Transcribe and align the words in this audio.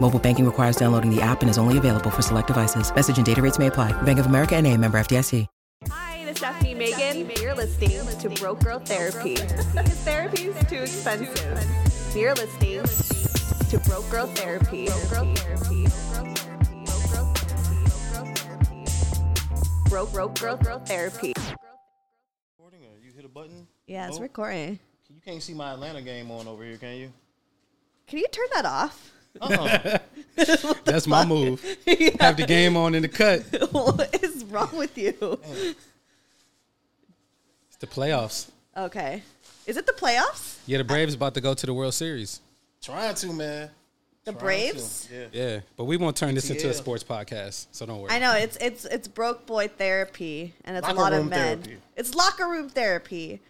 Mobile 0.00 0.18
banking 0.20 0.44
requires 0.46 0.76
downloading 0.76 1.14
the 1.14 1.20
app 1.20 1.40
and 1.42 1.50
is 1.50 1.58
only 1.58 1.76
available 1.78 2.10
for 2.10 2.22
select 2.22 2.46
devices. 2.46 2.94
Message 2.94 3.16
and 3.18 3.26
data 3.26 3.42
rates 3.42 3.58
may 3.58 3.66
apply. 3.66 3.90
Bank 4.02 4.18
of 4.18 4.26
America 4.26 4.56
and 4.56 4.66
a 4.66 4.76
member 4.76 4.98
FDIC. 4.98 5.46
Hi, 5.90 6.24
this 6.24 6.38
is 6.38 6.42
Stefanie 6.42 6.76
Maegan. 6.76 7.30
You're 7.40 7.54
listening 7.54 8.04
to 8.18 8.28
Broke 8.40 8.62
Girl 8.64 8.78
Therapy. 8.80 9.34
Because 9.34 9.98
therapy 10.04 10.42
is 10.46 10.66
too 10.68 10.76
expensive. 10.76 11.64
You're 12.16 12.34
listening 12.34 12.82
to 13.70 13.78
Broke 13.88 14.08
Girl 14.10 14.26
Therapy. 14.28 14.88
Broke 19.88 20.12
Broke 20.12 20.38
Girl 20.38 20.56
Girl 20.56 20.78
Therapy. 20.80 21.32
recording 22.58 22.80
or 22.84 22.98
you 23.02 23.12
hit 23.14 23.24
a 23.24 23.28
button? 23.28 23.66
Yeah, 23.86 24.06
it's 24.08 24.18
Oh, 24.18 24.22
recording. 24.22 24.78
You 25.08 25.20
can't 25.24 25.42
see 25.42 25.54
my 25.54 25.72
Atlanta 25.72 26.02
game 26.02 26.30
on 26.30 26.46
over 26.46 26.62
here, 26.64 26.76
can 26.76 26.96
you? 26.96 27.12
Can 28.06 28.18
you 28.18 28.26
turn 28.30 28.46
that 28.54 28.64
off? 28.66 29.12
Uh-uh. 29.40 29.98
That's 30.84 31.06
my 31.06 31.24
move. 31.34 31.60
Have 32.20 32.36
the 32.36 32.44
game 32.46 32.76
on 32.76 32.94
in 32.94 33.02
the 33.02 33.08
cut. 33.08 33.42
What 33.72 34.22
is 34.22 34.44
wrong 34.44 34.76
with 34.76 34.96
you? 34.96 35.14
It's 37.68 37.76
the 37.78 37.86
playoffs. 37.86 38.50
Okay. 38.76 39.22
Is 39.66 39.76
it 39.76 39.86
the 39.86 39.92
playoffs? 39.92 40.58
Yeah, 40.66 40.78
the 40.78 40.84
Braves 40.84 41.14
about 41.14 41.34
to 41.34 41.40
go 41.40 41.54
to 41.54 41.66
the 41.66 41.74
World 41.74 41.94
Series. 41.94 42.40
Trying 42.82 43.14
to, 43.16 43.32
man. 43.32 43.70
The 44.24 44.32
Trying 44.32 44.42
Braves? 44.44 45.06
to, 45.06 45.14
Yeah. 45.14 45.26
Yeah, 45.32 45.60
but 45.76 45.84
we 45.84 45.96
won't 45.96 46.16
turn 46.16 46.34
this 46.34 46.50
into 46.50 46.68
a 46.68 46.74
sports 46.74 47.04
podcast, 47.04 47.66
so 47.72 47.86
don't 47.86 48.00
worry. 48.00 48.10
I 48.10 48.18
know 48.18 48.34
it's 48.34 48.56
it's 48.58 48.84
it's 48.84 49.08
broke 49.08 49.46
boy 49.46 49.68
therapy, 49.68 50.54
and 50.64 50.76
it's 50.76 50.86
Locker 50.86 50.98
a 50.98 51.00
lot 51.00 51.12
of 51.12 51.18
room 51.20 51.28
men. 51.30 51.62
therapy. 51.62 51.82
It's 51.96 52.14
locker 52.14 52.46
room 52.48 52.68
therapy, 52.68 53.40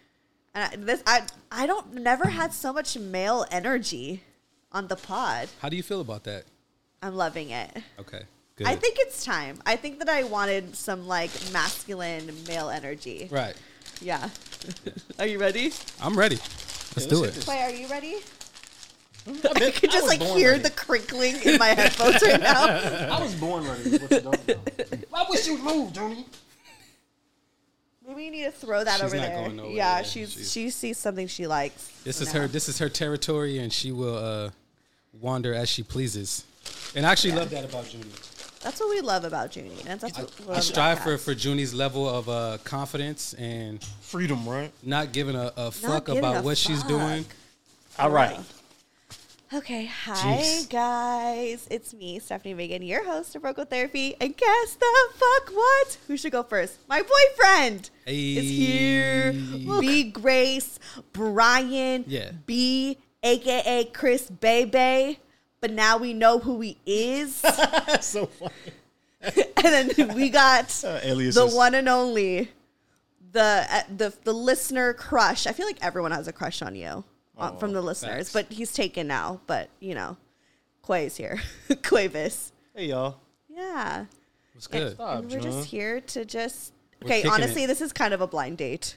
and 0.54 0.64
I, 0.72 0.76
this 0.76 1.02
I 1.06 1.22
I 1.50 1.66
don't 1.66 1.94
never 1.94 2.28
had 2.28 2.52
so 2.52 2.72
much 2.72 2.96
male 2.96 3.44
energy 3.50 4.22
on 4.72 4.88
the 4.88 4.96
pod. 4.96 5.48
How 5.60 5.68
do 5.68 5.76
you 5.76 5.82
feel 5.82 6.00
about 6.00 6.24
that? 6.24 6.44
I'm 7.02 7.14
loving 7.14 7.50
it. 7.50 7.70
Okay, 7.98 8.22
good. 8.56 8.66
I 8.66 8.74
think 8.76 8.96
it's 8.98 9.24
time. 9.24 9.58
I 9.66 9.76
think 9.76 9.98
that 10.00 10.08
I 10.08 10.24
wanted 10.24 10.74
some 10.76 11.06
like 11.06 11.30
masculine 11.52 12.30
male 12.46 12.70
energy. 12.70 13.28
right. 13.30 13.54
Yeah. 14.00 14.28
are 15.18 15.26
you 15.26 15.38
ready? 15.40 15.72
I'm 16.00 16.16
ready. 16.16 16.36
Let's 16.36 17.06
do 17.06 17.24
it. 17.24 17.34
hit 17.34 17.46
Wait, 17.48 17.62
are 17.62 17.70
you 17.70 17.88
ready? 17.88 18.16
I, 19.26 19.66
I 19.66 19.70
could 19.72 19.90
just 19.90 20.06
like 20.06 20.22
hear 20.22 20.56
the 20.58 20.70
crinkling 20.70 21.34
in 21.44 21.58
my 21.58 21.68
headphones 21.68 22.22
right 22.22 22.40
now. 22.40 22.66
I 23.16 23.20
was 23.20 23.34
born 23.34 23.66
ready. 23.66 23.80
is 23.90 24.00
What 24.00 24.10
you 24.12 24.20
don't 24.20 24.48
know. 24.48 24.54
I 25.14 25.26
wish 25.28 25.46
you'd 25.48 25.62
move, 25.62 25.92
Joni. 25.92 26.24
Maybe 28.06 28.24
you 28.24 28.30
need 28.30 28.44
to 28.44 28.50
throw 28.52 28.84
that 28.84 28.94
She's 28.94 29.02
over 29.02 29.16
not 29.16 29.22
there. 29.22 29.48
going 29.50 29.58
yeah, 29.74 29.98
yeah. 29.98 30.02
she's, 30.02 30.32
She's- 30.32 30.50
she 30.52 30.70
sees 30.70 30.98
something 30.98 31.26
she 31.26 31.46
likes. 31.46 31.88
This 32.04 32.18
for 32.18 32.22
is 32.22 32.34
now. 32.34 32.40
her. 32.42 32.48
This 32.48 32.68
is 32.68 32.78
her 32.78 32.88
territory, 32.88 33.58
and 33.58 33.70
she 33.72 33.92
will 33.92 34.16
uh, 34.16 34.50
wander 35.12 35.54
as 35.54 35.68
she 35.68 35.82
pleases. 35.82 36.44
And 36.94 37.06
I 37.06 37.12
actually 37.12 37.32
love 37.32 37.50
that 37.50 37.64
about 37.64 37.92
Junie. 37.92 38.06
That's 38.62 38.80
what 38.80 38.90
we 38.90 39.00
love 39.00 39.24
about 39.24 39.54
Junie. 39.54 39.70
That's, 39.84 40.02
that's 40.02 40.18
what 40.18 40.40
we 40.40 40.44
love 40.46 40.48
I 40.48 40.52
about 40.54 40.64
strive 40.64 40.98
for 41.00 41.16
for 41.18 41.34
Junie's 41.34 41.72
level 41.72 42.08
of 42.08 42.28
uh, 42.28 42.58
confidence 42.64 43.34
and 43.34 43.82
Freedom, 44.00 44.48
right? 44.48 44.72
not 44.82 45.12
giving 45.12 45.36
a, 45.36 45.52
a 45.56 45.70
fuck 45.70 46.06
giving 46.06 46.18
about 46.18 46.38
a 46.38 46.42
what 46.42 46.58
she's 46.58 46.82
doing. 46.82 47.24
All 47.98 48.10
right. 48.10 48.38
Okay, 49.54 49.86
hi 49.86 50.14
Jeez. 50.42 50.68
guys. 50.68 51.66
It's 51.70 51.94
me, 51.94 52.20
Stefanie 52.20 52.54
Maegan, 52.54 52.82
your 52.82 53.02
host 53.02 53.34
of 53.34 53.40
Broke 53.40 53.56
Girl 53.56 53.64
Therapy. 53.64 54.14
And 54.20 54.36
guess 54.36 54.74
the 54.74 55.08
fuck 55.14 55.50
what? 55.54 55.98
Who 56.06 56.18
should 56.18 56.32
go 56.32 56.42
first? 56.42 56.76
My 56.86 57.00
boyfriend 57.02 57.88
is 58.06 58.50
here. 58.50 59.32
Hey. 59.32 59.80
B 59.80 60.04
Grace, 60.04 60.78
Bryan, 61.14 62.04
Yeah. 62.06 62.32
B, 62.44 62.98
aka 63.22 63.84
Chris 63.84 64.28
Bebe. 64.30 65.18
But 65.60 65.72
now 65.72 65.96
we 65.98 66.12
know 66.14 66.38
who 66.38 66.60
he 66.60 66.78
is. 66.86 67.44
So 68.00 68.26
funny. 68.26 68.52
and 69.22 69.94
then 69.96 70.14
we 70.14 70.30
got 70.30 70.66
Uh, 70.84 71.00
the 71.00 71.50
one 71.52 71.74
and 71.74 71.88
only, 71.88 72.50
the 73.32 73.66
uh, 73.68 73.80
the 73.96 74.14
the 74.22 74.32
listener 74.32 74.92
crush. 74.94 75.46
I 75.48 75.52
feel 75.52 75.66
like 75.66 75.78
everyone 75.82 76.12
has 76.12 76.28
a 76.28 76.32
crush 76.32 76.62
on 76.62 76.76
you 76.76 77.02
uh, 77.36 77.50
from 77.56 77.72
the 77.72 77.82
listeners, 77.82 78.30
facts. 78.30 78.32
but 78.32 78.54
he's 78.56 78.72
taken 78.72 79.08
now. 79.08 79.40
But 79.48 79.68
you 79.80 79.94
know, 79.96 80.16
Quai's 80.82 81.16
here, 81.16 81.40
Quavis. 81.68 82.52
Hey, 82.76 82.86
y'all. 82.86 83.16
Yeah, 83.48 84.04
It's 84.54 84.68
good. 84.68 84.92
Stop, 84.92 85.18
and 85.18 85.24
we're 85.32 85.40
John. 85.40 85.52
just 85.52 85.68
here 85.68 86.00
to 86.00 86.24
just. 86.24 86.72
We're 87.02 87.06
Okay, 87.08 87.28
honestly, 87.28 87.64
it. 87.64 87.66
this 87.66 87.80
is 87.80 87.92
kind 87.92 88.14
of 88.14 88.20
a 88.20 88.26
blind 88.28 88.58
date. 88.58 88.96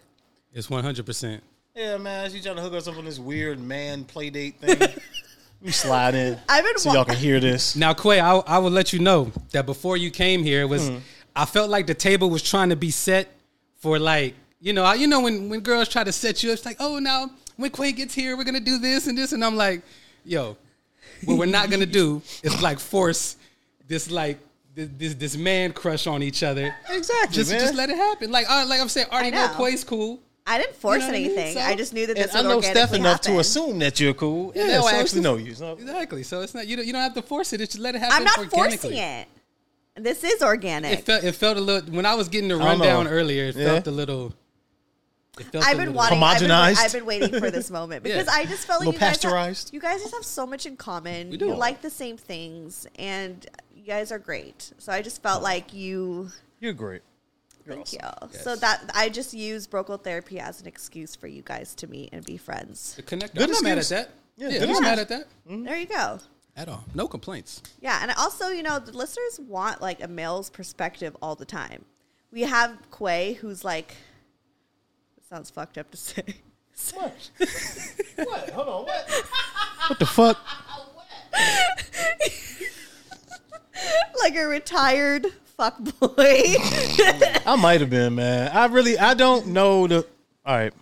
It's 0.54 0.70
one 0.70 0.84
hundred 0.84 1.08
percent. 1.08 1.42
Yeah, 1.76 1.98
man. 1.98 2.30
She 2.32 2.42
trying 2.42 2.58
to 2.58 2.62
hook 2.62 2.74
us 2.74 2.88
up 2.88 2.98
on 2.98 3.06
this 3.06 3.20
weird 3.20 3.60
man 3.60 4.04
play 4.04 4.30
date 4.30 4.56
thing. 4.60 4.78
we 5.62 5.72
slide 5.72 6.16
in 6.16 6.38
I've 6.50 6.64
been 6.66 6.78
so 6.78 6.90
wa- 6.90 6.96
y'all 6.96 7.06
can 7.06 7.16
hear 7.16 7.40
this. 7.40 7.76
Now, 7.76 7.94
Quai, 7.94 8.20
I, 8.20 8.38
I 8.40 8.58
will 8.58 8.72
let 8.72 8.92
you 8.94 9.00
know 9.00 9.32
that 9.52 9.66
before 9.66 9.96
you 9.96 10.12
came 10.12 10.44
here, 10.44 10.62
it 10.62 10.66
was 10.70 10.90
Hmm. 10.90 10.98
I 11.36 11.46
felt 11.46 11.70
like 11.70 11.88
the 11.88 11.94
table 11.94 12.30
was 12.30 12.44
trying 12.44 12.70
to 12.70 12.76
be 12.76 12.92
set 12.92 13.30
for 13.78 13.98
like 13.98 14.36
you 14.60 14.74
know 14.74 14.84
I- 14.84 14.96
you 14.96 15.08
know 15.08 15.22
when 15.22 15.48
when 15.50 15.62
girls 15.62 15.88
try 15.88 16.04
to 16.04 16.12
set 16.12 16.44
you 16.44 16.50
up, 16.52 16.56
it's 16.58 16.66
like 16.66 16.78
oh 16.80 17.00
now 17.00 17.30
when 17.56 17.72
Quai 17.72 17.92
gets 17.92 18.14
here, 18.14 18.36
we're 18.36 18.44
gonna 18.44 18.60
do 18.60 18.78
this 18.78 19.08
and 19.08 19.18
this, 19.18 19.32
and 19.32 19.44
I'm 19.46 19.56
like, 19.56 19.82
yo, 20.26 20.58
what 21.26 21.38
we're 21.38 21.46
not 21.46 21.70
gonna 21.70 21.86
do 21.86 22.22
is 22.44 22.62
like 22.62 22.80
force 22.80 23.38
this 23.88 24.12
like 24.12 24.40
this 24.76 24.90
this, 24.98 25.14
this 25.16 25.38
man 25.38 25.72
crush 25.72 26.06
on 26.06 26.22
each 26.22 26.44
other. 26.44 26.76
Exactly, 26.90 27.34
Just 27.36 27.52
man. 27.52 27.60
just 27.62 27.76
let 27.76 27.90
it 27.90 27.96
happen. 27.98 28.30
Like 28.30 28.50
uh, 28.50 28.66
like 28.68 28.82
I'm 28.82 28.90
saying, 28.90 29.08
I 29.10 29.14
already 29.16 29.32
know 29.32 29.48
know. 29.48 29.54
Quai's 29.54 29.86
cool. 29.86 30.20
I 30.48 30.58
didn't 30.58 30.76
force 30.76 31.02
know 31.02 31.08
what 31.08 31.16
I 31.16 31.20
mean? 31.20 31.26
anything. 31.32 31.54
So- 31.56 31.62
I 31.62 31.76
just 31.76 31.94
knew 31.94 32.08
that 32.08 32.18
And 32.18 32.26
this 32.30 32.36
I 32.36 32.42
know 32.42 32.56
organically 32.56 32.82
Steph 32.82 32.94
enough 32.94 33.22
to 33.22 33.40
assume 33.40 33.80
that 33.80 34.00
you're 34.00 34.14
cool, 34.16 34.48
and 34.52 34.56
Yeah, 34.56 34.68
they'll 34.68 34.82
so 34.84 34.88
actually 34.90 35.04
just- 35.04 35.16
know 35.18 35.36
you. 35.38 35.54
So 35.54 35.74
Exactly. 35.74 36.24
So 36.24 36.42
it's 36.42 36.54
not 36.56 36.68
you 36.68 36.76
don't 36.78 36.86
you 36.86 36.94
don't 36.94 37.02
have 37.02 37.14
to 37.14 37.22
force 37.22 37.54
it. 37.54 37.62
It's 37.62 37.74
just 37.74 37.82
let 37.82 37.96
it 37.96 38.00
happen. 38.00 38.18
I'm 38.18 38.24
not 38.24 38.52
forcing 38.52 38.94
it. 38.98 39.28
This 39.96 40.24
is 40.24 40.42
organic. 40.42 41.00
It 41.00 41.06
felt 41.06 41.24
it 41.24 41.34
felt 41.36 41.58
a 41.58 41.62
little 41.62 41.94
when 41.94 42.06
I 42.06 42.16
was 42.16 42.28
getting 42.30 42.50
the 42.50 42.58
rundown 42.58 43.08
earlier. 43.08 43.46
It 43.46 43.56
Yeah. 43.56 43.66
felt 43.68 43.88
a 43.88 43.92
little. 43.92 44.34
I've 45.38 45.52
been 45.52 45.62
little- 45.78 45.94
wanting. 45.94 46.22
I've 46.22 46.40
been, 46.40 46.50
Homogenized? 46.50 46.78
I've 46.78 46.92
been 46.94 47.06
waiting 47.06 47.40
for 47.40 47.50
this 47.52 47.70
moment 47.72 48.04
because 48.04 48.26
Yeah. 48.28 48.34
I 48.34 48.46
just 48.46 48.66
felt 48.68 48.80
like 48.82 48.88
Little 48.88 48.94
you 48.94 49.00
guys, 49.00 49.24
have, 49.64 49.74
you 49.74 49.80
guys 49.80 50.02
just 50.02 50.14
have 50.14 50.26
so 50.26 50.46
much 50.46 50.66
in 50.66 50.76
common. 50.76 51.30
We 51.30 51.38
do. 51.38 51.48
You 51.48 51.56
like 51.56 51.82
the 51.82 51.90
same 51.90 52.18
things, 52.18 52.86
and 53.00 53.46
you 53.76 53.84
guys 53.84 54.12
are 54.12 54.20
great. 54.20 54.72
So 54.78 54.92
I 54.92 55.02
just 55.02 55.22
felt 55.24 55.42
like 55.42 55.74
you. 55.74 56.32
you're 56.60 56.74
great. 56.74 57.02
You're 57.76 57.86
Thank 57.86 58.04
awesome. 58.04 58.30
you. 58.34 58.40
So 58.40 58.56
that 58.58 58.90
I 58.94 59.10
just 59.10 59.34
use 59.34 59.68
Broke 59.68 59.88
Girl 59.88 59.98
therapy 59.98 60.40
as 60.40 60.62
an 60.62 60.68
excuse 60.68 61.16
for 61.16 61.28
you 61.28 61.42
guys 61.42 61.74
to 61.76 61.88
meet 61.88 62.10
and 62.12 62.24
be 62.26 62.38
friends. 62.38 62.96
The 62.96 63.02
connect. 63.02 63.36
Good 63.36 63.44
I'm 63.44 63.52
not 63.52 63.64
mad 63.64 63.78
at 63.78 63.90
that. 63.90 64.10
Yeah, 64.38 64.50
Yeah, 64.50 64.64
I'm 64.64 64.70
not 64.72 64.82
mad 64.84 65.00
at 65.00 65.10
that 65.10 65.28
mm-hmm. 65.48 65.64
There 65.64 65.78
you 65.78 65.86
go. 65.86 66.20
at 66.56 66.70
all. 66.70 66.84
No 66.94 67.08
complaints. 67.08 67.62
Yeah, 67.82 68.00
and 68.02 68.12
also, 68.18 68.50
you 68.50 68.64
know, 68.64 68.80
the 68.80 68.92
listeners 68.92 69.40
want 69.40 69.82
like 69.82 70.04
a 70.04 70.08
male's 70.08 70.50
perspective 70.50 71.16
all 71.22 71.36
the 71.36 71.46
time. 71.46 71.86
We 72.32 72.42
have 72.42 72.78
Quai, 72.92 73.34
who's 73.34 73.64
like, 73.66 73.96
it 75.18 75.26
sounds 75.30 75.50
fucked 75.50 75.78
up 75.78 75.92
to 75.92 75.98
say. 75.98 76.24
What? 76.94 77.30
what? 78.16 78.50
Hold 78.52 78.68
on. 78.68 78.86
What? 78.86 79.10
What 79.88 80.00
the 80.00 80.06
fuck? 80.06 80.38
like 84.22 84.36
a 84.36 84.46
retired 84.46 85.26
fuck 85.62 85.78
boy. 86.00 86.56
I 87.46 87.56
might 87.60 87.82
have 87.82 87.90
been, 87.90 88.16
man. 88.16 88.50
I 88.52 88.66
really, 88.66 88.98
I 88.98 89.14
don't 89.14 89.48
know 89.48 89.86
the. 89.88 90.06
All 90.46 90.56
right. 90.58 90.74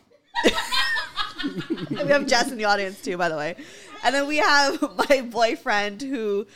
we 1.90 1.96
have 2.08 2.26
Jess 2.28 2.52
in 2.52 2.58
the 2.58 2.66
audience 2.66 3.02
too, 3.02 3.18
by 3.18 3.30
the 3.30 3.36
way. 3.36 3.56
And 4.04 4.16
then 4.16 4.28
we 4.28 4.38
have 4.38 4.82
my 5.10 5.22
boyfriend 5.22 6.02
who, 6.02 6.48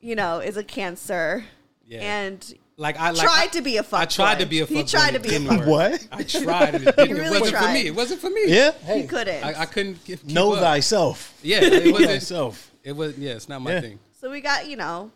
you 0.00 0.14
know, 0.14 0.40
is 0.40 0.56
a 0.56 0.64
cancer. 0.64 1.44
Yeah. 1.86 2.00
And 2.00 2.54
Like 2.76 2.98
I 2.98 3.10
like, 3.12 3.22
Tried 3.26 3.44
I- 3.44 3.46
to 3.52 3.62
be 3.62 3.76
a 3.78 3.80
I 3.80 3.84
fuckboy. 3.84 4.14
tried 4.14 4.38
to 4.40 4.46
be 4.46 4.60
a 4.60 4.66
He 4.66 4.82
fuckboy. 4.82 4.90
tried 4.90 5.14
and 5.14 5.24
to 5.24 5.30
be 5.30 5.36
a 5.36 5.38
didn't. 5.38 5.66
What? 5.66 6.06
I 6.12 6.22
tried 6.22 6.74
and 6.74 6.86
it 6.88 6.96
didn't. 6.96 7.16
really 7.16 7.36
it 7.36 7.40
wasn't 7.40 7.50
tried. 7.50 7.66
for 7.66 7.72
me. 7.72 7.86
It 7.86 7.94
wasn't 7.94 8.20
for 8.20 8.30
me. 8.30 8.42
Yeah. 8.46 8.72
He 8.94 9.06
couldn't. 9.06 9.42
I, 9.44 9.60
I 9.62 9.64
couldn't 9.66 10.04
keep, 10.04 10.20
keep 10.20 10.30
know 10.34 10.52
up. 10.52 10.60
thyself. 10.60 11.32
Yeah, 11.42 11.60
it 11.62 11.92
wasn't. 11.92 12.10
thyself. 12.10 12.70
It 12.84 12.92
was. 12.92 13.16
Yeah, 13.16 13.32
it's 13.32 13.48
not 13.48 13.62
my 13.62 13.72
Yeah. 13.72 13.80
thing. 13.80 13.98
so 14.20 14.30
we 14.30 14.40
got, 14.42 14.68
you 14.68 14.76
know, 14.76 15.10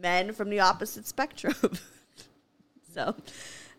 men 0.00 0.32
from 0.32 0.50
the 0.50 0.60
opposite 0.60 1.06
spectrum. 1.06 1.54
so 2.94 3.14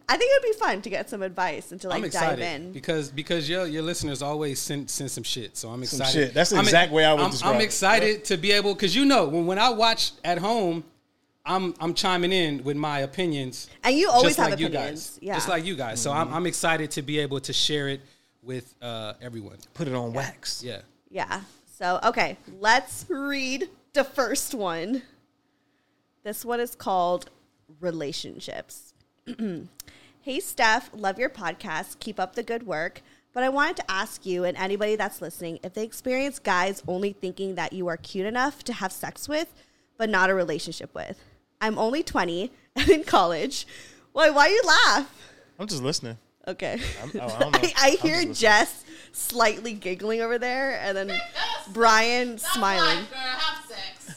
I 0.07 0.17
think 0.17 0.31
it'd 0.31 0.43
be 0.57 0.59
fun 0.59 0.81
to 0.81 0.89
get 0.89 1.09
some 1.09 1.21
advice 1.21 1.71
and 1.71 1.79
to 1.81 1.87
like 1.89 2.03
I'm 2.03 2.09
dive 2.09 2.39
in. 2.39 2.71
because 2.71 3.11
because 3.11 3.49
your 3.49 3.67
your 3.67 3.83
listeners 3.83 4.21
always 4.21 4.59
send 4.59 4.89
send 4.89 5.11
some 5.11 5.23
shit. 5.23 5.57
So 5.57 5.69
I'm 5.69 5.83
excited. 5.83 6.11
shit. 6.13 6.33
That's 6.33 6.49
the 6.49 6.57
I'm- 6.57 6.65
exact 6.65 6.91
way 6.91 7.05
I 7.05 7.13
would 7.13 7.21
I'm, 7.23 7.31
describe 7.31 7.55
I'm 7.55 7.61
it. 7.61 7.65
excited 7.65 8.25
to 8.25 8.37
be 8.37 8.51
able 8.51 8.73
because 8.73 8.95
you 8.95 9.05
know 9.05 9.27
when 9.27 9.45
when 9.45 9.59
I 9.59 9.69
watch 9.69 10.11
at 10.23 10.37
home, 10.39 10.83
I'm 11.45 11.73
I'm 11.79 11.93
chiming 11.93 12.31
in 12.31 12.63
with 12.63 12.77
my 12.77 12.99
opinions. 12.99 13.69
And 13.83 13.95
you 13.95 14.09
always 14.09 14.35
just 14.35 14.39
have 14.39 14.51
like 14.51 14.59
you 14.59 14.67
opinions. 14.67 15.11
guys. 15.11 15.19
Yeah. 15.21 15.33
Just 15.35 15.49
like 15.49 15.63
you 15.65 15.75
guys. 15.75 16.01
So 16.01 16.11
Mm-hmm. 16.11 16.29
I'm 16.29 16.33
I'm 16.33 16.45
excited 16.47 16.91
to 16.91 17.01
be 17.01 17.19
able 17.19 17.39
to 17.41 17.53
share 17.53 17.87
it 17.89 18.01
with 18.41 18.73
uh, 18.81 19.13
everyone. 19.21 19.57
Put 19.73 19.87
it 19.87 19.93
on 19.93 20.13
wax. 20.13 20.63
Yeah. 20.63 20.81
Yeah. 21.11 21.41
So, 21.77 21.99
okay, 22.03 22.37
let's 22.59 23.05
read 23.09 23.69
the 23.93 24.03
first 24.03 24.53
one. 24.53 25.01
This 26.23 26.43
one 26.45 26.59
is 26.59 26.75
called 26.75 27.29
Relationships. 27.79 28.93
hey, 30.21 30.39
Steph, 30.39 30.89
love 30.93 31.17
your 31.19 31.29
podcast. 31.29 31.99
Keep 31.99 32.19
up 32.19 32.35
the 32.35 32.43
good 32.43 32.65
work. 32.65 33.01
But 33.31 33.43
I 33.43 33.49
wanted 33.49 33.77
to 33.77 33.91
ask 33.91 34.25
you 34.25 34.43
and 34.43 34.57
anybody 34.57 34.95
that's 34.95 35.21
listening 35.21 35.59
if 35.63 35.73
they 35.75 35.83
experience 35.83 36.39
guys 36.39 36.81
only 36.87 37.13
thinking 37.13 37.55
that 37.55 37.73
you 37.73 37.87
are 37.87 37.97
cute 37.97 38.25
enough 38.25 38.63
to 38.65 38.73
have 38.73 38.91
sex 38.91 39.29
with, 39.29 39.53
but 39.97 40.09
not 40.09 40.29
a 40.29 40.33
relationship 40.33 40.93
with. 40.95 41.23
I'm 41.61 41.77
only 41.77 42.01
20 42.03 42.51
and 42.75 42.89
in 42.89 43.03
college. 43.03 43.67
Why, 44.11 44.29
why 44.31 44.47
you 44.47 44.61
laugh? 44.65 45.13
I'm 45.59 45.67
just 45.67 45.83
listening. 45.83 46.17
Okay. 46.47 46.79
I'm- 46.99 47.11
oh, 47.15 47.19
I 47.27 47.27
don't 47.39 47.51
know. 47.53 47.59
I, 47.61 47.73
I 47.77 47.89
hear. 47.91 48.25
Jess 48.33 48.83
slightly 49.11 49.73
giggling 49.73 50.21
over 50.21 50.37
there, 50.37 50.79
and 50.81 50.95
then 50.95 51.11
Bryan 51.73 52.37
smiling. 52.37 53.05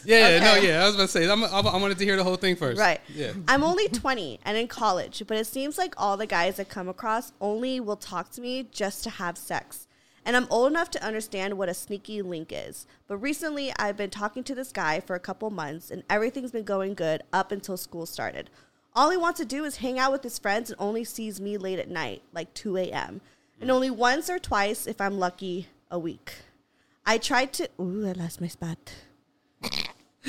Yeah, 0.05 0.39
no, 0.41 0.55
yeah. 0.57 0.83
I 0.83 0.87
was 0.87 0.95
about 0.95 1.03
to 1.05 1.09
say, 1.09 1.31
I'm, 1.31 1.45
I, 1.45 1.49
I 1.49 1.77
wanted 1.77 1.99
to 1.99 2.05
hear 2.05 2.17
the 2.17 2.25
whole 2.25 2.37
thing 2.37 2.57
first. 2.57 2.79
Right. 2.79 3.01
Yeah. 3.15 3.33
I'm 3.49 3.63
only 3.63 3.89
20 3.89 4.41
and 4.45 4.57
in 4.57 4.69
college, 4.69 5.23
but 5.27 5.37
it 5.37 5.47
seems 5.47 5.79
like 5.79 5.95
all 5.97 6.17
the 6.17 6.27
guys 6.27 6.59
I 6.59 6.65
come 6.65 6.89
across 6.89 7.33
only 7.41 7.81
will 7.81 7.97
talk 7.97 8.31
to 8.33 8.41
me 8.41 8.69
just 8.71 9.05
to 9.05 9.11
have 9.11 9.39
sex. 9.39 9.87
And 10.25 10.37
I'm 10.37 10.47
old 10.51 10.71
enough 10.71 10.91
to 10.93 11.05
understand 11.05 11.59
what 11.59 11.69
a 11.69 11.75
sneaky 11.75 12.23
link 12.23 12.53
is. 12.53 12.87
But 13.09 13.17
recently, 13.19 13.73
I've 13.79 13.97
been 13.97 14.11
talking 14.11 14.45
to 14.45 14.55
this 14.55 14.71
guy 14.71 15.01
for 15.01 15.17
a 15.17 15.21
couple 15.21 15.51
months, 15.51 15.91
and 15.91 16.05
everything's 16.09 16.53
been 16.53 16.65
going 16.65 16.95
good 16.95 17.23
up 17.33 17.51
until 17.51 17.77
school 17.77 18.07
started. 18.07 18.49
All 18.95 19.11
he 19.11 19.17
wants 19.17 19.41
to 19.41 19.47
do 19.47 19.65
is 19.65 19.77
hang 19.77 19.99
out 19.99 20.13
with 20.13 20.23
his 20.23 20.39
friends 20.39 20.71
and 20.71 20.79
only 20.79 21.03
sees 21.03 21.41
me 21.41 21.57
late 21.57 21.79
at 21.79 21.89
night, 21.89 22.23
like 22.33 22.55
2 22.55 22.77
a.m. 22.77 23.21
And 23.61 23.71
only 23.71 23.91
once 23.91 24.29
or 24.31 24.39
twice, 24.39 24.87
if 24.87 25.01
I'm 25.01 25.19
lucky, 25.19 25.69
a 25.91 25.99
week. 25.99 26.35
I 27.05 27.19
tried 27.19 27.53
to. 27.55 27.69
Ooh, 27.81 28.07
I 28.07 28.13
lost 28.13 28.41
my 28.41 28.49
spot. 28.49 28.95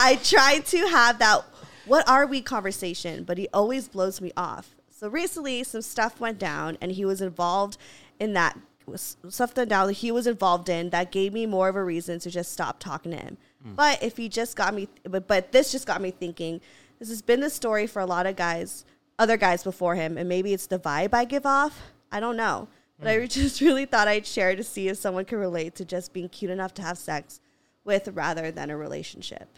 I 0.00 0.18
tried 0.22 0.66
to 0.66 0.78
have 0.88 1.18
that 1.18 1.44
what 1.86 2.08
are 2.08 2.26
we 2.26 2.40
conversation, 2.40 3.24
but 3.24 3.36
he 3.36 3.48
always 3.52 3.88
blows 3.88 4.20
me 4.20 4.30
off. 4.36 4.76
So 4.90 5.08
recently 5.08 5.64
some 5.64 5.82
stuff 5.82 6.20
went 6.20 6.38
down 6.38 6.78
and 6.80 6.92
he 6.92 7.04
was 7.04 7.20
involved 7.20 7.78
in 8.20 8.32
that 8.34 8.56
stuff 8.96 9.56
went 9.56 9.70
down 9.70 9.86
that 9.86 9.94
he 9.94 10.12
was 10.12 10.26
involved 10.26 10.68
in 10.68 10.90
that 10.90 11.10
gave 11.10 11.32
me 11.32 11.46
more 11.46 11.68
of 11.68 11.76
a 11.76 11.82
reason 11.82 12.18
to 12.20 12.30
just 12.30 12.52
stop 12.52 12.78
talking 12.78 13.12
to 13.12 13.18
him. 13.18 13.36
Hmm. 13.62 13.74
But 13.74 14.02
if 14.02 14.16
he 14.16 14.28
just 14.28 14.56
got 14.56 14.74
me 14.74 14.88
but 15.02 15.26
but 15.26 15.52
this 15.52 15.72
just 15.72 15.86
got 15.86 16.00
me 16.00 16.12
thinking, 16.12 16.60
this 16.98 17.08
has 17.08 17.22
been 17.22 17.40
the 17.40 17.50
story 17.50 17.86
for 17.86 18.00
a 18.00 18.06
lot 18.06 18.26
of 18.26 18.36
guys, 18.36 18.84
other 19.18 19.36
guys 19.36 19.64
before 19.64 19.96
him, 19.96 20.16
and 20.16 20.28
maybe 20.28 20.52
it's 20.52 20.66
the 20.66 20.78
vibe 20.78 21.14
I 21.14 21.24
give 21.24 21.46
off. 21.46 21.90
I 22.12 22.20
don't 22.20 22.36
know. 22.36 22.68
But 22.98 23.08
I 23.08 23.18
hmm. 23.18 23.24
just 23.26 23.60
really 23.60 23.86
thought 23.86 24.06
I'd 24.06 24.26
share 24.26 24.54
to 24.54 24.62
see 24.62 24.88
if 24.88 24.98
someone 24.98 25.24
could 25.24 25.38
relate 25.38 25.74
to 25.76 25.84
just 25.84 26.12
being 26.12 26.28
cute 26.28 26.50
enough 26.50 26.74
to 26.74 26.82
have 26.82 26.98
sex 26.98 27.40
with 27.84 28.08
rather 28.08 28.50
than 28.50 28.70
a 28.70 28.76
relationship. 28.76 29.48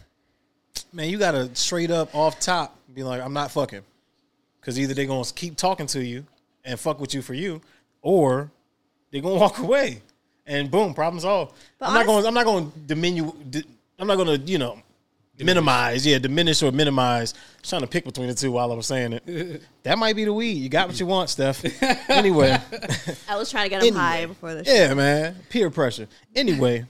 Man, 0.92 1.08
you 1.08 1.18
gotta 1.18 1.54
straight 1.54 1.90
up 1.90 2.14
off 2.14 2.40
top 2.40 2.78
be 2.94 3.02
like, 3.02 3.20
I'm 3.20 3.32
not 3.32 3.50
fucking. 3.50 3.82
Cause 4.60 4.78
either 4.78 4.94
they're 4.94 5.06
gonna 5.06 5.24
keep 5.34 5.56
talking 5.56 5.86
to 5.88 6.04
you 6.04 6.24
and 6.64 6.78
fuck 6.78 7.00
with 7.00 7.14
you 7.14 7.22
for 7.22 7.34
you, 7.34 7.60
or 8.00 8.50
they're 9.10 9.20
gonna 9.22 9.34
walk 9.34 9.58
away. 9.58 10.02
And 10.46 10.70
boom, 10.70 10.94
problem 10.94 11.20
solved. 11.20 11.54
But 11.78 11.88
I'm 11.88 11.94
not 11.94 12.08
honest- 12.08 12.24
going 12.24 12.26
I'm 12.26 12.34
not 12.34 12.44
gonna 12.44 12.66
diminu 12.86 13.50
di- 13.50 13.64
I'm 13.98 14.06
not 14.06 14.16
gonna, 14.16 14.34
you 14.34 14.58
know, 14.58 14.78
minimize, 15.38 16.06
yeah, 16.06 16.18
diminish 16.18 16.62
or 16.62 16.72
minimize. 16.72 17.34
I 17.34 17.60
was 17.60 17.70
trying 17.70 17.80
to 17.82 17.86
pick 17.86 18.04
between 18.04 18.28
the 18.28 18.34
two 18.34 18.52
while 18.52 18.70
I 18.72 18.74
was 18.74 18.86
saying 18.86 19.14
it. 19.14 19.62
that 19.82 19.98
might 19.98 20.14
be 20.16 20.24
the 20.24 20.32
weed. 20.32 20.52
You 20.54 20.68
got 20.68 20.88
what 20.88 20.98
you 20.98 21.06
want, 21.06 21.30
Steph. 21.30 21.64
anyway. 22.10 22.58
I 23.28 23.36
was 23.36 23.50
trying 23.50 23.64
to 23.64 23.70
get 23.70 23.82
him 23.82 23.94
high 23.94 24.26
before 24.26 24.54
the 24.54 24.64
show. 24.64 24.72
Yeah, 24.72 24.94
man. 24.94 25.36
Peer 25.48 25.70
pressure. 25.70 26.08
Anyway, 26.34 26.84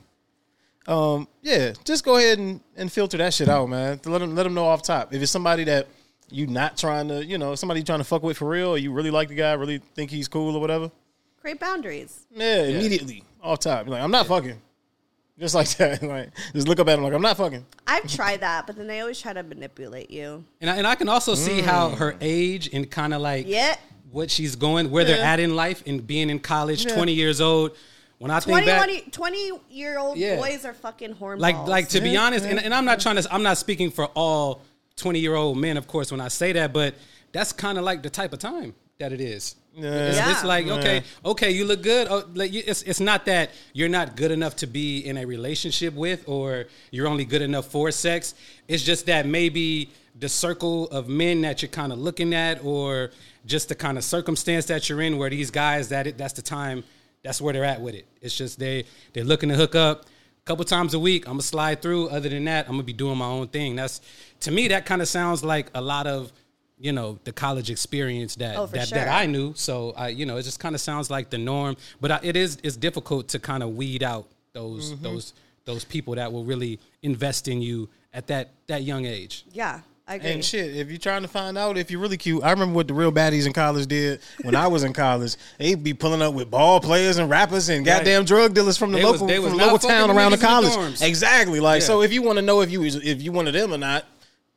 um, 0.86 1.28
yeah, 1.42 1.72
just 1.84 2.04
go 2.04 2.16
ahead 2.16 2.38
and, 2.38 2.60
and 2.76 2.90
filter 2.90 3.16
that 3.18 3.32
shit 3.34 3.48
out, 3.48 3.68
man. 3.68 4.00
Let 4.04 4.18
them 4.18 4.34
let 4.34 4.42
them 4.44 4.54
know 4.54 4.66
off 4.66 4.82
top. 4.82 5.12
If 5.14 5.22
it's 5.22 5.30
somebody 5.32 5.64
that 5.64 5.88
you 6.30 6.46
not 6.46 6.76
trying 6.76 7.08
to, 7.08 7.24
you 7.24 7.38
know, 7.38 7.54
somebody 7.54 7.82
trying 7.82 7.98
to 8.00 8.04
fuck 8.04 8.22
with 8.22 8.38
for 8.38 8.48
real, 8.48 8.70
or 8.70 8.78
you 8.78 8.92
really 8.92 9.10
like 9.10 9.28
the 9.28 9.34
guy, 9.34 9.52
really 9.52 9.78
think 9.94 10.10
he's 10.10 10.28
cool 10.28 10.56
or 10.56 10.60
whatever. 10.60 10.90
Create 11.40 11.60
boundaries. 11.60 12.26
Yeah, 12.30 12.62
immediately 12.64 13.24
off 13.42 13.60
top. 13.60 13.86
Like, 13.88 14.00
I'm 14.02 14.10
not 14.10 14.26
fucking. 14.26 14.60
Just 15.38 15.54
like 15.54 15.68
that. 15.76 16.02
like, 16.02 16.30
just 16.52 16.68
look 16.68 16.78
up 16.78 16.88
at 16.88 16.98
him 16.98 17.04
like 17.04 17.12
I'm 17.12 17.22
not 17.22 17.36
fucking. 17.36 17.64
I've 17.86 18.06
tried 18.06 18.40
that, 18.40 18.66
but 18.66 18.76
then 18.76 18.86
they 18.86 19.00
always 19.00 19.20
try 19.20 19.32
to 19.32 19.42
manipulate 19.42 20.10
you. 20.10 20.44
And 20.60 20.70
I, 20.70 20.76
and 20.76 20.86
I 20.86 20.94
can 20.94 21.08
also 21.08 21.34
see 21.34 21.60
how 21.60 21.90
her 21.90 22.16
age 22.20 22.70
and 22.72 22.90
kind 22.90 23.12
of 23.14 23.20
like 23.22 23.46
Yeah. 23.48 23.76
what 24.10 24.30
she's 24.30 24.56
going, 24.56 24.90
where 24.90 25.04
they're 25.04 25.24
at 25.24 25.40
in 25.40 25.56
life, 25.56 25.82
and 25.86 26.06
being 26.06 26.30
in 26.30 26.38
college, 26.38 26.86
Yeah. 26.86 26.94
20 26.94 27.12
years 27.12 27.40
old. 27.40 27.76
When 28.22 28.30
I 28.30 28.38
think 28.40 28.64
back, 28.64 28.88
20 29.10 29.50
year 29.70 29.98
old 29.98 30.16
Yeah. 30.16 30.36
boys 30.36 30.64
are 30.64 30.72
fucking 30.72 31.14
hornballs. 31.16 31.40
like 31.40 31.56
like 31.66 31.88
to 31.90 32.00
be 32.00 32.16
honest, 32.16 32.44
and, 32.46 32.58
and 32.60 32.72
I'm 32.72 32.84
not 32.84 33.00
trying 33.00 33.16
to, 33.16 33.34
I'm 33.34 33.42
not 33.42 33.58
speaking 33.58 33.90
for 33.90 34.06
all 34.14 34.62
20 34.96 35.18
year 35.18 35.34
old 35.34 35.58
men, 35.58 35.76
of 35.76 35.86
course, 35.88 36.10
when 36.12 36.20
I 36.20 36.28
say 36.28 36.52
that, 36.52 36.72
but 36.72 36.94
that's 37.32 37.52
kind 37.52 37.78
of 37.78 37.84
like 37.84 38.02
the 38.02 38.10
type 38.10 38.32
of 38.32 38.38
time 38.38 38.74
that 38.98 39.12
it 39.12 39.20
is. 39.20 39.56
Yeah. 39.74 39.90
It's, 40.10 40.18
it's 40.30 40.44
like 40.44 40.68
okay, 40.68 40.96
Yeah. 40.96 41.30
okay, 41.32 41.50
you 41.50 41.64
look 41.64 41.82
good. 41.82 42.06
Oh, 42.10 42.24
like 42.34 42.52
it's 42.54 42.82
it's 42.82 43.00
not 43.00 43.24
that 43.26 43.50
you're 43.72 43.88
not 43.88 44.16
good 44.16 44.30
enough 44.30 44.54
to 44.56 44.66
be 44.66 44.98
in 45.00 45.16
a 45.16 45.24
relationship 45.26 45.94
with, 45.94 46.22
or 46.28 46.66
you're 46.92 47.08
only 47.08 47.24
good 47.24 47.42
enough 47.42 47.66
for 47.66 47.90
sex. 47.90 48.34
It's 48.68 48.84
just 48.84 49.06
that 49.06 49.26
maybe 49.26 49.90
the 50.20 50.28
circle 50.28 50.88
of 50.90 51.08
men 51.08 51.40
that 51.40 51.62
you're 51.62 51.70
kind 51.70 51.90
of 51.92 51.98
looking 51.98 52.34
at, 52.34 52.62
or 52.64 53.10
just 53.46 53.68
the 53.70 53.74
kind 53.74 53.96
of 53.98 54.04
circumstance 54.04 54.66
that 54.66 54.88
you're 54.88 55.00
in, 55.00 55.16
where 55.18 55.30
these 55.30 55.50
guys 55.50 55.88
that 55.88 56.06
it, 56.06 56.18
that's 56.18 56.34
the 56.34 56.42
time, 56.42 56.84
that's 57.24 57.40
where 57.40 57.52
they're 57.52 57.64
at 57.64 57.80
with 57.80 57.94
it. 57.94 58.06
It's 58.20 58.36
just 58.36 58.58
they 58.58 58.84
they're 59.12 59.24
looking 59.24 59.48
to 59.48 59.54
hook 59.56 59.74
up 59.74 60.02
a 60.04 60.44
couple 60.44 60.64
times 60.64 60.94
a 60.94 60.98
week. 60.98 61.26
I'm 61.26 61.34
gonna 61.34 61.42
slide 61.42 61.82
through. 61.82 62.08
Other 62.08 62.28
than 62.28 62.44
that, 62.44 62.66
I'm 62.66 62.72
gonna 62.72 62.82
be 62.82 62.92
doing 62.92 63.18
my 63.18 63.26
own 63.26 63.48
thing. 63.48 63.76
That's 63.76 64.00
to 64.40 64.50
me 64.50 64.68
that 64.68 64.86
kind 64.86 65.00
of 65.02 65.08
sounds 65.08 65.44
like 65.44 65.70
a 65.74 65.80
lot 65.80 66.06
of 66.06 66.32
you 66.78 66.90
know 66.92 67.18
the 67.24 67.32
college 67.32 67.70
experience 67.70 68.34
that 68.36 68.56
Oh, 68.56 68.66
that, 68.66 68.88
sure. 68.88 68.98
that 68.98 69.08
I 69.08 69.26
knew. 69.26 69.52
So 69.54 69.92
I, 69.96 70.08
you 70.08 70.26
know, 70.26 70.36
it 70.36 70.42
just 70.42 70.58
kind 70.58 70.74
of 70.74 70.80
sounds 70.80 71.10
like 71.10 71.30
the 71.30 71.38
norm. 71.38 71.76
But 72.00 72.10
I, 72.10 72.20
it 72.22 72.36
is 72.36 72.58
it's 72.64 72.76
difficult 72.76 73.28
to 73.28 73.38
kind 73.38 73.62
of 73.62 73.76
weed 73.76 74.02
out 74.02 74.26
those 74.52 74.92
Mm-hmm. 74.92 75.04
those 75.04 75.32
those 75.64 75.84
people 75.84 76.16
that 76.16 76.32
will 76.32 76.44
really 76.44 76.80
invest 77.02 77.46
in 77.46 77.62
you 77.62 77.88
at 78.12 78.26
that 78.26 78.50
that 78.66 78.82
young 78.82 79.06
age. 79.06 79.44
yeah, 79.52 79.80
I 80.12 80.16
agree. 80.16 80.30
And 80.32 80.44
shit, 80.44 80.76
if 80.76 80.88
you're 80.90 80.98
trying 80.98 81.22
to 81.22 81.28
find 81.28 81.56
out 81.58 81.78
if 81.78 81.90
you're 81.90 82.00
really 82.00 82.16
cute, 82.16 82.42
I 82.44 82.50
remember 82.50 82.74
what 82.74 82.88
the 82.88 82.94
real 82.94 83.10
baddies 83.12 83.46
in 83.46 83.52
college 83.52 83.86
did 83.86 84.20
when 84.42 84.54
I 84.54 84.66
was 84.68 84.84
in 84.84 84.92
college. 84.92 85.36
They'd 85.58 85.82
be 85.82 85.94
pulling 85.94 86.22
up 86.22 86.34
with 86.34 86.50
ball 86.50 86.80
players 86.80 87.16
and 87.18 87.30
rappers 87.30 87.68
and 87.68 87.86
Right. 87.86 87.98
goddamn 87.98 88.24
drug 88.24 88.54
dealers 88.54 88.76
from 88.76 88.92
the 88.92 88.98
They 88.98 89.04
local 89.04 89.26
was 89.26 89.36
from 89.48 89.56
not 89.56 89.72
local 89.72 89.88
town 89.88 90.10
around 90.10 90.32
the 90.32 90.36
niggas 90.38 90.58
in 90.58 90.64
the 90.64 90.70
college. 90.76 91.02
exactly. 91.02 91.60
Like 91.60 91.80
Yeah. 91.80 91.86
so, 91.86 92.02
if 92.02 92.12
you 92.12 92.22
want 92.22 92.36
to 92.36 92.42
know 92.42 92.60
if 92.60 92.70
you 92.70 92.84
if 92.84 93.22
you 93.22 93.32
one 93.32 93.46
of 93.46 93.52
them 93.54 93.72
or 93.72 93.78
not, 93.78 94.04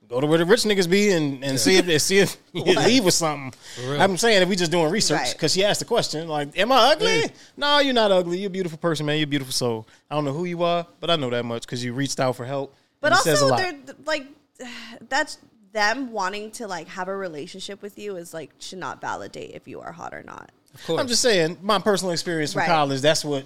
go 0.07 0.21
to 0.21 0.27
where 0.27 0.37
the 0.37 0.45
rich 0.45 0.61
niggas 0.63 0.87
be 0.89 1.09
and, 1.11 1.43
and 1.43 1.59
see 1.59 1.77
if 1.77 1.85
they 1.87 1.97
see 1.97 2.19
if 2.19 2.37
you 2.53 2.63
leave 2.63 3.03
with 3.05 3.13
something. 3.15 3.53
I'm 3.99 4.17
saying 4.17 4.41
if 4.43 4.47
we 4.49 4.55
just 4.55 4.71
doing 4.71 4.91
research 4.91 5.19
Right. 5.19 5.33
because 5.33 5.53
she 5.53 5.63
asked 5.65 5.79
the 5.79 5.85
question 5.85 6.27
like, 6.27 6.57
"Am 6.59 6.71
I 6.71 6.91
ugly?" 6.91 7.21
Yeah. 7.21 7.27
No, 7.57 7.79
you're 7.79 7.93
not 7.93 8.11
ugly. 8.11 8.37
You're 8.37 8.47
a 8.47 8.51
beautiful 8.51 8.77
person, 8.77 9.05
man. 9.07 9.17
You're 9.17 9.23
a 9.23 9.27
beautiful 9.27 9.51
soul. 9.53 9.87
I 10.11 10.15
don't 10.15 10.25
know 10.25 10.33
who 10.33 10.45
you 10.45 10.61
are, 10.63 10.85
but 10.99 11.09
I 11.09 11.15
know 11.15 11.29
that 11.31 11.43
much 11.45 11.63
because 11.63 11.83
you 11.83 11.93
reached 11.93 12.19
out 12.19 12.35
for 12.35 12.45
help. 12.45 12.75
but 13.01 13.13
and 13.13 13.19
it 13.19 13.23
says 13.23 13.41
a 13.41 13.45
also 13.45 13.55
lot. 13.55 13.85
they're 13.85 13.95
like 14.05 14.25
that's 15.09 15.37
them 15.73 16.11
wanting 16.11 16.51
to 16.51 16.67
like 16.67 16.87
have 16.87 17.07
a 17.09 17.15
relationship 17.15 17.81
with 17.81 17.97
you 17.99 18.15
is 18.15 18.33
like 18.33 18.51
should 18.59 18.77
not 18.79 19.01
validate 19.01 19.51
if 19.55 19.67
you 19.67 19.81
are 19.81 19.91
hot 19.91 20.13
or 20.13 20.23
not. 20.23 20.51
Of 20.73 20.85
course, 20.85 20.99
I'm 21.01 21.07
just 21.07 21.21
saying, 21.21 21.57
my 21.61 21.79
personal 21.79 22.11
experience 22.13 22.53
from 22.53 22.61
Right. 22.61 22.67
college. 22.69 23.01
That's 23.01 23.23
what 23.25 23.45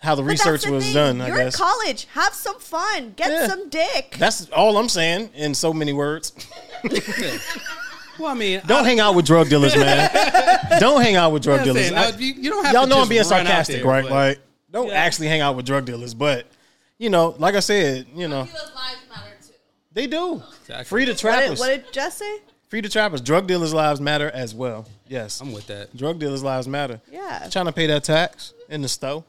how 0.00 0.14
the 0.14 0.22
But 0.22 0.28
research 0.30 0.62
the 0.64 0.72
was 0.72 0.84
thing. 0.84 0.94
done. 0.94 1.20
I 1.20 1.28
You're 1.28 1.36
guess 1.36 1.54
in 1.54 1.58
college. 1.64 2.06
Have 2.14 2.32
some 2.32 2.58
fun. 2.58 3.12
Get 3.16 3.30
Yeah. 3.30 3.46
some 3.48 3.68
dick. 3.68 4.16
that's 4.18 4.48
all 4.50 4.78
I'm 4.78 4.88
saying 4.88 5.30
in 5.34 5.54
so 5.54 5.74
many 5.74 5.92
words. 5.92 6.32
well, 8.18 8.28
I 8.30 8.34
mean, 8.34 8.62
Don't 8.66 8.84
hang 8.84 9.00
out 9.00 9.14
with 9.14 9.26
drug 9.26 9.48
dealers, 9.50 9.76
man. 9.76 10.10
don't 10.80 11.02
hang 11.02 11.16
out 11.16 11.32
with 11.32 11.42
drug 11.42 11.64
dealers. 11.64 11.82
saying, 11.82 11.94
now, 11.94 12.04
I- 12.04 12.16
you, 12.18 12.32
you 12.34 12.50
don't 12.50 12.64
have 12.64 12.72
y'all 12.74 12.84
to 12.84 12.88
know 12.88 13.02
I'm 13.02 13.08
being 13.08 13.24
sarcastic, 13.24 13.76
there, 13.82 13.84
right? 13.86 14.02
but- 14.04 14.10
Like, 14.12 14.38
don't 14.70 14.88
Yeah. 14.88 14.94
actually 14.94 15.26
hang 15.28 15.40
out 15.42 15.56
with 15.56 15.66
drug 15.66 15.84
dealers, 15.84 16.14
but 16.14 16.46
you 16.98 17.10
know, 17.10 17.34
like 17.38 17.54
I 17.54 17.60
said, 17.60 18.06
you 18.14 18.28
know, 18.28 18.44
People's 18.44 18.72
lives 18.74 19.00
matter 19.10 19.36
too. 19.46 19.52
They 19.92 20.06
do. 20.06 20.42
Exactly. 20.62 20.84
Free 20.84 21.04
the 21.04 21.10
What 21.12 21.16
did, 21.16 21.20
trappers. 21.20 21.58
what 21.58 21.66
did 21.68 21.92
Jess 21.92 22.16
say? 22.18 22.38
Free 22.68 22.80
the 22.80 22.88
trappers. 22.88 23.20
Drug 23.20 23.46
dealers' 23.48 23.74
lives 23.74 24.00
matter 24.00 24.30
as 24.30 24.54
well. 24.54 24.86
Yes. 25.08 25.40
I'm 25.40 25.52
with 25.52 25.66
that. 25.66 25.96
Drug 25.96 26.18
dealers' 26.20 26.42
lives 26.44 26.68
matter. 26.68 27.00
Yeah. 27.10 27.48
Trying 27.50 27.66
to 27.66 27.72
pay 27.72 27.86
that 27.88 28.04
tax 28.04 28.54
in 28.68 28.82
the 28.82 28.88
store. 28.88 29.24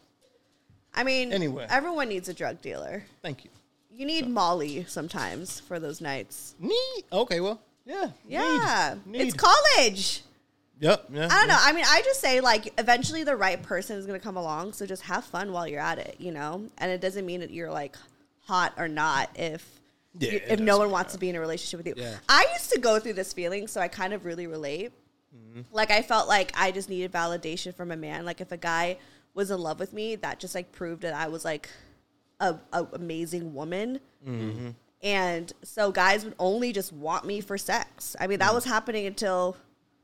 I 0.94 1.04
mean, 1.04 1.32
Anyway. 1.34 1.66
everyone 1.70 2.10
needs 2.10 2.30
a 2.30 2.34
drug 2.34 2.62
dealer. 2.62 3.04
Thank 3.22 3.44
you. 3.46 3.50
You 3.94 4.06
need 4.06 4.28
Molly 4.28 4.86
sometimes 4.88 5.60
for 5.62 5.80
those 5.80 6.02
nights. 6.02 6.54
Need. 6.60 7.04
Okay, 7.12 7.40
well, 7.40 7.60
yeah. 7.86 8.10
Yeah, 8.28 8.96
Need. 9.06 9.22
it's 9.22 9.34
college. 9.36 10.22
Yep. 10.80 11.06
Yeah. 11.14 11.28
I 11.30 11.40
don't 11.40 11.48
know. 11.48 11.58
I 11.60 11.72
mean, 11.74 11.86
I 11.88 12.02
just 12.04 12.20
say 12.22 12.42
like 12.42 12.74
eventually 12.80 13.24
the 13.24 13.36
right 13.36 13.62
person 13.62 13.98
is 13.98 14.06
gonna 14.06 14.20
come 14.20 14.38
along. 14.38 14.74
So 14.74 14.86
just 14.86 15.04
have 15.04 15.24
fun 15.24 15.52
while 15.52 15.68
you're 15.68 15.80
at 15.82 15.98
it, 16.00 16.16
you 16.20 16.32
know. 16.32 16.68
And 16.80 16.92
it 16.92 17.02
doesn't 17.02 17.26
mean 17.26 17.40
that 17.42 17.52
you're 17.52 17.70
like 17.72 17.96
hot 18.46 18.74
or 18.78 18.88
not 18.88 19.30
if 19.36 19.64
Yeah, 20.20 20.32
if 20.48 20.60
no 20.60 20.78
one 20.78 20.92
wants 20.92 21.14
to 21.14 21.20
be 21.20 21.30
in 21.30 21.36
a 21.36 21.40
relationship 21.40 21.78
with 21.78 21.88
you. 21.88 21.94
Yeah. 21.96 22.18
I 22.28 22.46
used 22.54 22.72
to 22.74 22.80
go 22.80 23.00
through 23.00 23.14
this 23.14 23.32
feeling, 23.32 23.68
so 23.68 23.80
I 23.80 23.88
kind 23.88 24.14
of 24.14 24.26
really 24.26 24.48
relate. 24.48 24.92
Like 25.72 25.92
I 25.92 26.02
felt 26.02 26.28
like 26.28 26.52
I 26.56 26.72
just 26.72 26.90
needed 26.90 27.12
validation 27.12 27.74
from 27.74 27.92
a 27.92 27.98
man. 27.98 28.26
Like 28.26 28.42
if 28.42 28.52
a 28.52 28.58
guy 28.58 28.98
was 29.34 29.52
in 29.52 29.60
love 29.60 29.80
with 29.80 29.94
me, 29.94 30.16
that 30.18 30.40
just 30.40 30.56
like 30.56 30.72
proved 30.72 31.02
that 31.04 31.14
I 31.14 31.28
was 31.28 31.44
like 31.46 31.70
a, 32.40 32.56
a 32.72 32.88
amazing 32.94 33.54
woman. 33.54 34.00
And 35.04 35.52
so 35.64 35.92
guys 35.92 36.24
would 36.24 36.36
only 36.40 36.72
just 36.72 36.94
want 36.94 37.26
me 37.26 37.42
for 37.42 37.58
sex. 37.58 38.16
I 38.20 38.28
mean, 38.28 38.40
that 38.40 38.54
was 38.54 38.66
happening 38.66 39.06
until 39.08 39.58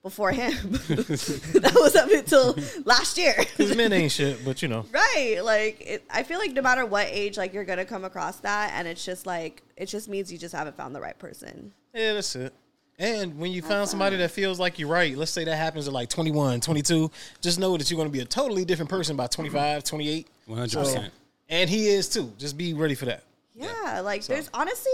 before 0.08 0.32
him. 0.32 0.52
that 0.72 1.72
was 1.76 1.96
up 1.96 2.10
until 2.10 2.58
last 2.86 3.18
year. 3.18 3.36
Because 3.38 3.76
men 3.76 3.92
ain't 3.92 4.12
shit, 4.12 4.44
but 4.46 4.62
you 4.62 4.68
know. 4.68 4.86
right. 4.92 5.40
Like, 5.44 5.82
it, 5.82 6.04
I 6.10 6.24
feel 6.24 6.40
like 6.40 6.54
no 6.54 6.62
matter 6.62 6.86
what 6.86 7.08
age, 7.10 7.38
like, 7.38 7.54
you're 7.54 7.66
going 7.66 7.80
to 7.80 7.86
come 7.86 8.06
across 8.06 8.38
that. 8.38 8.72
And 8.74 8.88
it's 8.88 9.04
just 9.04 9.26
like, 9.26 9.64
it 9.76 9.88
just 9.88 10.08
means 10.08 10.32
you 10.32 10.38
just 10.38 10.56
haven't 10.56 10.78
found 10.78 10.96
the 10.96 11.02
right 11.02 11.18
person. 11.18 11.74
Yeah, 11.94 12.14
that's 12.14 12.36
it. 12.36 12.54
And 13.00 13.38
when 13.38 13.52
you 13.52 13.62
found 13.62 13.88
somebody 13.90 14.18
that 14.18 14.32
feels 14.32 14.60
like 14.60 14.80
you're 14.80 14.90
right, 14.90 15.16
let's 15.16 15.30
say 15.30 15.44
that 15.44 15.56
happens 15.56 15.88
at 15.88 15.94
like 15.94 16.10
21, 16.10 16.62
22, 16.62 17.12
just 17.42 17.60
know 17.60 17.78
that 17.78 17.92
you're 17.92 17.98
going 17.98 18.08
to 18.08 18.14
be 18.14 18.22
a 18.22 18.26
totally 18.26 18.66
different 18.66 18.90
person 18.90 19.16
by 19.16 19.28
25, 19.28 19.84
28. 19.84 20.28
100%. 20.50 21.10
And 21.50 21.70
he 21.70 21.88
is 21.88 22.10
too. 22.10 22.34
Just 22.40 22.58
be 22.58 22.74
ready 22.74 22.96
for 22.96 23.06
that. 23.06 23.24
Yeah. 23.56 24.02
Like, 24.04 24.26
there's 24.26 24.50
honestly, 24.54 24.92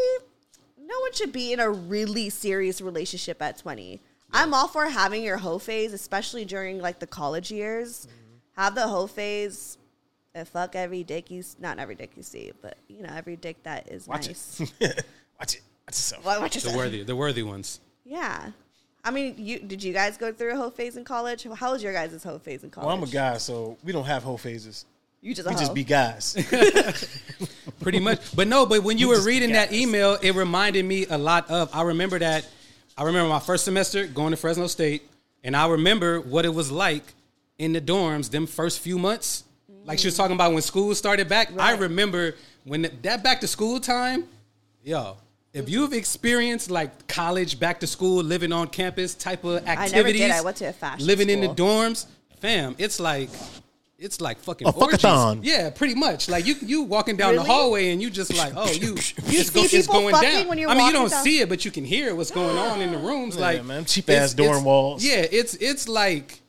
no 0.77 1.00
one 1.00 1.13
should 1.13 1.32
be 1.32 1.53
in 1.53 1.60
a 1.60 1.70
really 1.70 2.29
serious 2.29 2.82
relationship 2.82 3.41
at 3.41 3.58
20. 3.60 4.01
I'm 4.33 4.53
all 4.53 4.67
for 4.67 4.85
having 4.87 5.23
your 5.23 5.37
hoe 5.37 5.59
phase, 5.59 5.93
especially 5.93 6.45
during 6.45 6.79
like 6.79 6.99
the 6.99 7.07
college 7.07 7.51
years. 7.51 8.07
Mm-hmm. 8.07 8.61
Have 8.61 8.75
the 8.75 8.87
hoe 8.87 9.07
phase 9.07 9.77
and 10.35 10.47
fuck 10.47 10.75
every 10.75 11.03
dick 11.03 11.29
you, 11.31 11.39
s- 11.39 11.55
not 11.59 11.79
every 11.79 11.95
dick 11.95 12.11
you 12.15 12.23
see, 12.23 12.51
but 12.61 12.77
you 12.87 13.01
know, 13.03 13.09
every 13.15 13.35
dick 13.35 13.61
that 13.63 13.91
is 13.91 14.07
Watch 14.07 14.27
nice. 14.27 14.59
it. 14.79 15.05
Watch 15.39 15.55
it. 15.55 15.61
Watch 15.87 15.95
yourself. 15.95 16.25
Wa- 16.25 16.39
Watch 16.39 16.55
The 16.61 16.75
worthy, 16.75 17.03
the 17.03 17.15
worthy 17.15 17.43
ones. 17.43 17.79
Yeah. 18.05 18.51
I 19.05 19.11
mean, 19.11 19.35
you 19.37 19.59
did 19.59 19.83
you 19.83 19.91
guys 19.93 20.17
go 20.17 20.31
through 20.31 20.53
a 20.53 20.55
hoe 20.55 20.69
phase 20.69 20.95
in 20.97 21.03
college? 21.03 21.45
How 21.55 21.73
was 21.73 21.83
your 21.83 21.91
guys' 21.93 22.23
hoe 22.23 22.39
phase 22.39 22.63
in 22.63 22.69
college? 22.69 22.87
Well, 22.87 22.95
I'm 22.95 23.03
a 23.03 23.07
guy, 23.11 23.37
so 23.37 23.77
we 23.83 23.91
don't 23.91 24.05
have 24.05 24.23
whole 24.23 24.37
phases. 24.37 24.85
You 25.21 25.33
just 25.35 25.45
a 25.45 25.49
We 25.49 25.55
hoe. 25.55 25.59
just 25.59 25.73
be 25.73 25.83
guys. 25.83 26.35
Pretty 27.81 27.99
much. 27.99 28.35
But 28.35 28.47
no, 28.47 28.65
but 28.65 28.83
when 28.83 28.97
you 28.97 29.09
were 29.09 29.21
reading 29.21 29.51
that 29.53 29.73
email, 29.73 30.17
it 30.21 30.31
reminded 30.35 30.85
me 30.85 31.05
a 31.07 31.17
lot 31.17 31.49
of. 31.49 31.69
I 31.73 31.81
remember 31.83 32.19
that. 32.19 32.47
I 32.97 33.03
remember 33.03 33.29
my 33.29 33.39
first 33.39 33.65
semester 33.65 34.05
going 34.05 34.31
to 34.31 34.38
Fresno 34.38 34.67
State, 34.67 35.03
and 35.43 35.55
I 35.55 35.67
remember 35.67 36.21
what 36.21 36.45
it 36.45 36.53
was 36.53 36.71
like 36.71 37.03
in 37.57 37.73
the 37.73 37.81
dorms 37.81 38.29
them 38.29 38.45
first 38.45 38.79
few 38.79 39.00
months. 39.00 39.43
Like 39.85 40.00
she 40.00 40.07
was 40.07 40.15
talking 40.15 40.35
about 40.35 40.53
when 40.53 40.62
school 40.62 40.93
started 40.95 41.27
back. 41.27 41.50
I 41.57 41.75
remember 41.75 42.35
when 42.63 42.89
that 43.01 43.23
back 43.23 43.41
to 43.41 43.47
school 43.47 43.79
time, 43.79 44.25
yo. 44.83 45.17
If 45.53 45.69
you've 45.69 45.93
experienced 45.93 46.71
like 46.71 47.07
college, 47.07 47.59
back 47.59 47.79
to 47.81 47.88
school, 47.88 48.23
living 48.23 48.51
on 48.51 48.67
campus 48.69 49.13
type 49.13 49.43
of 49.43 49.67
activities, 49.67 49.93
I 49.93 49.97
never 49.97 50.12
did. 50.12 50.31
I 50.31 50.41
went 50.41 50.57
to 50.57 50.65
a 50.69 50.73
fashion 50.73 51.05
living 51.05 51.29
in 51.29 51.41
the 51.41 51.50
dorms, 51.50 52.07
fam, 52.39 52.75
it's 52.79 53.00
like 53.00 53.29
it's 54.03 54.19
like 54.22 54.38
fucking 54.39 54.67
A 54.67 54.72
orgies. 54.72 55.00
fuckathon. 55.00 55.39
Yeah, 55.43 55.69
pretty 55.69 55.95
much. 55.95 56.27
Like 56.29 56.45
you, 56.45 56.55
you 56.62 56.81
walking 56.83 57.15
down 57.15 57.36
the 57.36 57.41
Really? 57.41 57.50
hallway 57.53 57.91
and 57.91 58.01
you 58.01 58.10
just 58.10 58.36
like, 58.36 58.53
oh, 58.55 58.69
you, 58.72 58.93
it's, 58.98 59.15
see 59.51 59.81
people 59.81 60.10
fucking 60.12 60.48
when 60.48 60.57
you're 60.57 60.69
I 60.69 60.74
mean, 60.74 60.79
you 60.79 60.93
walking 60.93 60.93
don't 61.01 61.10
down- 61.12 61.24
see 61.24 61.39
it, 61.39 61.48
but 61.50 61.63
you 61.65 61.72
can 61.72 61.86
hear 61.86 62.13
what's 62.13 62.31
going 62.31 62.57
on 62.57 62.81
in 62.81 62.91
the 62.91 62.98
rooms. 62.98 63.38
like, 63.39 63.63
man, 63.63 63.86
cheap 63.86 64.10
it's- 64.10 64.31
ass 64.31 64.33
dorm 64.33 64.50
it's- 64.50 64.63
walls. 64.65 65.03
Yeah, 65.05 65.25
it's 65.31 65.55
it's 65.55 65.88
like, 65.88 66.41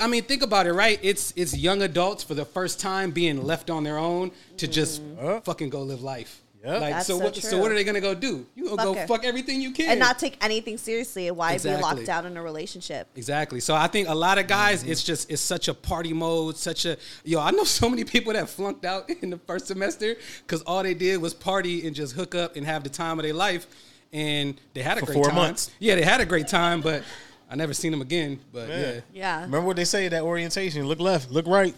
I 0.00 0.06
mean, 0.06 0.22
think 0.24 0.42
about 0.42 0.66
it, 0.66 0.72
right? 0.74 0.98
It's 1.02 1.32
it's 1.36 1.56
young 1.56 1.80
adults 1.82 2.22
for 2.22 2.34
the 2.34 2.44
first 2.44 2.80
time 2.80 3.10
being 3.10 3.42
left 3.42 3.70
on 3.70 3.84
their 3.84 3.98
own 3.98 4.30
to 4.58 4.68
just 4.68 5.00
fucking 5.44 5.70
go 5.70 5.82
live 5.82 6.02
life. 6.02 6.41
Yep. 6.64 6.80
Like, 6.80 6.92
That's 6.94 7.06
so 7.06 7.18
so 7.18 7.24
what? 7.24 7.36
So 7.36 7.58
what 7.58 7.72
are 7.72 7.74
they 7.74 7.82
gonna 7.82 8.00
go 8.00 8.14
do? 8.14 8.46
You 8.54 8.64
gonna 8.64 8.76
go 8.82 8.94
Fuck 8.94 9.02
it. 9.02 9.08
fuck 9.08 9.24
everything 9.24 9.60
you 9.60 9.72
can 9.72 9.90
and 9.90 9.98
not 10.00 10.18
take 10.18 10.36
anything 10.40 10.78
seriously. 10.78 11.26
and 11.28 11.36
Why 11.36 11.58
be 11.58 11.74
locked 11.76 12.06
down 12.06 12.24
in 12.24 12.36
a 12.36 12.42
relationship? 12.42 13.08
Exactly. 13.16 13.58
So 13.58 13.74
I 13.74 13.88
think 13.88 14.08
a 14.08 14.14
lot 14.14 14.38
of 14.38 14.46
guys, 14.46 14.82
mm-hmm. 14.82 14.92
it's 14.92 15.02
just 15.02 15.30
it's 15.30 15.42
such 15.42 15.66
a 15.66 15.74
party 15.74 16.12
mode, 16.12 16.56
such 16.56 16.84
a 16.86 16.96
yo. 17.24 17.40
I 17.40 17.50
know 17.50 17.64
so 17.64 17.88
many 17.88 18.04
people 18.04 18.32
that 18.32 18.48
flunked 18.48 18.84
out 18.84 19.10
in 19.22 19.30
the 19.30 19.38
first 19.38 19.66
semester 19.66 20.14
because 20.46 20.62
all 20.62 20.82
they 20.84 20.94
did 20.94 21.20
was 21.20 21.34
party 21.34 21.84
and 21.86 21.96
just 21.96 22.14
hook 22.14 22.34
up 22.36 22.54
and 22.54 22.64
have 22.64 22.84
the 22.84 22.90
time 22.90 23.18
of 23.18 23.24
their 23.24 23.34
life, 23.34 23.66
and 24.12 24.60
they 24.74 24.82
had 24.82 24.98
a 24.98 25.00
For 25.00 25.06
great 25.06 25.14
four 25.14 25.26
time. 25.26 25.34
months. 25.34 25.70
Yeah, 25.80 25.96
they 25.96 26.02
had 26.02 26.20
a 26.20 26.26
great 26.26 26.46
time, 26.46 26.80
but 26.80 27.02
I 27.50 27.56
never 27.56 27.74
seen 27.74 27.90
them 27.90 28.02
again. 28.02 28.38
But 28.52 28.68
yeah, 28.68 29.00
Yeah. 29.12 29.42
Remember 29.42 29.66
what 29.66 29.76
they 29.76 29.84
say 29.84 30.06
that 30.08 30.22
orientation? 30.22 30.86
Look 30.86 31.00
left, 31.00 31.30
look 31.32 31.48
right. 31.48 31.74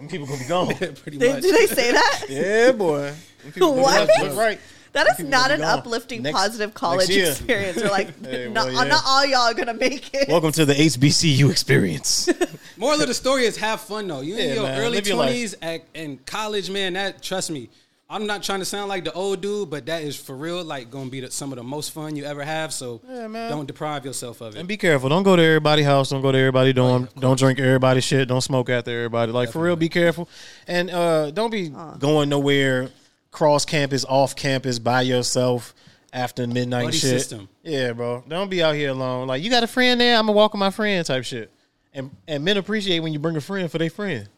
Them 0.00 0.08
people 0.08 0.26
gonna 0.26 0.38
be 0.38 0.44
gone. 0.46 0.74
pretty 0.94 1.18
They, 1.18 1.32
much. 1.34 1.42
do 1.42 1.52
they 1.52 1.66
say 1.66 1.92
that? 1.92 2.24
yeah, 2.30 2.72
boy. 2.72 3.12
Them 3.42 3.52
people 3.52 3.74
look 3.74 3.84
What? 3.84 4.08
left, 4.08 4.22
look 4.22 4.36
right. 4.38 4.58
That 4.92 5.06
is 5.08 5.16
People 5.18 5.30
not 5.30 5.42
gonna 5.50 5.54
an 5.54 5.60
be 5.60 5.64
gone. 5.66 5.78
uplifting, 5.78 6.22
Next- 6.22 6.36
positive 6.36 6.74
college 6.74 7.08
next 7.08 7.10
year. 7.16 7.26
experience. 7.28 7.76
We're 7.76 7.90
like, 7.90 8.24
Hey, 8.26 8.48
not, 8.48 8.66
well, 8.66 8.74
yeah. 8.84 8.90
not 8.90 9.02
all 9.06 9.24
y'all 9.26 9.40
are 9.42 9.54
gonna 9.54 9.74
make 9.74 10.12
it. 10.14 10.28
Welcome 10.28 10.50
to 10.52 10.64
the 10.64 10.74
HBCU 10.74 11.48
experience. 11.50 12.28
Moral 12.76 13.00
of 13.02 13.06
the 13.08 13.14
story 13.14 13.44
is 13.44 13.56
have 13.58 13.80
fun 13.82 14.08
though. 14.08 14.20
You 14.22 14.36
in 14.36 14.48
Yeah, 14.48 14.54
your 14.54 14.62
man. 14.64 14.80
early 14.80 14.96
Live 14.96 15.06
your 15.06 15.16
life. 15.18 15.28
twenties 15.28 15.54
and 15.94 16.26
college, 16.26 16.70
man. 16.70 16.94
That 16.94 17.22
trust 17.22 17.50
me. 17.52 17.68
I'm 18.12 18.26
not 18.26 18.42
trying 18.42 18.58
to 18.58 18.64
sound 18.64 18.88
like 18.88 19.04
the 19.04 19.12
old 19.12 19.40
dude, 19.40 19.70
but 19.70 19.86
that 19.86 20.02
is 20.02 20.16
for 20.16 20.34
real. 20.34 20.64
Like 20.64 20.90
gonna 20.90 21.08
be 21.10 21.20
the, 21.20 21.30
some 21.30 21.52
of 21.52 21.56
the 21.56 21.62
most 21.62 21.92
fun 21.92 22.16
you 22.16 22.24
ever 22.24 22.42
have. 22.42 22.72
So 22.72 23.00
Yeah, 23.08 23.28
man. 23.28 23.48
don't 23.48 23.66
deprive 23.66 24.04
yourself 24.04 24.40
of 24.40 24.56
it. 24.56 24.58
and 24.58 24.66
be 24.66 24.76
careful. 24.76 25.08
Don't 25.08 25.22
go 25.22 25.36
to 25.36 25.42
everybody's 25.42 25.86
house. 25.86 26.10
Don't 26.10 26.20
go 26.20 26.32
to 26.32 26.38
everybody's 26.38 26.74
dorm. 26.74 27.08
don't 27.18 27.38
drink 27.38 27.60
everybody's 27.60 28.02
shit. 28.02 28.26
Don't 28.26 28.40
smoke 28.40 28.68
after 28.68 28.90
everybody. 28.90 29.30
Like 29.30 29.52
for 29.52 29.62
real, 29.62 29.76
be 29.76 29.88
careful. 29.88 30.28
And 30.66 30.90
uh, 30.90 31.30
don't 31.30 31.50
be 31.50 31.72
going 32.00 32.28
nowhere 32.28 32.90
cross 33.30 33.64
campus, 33.64 34.04
off 34.04 34.34
campus 34.34 34.80
by 34.80 35.02
yourself 35.02 35.72
after 36.12 36.44
midnight 36.48 36.86
Buddy 36.86 36.96
shit. 36.96 37.10
system. 37.10 37.48
Yeah, 37.62 37.92
bro. 37.92 38.24
Don't 38.26 38.50
be 38.50 38.60
out 38.60 38.74
here 38.74 38.90
alone. 38.90 39.28
Like 39.28 39.40
you 39.40 39.50
got 39.50 39.62
a 39.62 39.68
friend 39.68 40.00
there. 40.00 40.16
I'm 40.16 40.26
gonna 40.26 40.32
walk 40.36 40.52
with 40.52 40.58
my 40.58 40.70
friend 40.70 41.06
type 41.06 41.22
shit. 41.22 41.52
And 41.94 42.10
and 42.26 42.44
men 42.44 42.56
appreciate 42.56 42.98
when 42.98 43.12
you 43.12 43.20
bring 43.20 43.36
a 43.36 43.40
friend 43.40 43.70
for 43.70 43.78
their 43.78 43.88
friend. 43.90 44.28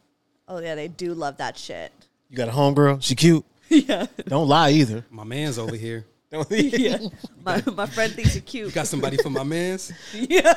Oh 0.46 0.58
yeah, 0.58 0.74
they 0.74 0.88
do 0.88 1.14
love 1.14 1.38
that 1.38 1.56
shit. 1.56 1.90
You 2.28 2.36
got 2.36 2.48
a 2.48 2.52
homegirl. 2.52 3.02
She 3.02 3.14
cute. 3.14 3.46
Yeah, 3.88 4.06
Don't 4.26 4.48
lie 4.48 4.70
either. 4.70 5.04
My 5.10 5.24
man's 5.24 5.58
over 5.58 5.74
here. 5.76 6.04
Don't- 6.30 6.50
yeah. 6.50 6.98
My, 7.44 7.62
my 7.74 7.86
friend 7.86 8.12
thinks 8.12 8.34
you're 8.34 8.42
cute. 8.42 8.72
Got 8.72 8.86
somebody 8.86 9.16
for 9.18 9.28
my 9.30 9.42
man's. 9.42 9.92
yeah. 10.14 10.54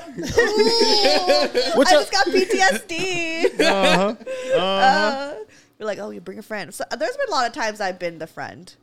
What's 1.75 1.91
I 1.91 1.95
up? 1.95 2.01
just 2.01 2.11
got 2.11 2.27
PTSD. 2.27 3.59
Uh-huh. 3.59 4.57
Uh, 4.59 5.33
you're 5.79 5.85
like, 5.87 5.99
oh, 5.99 6.11
you 6.11 6.21
bring 6.21 6.39
a 6.39 6.43
friend. 6.43 6.73
So 6.73 6.83
there's 6.97 7.17
been 7.17 7.27
a 7.27 7.31
lot 7.31 7.47
of 7.47 7.53
times 7.53 7.81
I've 7.81 7.99
been 7.99 8.19
the 8.19 8.27
friend, 8.27 8.73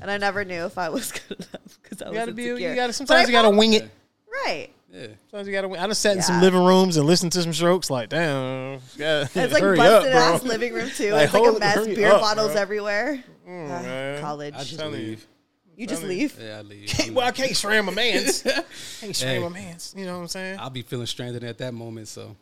and 0.00 0.10
I 0.10 0.16
never 0.18 0.44
knew 0.44 0.64
if 0.64 0.78
I 0.78 0.88
was 0.88 1.12
good 1.12 1.38
enough 1.38 1.78
because 1.82 2.00
I 2.02 2.06
You 2.06 2.10
was 2.12 2.18
gotta 2.18 2.32
be. 2.32 2.48
insecure. 2.48 2.70
You 2.70 2.74
gotta. 2.76 2.92
Sometimes 2.92 3.24
I 3.24 3.26
you 3.26 3.32
gotta 3.32 3.50
wing 3.50 3.72
it. 3.74 3.90
Right. 4.46 4.68
Yeah. 4.92 5.08
Sometimes 5.30 5.48
you 5.48 5.52
gotta. 5.52 5.68
wing- 5.68 5.80
I 5.80 5.86
just 5.88 6.00
sat 6.00 6.16
in 6.16 6.22
some 6.22 6.36
Yeah. 6.36 6.42
living 6.42 6.64
rooms 6.64 6.96
and 6.96 7.06
listened 7.06 7.32
to 7.32 7.42
some 7.42 7.52
strokes. 7.52 7.90
Like, 7.90 8.08
damn, 8.08 8.80
yeah, 8.96 9.22
it's 9.34 9.34
like 9.52 9.60
hurry 9.62 9.76
busted 9.76 10.12
up, 10.12 10.34
ass 10.36 10.42
living 10.44 10.72
room 10.72 10.88
too. 10.90 11.12
Like, 11.12 11.24
it's 11.24 11.34
like 11.34 11.56
a 11.56 11.58
mess. 11.58 11.74
hurry 11.74 11.94
Beer 11.94 12.12
up, 12.12 12.20
bottles 12.22 12.52
bro. 12.52 12.60
everywhere. 12.62 13.22
Mm. 13.48 13.68
Man. 13.68 14.20
college. 14.20 14.54
I 14.54 14.64
just 14.64 14.84
leave. 14.84 15.26
you 15.76 15.86
just 15.86 16.02
telling 16.02 16.18
leave. 16.18 16.38
Yeah, 16.40 16.58
I 16.58 16.62
leave. 16.62 17.10
well, 17.14 17.26
I 17.26 17.30
can't 17.30 17.56
stray 17.56 17.80
my 17.80 17.92
man's. 17.92 18.42
can't 19.00 19.16
stray 19.16 19.36
Hey. 19.36 19.38
my 19.38 19.48
man's. 19.48 19.94
You 19.96 20.04
know 20.06 20.16
what 20.16 20.22
I'm 20.22 20.28
saying? 20.28 20.58
I'll 20.60 20.70
be 20.70 20.82
feeling 20.82 21.06
stranded 21.06 21.44
at 21.44 21.58
that 21.58 21.72
moment. 21.72 22.08
So 22.08 22.36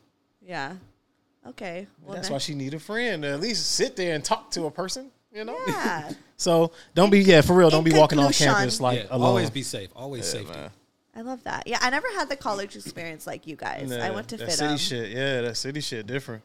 Yeah. 0.45 0.75
Okay. 1.47 1.87
Well, 2.03 2.15
That's 2.17 2.29
then- 2.29 2.33
why 2.35 2.39
she 2.39 2.55
need 2.55 2.75
a 2.75 2.81
friend 2.81 3.23
to 3.23 3.29
at 3.31 3.41
least 3.41 3.71
sit 3.73 3.95
there 3.95 4.15
and 4.15 4.25
talk 4.25 4.51
to 4.53 4.65
a 4.67 4.71
person. 4.71 5.11
You 5.33 5.45
know. 5.45 5.59
Yeah. 5.67 6.11
So 6.39 6.73
don't 6.95 7.09
be 7.09 7.21
yeah 7.21 7.41
for 7.41 7.55
real. 7.55 7.71
Don't 7.71 7.87
In 7.87 7.95
be 7.95 7.99
walking 7.99 8.19
off 8.19 8.37
campus 8.37 8.79
like 8.79 8.99
yeah, 8.99 9.07
alone. 9.09 9.29
always 9.29 9.49
be 9.49 9.63
safe. 9.63 9.89
Always 9.97 10.27
safety. 10.27 10.53
man. 10.53 10.69
I 11.15 11.23
love 11.23 11.43
that. 11.45 11.67
Yeah, 11.67 11.79
I 11.81 11.89
never 11.89 12.07
had 12.13 12.29
the 12.29 12.37
college 12.37 12.77
experience 12.77 13.27
like 13.27 13.47
you 13.47 13.57
guys. 13.57 13.91
I 13.91 14.11
went 14.11 14.29
to 14.29 14.37
that 14.37 14.49
FIDM. 14.51 14.53
city 14.53 14.77
shit. 14.77 15.11
Yeah, 15.13 15.41
that 15.41 15.57
city 15.57 15.81
shit 15.81 16.07
different. 16.07 16.43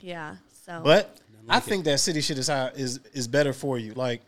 Yeah. 0.00 0.36
So. 0.64 0.80
But 0.82 1.14
I 1.48 1.60
think 1.60 1.84
that 1.84 2.00
city 2.00 2.20
shit 2.20 2.38
is 2.38 2.48
how 2.48 2.66
is 2.74 3.00
is 3.12 3.28
better 3.28 3.52
for 3.52 3.78
you. 3.78 3.94
Like 3.94 4.22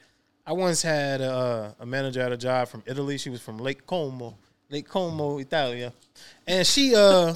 I 0.46 0.52
once 0.52 0.82
had 0.82 1.20
a, 1.20 1.75
a 1.80 1.87
manager 1.87 2.20
at 2.20 2.32
a 2.32 2.37
job 2.37 2.68
from 2.68 2.82
Italy. 2.87 3.18
She 3.18 3.30
was 3.30 3.40
from 3.40 3.58
Lake 3.58 3.87
Como, 3.87 4.37
Lake 4.70 4.88
Como, 4.88 5.38
Italia, 5.38 5.92
and 6.46 6.66
she 6.66 6.94
uh 6.94 7.35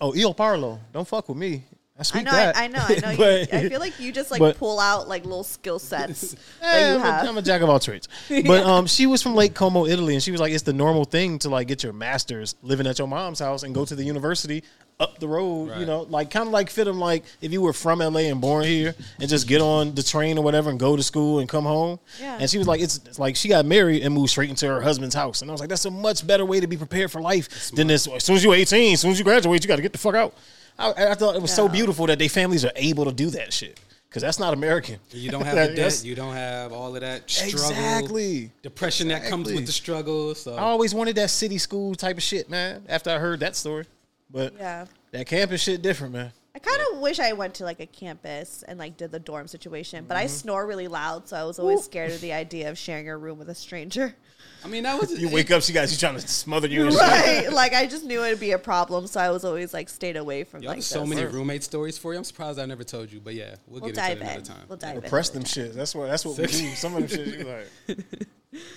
oh 0.00 0.14
Il 0.14 0.34
Parlo. 0.34 0.78
Don't 0.92 1.06
fuck 1.06 1.28
with 1.28 1.38
me. 1.38 1.64
I 2.00 2.02
speak 2.02 2.22
I 2.22 2.24
know, 2.24 2.30
that. 2.32 2.56
I, 2.56 2.64
I 2.64 2.66
know, 2.68 2.80
I 2.88 2.94
know. 2.94 3.10
you, 3.36 3.46
I 3.52 3.68
feel 3.68 3.78
like 3.78 4.00
you 4.00 4.10
just 4.10 4.30
like 4.30 4.40
but- 4.40 4.56
pull 4.56 4.80
out 4.80 5.06
like 5.06 5.24
little 5.24 5.44
skill 5.44 5.78
sets 5.90 6.34
that 6.62 6.80
you 6.80 6.94
I'm, 6.94 6.96
a, 6.96 7.00
have. 7.00 7.28
I'm 7.28 7.36
a 7.36 7.42
jack 7.42 7.60
of 7.60 7.68
all 7.68 7.78
trades. 7.78 8.08
But 8.50 8.64
um, 8.64 8.86
she 8.86 9.06
was 9.06 9.22
from 9.22 9.34
Lake 9.34 9.54
Como, 9.54 9.84
Italy, 9.86 10.14
and 10.14 10.22
she 10.22 10.30
was 10.30 10.40
like, 10.40 10.52
it's 10.52 10.62
the 10.62 10.72
normal 10.72 11.04
thing 11.04 11.38
to 11.40 11.50
like 11.50 11.68
get 11.68 11.82
your 11.82 11.92
master's 11.92 12.56
living 12.62 12.86
at 12.86 12.98
your 12.98 13.06
mom's 13.06 13.38
house 13.38 13.62
and 13.64 13.74
go 13.74 13.84
to 13.84 13.94
the 13.94 14.02
university 14.02 14.64
up 14.98 15.18
the 15.18 15.28
road. 15.28 15.78
You 15.78 15.84
know, 15.84 16.02
like 16.02 16.30
kind 16.30 16.46
of 16.46 16.52
like 16.52 16.70
fit 16.70 16.84
them 16.84 16.98
like 16.98 17.24
if 17.42 17.52
you 17.52 17.60
were 17.60 17.74
from 17.74 17.98
LA 17.98 18.20
and 18.20 18.40
born 18.40 18.64
here 18.64 18.94
and 19.18 19.28
just 19.28 19.46
get 19.46 19.60
on 19.60 19.94
the 19.94 20.02
train 20.02 20.38
or 20.38 20.44
whatever 20.44 20.70
and 20.70 20.80
go 20.80 20.96
to 20.96 21.02
school 21.02 21.40
and 21.40 21.48
come 21.48 21.64
home. 21.64 22.00
Yeah. 22.18 22.38
And 22.40 22.48
she 22.48 22.56
was 22.56 22.66
like, 22.66 22.80
it's, 22.80 22.96
it's 23.04 23.18
like 23.18 23.36
she 23.36 23.48
got 23.48 23.66
married 23.66 24.02
and 24.02 24.14
moved 24.14 24.30
straight 24.30 24.48
into 24.48 24.66
her 24.68 24.80
husband's 24.80 25.14
house, 25.14 25.42
and 25.42 25.50
I 25.50 25.52
was 25.52 25.60
like, 25.60 25.68
that's 25.68 25.84
a 25.84 25.90
much 25.90 26.26
better 26.26 26.46
way 26.46 26.60
to 26.60 26.66
be 26.66 26.78
prepared 26.78 27.10
for 27.10 27.20
life 27.20 27.70
than 27.72 27.88
this. 27.88 28.06
As 28.06 28.24
soon 28.24 28.36
as 28.36 28.44
you're 28.44 28.54
18, 28.54 28.94
as 28.94 29.00
soon 29.00 29.10
as 29.10 29.18
you 29.18 29.24
graduate, 29.24 29.62
you 29.62 29.68
got 29.68 29.76
to 29.76 29.82
get 29.82 29.92
the 29.92 29.98
fuck 29.98 30.14
out. 30.14 30.34
I, 30.80 31.10
I 31.10 31.14
thought 31.14 31.36
it 31.36 31.42
was 31.42 31.54
so 31.54 31.68
beautiful 31.68 32.06
that 32.06 32.18
they 32.18 32.28
families 32.28 32.64
are 32.64 32.72
able 32.76 33.04
to 33.04 33.12
do 33.12 33.30
that 33.30 33.52
shit 33.52 33.78
because 34.08 34.22
that's 34.22 34.38
not 34.38 34.54
American. 34.54 34.98
You 35.10 35.30
don't 35.30 35.42
have 35.44 35.54
That- 35.54 35.70
the 35.70 35.76
debt. 35.76 36.02
You 36.04 36.14
don't 36.14 36.34
have 36.34 36.72
all 36.72 36.94
of 36.94 37.00
that 37.02 37.30
struggle, 37.30 37.70
Exactly. 37.70 38.50
depression 38.62 39.08
that 39.08 39.24
comes 39.24 39.52
with 39.52 39.66
the 39.66 39.72
struggle. 39.72 40.34
So 40.34 40.54
I 40.54 40.62
always 40.62 40.94
wanted 40.94 41.16
that 41.16 41.30
city 41.30 41.58
school 41.58 41.94
type 41.94 42.16
of 42.16 42.22
shit, 42.22 42.48
man. 42.50 42.84
After 42.88 43.10
I 43.10 43.18
heard 43.18 43.40
that 43.40 43.54
story, 43.56 43.84
but 44.30 44.54
yeah. 44.56 44.86
that 45.12 45.26
campus 45.26 45.60
shit 45.62 45.82
different, 45.82 46.14
man. 46.14 46.32
I 46.52 46.58
kind 46.58 46.80
of 46.92 46.98
wish 46.98 47.20
I 47.20 47.32
went 47.32 47.54
to 47.54 47.64
like 47.64 47.78
a 47.78 47.86
campus 47.86 48.64
and 48.66 48.76
like 48.78 48.96
did 48.96 49.12
the 49.12 49.20
dorm 49.20 49.46
situation, 49.46 50.04
but 50.08 50.16
I 50.16 50.24
Mm-hmm. 50.24 50.28
snore 50.34 50.66
really 50.66 50.88
loud, 50.88 51.28
so 51.28 51.36
I 51.36 51.44
was 51.44 51.58
always 51.60 51.84
scared 51.84 52.10
of 52.10 52.20
the 52.20 52.32
idea 52.32 52.68
of 52.70 52.76
sharing 52.76 53.08
a 53.08 53.16
room 53.16 53.38
with 53.38 53.48
a 53.48 53.54
stranger. 53.54 54.14
I 54.64 54.68
mean, 54.68 54.82
that 54.82 55.00
was 55.00 55.10
You 55.20 55.28
wake 55.28 55.50
up, 55.50 55.62
she 55.62 55.72
got 55.72 55.90
you 55.90 55.96
trying 55.96 56.16
to 56.16 56.26
smother 56.26 56.68
you. 56.68 56.88
Right? 56.88 57.50
like 57.52 57.72
I 57.74 57.86
just 57.86 58.04
knew 58.04 58.22
it'd 58.24 58.40
be 58.40 58.52
a 58.52 58.58
problem, 58.58 59.06
so 59.06 59.20
I 59.20 59.30
was 59.30 59.44
always 59.44 59.72
like 59.72 59.88
stayed 59.88 60.16
away 60.16 60.44
from 60.44 60.62
Yo, 60.62 60.68
like 60.68 60.76
there's 60.76 60.86
so 60.86 61.00
this. 61.00 61.08
many 61.08 61.26
roommate 61.26 61.62
stories 61.62 61.96
for 61.98 62.12
you. 62.12 62.18
I'm 62.18 62.24
surprised 62.24 62.58
I 62.58 62.66
never 62.66 62.84
told 62.84 63.10
you, 63.10 63.20
but 63.20 63.34
yeah, 63.34 63.56
we'll, 63.66 63.80
We'll 63.80 63.90
get 63.92 63.98
into 63.98 64.00
dive 64.00 64.18
it 64.18 64.22
another 64.22 64.40
time. 64.42 64.66
We'll 64.68 64.78
dive 64.78 64.96
in. 64.96 65.02
Repress 65.02 65.30
them 65.30 65.44
shit. 65.44 65.74
That's 65.74 65.94
what. 65.94 66.08
That's 66.08 66.24
what 66.24 66.36
we 66.38 66.46
do. 66.46 66.68
Some 66.74 66.94
of 66.94 67.08
them 67.08 67.26
shit. 67.26 67.38
You 67.38 67.44
like. 67.88 67.98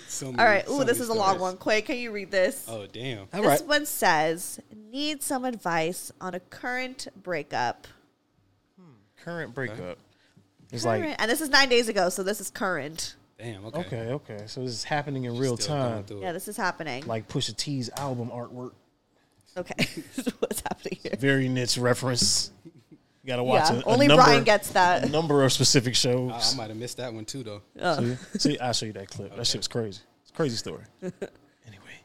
So 0.06 0.26
many, 0.26 0.38
All 0.38 0.44
right. 0.44 0.64
so 0.68 0.74
Ooh, 0.74 0.84
this 0.84 0.98
many 0.98 1.02
is 1.02 1.08
a 1.08 1.14
long 1.14 1.40
one. 1.40 1.56
Quai, 1.56 1.80
can 1.80 1.96
you 1.96 2.12
read 2.12 2.30
this? 2.30 2.64
Oh 2.68 2.86
damn! 2.86 3.26
All 3.34 3.42
this 3.42 3.44
right. 3.60 3.66
one 3.66 3.86
says, 3.86 4.60
"Need 4.92 5.20
some 5.20 5.44
advice 5.44 6.12
on 6.20 6.32
a 6.32 6.38
current 6.38 7.08
breakup." 7.20 7.88
Hmm, 8.78 8.92
current 9.20 9.52
breakup. 9.52 9.98
It's 10.70 10.84
Current, 10.84 11.02
like 11.10 11.20
and 11.20 11.28
this 11.28 11.40
is 11.40 11.48
nine 11.50 11.68
days 11.68 11.88
ago, 11.88 12.08
so 12.08 12.22
this 12.22 12.40
is 12.40 12.50
current. 12.50 13.16
Damn. 13.44 13.66
Okay. 13.66 13.78
okay, 13.80 13.96
okay. 14.12 14.44
So 14.46 14.62
this 14.62 14.70
is 14.70 14.84
happening 14.84 15.24
in 15.24 15.36
real 15.36 15.56
Still 15.58 15.76
going 15.76 15.92
time, 15.92 16.04
through 16.04 16.20
Yeah, 16.22 16.32
this 16.32 16.48
is 16.48 16.56
happening. 16.56 17.04
like 17.06 17.28
Pusha 17.28 17.54
T's 17.54 17.90
album 17.96 18.30
artwork. 18.30 18.72
Okay, 19.56 19.74
what's 20.40 20.62
happening 20.62 20.98
here? 21.02 21.12
Very 21.18 21.48
niche 21.48 21.76
reference. 21.78 22.50
You 22.64 23.28
gotta 23.28 23.44
watch 23.44 23.70
Yeah, 23.70 23.76
a, 23.76 23.80
a 23.80 23.84
only 23.84 24.06
number, 24.08 24.24
Bryan 24.24 24.44
gets 24.44 24.70
that. 24.70 25.04
a 25.04 25.08
number 25.08 25.44
of 25.44 25.52
specific 25.52 25.92
I, 25.92 25.94
shows. 25.94 26.30
Ah, 26.32 26.52
I 26.52 26.56
might 26.56 26.68
have 26.68 26.76
missed 26.76 26.96
that 26.96 27.12
one 27.12 27.24
too, 27.24 27.42
though. 27.42 27.62
See, 27.78 28.38
see, 28.38 28.58
I'll 28.58 28.72
show 28.72 28.86
you 28.86 28.92
that 28.94 29.08
clip. 29.10 29.36
That 29.36 29.46
shit 29.46 29.58
was 29.58 29.68
crazy. 29.68 30.00
It's 30.22 30.30
a 30.30 30.34
crazy 30.34 30.56
story. 30.56 30.82
anyway, 31.02 32.00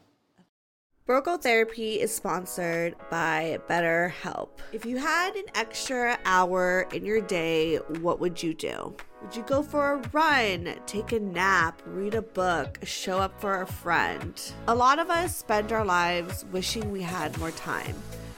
Broke 1.05 1.25
Girl 1.25 1.37
Therapy 1.37 2.01
is 2.01 2.13
sponsored 2.13 2.95
by 3.09 3.59
BetterHelp. 3.67 4.49
If 4.73 4.85
you 4.85 4.97
had 4.97 5.35
an 5.35 5.45
extra 5.55 6.19
hour 6.25 6.87
in 6.93 7.05
your 7.05 7.21
day, 7.21 7.77
what 8.01 8.19
would 8.19 8.43
you 8.43 8.53
do? 8.53 8.95
Would 9.21 9.35
you 9.35 9.43
go 9.43 9.61
for 9.61 9.93
a 9.93 10.09
run, 10.13 10.75
take 10.85 11.11
a 11.11 11.19
nap, 11.19 11.81
read 11.85 12.15
a 12.15 12.21
book, 12.21 12.79
show 12.83 13.19
up 13.19 13.39
for 13.41 13.61
a 13.61 13.67
friend? 13.67 14.41
A 14.67 14.73
lot 14.73 14.97
of 14.97 15.09
us 15.09 15.35
spend 15.35 15.73
our 15.73 15.83
lives 15.83 16.45
wishing 16.53 16.89
we 16.89 17.01
had 17.01 17.37
more 17.37 17.51
time. 17.51 17.95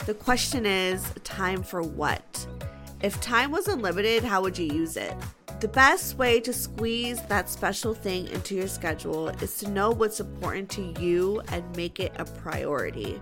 The 0.07 0.15
question 0.15 0.65
is, 0.65 1.13
time 1.23 1.61
for 1.61 1.83
what? 1.83 2.47
If 3.03 3.21
time 3.21 3.51
was 3.51 3.67
unlimited, 3.67 4.23
how 4.23 4.41
would 4.41 4.57
you 4.57 4.73
use 4.73 4.97
it? 4.97 5.13
The 5.59 5.67
best 5.67 6.17
way 6.17 6.39
to 6.39 6.51
squeeze 6.51 7.21
that 7.23 7.47
special 7.47 7.93
thing 7.93 8.27
into 8.29 8.55
your 8.55 8.67
schedule 8.67 9.29
is 9.29 9.57
to 9.59 9.69
know 9.69 9.91
what's 9.91 10.19
important 10.19 10.71
to 10.71 10.95
you 11.00 11.43
and 11.50 11.77
make 11.77 12.00
it 12.00 12.11
a 12.15 12.25
priority. 12.25 13.21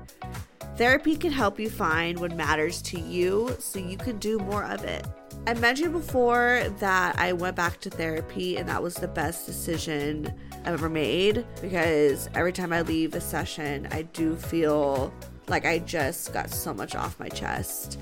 Therapy 0.77 1.17
can 1.17 1.33
help 1.33 1.59
you 1.59 1.69
find 1.69 2.19
what 2.19 2.37
matters 2.37 2.81
to 2.83 2.97
you 3.01 3.53
so 3.59 3.79
you 3.79 3.97
can 3.97 4.17
do 4.17 4.39
more 4.39 4.63
of 4.63 4.85
it. 4.85 5.05
I 5.47 5.53
mentioned 5.55 5.93
before 5.93 6.63
that 6.79 7.17
I 7.17 7.33
went 7.33 7.55
back 7.55 7.79
to 7.81 7.89
therapy 7.89 8.57
and 8.57 8.69
that 8.69 8.83
was 8.83 8.95
the 8.95 9.07
best 9.07 9.45
decision 9.45 10.31
I've 10.61 10.73
ever 10.73 10.89
made 10.89 11.45
because 11.61 12.29
every 12.35 12.53
time 12.53 12.71
I 12.71 12.81
leave 12.81 13.15
a 13.15 13.21
session, 13.21 13.87
I 13.91 14.03
do 14.03 14.35
feel 14.35 15.11
like 15.47 15.65
I 15.65 15.79
just 15.79 16.33
got 16.33 16.51
so 16.51 16.73
much 16.73 16.95
off 16.95 17.19
my 17.19 17.29
chest. 17.29 17.97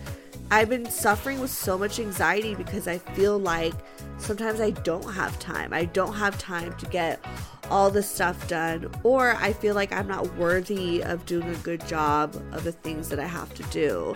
I've 0.49 0.69
been 0.69 0.89
suffering 0.89 1.41
with 1.41 1.51
so 1.51 1.77
much 1.77 1.99
anxiety 1.99 2.55
because 2.55 2.87
I 2.87 2.99
feel 2.99 3.37
like 3.37 3.73
sometimes 4.17 4.61
I 4.61 4.71
don't 4.71 5.11
have 5.13 5.37
time. 5.39 5.73
I 5.73 5.85
don't 5.85 6.13
have 6.13 6.37
time 6.37 6.73
to 6.77 6.85
get 6.85 7.23
all 7.69 7.91
the 7.91 8.01
stuff 8.01 8.47
done, 8.47 8.89
or 9.03 9.35
I 9.35 9.51
feel 9.51 9.75
like 9.75 9.91
I'm 9.91 10.07
not 10.07 10.33
worthy 10.37 11.03
of 11.03 11.25
doing 11.25 11.49
a 11.49 11.57
good 11.57 11.85
job 11.85 12.33
of 12.53 12.63
the 12.63 12.71
things 12.71 13.09
that 13.09 13.19
I 13.19 13.25
have 13.25 13.53
to 13.55 13.63
do. 13.63 14.15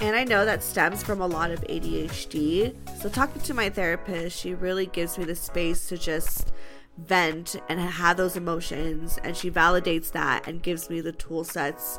And 0.00 0.16
I 0.16 0.24
know 0.24 0.46
that 0.46 0.62
stems 0.62 1.02
from 1.02 1.20
a 1.20 1.26
lot 1.26 1.50
of 1.50 1.60
ADHD. 1.62 2.74
So, 3.00 3.10
talking 3.10 3.42
to 3.42 3.52
my 3.52 3.68
therapist, 3.68 4.38
she 4.38 4.54
really 4.54 4.86
gives 4.86 5.18
me 5.18 5.24
the 5.24 5.34
space 5.34 5.88
to 5.88 5.98
just 5.98 6.52
vent 6.96 7.56
and 7.68 7.78
have 7.78 8.16
those 8.16 8.34
emotions. 8.34 9.18
And 9.22 9.36
she 9.36 9.50
validates 9.50 10.10
that 10.12 10.48
and 10.48 10.62
gives 10.62 10.88
me 10.88 11.02
the 11.02 11.12
tool 11.12 11.44
sets 11.44 11.98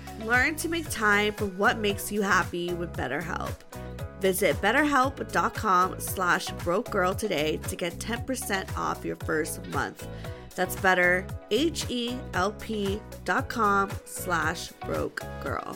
Learn 0.23 0.55
to 0.57 0.69
make 0.69 0.89
time 0.89 1.33
for 1.33 1.47
what 1.47 1.79
makes 1.79 2.11
you 2.11 2.21
happy 2.21 2.73
with 2.73 2.93
BetterHelp. 2.93 3.53
Visit 4.19 4.55
betterhelp.com 4.61 5.99
slash 5.99 6.51
broke 6.63 6.91
girl 6.91 7.15
today 7.15 7.57
to 7.67 7.75
get 7.75 7.97
10% 7.97 8.77
off 8.77 9.03
your 9.03 9.15
first 9.25 9.65
month. 9.69 10.07
That's 10.55 10.75
better, 10.75 11.25
H-E-L-P 11.49 13.01
dot 13.25 13.49
com 13.49 13.89
slash 14.05 14.71
broke 14.85 15.23
girl. 15.41 15.75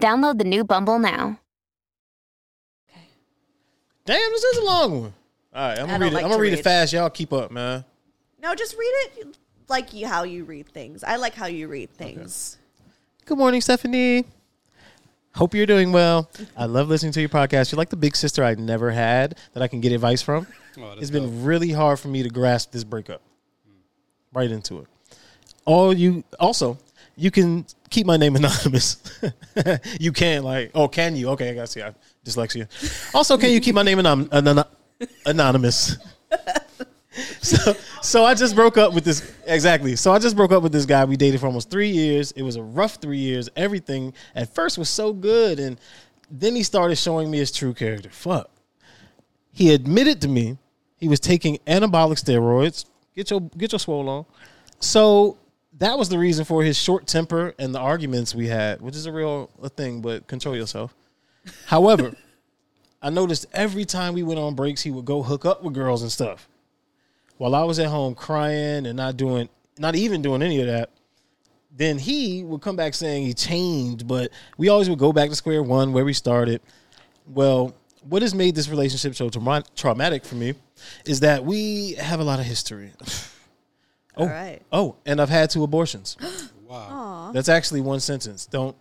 Download 0.00 0.38
the 0.38 0.44
new 0.44 0.64
Bumble 0.64 0.98
now. 0.98 1.38
Okay. 2.90 3.00
Damn, 4.06 4.30
this 4.32 4.44
is 4.44 4.58
a 4.58 4.64
long 4.64 5.00
one. 5.02 5.14
All 5.54 5.68
right, 5.68 5.78
I'm 5.78 5.84
I 5.90 5.92
gonna 5.92 5.98
don't 5.98 6.00
read 6.00 6.06
it. 6.08 6.14
like 6.14 6.24
I'm 6.24 6.30
gonna 6.30 6.36
to 6.38 6.42
read, 6.42 6.52
it 6.52 6.56
read. 6.56 6.64
fast. 6.64 6.92
Y'all 6.92 7.10
keep 7.10 7.32
up, 7.32 7.50
man. 7.50 7.84
No, 8.42 8.54
just 8.54 8.76
read 8.76 8.92
it 9.18 9.38
like 9.68 9.92
you 9.92 10.06
how 10.06 10.22
you 10.24 10.44
read 10.44 10.68
things. 10.68 11.04
I 11.04 11.16
like 11.16 11.34
how 11.34 11.46
you 11.46 11.68
read 11.68 11.90
things. 11.90 12.56
Good 13.26 13.38
morning, 13.38 13.60
Stefanie. 13.60 14.24
Hope 15.36 15.54
you're 15.54 15.66
doing 15.66 15.92
well. 15.92 16.28
I 16.56 16.64
love 16.64 16.88
listening 16.88 17.12
to 17.12 17.20
your 17.20 17.28
podcast. 17.28 17.70
You're 17.70 17.76
like 17.76 17.90
the 17.90 17.96
big 17.96 18.16
sister 18.16 18.42
I 18.42 18.54
never 18.54 18.90
had 18.90 19.38
that 19.52 19.62
I 19.62 19.68
can 19.68 19.80
get 19.80 19.92
advice 19.92 20.22
from. 20.22 20.46
Oh, 20.78 20.88
that's 20.88 21.02
it's 21.02 21.10
been 21.12 21.44
really 21.44 21.70
hard 21.70 22.00
for 22.00 22.08
me 22.08 22.22
to 22.24 22.28
grasp 22.28 22.72
this 22.72 22.82
breakup. 22.82 23.22
Right 24.32 24.50
into 24.50 24.78
it. 24.78 24.86
All 25.66 25.92
you 25.94 26.24
also, 26.40 26.78
you 27.16 27.30
can 27.30 27.64
keep 27.90 28.06
my 28.06 28.16
name 28.16 28.36
anonymous. 28.36 28.98
you 30.00 30.12
can't, 30.12 30.44
like, 30.44 30.70
oh, 30.74 30.88
can 30.88 31.16
you? 31.16 31.30
Okay, 31.30 31.50
I 31.50 31.54
got 31.54 31.62
to 31.62 31.66
see. 31.66 31.82
I 31.82 31.94
dyslexia. 32.24 32.68
Also, 33.14 33.36
can 33.36 33.50
you 33.50 33.60
keep 33.60 33.74
my 33.74 33.82
name 33.82 33.98
anon- 33.98 34.28
anon- 34.32 34.64
anonymous? 35.26 35.98
so, 37.40 37.74
so 38.00 38.24
I 38.24 38.34
just 38.34 38.54
broke 38.54 38.78
up 38.78 38.94
with 38.94 39.04
this 39.04 39.32
exactly. 39.46 39.96
So 39.96 40.12
I 40.12 40.18
just 40.18 40.36
broke 40.36 40.52
up 40.52 40.62
with 40.62 40.72
this 40.72 40.86
guy. 40.86 41.04
We 41.04 41.16
dated 41.16 41.40
for 41.40 41.46
almost 41.46 41.70
three 41.70 41.90
years. 41.90 42.32
It 42.32 42.42
was 42.42 42.56
a 42.56 42.62
rough 42.62 42.96
three 42.96 43.18
years. 43.18 43.48
Everything 43.56 44.14
at 44.34 44.54
first 44.54 44.78
was 44.78 44.88
so 44.88 45.12
good, 45.12 45.58
and 45.58 45.78
then 46.30 46.54
he 46.54 46.62
started 46.62 46.96
showing 46.96 47.30
me 47.30 47.38
his 47.38 47.50
true 47.50 47.74
character. 47.74 48.10
Fuck. 48.10 48.50
He 49.52 49.74
admitted 49.74 50.20
to 50.22 50.28
me 50.28 50.58
he 50.96 51.08
was 51.08 51.18
taking 51.18 51.58
anabolic 51.66 52.22
steroids. 52.22 52.84
Get 53.16 53.30
your 53.30 53.40
get 53.40 53.72
your 53.72 53.78
swole 53.78 54.08
on. 54.08 54.26
So 54.78 55.38
that 55.80 55.98
was 55.98 56.08
the 56.08 56.18
reason 56.18 56.44
for 56.44 56.62
his 56.62 56.78
short 56.78 57.06
temper 57.06 57.54
and 57.58 57.74
the 57.74 57.80
arguments 57.80 58.34
we 58.34 58.46
had, 58.46 58.80
which 58.80 58.96
is 58.96 59.04
a 59.04 59.12
real 59.12 59.50
a 59.62 59.68
thing. 59.68 60.00
But 60.00 60.26
control 60.26 60.56
yourself. 60.56 60.94
However, 61.66 62.14
I 63.02 63.10
noticed 63.10 63.46
every 63.52 63.84
time 63.84 64.14
we 64.14 64.22
went 64.22 64.38
on 64.38 64.54
breaks, 64.54 64.82
he 64.82 64.90
would 64.90 65.04
go 65.04 65.22
hook 65.22 65.44
up 65.44 65.62
with 65.62 65.74
girls 65.74 66.02
and 66.02 66.10
stuff 66.12 66.48
while 67.40 67.54
I 67.54 67.64
was 67.64 67.78
at 67.78 67.86
home 67.86 68.14
crying 68.14 68.84
and 68.84 68.98
not 68.98 69.16
doing, 69.16 69.48
not 69.78 69.96
even 69.96 70.20
doing 70.20 70.42
any 70.42 70.60
of 70.60 70.66
that, 70.66 70.90
then 71.74 71.96
he 71.96 72.44
would 72.44 72.60
come 72.60 72.76
back 72.76 72.92
saying 72.92 73.24
he 73.24 73.32
changed, 73.32 74.06
but 74.06 74.30
we 74.58 74.68
always 74.68 74.90
would 74.90 74.98
go 74.98 75.10
back 75.10 75.30
to 75.30 75.34
square 75.34 75.62
one 75.62 75.94
where 75.94 76.04
we 76.04 76.12
started. 76.12 76.60
Well, 77.26 77.74
what 78.06 78.20
has 78.20 78.34
made 78.34 78.54
this 78.54 78.68
relationship 78.68 79.14
so 79.14 79.30
trauma- 79.30 79.64
traumatic 79.74 80.26
for 80.26 80.34
me 80.34 80.52
is 81.06 81.20
that 81.20 81.42
we 81.42 81.94
have 81.94 82.20
a 82.20 82.24
lot 82.24 82.40
of 82.40 82.44
history. 82.44 82.92
oh, 84.20 84.24
All 84.24 84.28
right. 84.28 84.60
oh, 84.72 84.96
and 85.06 85.20
I've 85.20 85.28
had 85.28 85.50
two 85.50 85.62
abortions. 85.64 86.16
Wow. 86.70 87.32
That's 87.34 87.48
actually 87.48 87.80
one 87.80 87.98
sentence. 87.98 88.46
Don't. 88.46 88.76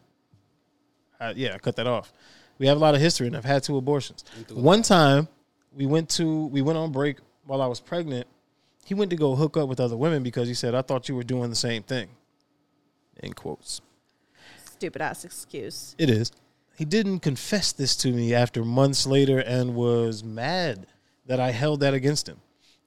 Uh, 1.20 1.34
yeah, 1.36 1.56
I 1.56 1.58
cut 1.58 1.76
that 1.78 1.88
off. 1.88 2.14
We 2.60 2.68
have 2.68 2.78
a 2.78 2.80
lot 2.80 2.94
of 2.94 3.02
history, 3.02 3.26
and 3.26 3.36
I've 3.36 3.44
had 3.46 3.64
two 3.64 3.78
abortions. 3.78 4.24
One 4.52 4.84
time, 4.84 5.28
we 5.76 5.88
went 5.88 6.08
to 6.10 6.46
we 6.48 6.62
went 6.62 6.78
on 6.78 6.92
break 6.92 7.18
while 7.48 7.64
I 7.64 7.66
was 7.66 7.80
pregnant. 7.80 8.28
He 8.86 8.94
went 8.94 9.10
to 9.10 9.16
go 9.18 9.36
hook 9.36 9.58
up 9.58 9.68
with 9.70 9.80
other 9.80 9.98
women 9.98 10.22
because 10.22 10.48
he 10.48 10.54
said, 10.54 10.76
"I 10.76 10.84
thought 10.84 11.10
you 11.10 11.16
were 11.16 11.24
doing 11.24 11.50
the 11.50 11.56
same 11.56 11.82
thing." 11.82 12.10
In 13.24 13.34
quotes, 13.34 13.82
Stupid 14.64 15.02
ass 15.02 15.26
excuse. 15.26 15.96
it 15.98 16.12
is. 16.12 16.32
He 16.78 16.86
didn't 16.86 17.22
confess 17.22 17.72
this 17.72 17.96
to 17.98 18.12
me 18.12 18.36
after 18.36 18.64
months 18.64 19.08
later, 19.08 19.40
and 19.40 19.74
was 19.74 20.24
mad 20.24 20.86
that 21.26 21.40
I 21.40 21.50
held 21.50 21.80
that 21.80 21.96
against 21.96 22.30
him. 22.30 22.40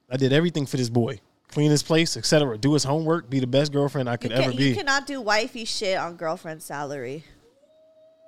I 0.09 0.15
did 0.15 0.31
everything 0.31 0.65
for 0.65 0.77
this 0.77 0.89
boy, 0.89 1.19
clean 1.53 1.69
his 1.71 1.83
place, 1.83 2.17
etc., 2.17 2.57
do 2.57 2.73
his 2.73 2.83
homework, 2.83 3.29
be 3.29 3.39
the 3.39 3.47
best 3.47 3.71
girlfriend 3.71 4.09
I 4.09 4.17
could 4.17 4.31
can, 4.31 4.41
ever 4.41 4.51
you 4.51 4.57
be. 4.57 4.69
You 4.69 4.75
cannot 4.75 5.05
do 5.07 5.21
wifey 5.21 5.65
shit 5.65 5.97
on 5.97 6.15
girlfriend 6.15 6.61
salary. 6.63 7.23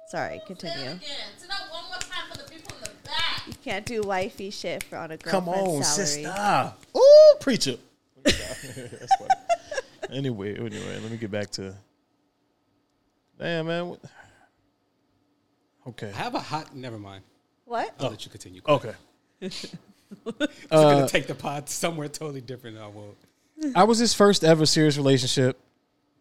Sorry, 0.10 0.40
continue. 0.46 0.76
Again, 0.92 1.00
say 1.38 1.48
that 1.48 1.62
one 1.72 1.84
more 1.86 1.98
time 2.00 2.32
for 2.32 2.38
the 2.38 2.44
people 2.50 2.76
in 2.78 2.84
the 2.84 2.90
back. 3.10 3.48
You 3.48 3.54
can't 3.64 3.86
do 3.86 4.02
wifey 4.04 4.52
shit 4.52 4.84
for 4.84 4.98
on 4.98 5.12
a 5.12 5.18
Come 5.18 5.50
on, 5.50 5.82
salary. 5.84 5.84
sister. 5.84 6.74
Ooh, 6.96 7.36
preacher. 7.40 7.76
That's 8.24 8.38
funny. 9.18 9.30
Anyway, 10.12 10.56
anyway, 10.56 11.00
let 11.02 11.12
me 11.12 11.18
get 11.18 11.32
back 11.32 11.50
to. 11.52 11.74
Damn, 13.40 13.66
man. 13.68 13.90
what- 13.90 14.00
Okay. 15.88 16.10
I 16.10 16.18
have 16.18 16.34
a 16.36 16.40
hot. 16.40 16.76
Never 16.76 16.98
mind. 16.98 17.24
What? 17.66 17.94
I'll 18.00 18.10
let 18.12 18.24
you 18.26 18.32
continue. 18.32 18.62
Okay. 18.68 18.94
I'm 20.26 20.48
gonna 20.70 21.06
uh, 21.06 21.08
take 21.08 21.28
the 21.28 21.36
pod 21.36 21.70
somewhere 21.70 22.08
totally 22.08 22.42
different. 22.42 22.78
I 22.78 22.88
won't. 22.88 23.18
I 23.76 23.84
was 23.84 23.98
his 24.00 24.14
first 24.14 24.44
ever 24.44 24.66
serious 24.66 24.98
relationship. 24.98 25.60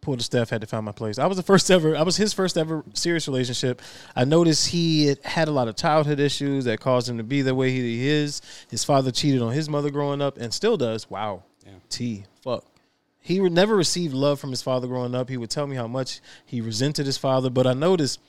Pulled 0.01 0.18
the 0.20 0.23
Steph, 0.23 0.51
had 0.51 0.61
to 0.61 0.66
find 0.66 0.85
my 0.85 0.92
place. 0.92 1.18
I 1.18 1.27
was 1.27 1.38
the 1.38 1.42
first 1.42 1.70
ever. 1.70 1.97
I 1.97 2.03
was 2.03 2.16
his 2.16 2.35
first 2.35 2.59
ever 2.59 2.85
serious 2.92 3.27
relationship. 3.27 3.81
I 4.14 4.25
noticed 4.25 4.68
he 4.68 5.07
had, 5.07 5.18
had 5.25 5.49
a 5.49 5.51
lot 5.51 5.66
of 5.66 5.77
childhood 5.77 6.20
issues 6.20 6.66
that 6.66 6.81
caused 6.81 7.09
him 7.09 7.16
to 7.16 7.25
be 7.25 7.40
the 7.40 7.55
way 7.55 7.70
he 7.70 8.07
is. 8.07 8.42
His 8.70 8.85
father 8.85 9.11
cheated 9.11 9.40
on 9.40 9.53
his 9.53 9.68
mother 9.70 9.90
growing 9.90 10.20
up, 10.20 10.37
and 10.37 10.53
still 10.53 10.77
does. 10.77 11.09
Wow. 11.09 11.44
Yeah. 11.64 11.73
T. 11.88 12.25
Fuck. 12.42 12.64
He 13.18 13.40
would 13.40 13.53
never 13.53 13.75
received 13.75 14.12
love 14.12 14.38
from 14.38 14.51
his 14.51 14.61
father 14.61 14.87
growing 14.87 15.14
up. 15.14 15.31
He 15.31 15.38
would 15.38 15.49
tell 15.49 15.66
me 15.66 15.77
how 15.77 15.87
much 15.87 16.20
he 16.44 16.61
resented 16.61 17.07
his 17.07 17.16
father, 17.16 17.49
but 17.49 17.66
I 17.66 17.73
noticed 17.73 18.20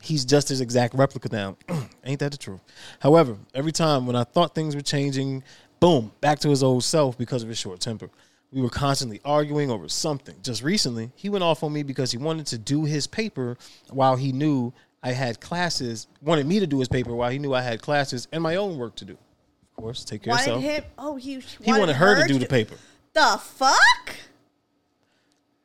he's 0.00 0.24
just 0.24 0.48
his 0.48 0.60
exact 0.60 0.94
replica 0.94 1.28
now. 1.32 1.56
Ain't 2.04 2.20
that 2.20 2.32
the 2.32 2.38
truth? 2.38 2.60
However, 3.00 3.36
every 3.54 3.72
time 3.72 4.06
when 4.06 4.16
I 4.16 4.24
thought 4.24 4.54
things 4.54 4.74
were 4.74 4.80
changing, 4.82 5.42
boom, 5.80 6.12
back 6.20 6.38
to 6.40 6.48
his 6.50 6.62
old 6.62 6.84
self 6.84 7.18
because 7.18 7.42
of 7.42 7.48
his 7.48 7.58
short 7.58 7.80
temper. 7.80 8.08
We 8.52 8.60
were 8.60 8.68
constantly 8.70 9.20
arguing 9.24 9.70
over 9.70 9.88
something. 9.88 10.34
Just 10.42 10.62
recently, 10.62 11.10
he 11.14 11.30
went 11.30 11.42
off 11.42 11.62
on 11.62 11.72
me 11.72 11.82
because 11.82 12.12
he 12.12 12.18
wanted 12.18 12.46
to 12.48 12.58
do 12.58 12.84
his 12.84 13.06
paper 13.06 13.56
while 13.90 14.14
he 14.14 14.30
knew 14.30 14.74
I 15.02 15.12
had 15.12 15.40
classes, 15.40 16.06
wanted 16.20 16.46
me 16.46 16.60
to 16.60 16.66
do 16.66 16.78
his 16.78 16.88
paper 16.88 17.14
while 17.14 17.30
he 17.30 17.38
knew 17.38 17.54
I 17.54 17.62
had 17.62 17.80
classes 17.80 18.28
and 18.30 18.42
my 18.42 18.56
own 18.56 18.76
work 18.76 18.94
to 18.96 19.04
do. 19.06 19.14
Of 19.14 19.76
course, 19.76 20.04
take 20.04 20.22
care 20.22 20.34
of 20.34 20.40
Wanted 20.40 20.62
yourself. 20.62 20.84
him? 20.84 20.84
Oh, 20.98 21.16
he. 21.16 21.40
He 21.62 21.72
wanted 21.72 21.96
her 21.96 22.20
to 22.22 22.28
do 22.28 22.38
the 22.38 22.46
paper. 22.46 22.74
The 23.14 23.40
fuck? 23.42 24.16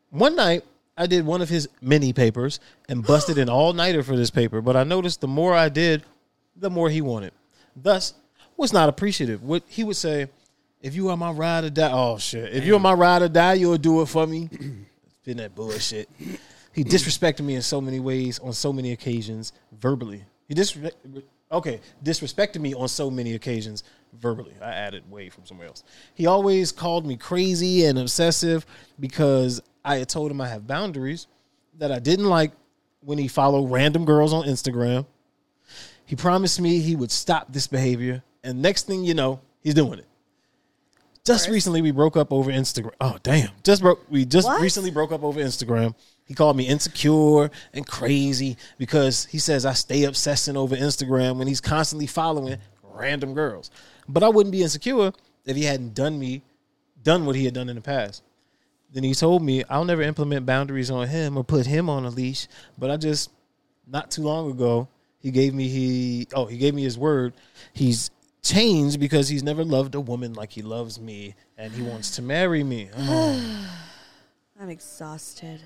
One 0.09 0.35
night, 0.37 0.63
I 0.97 1.07
did 1.07 1.25
one 1.25 1.41
of 1.41 1.49
his 1.49 1.69
mini 1.81 2.11
papers 2.11 2.59
and 2.89 3.05
busted 3.05 3.37
an 3.37 3.49
all 3.49 3.73
nighter 3.73 4.03
for 4.03 4.15
this 4.15 4.31
paper, 4.31 4.61
but 4.61 4.75
I 4.75 4.83
noticed 4.83 5.21
the 5.21 5.27
more 5.27 5.53
I 5.53 5.69
did, 5.69 6.03
the 6.55 6.69
more 6.69 6.89
he 6.89 7.01
wanted. 7.01 7.33
Thus, 7.75 8.13
was 8.57 8.73
not 8.73 8.89
appreciative. 8.89 9.43
What 9.43 9.63
he 9.67 9.83
would 9.83 9.95
say, 9.95 10.27
if 10.81 10.95
you 10.95 11.09
are 11.09 11.17
my 11.17 11.31
ride 11.31 11.63
or 11.63 11.69
die, 11.69 11.91
oh 11.93 12.17
shit, 12.17 12.53
if 12.53 12.65
you're 12.65 12.79
my 12.79 12.93
ride 12.93 13.21
or 13.21 13.27
die, 13.27 13.53
you'll 13.53 13.77
do 13.77 14.01
it 14.01 14.07
for 14.07 14.25
me. 14.25 14.49
it's 14.51 15.23
been 15.23 15.37
that 15.37 15.55
bullshit. 15.55 16.09
He 16.73 16.83
disrespected 16.83 17.41
me 17.41 17.55
in 17.55 17.61
so 17.61 17.79
many 17.79 17.99
ways, 17.99 18.39
on 18.39 18.53
so 18.53 18.73
many 18.73 18.91
occasions, 18.91 19.53
verbally. 19.71 20.23
He 20.47 20.53
disrespect, 20.53 20.95
okay, 21.51 21.79
disrespected 22.03 22.61
me 22.61 22.73
on 22.73 22.87
so 22.87 23.09
many 23.09 23.33
occasions, 23.33 23.83
verbally. 24.13 24.53
I 24.61 24.71
added 24.71 25.09
way 25.09 25.29
from 25.29 25.45
somewhere 25.45 25.67
else. 25.67 25.83
He 26.13 26.25
always 26.25 26.71
called 26.71 27.05
me 27.05 27.17
crazy 27.17 27.85
and 27.85 27.97
obsessive 27.97 28.65
because 28.99 29.61
I 29.87 29.97
had 29.99 30.09
told 30.09 30.29
him 30.29 30.41
I 30.41 30.49
have 30.49 30.67
boundaries 30.67 31.27
that 31.79 31.91
I 31.91 31.99
didn't 31.99 32.25
like 32.25 32.51
when 32.99 33.17
he 33.17 33.27
followed 33.29 33.71
random 33.71 34.03
girls 34.03 34.33
on 34.33 34.45
Instagram. 34.45 35.05
He 36.05 36.15
promised 36.15 36.59
me 36.59 36.79
he 36.79 36.95
would 36.95 37.11
stop 37.11 37.53
this 37.53 37.67
behavior, 37.67 38.21
and 38.43 38.61
next 38.61 38.85
thing 38.85 39.03
you 39.05 39.13
know, 39.13 39.39
he's 39.61 39.73
doing 39.73 39.99
it. 39.99 40.05
Just 41.23 41.49
recently, 41.49 41.81
we 41.81 41.91
broke 41.91 42.15
up 42.17 42.31
over 42.31 42.51
Instagram. 42.51 42.91
Oh 43.01 43.17
damn! 43.23 43.49
Just 43.63 43.81
broke. 43.81 44.09
We 44.09 44.25
just 44.25 44.47
What? 44.47 44.61
recently 44.61 44.91
broke 44.91 45.11
up 45.11 45.23
over 45.23 45.39
Instagram. 45.41 45.95
He 46.25 46.33
called 46.33 46.55
me 46.57 46.67
insecure 46.67 47.49
and 47.73 47.85
crazy 47.87 48.57
because 48.77 49.25
he 49.25 49.37
says 49.39 49.65
I 49.65 49.73
stay 49.73 50.03
obsessing 50.05 50.55
over 50.57 50.75
Instagram 50.75 51.37
when 51.37 51.47
he's 51.47 51.61
constantly 51.61 52.07
following 52.07 52.57
random 52.83 53.33
girls. 53.33 53.71
But 54.07 54.23
I 54.23 54.29
wouldn't 54.29 54.51
be 54.51 54.63
insecure 54.63 55.11
if 55.45 55.55
he 55.55 55.63
hadn't 55.63 55.93
done 55.93 56.17
me, 56.17 56.43
done 57.03 57.25
what 57.25 57.35
he 57.35 57.45
had 57.45 57.53
done 57.53 57.69
in 57.69 57.75
the 57.75 57.81
past. 57.81 58.23
Then 58.93 59.03
he 59.03 59.13
told 59.13 59.41
me 59.41 59.63
I'll 59.69 59.85
never 59.85 60.01
implement 60.01 60.45
boundaries 60.45 60.89
on 60.91 61.07
him 61.07 61.37
or 61.37 61.43
put 61.43 61.65
him 61.65 61.89
on 61.89 62.05
a 62.05 62.09
leash. 62.09 62.47
But 62.77 62.89
I 62.91 62.97
just 62.97 63.29
not 63.85 64.11
too 64.11 64.21
long 64.23 64.51
ago 64.51 64.87
he 65.19 65.31
gave 65.31 65.53
me 65.53 65.67
he 65.67 66.27
oh 66.33 66.45
he 66.45 66.57
gave 66.57 66.73
me 66.73 66.83
his 66.83 66.97
word. 66.97 67.33
He's 67.73 68.11
changed 68.43 68.99
because 68.99 69.27
he's 69.27 69.43
never 69.43 69.63
loved 69.63 69.93
a 69.95 69.99
woman 69.99 70.33
like 70.33 70.51
he 70.51 70.61
loves 70.61 70.99
me 70.99 71.35
and 71.57 71.73
he 71.73 71.81
wants 71.81 72.15
to 72.15 72.21
marry 72.21 72.63
me. 72.63 72.89
Oh. 72.97 73.73
I'm 74.59 74.69
exhausted. 74.69 75.61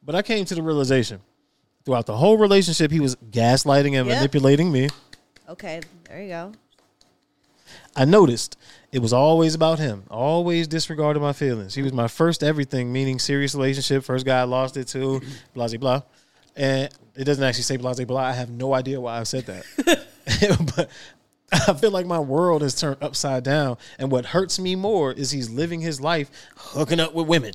But 0.00 0.14
I 0.14 0.22
came 0.22 0.44
to 0.44 0.54
the 0.54 0.62
realization 0.62 1.20
throughout 1.84 2.06
the 2.06 2.16
whole 2.16 2.38
relationship 2.38 2.90
he 2.92 3.00
was 3.00 3.16
gaslighting 3.16 3.98
and 3.98 4.06
Yep. 4.06 4.16
manipulating 4.16 4.70
me. 4.70 4.88
Okay, 5.48 5.80
there 6.08 6.22
you 6.22 6.28
go. 6.28 6.52
I 7.96 8.04
noticed 8.04 8.58
it 8.92 8.98
was 9.00 9.12
always 9.12 9.54
about 9.54 9.78
him. 9.78 10.04
Always 10.10 10.66
disregarded 10.66 11.20
my 11.20 11.32
feelings. 11.32 11.74
He 11.74 11.82
was 11.82 11.92
my 11.92 12.08
first 12.08 12.42
everything, 12.42 12.92
meaning 12.92 13.18
serious 13.18 13.54
relationship. 13.54 14.04
First 14.04 14.26
guy 14.26 14.40
I 14.40 14.44
lost 14.44 14.76
it 14.76 14.88
to, 14.88 15.20
blah 15.54 15.68
blah 15.68 15.78
blah. 15.78 16.02
And 16.56 16.90
it 17.16 17.24
doesn't 17.24 17.42
actually 17.42 17.62
say 17.62 17.76
blah 17.76 17.94
blah 17.94 18.04
blah. 18.04 18.20
I 18.20 18.32
have 18.32 18.50
no 18.50 18.74
idea 18.74 19.00
why 19.00 19.20
I 19.20 19.22
said 19.22 19.46
that. 19.46 20.06
but 20.76 20.90
I 21.52 21.74
feel 21.74 21.90
like 21.90 22.06
my 22.06 22.18
world 22.18 22.62
has 22.62 22.74
turned 22.74 23.02
upside 23.02 23.44
down. 23.44 23.76
And 23.98 24.10
what 24.10 24.26
hurts 24.26 24.58
me 24.58 24.74
more 24.74 25.12
is 25.12 25.30
he's 25.30 25.50
living 25.50 25.80
his 25.80 26.00
life 26.00 26.30
hooking 26.56 27.00
up 27.00 27.14
with 27.14 27.26
women. 27.26 27.52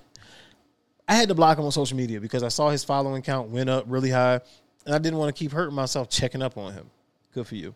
I 1.07 1.15
had 1.15 1.29
to 1.29 1.35
block 1.35 1.57
him 1.57 1.65
on 1.65 1.71
social 1.71 1.97
media 1.97 2.21
because 2.21 2.43
I 2.43 2.49
saw 2.49 2.69
his 2.69 2.83
following 2.83 3.23
count 3.23 3.49
went 3.49 3.69
up 3.69 3.85
really 3.87 4.11
high, 4.11 4.41
and 4.85 4.93
I 4.93 4.99
didn't 4.99 5.17
want 5.17 5.35
to 5.35 5.39
keep 5.39 5.51
hurting 5.51 5.75
myself 5.75 6.09
checking 6.09 6.41
up 6.41 6.57
on 6.57 6.73
him. 6.73 6.89
Good 7.33 7.47
for 7.47 7.55
you. 7.55 7.73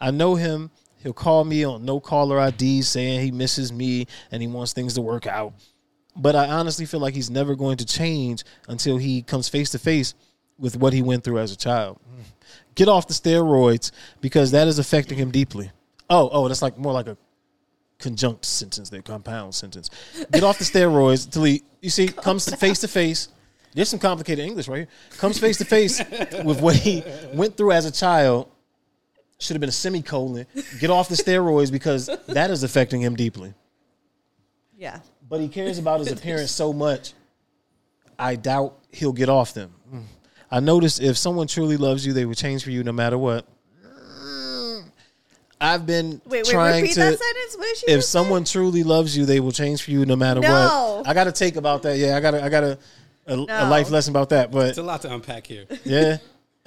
I 0.00 0.10
know 0.10 0.34
him. 0.34 0.70
He'll 1.04 1.12
call 1.12 1.44
me 1.44 1.64
on 1.64 1.84
no 1.84 2.00
caller 2.00 2.40
ID 2.40 2.80
saying 2.82 3.20
he 3.20 3.30
misses 3.30 3.70
me 3.70 4.06
and 4.32 4.40
he 4.40 4.48
wants 4.48 4.72
things 4.72 4.94
to 4.94 5.02
work 5.02 5.26
out. 5.26 5.52
But 6.16 6.34
I 6.34 6.48
honestly 6.48 6.86
feel 6.86 7.00
like 7.00 7.14
he's 7.14 7.30
never 7.30 7.54
going 7.54 7.76
to 7.76 7.84
change 7.84 8.42
until 8.68 8.96
he 8.96 9.20
comes 9.20 9.48
face 9.48 9.70
to 9.70 9.78
face 9.78 10.14
with 10.58 10.76
what 10.76 10.94
he 10.94 11.02
went 11.02 11.22
through 11.22 11.40
as 11.40 11.52
a 11.52 11.56
child. 11.56 12.00
Hmm. 12.08 12.22
Get 12.74 12.88
off 12.88 13.06
the 13.06 13.12
steroids 13.12 13.90
because 14.22 14.52
that 14.52 14.66
is 14.66 14.78
affecting 14.78 15.18
him 15.18 15.30
deeply. 15.30 15.70
Oh, 16.08 16.30
oh, 16.32 16.48
that's 16.48 16.62
like 16.62 16.78
more 16.78 16.94
like 16.94 17.06
a 17.06 17.18
conjunct 17.98 18.46
sentence 18.46 18.88
than 18.88 19.02
compound 19.02 19.54
sentence. 19.54 19.90
Get 20.32 20.42
off 20.42 20.58
the 20.58 20.64
steroids 20.64 21.26
until 21.26 21.44
he, 21.44 21.62
you 21.82 21.90
see, 21.90 22.08
comes 22.08 22.52
face 22.54 22.80
to 22.80 22.88
face. 22.88 23.28
There's 23.74 23.90
some 23.90 23.98
complicated 23.98 24.44
English 24.44 24.68
right 24.68 24.78
here. 24.78 24.88
Comes 25.18 25.38
face 25.38 25.58
to 25.58 25.66
face 25.66 26.02
with 26.44 26.62
what 26.62 26.76
he 26.76 27.04
went 27.34 27.58
through 27.58 27.72
as 27.72 27.84
a 27.84 27.92
child. 27.92 28.48
Should 29.38 29.54
have 29.56 29.60
been 29.60 29.68
a 29.68 29.72
semicolon. 29.72 30.46
Get 30.80 30.90
off 30.90 31.08
the 31.08 31.16
steroids 31.16 31.70
because 31.72 32.08
that 32.28 32.50
is 32.50 32.62
affecting 32.62 33.00
him 33.02 33.16
deeply. 33.16 33.52
Yeah. 34.78 35.00
But 35.28 35.40
he 35.40 35.48
cares 35.48 35.78
about 35.78 36.00
his 36.00 36.12
appearance 36.12 36.50
so 36.50 36.72
much. 36.72 37.12
I 38.18 38.36
doubt 38.36 38.78
he'll 38.92 39.12
get 39.12 39.28
off 39.28 39.54
them. 39.54 39.72
I 40.50 40.60
noticed 40.60 41.00
if 41.02 41.16
someone 41.18 41.46
truly 41.48 41.76
loves 41.76 42.06
you, 42.06 42.12
they 42.12 42.24
will 42.26 42.34
change 42.34 42.62
for 42.62 42.70
you 42.70 42.84
no 42.84 42.92
matter 42.92 43.18
what. 43.18 43.46
I've 45.60 45.86
been 45.86 46.20
Wait, 46.26 46.44
wait, 46.44 46.46
trying 46.46 46.82
repeat 46.82 46.94
to. 46.94 47.00
that 47.00 47.18
sentence. 47.18 47.56
What 47.56 47.64
did 47.64 47.76
she 47.78 47.86
if 47.86 47.98
just 47.98 48.08
say? 48.10 48.18
someone 48.18 48.44
truly 48.44 48.82
loves 48.82 49.16
you, 49.16 49.24
they 49.24 49.40
will 49.40 49.52
change 49.52 49.82
for 49.82 49.92
you 49.92 50.04
no 50.04 50.14
matter 50.16 50.40
No. 50.40 50.96
what. 50.98 51.08
I 51.08 51.14
got 51.14 51.24
to 51.24 51.32
take 51.32 51.56
about 51.56 51.82
that. 51.82 51.96
Yeah, 51.96 52.16
I 52.16 52.20
got 52.20 52.32
to. 52.32 52.44
I 52.44 52.48
got 52.48 52.64
a, 52.64 52.78
a, 53.26 53.32
a 53.32 53.36
No. 53.36 53.44
life 53.70 53.90
lesson 53.90 54.12
about 54.12 54.28
that. 54.30 54.50
But 54.50 54.68
It's 54.70 54.78
a 54.78 54.82
lot 54.82 55.00
to 55.02 55.12
unpack 55.14 55.46
here. 55.46 55.64
yeah, 55.84 56.18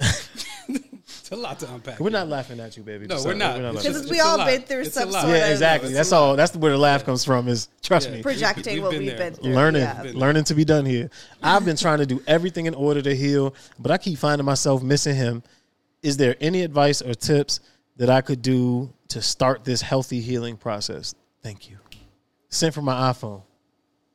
It's 1.30 1.36
a 1.36 1.40
lot 1.42 1.58
to 1.58 1.70
unpack. 1.74 2.00
we're 2.00 2.08
not 2.08 2.26
laughing 2.28 2.58
at 2.58 2.74
you, 2.78 2.82
baby. 2.82 3.06
No, 3.06 3.16
Just 3.16 3.26
we're 3.26 3.34
not. 3.34 3.58
We're 3.58 3.68
It's. 3.72 3.82
Because 3.86 4.08
we 4.10 4.18
a 4.18 4.24
all 4.24 4.38
been 4.46 4.62
through 4.62 4.80
It's 4.80 4.94
some 4.94 5.10
lot. 5.10 5.24
sort 5.24 5.34
yeah, 5.36 5.44
of 5.44 5.50
exactly. 5.52 5.92
That's 5.92 6.10
all. 6.10 6.36
That's 6.36 6.56
where 6.56 6.72
the 6.72 6.78
laugh 6.78 7.04
comes 7.04 7.22
from. 7.22 7.48
Is 7.48 7.68
trust 7.82 8.08
Yeah. 8.08 8.16
me. 8.16 8.22
projecting 8.22 8.74
We've 8.76 8.82
what 8.82 8.90
been 8.92 9.00
we've 9.00 9.08
there 9.10 9.30
been 9.32 9.34
through. 9.34 9.52
learning, 9.52 9.82
Yeah. 9.82 10.12
learning 10.14 10.44
to 10.44 10.54
be 10.54 10.64
done 10.64 10.86
here. 10.86 11.10
I've 11.42 11.66
been 11.66 11.76
trying 11.76 11.98
to 11.98 12.06
do 12.06 12.22
everything 12.26 12.64
in 12.64 12.72
order 12.74 13.02
to 13.02 13.14
heal, 13.14 13.54
but 13.78 13.90
I 13.92 13.98
keep 13.98 14.18
finding 14.18 14.46
myself 14.46 14.82
missing 14.82 15.16
him. 15.16 15.42
Is 16.02 16.16
there 16.16 16.34
any 16.40 16.62
advice 16.62 17.02
or 17.02 17.12
tips 17.12 17.60
that 17.96 18.08
I 18.08 18.22
could 18.22 18.40
do 18.40 18.90
to 19.08 19.20
start 19.20 19.64
this 19.64 19.82
healthy 19.82 20.22
healing 20.22 20.56
process? 20.56 21.14
Thank 21.42 21.68
you. 21.68 21.76
Sent 22.48 22.72
from 22.74 22.86
my 22.86 23.12
iPhone. 23.12 23.42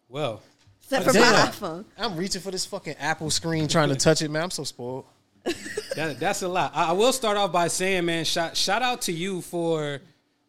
Well, 0.09 0.41
Except 0.81 1.05
for 1.05 1.13
my 1.13 1.19
Damn. 1.19 1.47
iPhone. 1.47 1.85
I'm 1.97 2.15
reaching 2.17 2.41
for 2.41 2.49
this 2.51 2.65
fucking 2.65 2.95
Apple 2.99 3.29
screen 3.29 3.67
trying 3.67 3.89
to 3.89 3.95
touch 3.95 4.21
it, 4.23 4.29
man. 4.31 4.43
I'm 4.43 4.51
so 4.51 4.63
spoiled. 4.63 5.05
that, 5.95 6.19
that's 6.19 6.41
a 6.41 6.47
lot. 6.47 6.71
I, 6.75 6.89
I 6.89 6.91
will 6.93 7.13
start 7.13 7.37
off 7.37 7.51
by 7.51 7.67
saying, 7.67 8.05
man, 8.05 8.25
shout 8.25 8.55
shout 8.55 8.81
out 8.81 9.01
to 9.03 9.11
you 9.11 9.41
for 9.41 9.99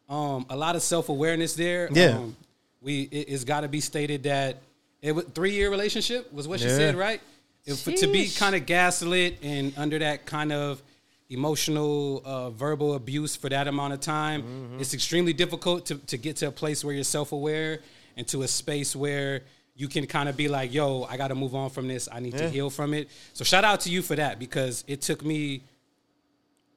um, 0.09 0.47
a 0.51 0.57
lot 0.57 0.77
of 0.77 0.83
self 0.83 1.09
awareness 1.09 1.55
there. 1.55 1.89
Yeah. 1.93 2.19
Um, 2.19 2.37
we 2.81 3.03
it, 3.03 3.29
it's 3.29 3.45
got 3.45 3.61
to 3.63 3.69
be 3.69 3.81
stated 3.81 4.23
that 4.25 4.59
it 5.03 5.13
was 5.13 5.25
three 5.35 5.53
year 5.53 5.71
relationship 5.71 6.33
was 6.33 6.47
what 6.47 6.61
she 6.61 6.69
said, 6.69 6.95
right? 6.97 7.21
If, 7.67 7.85
to 7.85 8.07
be 8.07 8.29
kind 8.29 8.55
of 8.55 8.67
gaslit 8.67 9.39
and 9.43 9.73
under 9.79 9.99
that 9.99 10.27
kind 10.27 10.53
of 10.53 10.83
emotional 11.31 12.23
uh, 12.25 12.51
verbal 12.51 12.95
abuse 12.95 13.35
for 13.37 13.49
that 13.49 13.67
amount 13.67 13.95
of 13.95 14.01
time, 14.01 14.43
Mm-hmm. 14.43 14.81
it's 14.81 14.93
extremely 14.95 15.33
difficult 15.33 15.87
to, 15.87 15.97
to 15.97 16.17
get 16.19 16.37
to 16.37 16.49
a 16.49 16.51
place 16.51 16.85
where 16.85 16.95
you're 16.95 17.05
self 17.05 17.33
aware 17.33 17.81
and 18.17 18.27
to 18.29 18.43
a 18.43 18.49
space 18.49 18.95
where 18.95 19.41
you 19.77 19.89
can 19.89 20.07
kind 20.07 20.29
of 20.29 20.37
be 20.37 20.49
like, 20.49 20.73
yo, 20.73 21.03
I 21.05 21.17
got 21.17 21.29
to 21.29 21.35
move 21.35 21.55
on 21.55 21.71
from 21.71 21.89
this. 21.89 22.09
I 22.11 22.21
need 22.21 22.37
to 22.39 22.49
heal 22.49 22.71
from 22.71 22.95
it. 22.95 23.09
So 23.33 23.45
shout 23.45 23.65
out 23.65 23.81
to 23.81 23.91
you 23.91 24.03
for 24.03 24.15
that 24.17 24.39
because 24.39 24.85
it 24.87 25.01
took 25.01 25.25
me 25.25 25.63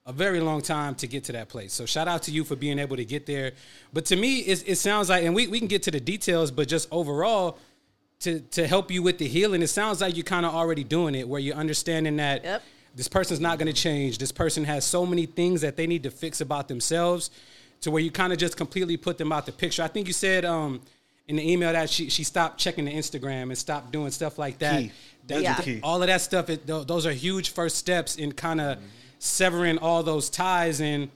a 0.08 0.14
very 0.14 0.40
long 0.40 0.62
time 0.62 0.96
to 0.96 1.06
get 1.08 1.26
to 1.26 1.34
that 1.34 1.50
place. 1.50 1.74
So 1.74 1.86
shout 1.86 2.08
out 2.08 2.24
to 2.24 2.32
you 2.32 2.44
for 2.44 2.56
being 2.56 2.80
able 2.80 2.96
to 2.96 3.06
get 3.06 3.26
there. 3.26 3.52
But 3.94 4.06
to 4.06 4.16
me, 4.16 4.40
it, 4.40 4.64
it 4.68 4.76
sounds 4.78 5.10
like, 5.10 5.26
and 5.26 5.36
we, 5.36 5.48
we 5.48 5.60
can 5.60 5.68
get 5.68 5.84
to 5.84 5.92
the 5.92 6.00
details, 6.00 6.50
but 6.50 6.68
just 6.68 6.88
overall, 6.92 7.60
to 8.22 8.40
to 8.40 8.66
help 8.66 8.90
you 8.90 9.04
with 9.04 9.20
the 9.20 9.28
healing, 9.28 9.62
it 9.62 9.68
sounds 9.68 10.02
like 10.02 10.16
you're 10.16 10.24
kind 10.24 10.44
of 10.46 10.56
already 10.56 10.84
doing 10.84 11.14
it, 11.14 11.28
where 11.28 11.40
you're 11.40 11.56
understanding 11.56 12.16
that 12.18 12.44
Yep. 12.44 12.64
this 12.96 13.08
person's 13.08 13.40
not 13.40 13.60
going 13.60 13.68
to 13.68 13.80
change. 13.80 14.18
This 14.18 14.32
person 14.32 14.64
has 14.64 14.86
so 14.86 15.06
many 15.06 15.28
things 15.28 15.62
that 15.62 15.76
they 15.78 15.86
need 15.86 16.02
to 16.02 16.10
fix 16.10 16.42
about 16.42 16.68
themselves, 16.68 17.30
to 17.82 17.92
where 17.92 18.02
you 18.02 18.10
kind 18.10 18.34
of 18.34 18.40
just 18.40 18.58
completely 18.58 18.98
put 18.98 19.20
them 19.20 19.32
out 19.32 19.46
the 19.46 19.52
picture. 19.52 19.84
I 19.84 19.88
think 19.88 20.08
you 20.08 20.14
said 20.14 20.46
um, 20.46 20.82
in 21.28 21.36
the 21.36 21.52
email 21.52 21.72
that 21.74 21.90
she 21.90 22.10
she 22.10 22.24
stopped 22.24 22.58
checking 22.60 22.86
the 22.86 22.94
Instagram 22.94 23.44
and 23.44 23.58
stopped 23.58 23.92
doing 23.92 24.12
stuff 24.12 24.38
like 24.38 24.60
that. 24.60 24.80
Key. 24.82 24.92
That- 25.28 25.42
Yeah. 25.42 25.56
Key. 25.56 25.80
all 25.84 26.02
of 26.02 26.08
that 26.08 26.22
stuff, 26.22 26.50
it, 26.50 26.66
tho- 26.66 26.84
those 26.86 27.06
are 27.06 27.12
huge 27.12 27.50
first 27.50 27.76
steps 27.78 28.16
in 28.16 28.32
kind 28.32 28.62
of 28.62 28.78
severing 29.20 29.78
all 29.78 30.04
those 30.04 30.30
ties. 30.30 30.80
And 30.80 31.10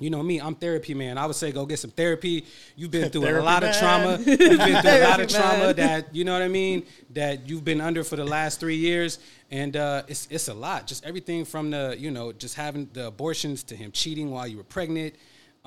you 0.00 0.10
know 0.10 0.22
me, 0.22 0.40
I'm 0.40 0.54
therapy 0.54 0.94
man. 0.94 1.18
I 1.18 1.26
would 1.26 1.34
say 1.36 1.50
go 1.52 1.66
get 1.66 1.78
some 1.80 1.90
therapy. 1.90 2.46
You've 2.76 2.90
been 2.92 3.10
through 3.10 3.22
a 3.22 3.26
Therapy 3.26 3.44
lot 3.44 3.64
of 3.64 3.76
trauma. 3.76 4.18
You've 4.26 4.38
been 4.38 4.80
through 4.82 4.90
a 4.90 5.04
lot 5.08 5.20
of 5.20 5.28
trauma 5.28 5.64
man. 5.64 5.76
that 5.76 6.14
you 6.14 6.24
know 6.24 6.32
what 6.32 6.42
I 6.42 6.48
mean. 6.48 6.84
That 7.10 7.48
you've 7.48 7.64
been 7.64 7.80
under 7.80 8.04
for 8.04 8.14
the 8.16 8.24
last 8.24 8.60
three 8.60 8.76
years, 8.76 9.18
and 9.50 9.76
uh, 9.76 10.04
it's 10.06 10.28
it's 10.30 10.46
a 10.48 10.54
lot. 10.54 10.86
Just 10.86 11.04
everything 11.04 11.44
from 11.44 11.70
the 11.70 11.96
you 11.98 12.10
know 12.12 12.32
just 12.32 12.54
having 12.54 12.88
the 12.92 13.08
abortions 13.08 13.62
to 13.64 13.76
him 13.76 13.90
cheating 13.92 14.30
while 14.30 14.46
you 14.46 14.56
were 14.56 14.62
pregnant. 14.62 15.14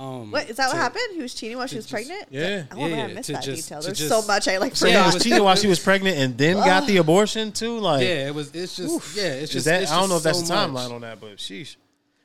Um, 0.02 0.32
What 0.32 0.50
is 0.50 0.58
that? 0.58 0.68
What 0.70 0.78
happened? 0.78 1.04
He 1.14 1.22
was 1.22 1.34
cheating 1.34 1.58
while 1.58 1.68
she 1.68 1.76
was 1.76 1.86
just- 1.86 1.94
pregnant. 1.94 2.26
Yeah. 2.32 2.64
Oh 2.72 2.76
man, 2.90 3.12
I 3.12 3.14
missed 3.14 3.30
that 3.32 3.44
just- 3.44 3.68
detail. 3.70 3.82
There's 3.82 3.98
just- 3.98 4.10
so 4.10 4.22
much 4.24 4.48
I 4.48 4.58
like 4.58 4.72
Yeah, 4.72 4.76
She 4.76 4.86
it 4.86 4.88
forgot. 4.94 5.06
was 5.06 5.14
was- 5.16 5.24
cheating 5.24 5.44
while 5.44 5.56
she 5.56 5.68
was 5.68 5.80
pregnant 5.80 6.18
and 6.18 6.38
then 6.38 6.56
got 6.56 6.88
the 6.88 6.98
abortion 6.98 7.52
too. 7.52 7.78
Like, 7.80 8.02
Yeah, 8.02 8.28
it 8.28 8.36
was. 8.36 8.50
It's 8.54 8.76
just 8.76 9.16
yeah. 9.16 9.24
It's 9.26 9.44
is 9.44 9.50
just. 9.52 9.66
that? 9.66 9.84
it's 9.84 9.92
I 9.92 10.00
don't 10.00 10.10
know 10.10 10.18
if 10.18 10.24
that's 10.24 10.40
so 10.40 10.46
the 10.56 10.68
much. 10.68 10.84
timeline 10.88 10.92
on 10.96 11.02
that, 11.02 11.20
but 11.22 11.38
sheesh. 11.38 11.76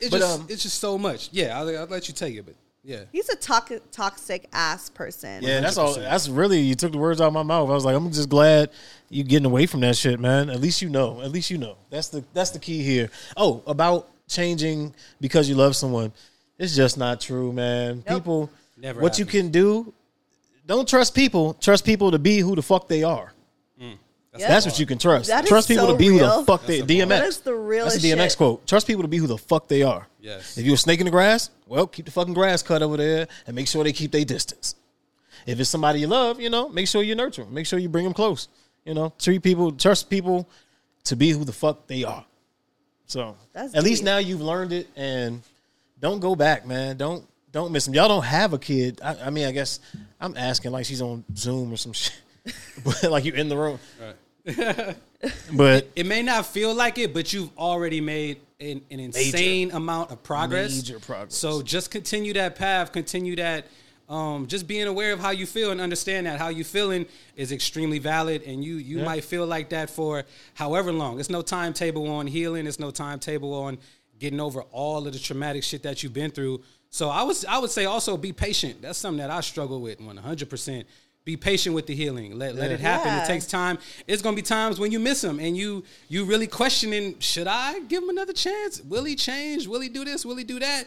It's 0.00 0.10
But, 0.10 0.18
just 0.20 0.40
um, 0.40 0.46
it's 0.48 0.62
just 0.62 0.78
so 0.78 0.96
much. 0.98 1.28
Yeah, 1.32 1.58
I'll, 1.58 1.68
I'll 1.80 1.86
let 1.86 2.06
you 2.08 2.14
take 2.14 2.34
it, 2.36 2.44
but 2.46 2.54
yeah. 2.84 3.00
He's 3.12 3.28
a 3.30 3.36
toxic, 3.36 3.90
toxic 3.90 4.46
ass 4.52 4.88
person. 4.90 5.42
Yeah, 5.42 5.60
that's 5.60 5.76
all. 5.76 5.94
That's 5.94 6.28
really 6.28 6.60
you 6.60 6.74
took 6.74 6.92
the 6.92 6.98
words 6.98 7.20
out 7.20 7.28
of 7.28 7.32
my 7.32 7.42
mouth. 7.42 7.68
I 7.68 7.72
was 7.72 7.84
like, 7.84 7.96
I'm 7.96 8.10
just 8.12 8.28
glad 8.28 8.70
you 9.10 9.22
getting 9.24 9.46
away 9.46 9.66
from 9.66 9.80
that 9.80 9.96
shit, 9.96 10.18
man. 10.20 10.50
At 10.50 10.60
least 10.60 10.80
you 10.82 10.88
know. 10.88 11.20
At 11.20 11.30
least 11.30 11.50
you 11.50 11.58
know. 11.58 11.76
That's 11.90 12.08
the 12.08 12.24
that's 12.32 12.50
the 12.50 12.58
key 12.58 12.82
here. 12.82 13.10
Oh, 13.36 13.62
about 13.66 14.08
changing 14.28 14.94
because 15.20 15.48
you 15.48 15.54
love 15.54 15.76
someone. 15.76 16.12
It's 16.58 16.74
just 16.74 16.96
not 16.98 17.20
true, 17.20 17.52
man. 17.52 18.02
Nope. 18.08 18.18
People, 18.22 18.50
Never 18.76 19.00
what 19.00 19.18
you 19.18 19.26
can 19.26 19.50
do. 19.50 19.92
Don't 20.66 20.88
trust 20.88 21.14
people. 21.14 21.54
Trust 21.54 21.84
people 21.84 22.10
to 22.10 22.18
be 22.18 22.38
who 22.38 22.56
the 22.56 22.62
fuck 22.62 22.88
they 22.88 23.02
are. 23.02 23.32
Mm. 23.80 23.98
Yeah. 24.36 24.48
That's 24.48 24.66
what 24.66 24.78
you 24.78 24.86
can 24.86 24.98
trust. 24.98 25.28
That 25.28 25.44
is 25.44 25.48
trust 25.48 25.68
people 25.68 25.86
so 25.86 25.92
to 25.92 25.98
be 25.98 26.08
who 26.08 26.18
the 26.18 26.44
fuck 26.44 26.66
they. 26.66 26.80
That's 26.80 26.90
a 26.90 26.94
DMX. 26.94 27.08
That 27.08 27.24
is 27.24 27.40
the 27.40 27.54
realest 27.54 27.96
That's 27.96 28.04
a 28.04 28.16
DMX 28.16 28.30
shit. 28.30 28.36
quote. 28.36 28.66
Trust 28.66 28.86
people 28.86 29.02
to 29.02 29.08
be 29.08 29.18
who 29.18 29.26
the 29.26 29.38
fuck 29.38 29.68
they 29.68 29.82
are. 29.82 30.06
Yes. 30.20 30.58
If 30.58 30.64
you're 30.64 30.74
a 30.74 30.78
snake 30.78 31.00
in 31.00 31.06
the 31.06 31.10
grass, 31.10 31.50
well, 31.66 31.86
keep 31.86 32.04
the 32.04 32.10
fucking 32.10 32.34
grass 32.34 32.62
cut 32.62 32.82
over 32.82 32.96
there 32.96 33.28
and 33.46 33.54
make 33.54 33.68
sure 33.68 33.84
they 33.84 33.92
keep 33.92 34.12
their 34.12 34.24
distance. 34.24 34.74
If 35.46 35.60
it's 35.60 35.70
somebody 35.70 36.00
you 36.00 36.08
love, 36.08 36.40
you 36.40 36.50
know, 36.50 36.68
make 36.68 36.88
sure 36.88 37.02
you 37.02 37.14
nurture 37.14 37.44
them. 37.44 37.54
Make 37.54 37.66
sure 37.66 37.78
you 37.78 37.88
bring 37.88 38.04
them 38.04 38.14
close. 38.14 38.48
You 38.84 38.94
know, 38.94 39.12
treat 39.18 39.42
people, 39.42 39.72
trust 39.72 40.10
people 40.10 40.48
to 41.04 41.16
be 41.16 41.30
who 41.30 41.44
the 41.44 41.52
fuck 41.52 41.86
they 41.86 42.04
are. 42.04 42.24
So 43.06 43.36
That's 43.52 43.74
at 43.74 43.84
least 43.84 44.02
now 44.02 44.18
you've 44.18 44.40
learned 44.40 44.72
it, 44.72 44.88
and 44.96 45.42
don't 46.00 46.20
go 46.20 46.34
back, 46.36 46.66
man. 46.66 46.96
Don't 46.96 47.26
don't 47.52 47.72
miss 47.72 47.86
them. 47.86 47.94
Y'all 47.94 48.08
don't 48.08 48.24
have 48.24 48.52
a 48.52 48.58
kid. 48.58 49.00
I, 49.02 49.16
I 49.26 49.30
mean, 49.30 49.46
I 49.46 49.52
guess 49.52 49.80
I'm 50.20 50.36
asking 50.36 50.72
like 50.72 50.84
she's 50.84 51.02
on 51.02 51.24
Zoom 51.34 51.72
or 51.72 51.76
some 51.76 51.92
shit, 51.92 52.20
but 52.84 53.02
like 53.04 53.24
you 53.24 53.32
in 53.32 53.48
the 53.48 53.56
room. 53.56 53.78
but 55.52 55.90
It 55.96 56.06
may 56.06 56.22
not 56.22 56.46
feel 56.46 56.74
like 56.74 56.98
it, 56.98 57.12
but 57.12 57.32
you've 57.32 57.56
already 57.58 58.00
made 58.00 58.40
an, 58.60 58.80
an 58.90 59.00
insane 59.00 59.72
amount 59.72 60.10
of 60.10 60.22
progress. 60.22 60.76
Major 60.76 61.00
progress. 61.00 61.34
So 61.34 61.62
just 61.62 61.90
continue 61.90 62.32
that 62.34 62.56
path, 62.56 62.92
continue 62.92 63.36
that 63.36 63.66
um, 64.08 64.46
just 64.46 64.68
being 64.68 64.86
aware 64.86 65.12
of 65.12 65.18
how 65.18 65.30
you 65.30 65.46
feel 65.46 65.72
and 65.72 65.80
understand 65.80 66.26
that 66.26 66.38
how 66.38 66.48
you 66.48 66.62
feeling 66.62 67.06
is 67.34 67.50
extremely 67.50 67.98
valid, 67.98 68.42
and 68.42 68.62
you 68.62 68.76
you 68.76 68.98
might 68.98 69.24
feel 69.24 69.46
like 69.46 69.70
that 69.70 69.90
for 69.90 70.24
however 70.54 70.92
long. 70.92 71.18
It's 71.18 71.30
no 71.30 71.42
timetable 71.42 72.08
on 72.08 72.26
healing. 72.26 72.66
It's 72.66 72.78
no 72.78 72.90
timetable 72.90 73.52
on 73.52 73.78
getting 74.18 74.40
over 74.40 74.62
all 74.72 75.06
of 75.06 75.12
the 75.12 75.18
traumatic 75.18 75.62
shit 75.62 75.82
that 75.82 76.02
you've 76.02 76.14
been 76.14 76.30
through. 76.30 76.62
So 76.90 77.08
I 77.08 77.22
was 77.22 77.44
I 77.44 77.58
would 77.58 77.70
say 77.70 77.84
also 77.84 78.16
be 78.16 78.32
patient. 78.32 78.82
That's 78.82 78.98
something 78.98 79.18
that 79.18 79.30
I 79.30 79.40
struggle 79.40 79.80
with 79.80 80.00
100. 80.00 80.48
percent 80.50 80.86
Be 81.24 81.36
patient 81.36 81.74
with 81.74 81.86
the 81.86 81.94
healing. 81.94 82.38
Let, 82.38 82.54
let 82.54 82.70
it 82.70 82.80
happen. 82.80 83.08
Yeah. 83.08 83.24
It 83.24 83.26
takes 83.26 83.46
time. 83.46 83.78
It's 84.06 84.22
gonna 84.22 84.36
be 84.36 84.42
times 84.42 84.78
when 84.78 84.92
you 84.92 84.98
miss 84.98 85.22
him 85.22 85.38
and 85.40 85.56
you 85.56 85.84
you 86.08 86.24
really 86.24 86.46
questioning, 86.46 87.18
should 87.18 87.46
I 87.46 87.80
give 87.80 88.02
him 88.02 88.08
another 88.10 88.32
chance? 88.32 88.80
Will 88.82 89.04
he 89.04 89.16
change? 89.16 89.66
Will 89.66 89.80
he 89.80 89.88
do 89.88 90.04
this? 90.04 90.24
Will 90.24 90.36
he 90.36 90.44
do 90.44 90.58
that? 90.60 90.84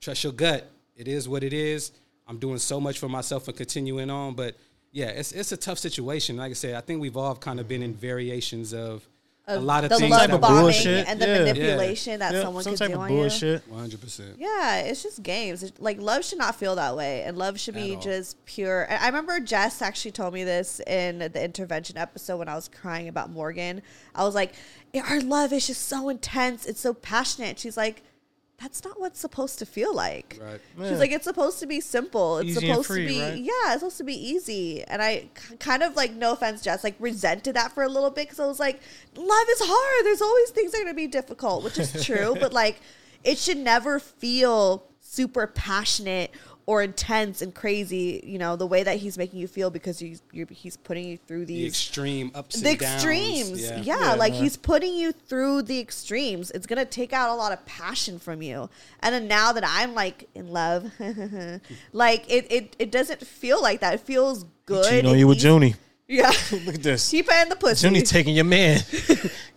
Trust 0.00 0.24
your 0.24 0.32
gut. 0.32 0.68
It 0.96 1.08
is 1.08 1.28
what 1.28 1.42
it 1.44 1.52
is. 1.52 1.92
I'm 2.26 2.38
doing 2.38 2.58
so 2.58 2.80
much 2.80 2.98
for 2.98 3.08
myself 3.08 3.48
and 3.48 3.56
continuing 3.56 4.10
on, 4.10 4.34
but 4.34 4.56
yeah, 4.92 5.08
it's 5.08 5.32
it's 5.32 5.52
a 5.52 5.56
tough 5.56 5.78
situation. 5.78 6.36
Like 6.36 6.50
I 6.50 6.54
said, 6.54 6.74
I 6.74 6.80
think 6.80 7.00
we've 7.00 7.16
all 7.16 7.34
kind 7.34 7.60
of 7.60 7.68
been 7.68 7.82
in 7.82 7.94
variations 7.94 8.74
of, 8.74 9.06
a 9.48 9.58
lot 9.58 9.82
of 9.82 9.90
the 9.90 9.96
things 9.98 10.10
love 10.10 10.20
Type 10.20 10.32
of 10.34 10.40
bombing 10.40 10.60
bullshit. 10.62 11.08
and 11.08 11.20
the 11.20 11.26
Yeah. 11.26 11.38
manipulation 11.38 12.20
that 12.20 12.32
Yeah, 12.32 12.42
someone 12.42 12.62
some 12.62 12.74
could 12.74 12.78
type 12.78 12.88
do 12.90 12.94
of 12.94 13.00
on 13.00 13.10
you. 13.12 13.16
bullshit. 13.18 13.68
100. 13.68 14.00
percent 14.00 14.36
Yeah, 14.38 14.76
it's 14.78 15.02
just 15.02 15.22
games. 15.22 15.62
It's- 15.64 15.80
Like 15.82 16.00
love 16.00 16.24
should 16.24 16.38
not 16.38 16.54
feel 16.54 16.76
that 16.76 16.96
way, 16.96 17.22
and 17.24 17.36
love 17.36 17.58
should 17.58 17.74
be 17.74 17.96
all. 17.96 18.00
just 18.00 18.42
pure. 18.44 18.82
And 18.84 19.02
I 19.02 19.06
remember 19.06 19.40
Jess 19.40 19.82
actually 19.82 20.12
told 20.12 20.32
me 20.32 20.44
this 20.44 20.80
in 20.86 21.18
the 21.18 21.44
intervention 21.44 21.98
episode 21.98 22.36
when 22.36 22.48
I 22.48 22.54
was 22.54 22.68
crying 22.68 23.08
about 23.08 23.30
Morgan. 23.30 23.82
I 24.14 24.22
was 24.24 24.34
like, 24.34 24.52
"Our 24.94 25.20
love 25.20 25.52
is 25.52 25.66
just 25.66 25.88
so 25.88 26.08
intense. 26.08 26.64
It's 26.66 26.80
so 26.80 26.94
passionate." 26.94 27.58
She's 27.58 27.76
like, 27.76 28.02
"That's 28.62 28.84
not 28.84 29.00
what's 29.00 29.18
supposed 29.20 29.58
to 29.58 29.66
feel 29.66 29.94
like." 29.94 30.38
Right. 30.40 30.60
She's 30.78 30.90
Yeah. 30.92 30.96
like, 30.98 31.10
"It's 31.12 31.24
supposed 31.24 31.58
to 31.60 31.66
be 31.66 31.80
simple. 31.80 32.38
It's 32.38 32.50
Easy 32.50 32.68
supposed 32.68 32.86
free, 32.86 33.02
to 33.02 33.08
be 33.12 33.20
right? 33.20 33.36
yeah. 33.38 33.72
It's 33.72 33.80
supposed 33.80 33.98
to 33.98 34.04
be 34.04 34.14
easy." 34.14 34.82
And 34.84 35.02
I 35.02 35.28
k- 35.34 35.56
kind 35.58 35.82
of 35.82 35.96
like, 35.96 36.12
no 36.14 36.32
offense, 36.32 36.62
Jess, 36.62 36.84
like 36.84 36.94
resented 36.98 37.56
that 37.56 37.72
for 37.72 37.82
a 37.82 37.88
little 37.88 38.10
bit 38.10 38.26
because 38.28 38.40
I 38.40 38.46
was 38.46 38.60
like, 38.60 38.80
"Love 39.16 39.46
is 39.50 39.60
hard. 39.62 40.06
There's 40.06 40.22
always 40.22 40.50
things 40.50 40.72
that 40.72 40.78
are 40.80 40.84
gonna 40.84 40.94
be 40.94 41.06
difficult," 41.06 41.64
which 41.64 41.78
is 41.78 42.04
true, 42.04 42.36
but 42.40 42.52
like 42.52 42.80
it 43.24 43.38
should 43.38 43.58
never 43.58 43.98
feel 44.00 44.84
super 45.00 45.46
passionate 45.46 46.30
or 46.66 46.82
intense 46.82 47.42
and 47.42 47.54
crazy, 47.54 48.22
you 48.24 48.38
know, 48.38 48.54
the 48.56 48.66
way 48.66 48.82
that 48.82 48.96
he's 48.98 49.18
making 49.18 49.40
you 49.40 49.48
feel 49.48 49.68
because 49.70 49.98
he's 49.98 50.22
you're, 50.32 50.46
he's 50.50 50.76
putting 50.76 51.04
you 51.06 51.18
through 51.26 51.40
The 51.46 51.56
these 51.56 51.68
extreme 51.68 52.30
ups 52.34 52.54
and 52.56 52.64
the 52.64 52.76
downs. 52.76 52.94
extremes. 52.94 53.60
Yeah. 53.62 53.76
Yeah, 53.82 54.00
Yeah, 54.00 54.14
like 54.14 54.32
he's 54.32 54.56
putting 54.56 54.94
you 54.94 55.12
through 55.12 55.62
the 55.62 55.80
extremes. 55.80 56.50
It's 56.52 56.66
gonna 56.66 56.84
take 56.84 57.12
out 57.12 57.30
a 57.30 57.34
lot 57.34 57.52
of 57.52 57.64
passion 57.66 58.18
from 58.18 58.42
you. 58.42 58.70
And 59.00 59.14
then 59.14 59.26
now 59.28 59.52
that 59.52 59.64
I'm 59.66 59.94
like 59.94 60.28
in 60.34 60.48
love, 60.52 60.90
like 61.92 62.30
it, 62.30 62.46
it 62.50 62.76
it 62.78 62.90
doesn't 62.90 63.26
feel 63.26 63.60
like 63.60 63.80
that. 63.80 63.94
It 63.94 64.00
feels 64.00 64.44
good. 64.66 64.92
You 64.92 65.02
know, 65.02 65.10
and 65.10 65.18
you 65.18 65.26
with. 65.26 65.42
Junie. 65.42 65.74
Yeah. 66.08 66.30
Look 66.52 66.74
at 66.74 66.82
this. 66.82 67.10
Keep 67.10 67.28
it 67.30 67.42
in 67.42 67.48
the 67.48 67.56
pussy. 67.56 67.86
Junie 67.86 68.02
taking 68.02 68.34
your 68.34 68.44
man. 68.44 68.80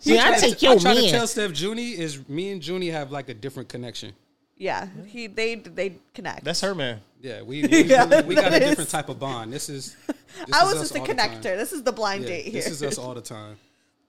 Yeah, 0.00 0.30
I 0.30 0.38
take 0.38 0.62
your 0.62 0.72
I 0.72 0.74
take 0.76 0.82
try 0.82 0.92
your 0.94 1.02
to 1.02 1.10
tell 1.10 1.26
Steph 1.26 1.52
Junie 1.60 1.90
is 1.98 2.26
me 2.30 2.50
and 2.50 2.66
Junie 2.66 2.88
have 2.88 3.10
like 3.12 3.28
a 3.28 3.34
different 3.34 3.68
connection. 3.68 4.12
Yeah. 4.56 4.88
He 5.06 5.26
they 5.26 5.54
they 5.56 5.96
connect. 6.14 6.44
That's 6.44 6.60
her 6.62 6.74
man. 6.74 7.00
Yeah, 7.20 7.42
we 7.42 7.62
we, 7.66 7.84
Yeah, 7.84 8.22
we 8.22 8.34
got 8.34 8.46
a 8.48 8.50
that 8.50 8.62
is- 8.62 8.68
different 8.70 8.90
type 8.90 9.08
of 9.08 9.18
bond. 9.18 9.52
This 9.52 9.68
is. 9.68 9.96
This 10.46 10.54
I 10.54 10.64
is 10.66 10.66
was 10.66 10.74
us 10.74 10.80
just 10.90 10.96
a 10.96 11.00
all 11.00 11.06
the 11.06 11.14
time. 11.14 11.30
connector. 11.30 11.56
This 11.56 11.72
is 11.72 11.82
the 11.82 11.92
blind 11.92 12.22
Yeah, 12.24 12.28
date 12.28 12.44
here. 12.44 12.52
this 12.52 12.66
is 12.70 12.82
us 12.82 12.98
all 12.98 13.14
the 13.14 13.22
time. 13.22 13.56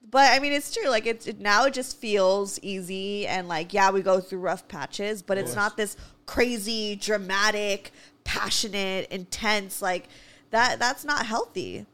But 0.10 0.32
I 0.34 0.40
mean, 0.40 0.52
it's 0.54 0.74
true. 0.74 0.90
Like 0.90 1.06
it's 1.06 1.28
it, 1.28 1.40
now, 1.40 1.66
it 1.66 1.74
just 1.74 1.98
feels 1.98 2.60
easy, 2.62 3.28
and 3.28 3.48
like 3.50 3.74
yeah, 3.74 3.92
we 3.92 4.02
go 4.02 4.20
through 4.22 4.40
rough 4.40 4.68
patches, 4.68 5.22
but 5.22 5.38
it's 5.38 5.54
not 5.56 5.76
this 5.78 5.96
crazy, 6.26 6.96
dramatic, 6.96 7.92
passionate, 8.24 9.10
intense. 9.12 9.82
Like 9.82 10.08
that. 10.52 10.80
That's 10.80 11.04
not 11.06 11.26
healthy. 11.26 11.86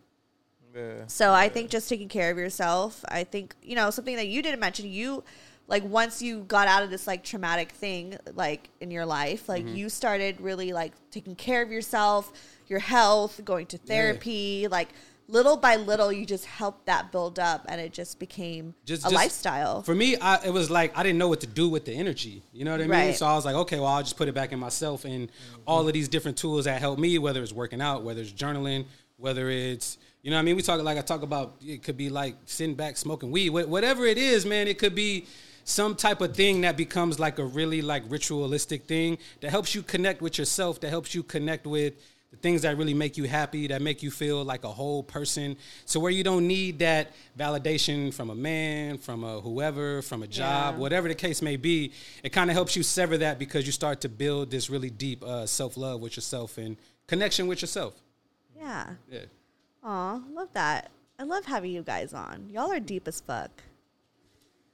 Yeah. 0.75 1.05
So 1.07 1.33
I 1.33 1.49
think 1.49 1.69
just 1.69 1.87
taking 1.89 2.07
care 2.09 2.31
of 2.31 2.37
yourself. 2.37 3.03
I 3.07 3.23
think 3.23 3.55
you 3.63 3.75
know 3.75 3.89
something 3.91 4.15
that 4.15 4.27
you 4.27 4.41
didn't 4.41 4.59
mention. 4.59 4.87
You 4.89 5.23
like 5.67 5.83
once 5.83 6.21
you 6.21 6.41
got 6.41 6.67
out 6.67 6.83
of 6.83 6.89
this 6.89 7.07
like 7.07 7.23
traumatic 7.23 7.71
thing 7.71 8.17
like 8.33 8.69
in 8.81 8.91
your 8.91 9.05
life, 9.05 9.47
like 9.49 9.65
Mm-hmm. 9.65 9.75
you 9.75 9.89
started 9.89 10.39
really 10.41 10.73
like 10.73 10.93
taking 11.11 11.35
care 11.35 11.61
of 11.61 11.71
yourself, 11.71 12.31
your 12.67 12.79
health, 12.79 13.41
going 13.45 13.65
to 13.67 13.77
therapy, 13.77 14.67
like. 14.69 14.89
Little 15.29 15.55
by 15.55 15.77
little, 15.77 16.11
you 16.11 16.25
just 16.25 16.43
helped 16.45 16.85
that 16.87 17.13
build 17.13 17.39
up, 17.39 17.65
and 17.69 17.79
it 17.79 17.93
just 17.93 18.19
became 18.19 18.75
Just 18.85 19.03
a 19.03 19.05
just- 19.05 19.15
lifestyle. 19.15 19.81
For 19.81 19.95
me, 19.95 20.17
I, 20.17 20.43
it 20.45 20.51
was 20.51 20.69
like 20.69 20.95
I 20.97 21.01
didn't 21.01 21.17
know 21.17 21.29
what 21.29 21.39
to 21.39 21.47
do 21.47 21.69
with 21.69 21.85
the 21.85 21.93
energy. 21.93 22.43
You 22.51 22.65
know 22.65 22.71
what 22.71 22.81
I 22.81 22.83
mean? 22.83 22.89
Right. 22.91 23.15
So 23.15 23.25
I 23.25 23.33
was 23.33 23.45
like, 23.45 23.55
okay, 23.55 23.77
well, 23.79 23.87
I'll 23.87 24.03
just 24.03 24.17
put 24.17 24.27
it 24.27 24.35
back 24.35 24.51
in 24.51 24.59
myself 24.59 25.05
and 25.05 25.31
all 25.65 25.87
of 25.87 25.93
these 25.93 26.09
different 26.09 26.37
tools 26.37 26.65
that 26.65 26.81
help 26.81 26.99
me, 26.99 27.17
whether 27.19 27.41
it's 27.41 27.53
working 27.53 27.79
out, 27.81 28.03
whether 28.03 28.19
it's 28.21 28.33
journaling, 28.33 28.83
whether 29.15 29.49
it's 29.49 29.97
you 30.23 30.29
know 30.29 30.35
what 30.35 30.41
I 30.41 30.43
mean. 30.43 30.57
We 30.57 30.61
talk 30.61 30.83
like 30.83 30.97
I 30.97 31.01
talk 31.01 31.21
about 31.23 31.55
it 31.65 31.83
could 31.83 31.95
be 31.97 32.09
like 32.09 32.35
sitting 32.43 32.75
back 32.75 32.97
smoking 32.97 33.31
weed, 33.31 33.49
whatever 33.51 34.05
it 34.05 34.17
is, 34.17 34.45
man. 34.45 34.67
It 34.67 34.77
could 34.77 34.93
be 34.93 35.25
some 35.63 35.95
type 35.95 36.21
of 36.21 36.35
thing 36.35 36.61
that 36.61 36.75
becomes 36.77 37.19
like 37.19 37.39
a 37.39 37.45
really 37.45 37.81
like 37.81 38.03
ritualistic 38.09 38.83
thing 38.85 39.17
that 39.41 39.51
helps 39.51 39.73
you 39.75 39.81
connect 39.81 40.21
with 40.21 40.37
yourself, 40.37 40.79
that 40.81 40.89
helps 40.89 41.13
you 41.15 41.23
connect 41.23 41.65
with 41.65 41.93
the 42.31 42.37
things 42.37 42.63
that 42.63 42.75
really 42.77 42.95
make 42.95 43.15
you 43.15 43.25
happy, 43.25 43.67
that 43.67 43.81
make 43.81 44.01
you 44.01 44.09
feel 44.09 44.43
like 44.43 44.63
a 44.63 44.71
whole 44.71 45.03
person. 45.03 45.55
So 45.85 45.99
where 45.99 46.11
you 46.11 46.23
don't 46.23 46.47
need 46.47 46.79
that 46.79 47.11
validation 47.37 48.11
from 48.13 48.29
a 48.31 48.35
man, 48.35 48.97
from 48.97 49.23
a 49.23 49.39
whoever, 49.39 50.01
from 50.01 50.23
a 50.23 50.27
job, 50.27 50.73
Yeah. 50.75 50.79
whatever 50.79 51.07
the 51.07 51.15
case 51.15 51.41
may 51.43 51.57
be, 51.57 51.91
it 52.23 52.29
kind 52.31 52.49
of 52.49 52.55
helps 52.55 52.75
you 52.75 52.81
sever 52.83 53.17
that 53.19 53.37
because 53.37 53.65
you 53.67 53.71
start 53.71 54.01
to 54.01 54.09
build 54.09 54.49
this 54.49 54.69
really 54.69 54.89
deep 54.89 55.23
uh, 55.23 55.45
self 55.45 55.77
love 55.77 56.01
with 56.01 56.15
yourself 56.15 56.57
and 56.57 56.75
connection 57.07 57.45
with 57.47 57.61
yourself. 57.61 57.93
yeah. 58.57 58.95
Yeah. 59.11 59.19
Aw, 59.83 60.21
love 60.31 60.47
that. 60.53 60.89
I 61.19 61.23
love 61.23 61.45
having 61.45 61.71
you 61.71 61.83
guys 61.83 62.13
on. 62.13 62.49
Y'all 62.49 62.71
are 62.71 62.79
deep 62.79 63.07
as 63.07 63.19
fuck. 63.21 63.51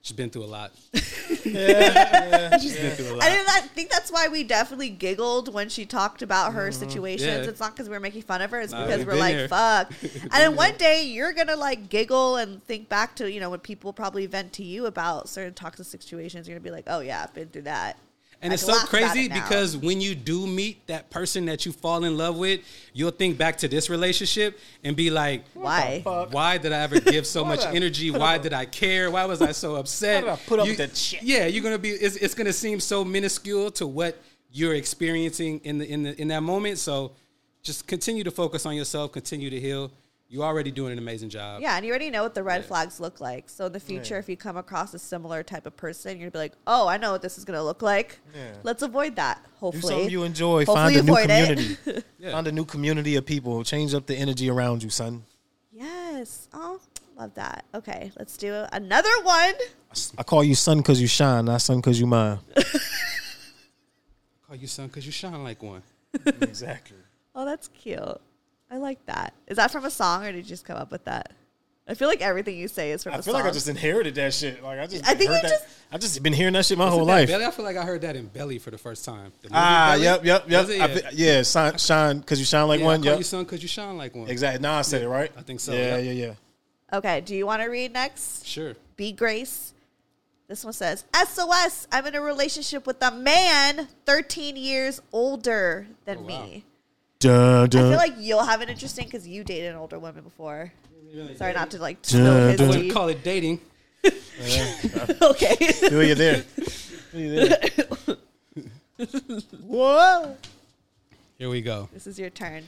She's 0.01 0.15
been 0.15 0.29
through 0.29 0.43
a 0.43 0.45
lot. 0.45 0.71
She's 0.93 1.43
been 1.43 2.91
through 2.95 3.13
a 3.13 3.15
lot. 3.15 3.23
I, 3.23 3.29
did 3.29 3.47
I 3.47 3.61
think 3.73 3.89
that's 3.89 4.11
why 4.11 4.29
we 4.29 4.43
definitely 4.45 4.89
giggled 4.89 5.53
when 5.53 5.67
she 5.67 5.85
talked 5.85 6.21
about 6.21 6.53
her 6.53 6.71
situations. 6.71 7.29
Mm-hmm. 7.29 7.43
Yeah. 7.43 7.49
It's 7.49 7.59
not 7.59 7.73
because 7.75 7.89
we 7.89 7.95
were 7.95 7.99
making 7.99 8.21
fun 8.21 8.41
of 8.41 8.49
her. 8.51 8.61
It's 8.61 8.71
Nah, 8.71 8.85
because 8.85 9.05
we're 9.05 9.15
like, 9.15 9.35
there. 9.35 9.47
fuck. 9.49 9.91
and 10.01 10.31
then 10.31 10.55
one 10.55 10.75
day 10.77 11.03
you're 11.03 11.33
gonna 11.33 11.57
like 11.57 11.89
giggle 11.89 12.37
and 12.37 12.63
think 12.65 12.87
back 12.87 13.15
to 13.15 13.29
you 13.29 13.39
know 13.41 13.49
when 13.49 13.59
people 13.59 13.91
probably 13.91 14.25
vent 14.25 14.53
to 14.53 14.63
you 14.63 14.85
about 14.85 15.27
certain 15.27 15.53
toxic 15.53 15.85
situations. 15.85 16.47
You're 16.47 16.57
gonna 16.57 16.63
be 16.63 16.71
like, 16.71 16.85
oh 16.87 17.01
yeah, 17.01 17.21
I've 17.23 17.33
been 17.33 17.49
through 17.49 17.63
that. 17.63 17.97
And 18.41 18.51
I 18.51 18.53
it's 18.53 18.63
so 18.65 18.77
crazy 18.85 19.25
it 19.25 19.33
because 19.33 19.75
when 19.75 19.99
you 19.99 20.15
do 20.15 20.47
meet 20.47 20.87
that 20.87 21.09
person 21.09 21.45
that 21.47 21.65
you 21.65 21.73
fall 21.73 22.05
in 22.05 22.17
love 22.17 22.37
with, 22.37 22.61
you'll 22.93 23.11
think 23.11 23.37
back 23.37 23.57
to 23.57 23.67
this 23.67 23.89
relationship 23.89 24.57
and 24.83 24.95
be 24.95 25.09
like, 25.09 25.43
why? 25.53 26.01
why 26.31 26.57
did 26.57 26.71
I 26.71 26.79
ever 26.79 26.99
give 27.01 27.27
so 27.27 27.43
much 27.53 27.65
energy? 27.65 28.11
Why 28.11 28.37
did 28.37 28.53
I 28.53 28.65
care? 28.65 29.11
Why 29.11 29.25
was 29.25 29.41
I 29.41 29.51
so 29.51 29.75
upset? 29.75 30.25
I 30.27 30.35
put 30.37 30.59
up 30.59 30.67
You- 30.67 30.75
that 30.77 30.95
shit? 30.95 31.21
Yeah, 31.21 31.47
you're 31.47 31.63
gonna 31.63 31.77
be. 31.77 31.89
It's, 31.89 32.15
it's 32.15 32.33
gonna 32.33 32.53
seem 32.53 32.79
so 32.79 33.03
minuscule 33.03 33.71
to 33.71 33.85
what 33.85 34.17
you're 34.51 34.75
experiencing 34.75 35.59
in 35.63 35.77
the 35.77 35.85
in 35.91 36.03
the 36.03 36.21
in 36.21 36.27
that 36.29 36.41
moment. 36.41 36.77
So 36.77 37.11
just 37.61 37.87
continue 37.87 38.23
to 38.23 38.31
focus 38.31 38.65
on 38.65 38.75
yourself. 38.75 39.11
Continue 39.11 39.49
to 39.49 39.59
heal. 39.59 39.91
You're 40.31 40.43
already 40.43 40.69
doing 40.69 40.91
an 40.93 40.99
amazing 40.99 41.29
job. 41.29 41.59
Yeah, 41.59 41.75
and 41.75 41.83
you 41.83 41.91
already 41.91 42.11
know 42.11 42.21
what 42.21 42.35
the 42.35 42.43
red 42.43 42.63
flags 42.63 42.99
look 42.99 43.19
like. 43.19 43.49
So 43.49 43.65
in 43.65 43.71
the 43.71 43.79
future, 43.79 44.17
if 44.19 44.29
you 44.29 44.37
come 44.37 44.57
across 44.57 44.93
a 44.93 44.99
similar 44.99 45.41
type 45.41 45.65
of 45.65 45.75
person, 45.75 46.19
you're 46.19 46.29
gonna 46.29 46.31
be 46.31 46.37
like, 46.37 46.53
oh, 46.67 46.87
I 46.87 46.97
know 46.97 47.11
what 47.13 47.23
this 47.23 47.39
is 47.39 47.45
gonna 47.45 47.63
look 47.63 47.81
like. 47.81 48.19
Yeah. 48.35 48.53
Let's 48.61 48.83
avoid 48.83 49.15
that. 49.15 49.43
Do 49.43 49.49
Hopefully, 49.57 49.93
something 49.93 50.09
you 50.11 50.23
enjoy. 50.23 50.65
Hopefully 50.65 50.93
Find 50.93 50.95
a 50.97 51.03
new 51.03 51.17
it. 51.17 51.21
community. 51.21 52.03
Yeah. 52.19 52.33
Find 52.33 52.47
a 52.47 52.51
new 52.51 52.65
community 52.65 53.15
of 53.15 53.25
people. 53.25 53.63
Change 53.63 53.93
up 53.93 54.05
the 54.05 54.15
energy 54.15 54.49
around 54.49 54.83
you, 54.83 54.89
son. 54.89 55.23
Yes. 55.71 56.49
Oh, 56.53 56.79
love 57.17 57.33
that. 57.35 57.65
Okay, 57.73 58.11
let's 58.19 58.35
do 58.37 58.65
another 58.73 59.09
one. 59.23 59.53
I 60.17 60.23
call 60.23 60.43
you 60.43 60.53
son 60.53 60.79
because 60.79 61.01
you 61.01 61.07
shine, 61.07 61.45
not 61.45 61.61
son 61.61 61.77
because 61.77 61.99
you 61.99 62.05
mine. 62.05 62.39
Call 64.47 64.55
you 64.55 64.67
son 64.67 64.87
because 64.87 65.05
you 65.05 65.11
shine 65.11 65.43
like 65.43 65.61
one. 65.63 65.83
exactly. 66.25 66.97
Oh, 67.35 67.45
that's 67.45 67.67
cute. 67.67 68.19
I 68.71 68.77
like 68.77 69.03
that. 69.07 69.33
Is 69.47 69.57
that 69.57 69.71
from 69.71 69.85
a 69.85 69.91
song 69.91 70.23
or 70.25 70.31
did 70.31 70.37
you 70.37 70.43
just 70.43 70.65
come 70.65 70.77
up 70.77 70.91
with 70.91 71.05
that? 71.05 71.33
I 71.87 71.95
feel 71.95 72.07
like 72.07 72.21
everything 72.21 72.55
you 72.55 72.67
say 72.67 72.91
is 72.91 73.01
from 73.03 73.13
I 73.13 73.17
a 73.17 73.21
feel 73.23 73.33
song. 73.33 73.41
like 73.41 73.49
I 73.49 73.53
just 73.53 73.67
inherited 73.67 74.13
that 74.15 74.31
shit. 74.31 74.61
Like 74.61 74.79
I 74.79 74.85
just 74.85 75.07
I 75.07 75.15
think 75.15 75.31
heard 75.31 75.37
you 75.37 75.41
that. 75.49 75.59
just- 75.61 75.65
I 75.91 75.97
just 75.97 76.21
been 76.21 76.33
hearing 76.33 76.53
that 76.53 76.65
shit 76.67 76.77
my 76.77 76.87
whole 76.87 77.03
life. 77.03 77.27
Belly? 77.29 77.45
I 77.45 77.49
feel 77.49 77.65
like 77.65 77.75
I 77.77 77.83
heard 77.83 78.01
that 78.01 78.15
in 78.15 78.27
Belly 78.27 78.59
for 78.59 78.69
the 78.69 78.77
first 78.77 79.03
time. 79.05 79.31
The 79.41 79.49
Ah, 79.51 79.93
Belly? 79.93 80.03
yep, 80.03 80.23
yep, 80.23 80.43
yep. 80.47 80.61
Was 80.67 80.69
it? 80.69 80.81
I 81.05 81.09
Yeah. 81.13 81.41
shine, 81.41 81.77
shine, 81.79 82.19
because 82.19 82.37
you 82.37 82.45
shine 82.45 82.67
like 82.67 82.79
Yeah, 82.79 82.85
one. 82.85 82.99
I 82.99 83.03
call 83.03 83.05
Yep, 83.13 83.17
you 83.17 83.23
son 83.23 83.43
because 83.43 83.61
you 83.63 83.67
shine 83.67 83.97
like 83.97 84.13
one. 84.13 84.29
exactly. 84.29 84.61
Now 84.61 84.77
I 84.77 84.83
said 84.83 85.01
it 85.01 85.09
right. 85.09 85.31
I 85.35 85.41
think 85.41 85.59
so, 85.59 85.73
Yeah, 85.73 85.97
yep. 85.97 86.05
yeah, 86.15 86.25
yeah. 86.91 86.97
okay, 86.97 87.21
do 87.21 87.35
you 87.35 87.47
want 87.47 87.63
to 87.63 87.69
read 87.69 87.91
next? 87.93 88.45
Sure. 88.45 88.75
Be 88.97 89.11
Grace. 89.11 89.73
This 90.47 90.63
one 90.63 90.73
says, 90.73 91.05
SOS, 91.13 91.87
I'm 91.91 92.05
in 92.05 92.13
a 92.13 92.21
relationship 92.21 92.85
with 92.85 93.01
a 93.01 93.09
man 93.11 93.87
13 94.05 94.55
years 94.57 95.01
older 95.11 95.87
than 96.05 96.19
Oh, 96.19 96.21
wow. 96.21 96.27
me. 96.45 96.65
Dun, 97.19 97.65
I 97.65 97.67
feel 97.67 97.89
like 97.97 98.13
you'll 98.17 98.45
have 98.45 98.61
it 98.61 98.69
interesting 98.69 99.03
because 99.03 99.27
you 99.27 99.43
dated 99.43 99.71
an 99.71 99.75
older 99.75 99.99
woman 99.99 100.23
before. 100.23 100.71
Sorry 101.35 101.53
not 101.53 101.71
to 101.71 101.77
like 101.77 102.01
Dun, 102.01 102.53
spill 102.53 102.67
I 102.67 102.69
wouldn't 102.69 102.93
call 102.93 103.09
it 103.09 103.23
dating. 103.25 103.59
okay. 104.03 105.55
Feel 105.55 106.03
you 106.03 106.15
there. 106.15 106.37
Feel 106.37 107.19
you 107.19 107.49
there. 107.49 108.17
Whoa. 109.67 110.37
Here 111.37 111.49
we 111.49 111.61
go. 111.61 111.89
This 111.91 112.07
is 112.07 112.17
your 112.17 112.29
turn. 112.29 112.63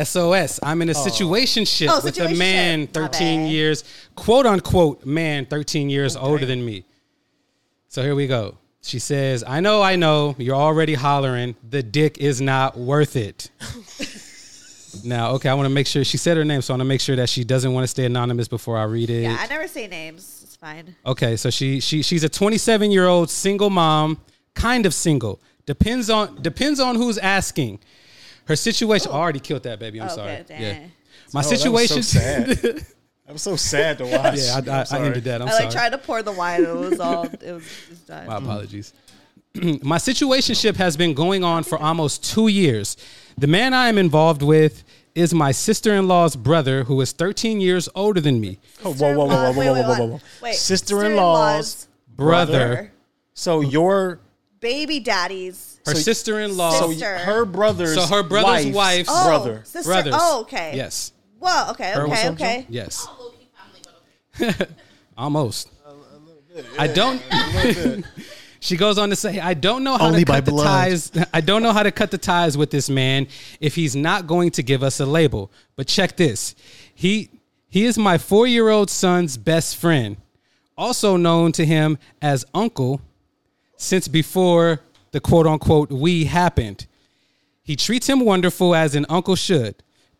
SOS. 0.00 0.60
I'm 0.62 0.82
in 0.82 0.88
a 0.88 0.92
oh. 0.92 0.94
situationship 0.94 1.88
Oh, 1.90 2.00
with 2.04 2.20
a 2.20 2.32
man 2.32 2.86
13 2.86 3.46
years, 3.46 3.82
quote 4.14 4.46
unquote, 4.46 5.04
man 5.04 5.46
13 5.46 5.90
years 5.90 6.14
older 6.14 6.46
than 6.46 6.64
me. 6.64 6.84
So 7.88 8.02
here 8.02 8.14
we 8.14 8.28
go. 8.28 8.56
She 8.86 9.00
says, 9.00 9.42
I 9.44 9.58
know, 9.58 9.82
I 9.82 9.96
know, 9.96 10.36
you're 10.38 10.54
already 10.54 10.94
hollering. 10.94 11.56
The 11.68 11.82
dick 11.82 12.18
is 12.18 12.40
not 12.40 12.78
worth 12.78 13.16
it. 13.16 13.50
now, 15.04 15.32
okay, 15.32 15.48
I 15.48 15.54
want 15.54 15.66
to 15.66 15.74
make 15.74 15.88
sure 15.88 16.04
she 16.04 16.16
said 16.16 16.36
her 16.36 16.44
name, 16.44 16.62
so 16.62 16.72
I 16.72 16.74
want 16.74 16.82
to 16.82 16.88
make 16.88 17.00
sure 17.00 17.16
that 17.16 17.28
she 17.28 17.42
doesn't 17.42 17.72
want 17.72 17.82
to 17.82 17.88
stay 17.88 18.04
anonymous 18.04 18.46
before 18.46 18.78
I 18.78 18.84
read 18.84 19.10
it. 19.10 19.22
Yeah, 19.22 19.36
I 19.40 19.48
never 19.48 19.66
say 19.66 19.88
names. 19.88 20.42
It's 20.44 20.54
fine. 20.54 20.94
Okay, 21.04 21.36
so 21.36 21.50
she 21.50 21.80
she 21.80 22.00
she's 22.02 22.22
a 22.22 22.28
27 22.28 22.92
year 22.92 23.08
old 23.08 23.28
single 23.28 23.70
mom, 23.70 24.20
kind 24.54 24.86
of 24.86 24.94
single. 24.94 25.40
Depends 25.66 26.08
on 26.08 26.40
depends 26.40 26.78
on 26.78 26.94
who's 26.94 27.18
asking. 27.18 27.80
Her 28.44 28.54
situation 28.54 29.08
oh. 29.10 29.16
I 29.16 29.18
already 29.18 29.40
killed 29.40 29.64
that 29.64 29.80
baby. 29.80 30.00
I'm 30.00 30.08
oh, 30.08 30.12
Okay, 30.12 30.22
sorry. 30.22 30.44
dang. 30.46 30.62
Yeah, 30.62 30.78
oh, 30.78 30.90
my 31.32 31.40
Oh, 31.40 31.42
that 31.42 31.70
was 31.70 32.08
situation. 32.08 32.86
so 33.26 33.26
sad. 33.26 33.26
That 33.26 33.32
was 33.32 33.42
so 33.42 33.56
sad 33.56 33.98
to 33.98 34.04
watch. 34.06 34.38
yeah, 34.66 34.84
I, 34.92 34.96
I, 34.96 34.98
I 35.02 35.04
ended 35.06 35.24
that. 35.24 35.42
I'm 35.42 35.48
I 35.48 35.50
sorry. 35.52 35.64
like 35.64 35.72
tried 35.72 35.88
to 35.90 35.98
pour 35.98 36.22
the 36.22 36.32
wine. 36.32 36.64
and 36.64 36.84
It 36.84 36.90
was 36.90 37.00
all. 37.00 37.24
It 37.26 37.52
was 37.52 37.64
just 37.88 38.06
done. 38.08 38.26
My 38.26 38.36
apologies. 38.36 38.92
My 39.82 39.98
situationship 39.98 40.76
has 40.76 40.96
been 40.96 41.14
going 41.14 41.42
on 41.42 41.64
for 41.64 41.78
almost 41.78 42.24
two 42.24 42.48
years. 42.48 42.96
The 43.38 43.46
man 43.46 43.72
I 43.74 43.88
am 43.88 43.98
involved 43.98 44.42
with 44.42 44.84
is 45.14 45.32
my 45.32 45.50
sister 45.50 45.94
in 45.94 46.06
law's 46.08 46.36
brother, 46.36 46.84
who 46.84 47.00
is 47.00 47.12
13 47.12 47.58
years 47.60 47.88
older 47.94 48.20
than 48.20 48.38
me. 48.38 48.58
Oh, 48.84 48.92
whoa, 48.92 49.16
whoa, 49.16 49.24
whoa, 49.24 49.26
whoa, 49.26 49.52
whoa, 49.52 49.58
Wait, 49.58 49.66
whoa, 49.70 49.82
whoa, 49.82 50.06
whoa, 50.06 50.12
wait. 50.12 50.20
whoa. 50.42 50.52
Sister-in-law's 50.52 51.88
Brother, 52.14 52.92
So 53.34 53.60
your 53.60 54.20
baby 54.60 55.00
daddy's 55.00 55.80
her 55.86 55.94
So- 55.94 56.00
sister 56.00 56.40
in 56.40 56.56
law. 56.56 56.72
so 56.78 56.90
Sister. 56.90 57.18
her 57.18 57.44
brother's 57.44 57.94
So 57.94 58.06
her 58.06 58.22
brother's 58.22 58.66
wife's 58.66 58.74
wife's- 58.76 59.08
oh, 59.10 59.26
brother. 59.26 59.62
sister. 59.64 59.88
brothers. 59.90 60.14
Oh, 60.16 60.40
okay. 60.42 60.72
Yes. 60.76 61.12
Whoa. 61.46 61.70
Okay. 61.70 61.92
Her- 61.92 62.06
Okay. 62.06 62.28
Okay. 62.30 62.66
Yes. 62.68 63.06
Low-key 63.18 63.48
family, 63.56 64.54
but 64.58 64.60
okay. 64.60 64.72
Almost. 65.18 65.70
I 66.78 66.86
don't. 66.86 67.22
she 68.60 68.76
goes 68.76 68.96
on 68.98 69.10
to 69.10 69.16
say, 69.16 69.38
"I 69.40 69.52
don't 69.54 69.84
know 69.84 69.96
how 69.98 70.06
Only 70.06 70.24
to 70.24 70.32
cut 70.32 70.44
the 70.44 70.50
blood. 70.50 70.64
ties. 70.64 71.12
I 71.34 71.40
don't 71.42 71.62
know 71.62 71.72
how 71.72 71.82
to 71.82 71.92
cut 71.92 72.10
the 72.10 72.18
ties 72.18 72.56
with 72.56 72.70
this 72.70 72.88
man 72.88 73.26
if 73.60 73.74
he's 73.74 73.94
not 73.94 74.26
going 74.26 74.50
to 74.52 74.62
give 74.62 74.82
us 74.82 74.98
a 75.00 75.06
label. 75.06 75.50
But 75.76 75.86
check 75.86 76.16
this: 76.16 76.54
he 76.94 77.28
he 77.68 77.84
is 77.84 77.98
my 77.98 78.16
four 78.18 78.46
year 78.46 78.68
old 78.70 78.88
son's 78.90 79.36
best 79.36 79.76
friend, 79.76 80.16
also 80.78 81.16
known 81.16 81.52
to 81.52 81.64
him 81.66 81.98
as 82.22 82.44
Uncle, 82.54 83.00
since 83.76 84.08
before 84.08 84.80
the 85.12 85.20
quote 85.20 85.46
unquote 85.46 85.90
we 85.90 86.24
happened. 86.24 86.86
He 87.62 87.76
treats 87.76 88.08
him 88.08 88.20
wonderful 88.20 88.74
as 88.74 88.94
an 88.94 89.04
uncle 89.08 89.36
should. 89.36 89.74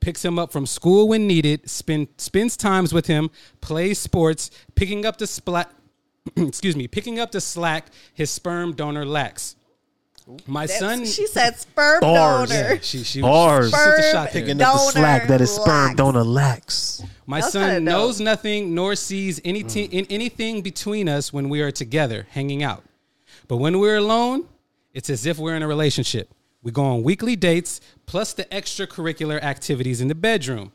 Picks 0.07 0.25
him 0.25 0.39
up 0.39 0.53
from 0.53 0.67
school 0.67 1.09
when 1.09 1.27
needed, 1.27 1.69
spend, 1.69 2.07
spends 2.17 2.57
times 2.57 2.93
with 2.93 3.09
him, 3.09 3.29
plays 3.61 3.99
sports, 3.99 4.53
picking 4.77 5.05
up 5.05 5.17
the 5.17 5.27
splat 5.27 5.69
excuse 6.37 6.77
me, 6.77 6.87
picking 6.87 7.19
up 7.19 7.33
the 7.33 7.41
slack 7.41 7.87
his 8.15 8.31
sperm 8.31 8.73
donor 8.73 9.05
lacks. 9.05 9.57
My 10.47 10.67
son 10.67 11.07
She 11.07 11.27
said 11.27 11.57
sperm 11.57 11.99
Bars. 12.03 12.51
donor. 12.51 12.75
yeah, 12.75 12.79
she 12.83 13.03
she, 13.03 13.21
Bars. 13.21 13.71
she 13.71 13.77
sent 13.77 13.97
the 13.97 14.03
shot 14.13 14.33
there. 14.33 14.43
Picking 14.43 14.63
up 14.63 14.75
the 14.75 14.79
Donor 14.79 14.91
slack 14.93 15.27
that 15.27 15.41
is 15.41 15.53
sperm 15.53 15.97
donor 15.97 16.23
lacks. 16.23 17.03
My 17.27 17.41
That 17.41 17.51
son 17.51 17.63
kinda 17.75 17.91
dope. 17.91 17.99
knows 17.99 18.21
nothing 18.21 18.77
nor 18.77 18.95
sees 18.95 19.41
anything 19.45 19.91
mm. 19.91 19.93
in 19.93 20.07
anything 20.09 20.63
between 20.63 21.09
us 21.09 21.33
when 21.33 21.49
we 21.49 21.63
are 21.63 21.73
together 21.73 22.29
hanging 22.31 22.63
out. 22.63 22.85
But 23.49 23.57
when 23.57 23.81
we're 23.81 23.97
alone, 23.97 24.45
it's 24.95 25.11
as 25.11 25.27
if 25.27 25.37
we're 25.37 25.57
in 25.57 25.65
a 25.65 25.69
relationship. 25.69 26.29
We 26.67 26.73
go 26.73 26.83
on 26.83 27.05
weekly 27.05 27.37
dates 27.37 27.81
plus 28.07 28.33
the 28.33 28.45
extracurricular 28.47 29.41
activities 29.41 30.01
in 30.01 30.09
the 30.09 30.17
bedroom. 30.17 30.73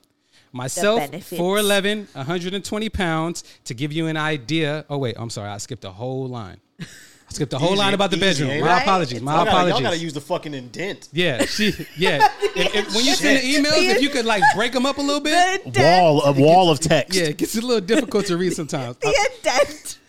Myself, 0.53 1.01
benefits. 1.11 1.37
4'11, 1.41 2.15
120 2.15 2.87
pounds. 2.89 3.43
To 3.65 3.73
give 3.73 3.91
you 3.91 4.07
an 4.07 4.15
idea. 4.15 4.85
Oh, 4.89 4.97
wait, 4.99 5.15
I'm 5.19 5.29
sorry. 5.29 5.49
I 5.49 5.57
skipped 5.57 5.83
a 5.83 5.91
whole 5.91 6.29
line. 6.29 6.61
I 6.79 6.85
skipped 7.27 7.51
a 7.51 7.57
whole 7.57 7.71
Easy- 7.73 7.79
line 7.79 7.93
about 7.93 8.09
the 8.09 8.15
easy, 8.15 8.25
bedroom. 8.25 8.49
ain't 8.51 8.63
My 8.63 8.77
it? 8.79 8.81
apologies. 8.83 9.21
My 9.21 9.35
Y'all 9.35 9.43
gotta, 9.43 9.49
apologies. 9.57 9.73
y'all 9.73 9.81
gotta 9.91 9.97
use 9.97 10.13
the 10.13 10.21
fucking 10.21 10.53
indent. 10.53 11.09
yeah, 11.11 11.43
she, 11.43 11.73
yeah. 11.97 12.25
If, 12.55 12.73
if- 12.73 12.95
when 12.95 13.03
you 13.05 13.13
send 13.15 13.39
the 13.39 13.53
emails, 13.69 13.93
if 13.93 14.01
you 14.01 14.09
could 14.11 14.25
like 14.25 14.43
break 14.55 14.71
them 14.71 14.85
up 14.85 14.97
a 14.97 15.01
little 15.01 15.19
bit. 15.19 15.73
The. 15.73 15.81
Wall 15.81 16.21
a 16.23 16.31
wall 16.31 16.69
of 16.71 16.79
text. 16.79 17.17
Yeah, 17.19 17.25
it 17.25 17.37
gets 17.37 17.55
a 17.57 17.61
little 17.61 17.81
difficult 17.81 18.27
to 18.27 18.37
read 18.37 18.53
sometimes. 18.61 18.95
I- 19.03 19.11
The 19.11 19.29
dent. 19.43 19.99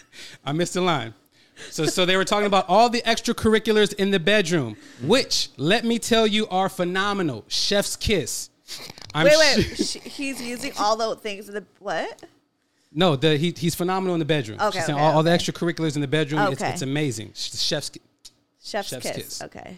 I 0.44 0.52
missed 0.52 0.76
a 0.76 0.80
line. 0.80 1.12
So, 1.70 1.86
so 1.86 2.04
they 2.04 2.16
were 2.16 2.24
talking 2.24 2.46
about 2.46 2.68
all 2.68 2.88
the 2.88 3.02
extracurriculars 3.02 3.94
in 3.94 4.10
the 4.10 4.20
bedroom, 4.20 4.76
which 5.02 5.48
let 5.56 5.84
me 5.84 5.98
tell 5.98 6.26
you 6.26 6.46
are 6.48 6.68
phenomenal. 6.68 7.44
Chef's 7.48 7.96
kiss. 7.96 8.50
I'm 9.14 9.24
Wait, 9.26 9.36
wait. 9.38 9.62
su- 9.76 9.84
She, 9.84 9.98
he's 10.00 10.40
using 10.42 10.72
all 10.78 10.96
the 10.96 11.16
things 11.16 11.48
in 11.48 11.54
the 11.54 11.64
what? 11.78 12.22
no, 12.94 13.16
the, 13.16 13.36
he, 13.36 13.54
he's 13.56 13.74
phenomenal 13.74 14.14
in 14.14 14.18
the 14.18 14.24
bedroom. 14.24 14.58
Okay, 14.60 14.78
She's 14.78 14.86
saying 14.86 14.96
okay, 14.98 15.04
all, 15.06 15.16
all 15.16 15.22
the 15.22 15.30
extracurriculars 15.30 15.94
in 15.94 16.00
the 16.02 16.08
bedroom. 16.08 16.40
It's, 16.52 16.60
Okay. 16.62 16.70
it's 16.72 16.82
amazing. 16.82 17.32
Chef's. 17.34 17.90
ki- 17.90 18.00
Chef's, 18.64 18.90
Chef's 18.90 19.02
kiss. 19.06 19.16
kiss. 19.16 19.42
Okay. 19.42 19.76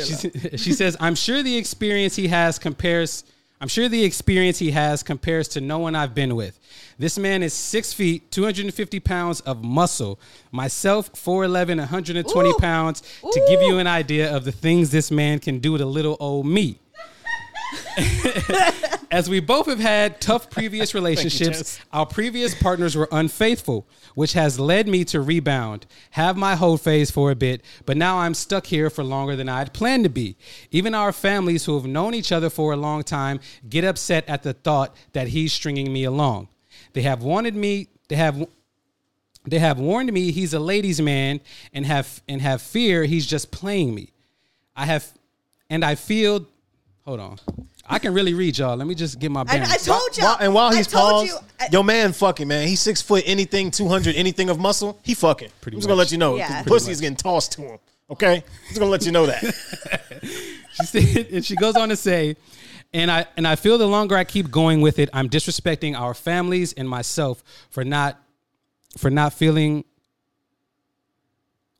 She, 0.00 0.30
she 0.56 0.72
says, 0.72 0.96
"I'm 1.00 1.14
sure 1.14 1.42
the 1.42 1.56
experience 1.56 2.16
he 2.16 2.28
has 2.28 2.58
compares. 2.58 3.24
I'm 3.60 3.68
sure 3.68 3.88
the 3.88 4.02
experience 4.04 4.58
he 4.58 4.70
has 4.72 5.02
compares 5.02 5.48
to 5.48 5.60
no 5.60 5.78
one 5.78 5.94
I've 5.94 6.14
been 6.14 6.34
with. 6.34 6.58
This 6.98 7.18
man 7.18 7.42
is 7.42 7.52
six 7.52 7.92
feet, 7.92 8.30
250 8.30 9.00
pounds 9.00 9.40
of 9.40 9.62
muscle. 9.62 10.18
Myself, 10.50 11.12
4'11, 11.12 11.78
120 11.78 12.48
Ooh. 12.48 12.54
pounds. 12.54 13.02
To 13.20 13.44
give 13.48 13.60
you 13.62 13.78
an 13.78 13.86
idea 13.86 14.34
of 14.34 14.44
the 14.44 14.52
things 14.52 14.90
this 14.90 15.10
man 15.10 15.38
can 15.38 15.58
do 15.58 15.76
to 15.76 15.84
little 15.84 16.16
old 16.20 16.46
me." 16.46 16.78
As 19.10 19.30
we 19.30 19.40
both 19.40 19.66
have 19.66 19.78
had 19.78 20.20
tough 20.20 20.50
previous 20.58 20.94
relationships, 20.94 21.58
Jess. 21.58 21.80
our 21.92 22.06
previous 22.06 22.54
partners 22.54 22.96
were 22.96 23.08
unfaithful, 23.12 23.86
which 24.14 24.32
has 24.32 24.58
led 24.58 24.88
me 24.88 25.04
to 25.06 25.20
rebound, 25.20 25.86
have 26.10 26.36
my 26.36 26.56
whole 26.56 26.76
phase 26.76 27.10
for 27.10 27.30
a 27.30 27.36
bit, 27.36 27.62
but 27.84 27.96
now 27.96 28.18
I'm 28.18 28.34
stuck 28.34 28.66
here 28.66 28.90
for 28.90 29.04
longer 29.04 29.36
than 29.36 29.48
I'd 29.48 29.72
planned 29.72 30.04
to 30.04 30.10
be. 30.10 30.36
Even 30.70 30.94
our 30.94 31.12
families 31.12 31.64
who 31.64 31.76
have 31.76 31.86
known 31.86 32.14
each 32.14 32.32
other 32.32 32.50
for 32.50 32.72
a 32.72 32.76
long 32.76 33.02
time 33.02 33.40
get 33.68 33.84
upset 33.84 34.28
at 34.28 34.42
the 34.42 34.52
thought 34.52 34.94
that 35.12 35.28
he's 35.28 35.52
stringing 35.52 35.92
me 35.92 36.04
along. 36.04 36.48
They 36.96 37.02
have 37.02 37.22
wanted 37.22 37.54
me, 37.54 37.88
they 38.08 38.16
have 38.16 38.48
they 39.44 39.58
have 39.58 39.78
warned 39.78 40.10
me 40.10 40.30
he's 40.30 40.54
a 40.54 40.58
ladies' 40.58 40.98
man 40.98 41.42
and 41.74 41.84
have 41.84 42.22
and 42.26 42.40
have 42.40 42.62
fear 42.62 43.04
he's 43.04 43.26
just 43.26 43.50
playing 43.50 43.94
me. 43.94 44.14
I 44.74 44.86
have 44.86 45.06
and 45.68 45.84
I 45.84 45.94
feel 45.94 46.46
hold 47.04 47.20
on. 47.20 47.38
I 47.86 47.98
can 47.98 48.14
really 48.14 48.32
read 48.32 48.56
y'all. 48.56 48.78
Let 48.78 48.86
me 48.86 48.94
just 48.94 49.18
get 49.18 49.30
my 49.30 49.42
I, 49.42 49.44
bearings. 49.44 49.72
I 49.72 49.76
told 49.76 50.16
you. 50.16 50.24
While- 50.24 50.38
and 50.40 50.54
while 50.54 50.72
he's 50.72 50.88
paused, 50.88 51.26
you. 51.26 51.36
I- 51.60 51.68
your 51.70 51.84
man 51.84 52.14
fucking 52.14 52.48
man, 52.48 52.66
he's 52.66 52.80
six 52.80 53.02
foot 53.02 53.24
anything, 53.26 53.70
two 53.70 53.88
hundred 53.88 54.16
anything 54.16 54.48
of 54.48 54.58
muscle. 54.58 54.98
He 55.02 55.12
fucking. 55.12 55.50
Pretty 55.60 55.76
I'm 55.76 55.80
just 55.80 55.88
gonna 55.88 55.98
let 55.98 56.10
you 56.10 56.16
know. 56.16 56.36
Yeah. 56.36 56.62
the 56.62 56.70
pussy 56.70 56.92
is 56.92 57.02
getting 57.02 57.16
tossed 57.16 57.52
to 57.52 57.60
him. 57.60 57.78
Okay, 58.08 58.36
I'm 58.36 58.68
just 58.68 58.78
gonna 58.78 58.90
let 58.90 59.04
you 59.04 59.12
know 59.12 59.26
that. 59.26 59.44
she 60.72 60.86
said, 60.86 61.26
and 61.30 61.44
she 61.44 61.56
goes 61.56 61.76
on 61.76 61.90
to 61.90 61.96
say, 61.96 62.36
and 62.92 63.10
I 63.10 63.26
and 63.36 63.46
I 63.46 63.56
feel 63.56 63.78
the 63.78 63.86
longer 63.86 64.16
I 64.16 64.24
keep 64.24 64.50
going 64.50 64.80
with 64.80 64.98
it, 64.98 65.08
I'm 65.12 65.28
disrespecting 65.28 65.98
our 65.98 66.14
families 66.14 66.72
and 66.72 66.88
myself 66.88 67.42
for 67.70 67.84
not 67.84 68.20
for 68.96 69.10
not 69.10 69.32
feeling. 69.32 69.84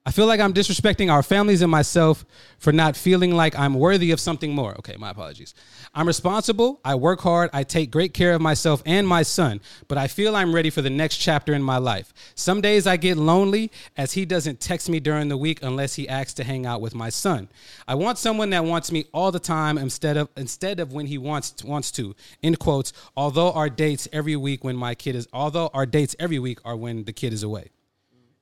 I 0.07 0.12
feel 0.12 0.26
like 0.26 0.38
I'm 0.38 0.54
disrespecting 0.54 1.12
our 1.12 1.24
families 1.24 1.62
and 1.62 1.70
myself 1.70 2.24
for 2.59 2.72
not 2.72 2.96
feeling 2.96 3.32
like 3.32 3.59
I'm 3.59 3.74
worthy 3.74 4.12
of 4.12 4.20
something 4.20 4.54
more. 4.54 4.72
Okay, 4.78 4.94
my 4.96 5.11
apologies. 5.11 5.52
I'm 5.96 6.07
responsible. 6.07 6.80
I 6.84 6.94
work 6.94 7.20
hard. 7.20 7.50
I 7.52 7.64
take 7.64 7.90
great 7.90 8.14
care 8.14 8.32
of 8.32 8.40
myself 8.40 8.84
and 8.86 9.09
my 9.09 9.24
son, 9.24 9.61
but 9.88 9.98
I 9.98 10.07
feel 10.07 10.36
I'm 10.36 10.54
ready 10.54 10.70
for 10.70 10.80
the 10.80 10.90
next 10.90 11.16
chapter 11.16 11.54
in 11.54 11.62
my 11.62 11.78
life. 11.78 12.14
Some 12.36 12.61
days 12.61 12.86
I 12.86 12.96
get 12.96 13.16
lonely 13.16 13.72
as 13.96 14.12
he 14.12 14.24
doesn't 14.24 14.61
text 14.61 14.88
me 14.88 15.00
during 15.00 15.26
the 15.26 15.36
week 15.36 15.61
unless 15.64 15.96
he 15.96 16.09
asks 16.09 16.34
to 16.34 16.44
hang 16.44 16.66
out 16.66 16.80
with 16.80 16.94
my 16.94 17.09
son. 17.09 17.48
I 17.88 17.96
want 17.96 18.18
someone 18.18 18.50
that 18.50 18.64
wants 18.64 18.92
me 18.92 19.07
all 19.12 19.32
the 19.32 19.40
time 19.40 19.76
instead 19.76 20.16
of 20.16 20.28
instead 20.36 20.78
of 20.78 20.92
when 20.92 21.07
he 21.07 21.18
wants 21.18 21.64
wants 21.64 21.90
to. 21.92 22.14
End 22.44 22.61
quotes. 22.61 22.92
Although 23.16 23.50
our 23.54 23.68
dates 23.68 24.07
every 24.12 24.36
week 24.36 24.62
when 24.62 24.76
my 24.76 24.94
kid 24.94 25.16
is 25.16 25.26
although 25.32 25.68
our 25.74 25.84
dates 25.84 26.14
every 26.20 26.38
week 26.38 26.61
are 26.64 26.76
when 26.76 27.02
the 27.07 27.12
kid 27.12 27.32
is 27.32 27.42
away. 27.42 27.70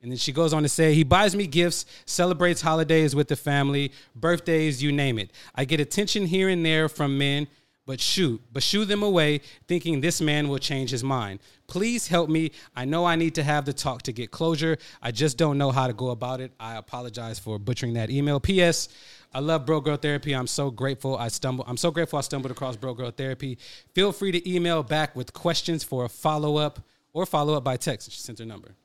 And 0.05 0.11
then 0.11 0.19
she 0.19 0.31
goes 0.31 0.53
on 0.53 0.61
to 0.61 0.69
say, 0.69 0.93
he 0.93 1.03
buys 1.03 1.35
me 1.35 1.47
gifts, 1.47 1.83
celebrates 2.05 2.61
holidays 2.61 3.15
with 3.15 3.27
the 3.27 3.35
family, 3.35 3.91
birthdays, 4.15 4.83
you 4.83 4.91
name 4.91 5.17
it. 5.17 5.31
I 5.55 5.65
get 5.65 5.79
attention 5.79 6.27
here 6.27 6.47
and 6.47 6.63
there 6.63 6.87
from 6.87 7.17
men, 7.17 7.47
but 7.87 7.99
shoot, 7.99 8.39
but 8.53 8.61
shoo 8.61 8.85
them 8.85 9.01
away, 9.01 9.41
thinking 9.67 10.01
this 10.01 10.21
man 10.21 10.47
will 10.47 10.59
change 10.59 10.91
his 10.91 11.03
mind. 11.03 11.39
Please 11.65 12.07
help 12.07 12.29
me. 12.29 12.51
I 12.75 12.85
know 12.85 13.03
I 13.03 13.15
need 13.15 13.33
to 13.33 13.43
have 13.43 13.65
the 13.65 13.73
talk 13.73 14.03
to 14.03 14.13
get 14.13 14.29
closure. 14.29 14.77
I 15.01 15.09
just 15.09 15.39
don't 15.39 15.57
know 15.57 15.71
how 15.71 15.87
to 15.87 15.93
go 15.93 16.11
about 16.11 16.39
it. 16.39 16.51
I 16.59 16.75
apologize 16.75 17.39
for 17.39 17.57
butchering 17.57 17.93
that 17.93 18.11
email. 18.11 18.39
P.S. 18.39 18.89
I 19.33 19.39
love 19.39 19.65
Broke 19.65 19.85
Girl 19.85 19.97
Therapy. 19.97 20.35
I'm 20.35 20.45
so 20.45 20.69
grateful 20.69 21.17
I 21.17 21.29
stumbled. 21.29 21.67
I'm 21.67 21.77
so 21.77 21.89
grateful 21.89 22.19
I 22.19 22.21
stumbled 22.21 22.51
across 22.51 22.75
Broke 22.75 22.97
Girl 22.97 23.09
Therapy. 23.09 23.57
Feel 23.95 24.11
free 24.11 24.31
to 24.33 24.47
email 24.47 24.83
back 24.83 25.15
with 25.15 25.33
questions 25.33 25.83
for 25.83 26.05
a 26.05 26.09
follow 26.09 26.57
up 26.57 26.79
or 27.11 27.25
follow 27.25 27.55
up 27.55 27.63
by 27.63 27.75
text. 27.75 28.11
She 28.11 28.19
sent 28.19 28.37
her 28.37 28.45
number. 28.45 28.75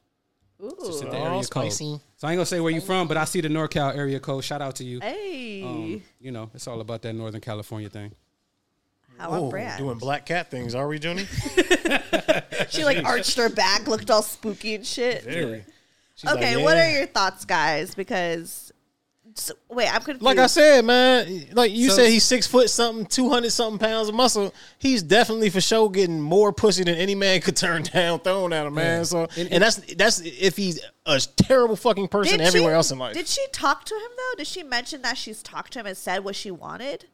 Just 0.85 1.03
hit 1.03 1.11
the 1.11 1.19
area 1.19 1.45
code. 1.45 1.73
So 1.73 1.85
I 2.23 2.33
ain't 2.33 2.37
gonna 2.39 2.47
say 2.47 2.61
where 2.61 2.71
you 2.73 2.81
from, 2.81 3.09
but 3.09 3.17
I 3.17 3.25
see 3.25 3.41
the 3.41 3.49
NorCal 3.49 3.95
area 3.97 4.21
code. 4.21 4.45
Shout 4.45 4.61
out 4.63 4.77
to 4.77 4.85
you. 4.85 5.01
Hey, 5.01 5.63
Um, 5.63 6.03
you 6.21 6.31
know, 6.33 6.51
it's 6.55 6.67
all 6.69 6.81
about 6.81 7.03
that 7.03 7.15
Northern 7.15 7.41
California 7.41 7.89
thing. 7.89 8.13
how 9.19 9.31
on 9.31 9.39
Oh, 9.39 9.51
brand. 9.51 9.79
doing 9.79 9.99
black 9.99 10.27
cat 10.27 10.51
things, 10.51 10.75
are 10.75 10.87
we, 10.89 10.99
Junie? 10.99 11.27
She 12.71 12.85
like 12.85 13.05
arched 13.05 13.37
her 13.37 13.49
back, 13.49 13.87
looked 13.89 14.11
all 14.11 14.23
spooky 14.23 14.75
and 14.77 14.87
shit. 14.87 15.25
Very. 15.25 15.65
Okay, 16.27 16.57
like, 16.57 16.65
what 16.65 16.77
are 16.77 16.91
your 16.91 17.07
thoughts, 17.07 17.45
guys? 17.47 17.95
Because 17.95 18.70
so, 19.35 19.55
wait, 19.69 19.87
I'm 19.89 20.01
confused. 20.03 20.23
Like 20.23 20.39
I 20.39 20.47
said, 20.47 20.85
man, 20.85 21.47
like 21.53 21.71
you 21.73 21.91
So- 21.91 21.97
said, 21.97 22.09
he's 22.11 22.25
six 22.25 22.47
foot 22.47 22.69
something, 22.71 23.07
two 23.07 23.29
hundred 23.31 23.51
something 23.51 23.79
pounds 23.79 24.09
of 24.09 24.15
muscle. 24.15 24.53
He's 24.79 25.03
definitely 25.03 25.51
for 25.51 25.61
sure 25.61 25.89
getting 25.91 26.21
more 26.21 26.53
pussy 26.53 26.85
than 26.85 26.97
any 26.97 27.15
man 27.15 27.41
could 27.43 27.57
turn 27.57 27.83
down 27.85 28.21
thrown 28.21 28.53
at 28.53 28.67
him, 28.67 28.75
man. 28.75 28.99
Yeah. 28.99 29.03
So, 29.05 29.29
And- 29.37 29.53
and, 29.53 29.63
that's 29.63 29.77
that's 29.95 30.21
if 30.21 30.57
he's 30.57 30.81
a 31.07 31.21
terrible 31.37 31.77
fucking 31.77 32.09
person 32.09 32.41
everywhere 32.41 32.73
she- 32.73 32.77
else 32.77 32.91
in 32.91 32.99
life. 32.99 33.15
Did 33.15 33.29
she 33.29 33.45
talk 33.53 33.85
to 33.85 33.95
him 33.95 34.11
though? 34.17 34.37
Did 34.39 34.47
she 34.47 34.63
mention 34.63 35.03
that 35.03 35.17
she's 35.17 35.43
talked 35.43 35.73
to 35.75 35.81
him 35.81 35.87
and 35.87 35.97
said 35.97 36.25
what 36.25 36.37
she 36.37 36.51
wanted? 36.51 37.07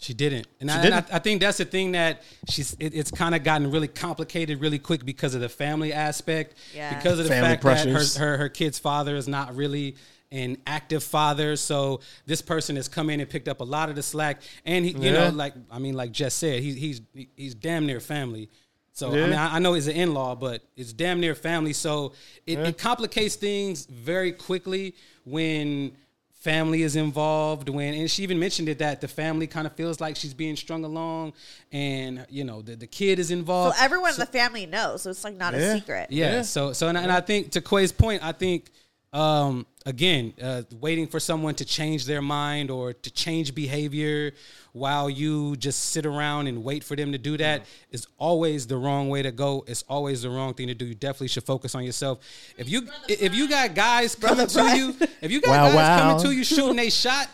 She 0.00 0.14
didn't, 0.14 0.48
and, 0.60 0.68
I, 0.68 0.82
didn't? 0.82 0.94
and 1.04 1.06
I, 1.12 1.16
I 1.16 1.18
think 1.20 1.40
that's 1.40 1.58
the 1.58 1.64
thing 1.64 1.92
that 1.92 2.22
she's. 2.48 2.74
It, 2.80 2.92
it's 2.92 3.12
kind 3.12 3.36
of 3.36 3.44
gotten 3.44 3.70
really 3.70 3.86
complicated 3.86 4.60
really 4.60 4.80
quick 4.80 5.04
because 5.04 5.36
of 5.36 5.40
the 5.42 5.48
family 5.48 5.92
aspect. 5.92 6.54
Yeah. 6.74 6.92
Because 6.96 7.20
of 7.20 7.26
the 7.26 7.30
Family 7.30 7.50
fact 7.50 7.62
pressures. 7.62 8.14
that 8.14 8.20
her, 8.20 8.30
her 8.32 8.36
her 8.38 8.48
kid's 8.48 8.80
father 8.80 9.14
is 9.14 9.28
not 9.28 9.54
really 9.54 9.94
an 10.32 10.56
active 10.66 11.04
father, 11.04 11.54
so 11.56 12.00
this 12.26 12.42
person 12.42 12.74
has 12.76 12.88
come 12.88 13.08
in 13.10 13.20
and 13.20 13.30
picked 13.30 13.46
up 13.48 13.60
a 13.60 13.64
lot 13.64 13.88
of 13.90 13.94
the 13.96 14.02
slack. 14.02 14.42
And 14.66 14.84
he, 14.84 14.90
you 14.92 15.12
know, 15.12 15.28
like 15.28 15.54
I 15.70 15.78
mean, 15.78 15.94
like 15.94 16.10
Jess 16.10 16.34
said, 16.34 16.60
he's 16.60 16.74
he's 16.76 17.00
he's 17.36 17.54
damn 17.54 17.86
near 17.86 18.00
family. 18.00 18.48
So 18.94 19.10
I 19.10 19.14
mean, 19.14 19.32
I, 19.34 19.56
I 19.56 19.58
know 19.58 19.72
he's 19.74 19.86
an 19.86 19.96
in-law, 19.96 20.34
but 20.34 20.62
it's 20.76 20.92
damn 20.92 21.20
near 21.20 21.34
family. 21.34 21.72
So 21.72 22.12
it, 22.46 22.58
it 22.58 22.76
complicates 22.78 23.36
things 23.36 23.86
very 23.86 24.32
quickly 24.32 24.94
when 25.24 25.92
family 26.32 26.82
is 26.82 26.96
involved. 26.96 27.68
When 27.68 27.94
and 27.94 28.10
she 28.10 28.22
even 28.22 28.38
mentioned 28.38 28.68
it 28.68 28.78
that 28.80 29.00
the 29.00 29.08
family 29.08 29.46
kind 29.46 29.66
of 29.66 29.72
feels 29.74 30.00
like 30.00 30.16
she's 30.16 30.34
being 30.34 30.56
strung 30.56 30.84
along, 30.84 31.32
and 31.70 32.26
you 32.28 32.44
know 32.44 32.60
the, 32.62 32.76
the 32.76 32.86
kid 32.86 33.18
is 33.18 33.30
involved 33.30 33.76
So 33.76 33.82
involved. 33.82 33.84
everyone 33.84 34.12
in 34.12 34.18
the 34.20 34.26
family 34.26 34.66
knows, 34.66 35.02
so 35.02 35.10
it's 35.10 35.24
like 35.24 35.36
not 35.36 35.54
a 35.54 35.74
secret. 35.78 36.08
Yeah. 36.10 36.42
So 36.42 36.72
so 36.72 36.88
and, 36.88 36.98
I- 36.98 37.02
and 37.02 37.12
I 37.12 37.20
think 37.20 37.52
to 37.52 37.60
Quai's 37.60 37.92
point, 37.92 38.22
I 38.22 38.32
think 38.32 38.70
um, 39.12 39.66
again, 39.84 40.32
uh, 40.42 40.62
waiting 40.80 41.06
for 41.06 41.20
someone 41.20 41.54
to 41.56 41.64
change 41.64 42.06
their 42.06 42.22
mind 42.22 42.70
or 42.70 42.92
to 42.94 43.10
change 43.10 43.54
behavior 43.54 44.32
while 44.72 45.10
you 45.10 45.54
just 45.56 45.90
sit 45.90 46.06
around 46.06 46.46
and 46.46 46.64
wait 46.64 46.82
for 46.82 46.96
them 46.96 47.12
to 47.12 47.18
do 47.18 47.36
that 47.36 47.66
is 47.90 48.06
always 48.16 48.66
the 48.66 48.76
wrong 48.76 49.10
way 49.10 49.20
to 49.22 49.30
go. 49.30 49.64
It's 49.66 49.84
always 49.88 50.22
the 50.22 50.30
wrong 50.30 50.54
thing 50.54 50.68
to 50.68 50.74
do. 50.74 50.86
You 50.86 50.94
definitely 50.94 51.28
should 51.28 51.44
focus 51.44 51.74
on 51.74 51.84
yourself. 51.84 52.20
If 52.56 52.70
you 52.70 52.88
if 53.06 53.34
you 53.34 53.48
got 53.48 53.74
guys 53.74 54.14
coming 54.14 54.46
to 54.46 54.76
you, 54.76 54.94
if 55.20 55.30
you 55.30 55.42
got 55.42 55.50
Wow, 55.50 55.66
guys 55.66 55.74
wow. 55.74 55.98
coming 55.98 56.24
to 56.24 56.30
you 56.32 56.44
shooting 56.44 56.78
a 56.78 56.90
shot. 56.90 57.28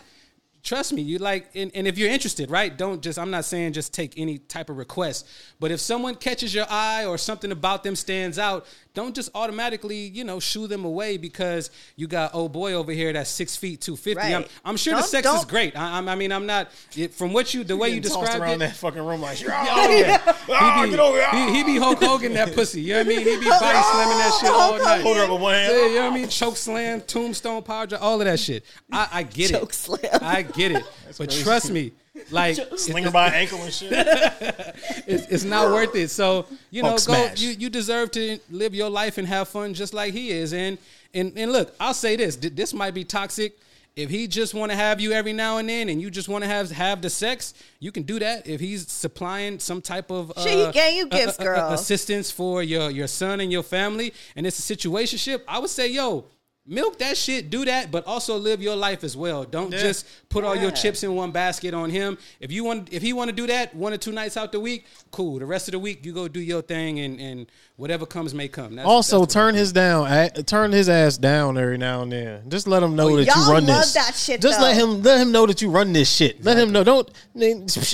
Trust 0.61 0.91
me, 0.91 1.01
you 1.01 1.19
like, 1.19 1.49
and, 1.55 1.71
and 1.73 1.87
if 1.87 1.97
you're 1.97 2.09
interested, 2.11 2.51
right? 2.51 2.77
Don't 2.77 3.01
just, 3.01 3.17
I'm 3.17 3.31
not 3.31 3.45
saying 3.45 3.71
just 3.71 3.93
take 3.93 4.15
any 4.19 4.37
type 4.37 4.69
of 4.69 4.75
request, 4.75 5.25
but 5.57 5.71
if 5.71 5.79
someone 5.79 6.15
catches 6.15 6.53
your 6.53 6.65
eye 6.69 7.05
or 7.05 7.17
something 7.17 7.53
about 7.53 7.81
them 7.81 7.95
stands 7.95 8.37
out, 8.37 8.65
don't 8.95 9.13
just 9.15 9.29
automatically, 9.35 9.97
you 10.07 10.23
know, 10.23 10.39
shoo 10.39 10.67
them 10.67 10.83
away 10.83 11.17
because 11.17 11.69
you 11.95 12.07
got 12.07 12.33
old 12.33 12.51
boy 12.51 12.73
over 12.73 12.91
here 12.91 13.13
that's 13.13 13.29
six 13.29 13.55
feet, 13.55 13.81
250. 13.81 14.33
I'm, 14.35 14.45
I'm 14.65 14.77
sure 14.77 14.95
the 14.95 15.01
Don't- 15.01 15.09
sex 15.09 15.27
is 15.27 15.33
don't- 15.33 15.47
great. 15.47 15.75
I, 15.77 15.95
I'm- 15.95 16.09
I 16.09 16.15
mean, 16.15 16.31
I'm 16.31 16.45
not, 16.45 16.69
it, 16.97 17.13
from 17.13 17.31
what 17.31 17.53
you, 17.53 17.63
the 17.63 17.77
way 17.77 17.89
you 17.89 18.01
Getting 18.01 18.19
described 18.19 18.41
around 18.41 18.53
it. 18.55 18.57
that 18.59 18.75
fucking 18.75 19.01
room 19.05 19.21
like, 19.21 19.37
Oh, 19.43 19.45
yeah. 19.47 20.21
Ah, 20.49 20.83
he, 20.85 20.91
be, 20.91 20.99
over 20.99 21.17
here. 21.17 21.29
he, 21.31 21.57
he 21.57 21.63
be 21.63 21.77
Hulk 21.77 21.99
Hogan 22.03 22.33
that 22.33 22.53
pussy. 22.55 22.81
You 22.81 22.93
know 22.93 22.99
what 22.99 23.05
I 23.05 23.09
mean? 23.09 23.19
He 23.19 23.37
be 23.37 23.45
body 23.49 23.79
slamming 23.91 24.17
that 24.17 24.37
shit 24.41 24.49
all 24.49 24.77
night. 24.77 25.01
Hold 25.01 25.17
up 25.17 25.29
with 25.29 25.41
one 25.41 25.53
hand. 25.53 25.73
Yeah, 25.73 25.85
you 25.85 25.95
know 25.95 26.01
what 26.09 26.11
I 26.13 26.15
mean? 26.15 26.29
Choke 26.29 26.57
slam, 26.57 27.01
tombstone 27.01 27.61
power 27.63 27.85
drive, 27.85 28.01
all 28.01 28.19
of 28.19 28.25
that 28.25 28.39
shit. 28.39 28.65
I, 28.91 29.07
I 29.11 29.23
get 29.23 29.51
it. 29.51 29.59
Choke 29.59 29.73
slam. 29.73 30.19
I 30.21 30.41
get 30.41 30.71
it. 30.71 30.83
but 31.17 31.29
trust 31.29 31.69
me, 31.71 31.91
like 32.31 32.57
Sling 32.77 33.03
her 33.03 33.11
by 33.11 33.27
ankle 33.29 33.61
and 33.61 33.73
shit. 33.73 33.91
it's, 35.07 35.25
it's 35.27 35.43
not 35.43 35.71
worth 35.71 35.95
it. 35.95 36.09
So 36.09 36.45
you 36.71 36.81
know, 36.81 36.89
Hulk 36.89 37.05
go. 37.05 37.13
smash. 37.13 37.41
You 37.41 37.49
you 37.51 37.69
deserve 37.69 38.11
to 38.11 38.39
live 38.49 38.73
your 38.75 38.89
life 38.89 39.17
and 39.17 39.27
have 39.27 39.47
fun 39.47 39.73
just 39.73 39.93
like 39.93 40.13
he 40.13 40.31
is. 40.31 40.53
And 40.53 40.77
and 41.13 41.33
and 41.35 41.51
look, 41.51 41.73
I'll 41.79 41.93
say 41.93 42.15
this: 42.15 42.35
this 42.35 42.73
might 42.73 42.93
be 42.93 43.03
toxic. 43.03 43.57
If 43.95 44.09
he 44.09 44.27
just 44.27 44.53
want 44.53 44.71
to 44.71 44.77
have 44.77 45.01
you 45.01 45.11
every 45.11 45.33
now 45.33 45.57
and 45.57 45.67
then, 45.67 45.89
and 45.89 46.01
you 46.01 46.09
just 46.09 46.29
want 46.29 46.43
to 46.43 46.47
have 46.47 46.71
have 46.71 47.01
the 47.01 47.09
sex, 47.09 47.53
you 47.79 47.91
can 47.91 48.03
do 48.03 48.19
that. 48.19 48.47
If 48.47 48.61
he's 48.61 48.89
supplying 48.89 49.59
some 49.59 49.81
type 49.81 50.09
of 50.09 50.31
Shit, 50.37 50.53
he 50.53 50.63
uh, 50.63 50.71
getting 50.71 50.97
you 50.99 51.05
uh, 51.05 51.07
gifts, 51.09 51.39
uh, 51.39 51.41
uh, 51.41 51.45
girl. 51.45 51.73
assistance 51.73 52.31
for 52.31 52.63
your 52.63 52.89
your 52.91 53.07
son 53.07 53.41
and 53.41 53.51
your 53.51 53.63
family, 53.63 54.13
and 54.35 54.47
it's 54.47 54.57
a 54.59 54.75
situationship, 54.75 55.41
I 55.47 55.59
would 55.59 55.69
say, 55.69 55.87
yo. 55.89 56.25
Milk 56.71 56.99
that 56.99 57.17
shit, 57.17 57.49
do 57.49 57.65
that, 57.65 57.89
but 57.89 58.05
also 58.05 58.37
live 58.37 58.61
your 58.61 58.75
life 58.75 59.03
as 59.03 59.17
well. 59.17 59.43
Don't 59.43 59.71
Yeah. 59.73 59.79
just 59.81 60.05
put 60.29 60.43
all 60.43 60.55
your 60.55 60.69
chips 60.69 61.01
in 61.03 61.15
one 61.15 61.31
basket 61.31 61.73
on 61.73 61.89
him. 61.89 62.17
If 62.39 62.51
you 62.51 62.63
want, 62.63 62.89
if 62.91 63.01
he 63.01 63.11
want 63.11 63.29
to 63.29 63.35
do 63.35 63.47
that 63.47 63.75
one 63.75 63.91
or 63.91 63.97
two 63.97 64.11
nights 64.11 64.37
out 64.37 64.51
the 64.51 64.59
week, 64.59 64.85
cool. 65.09 65.39
The 65.39 65.47
rest 65.47 65.67
of 65.67 65.71
the 65.71 65.79
week, 65.79 66.05
you 66.05 66.13
go 66.13 66.27
do 66.27 66.39
your 66.39 66.61
thing, 66.61 66.99
and 66.99 67.19
and 67.19 67.47
whatever 67.75 68.05
comes 68.05 68.35
may 68.35 68.47
come. 68.47 68.75
That's, 68.75 68.87
Also, 68.87 69.21
that's 69.21 69.33
turn 69.33 69.55
his 69.55 69.71
down, 69.73 70.05
a- 70.11 70.29
turn 70.43 70.71
his 70.71 70.89
ass 70.89 71.17
down 71.17 71.57
every 71.57 71.79
now 71.79 72.03
and 72.03 72.11
then. 72.11 72.47
Just 72.49 72.67
let 72.67 72.83
him 72.83 72.95
know 72.95 73.15
that 73.17 73.25
y'all 73.25 73.47
you 73.47 73.51
run 73.53 73.65
love 73.65 73.79
this. 73.79 73.93
that 73.93 74.13
shit, 74.15 74.39
Just 74.39 74.61
let 74.61 74.75
him 74.75 75.01
let 75.01 75.19
him 75.19 75.31
know 75.31 75.47
that 75.47 75.63
you 75.63 75.71
run 75.71 75.91
this 75.91 76.11
shit. 76.11 76.43
Let 76.45 76.57
him 76.59 76.71
know. 76.71 76.83
Don't. 76.83 77.09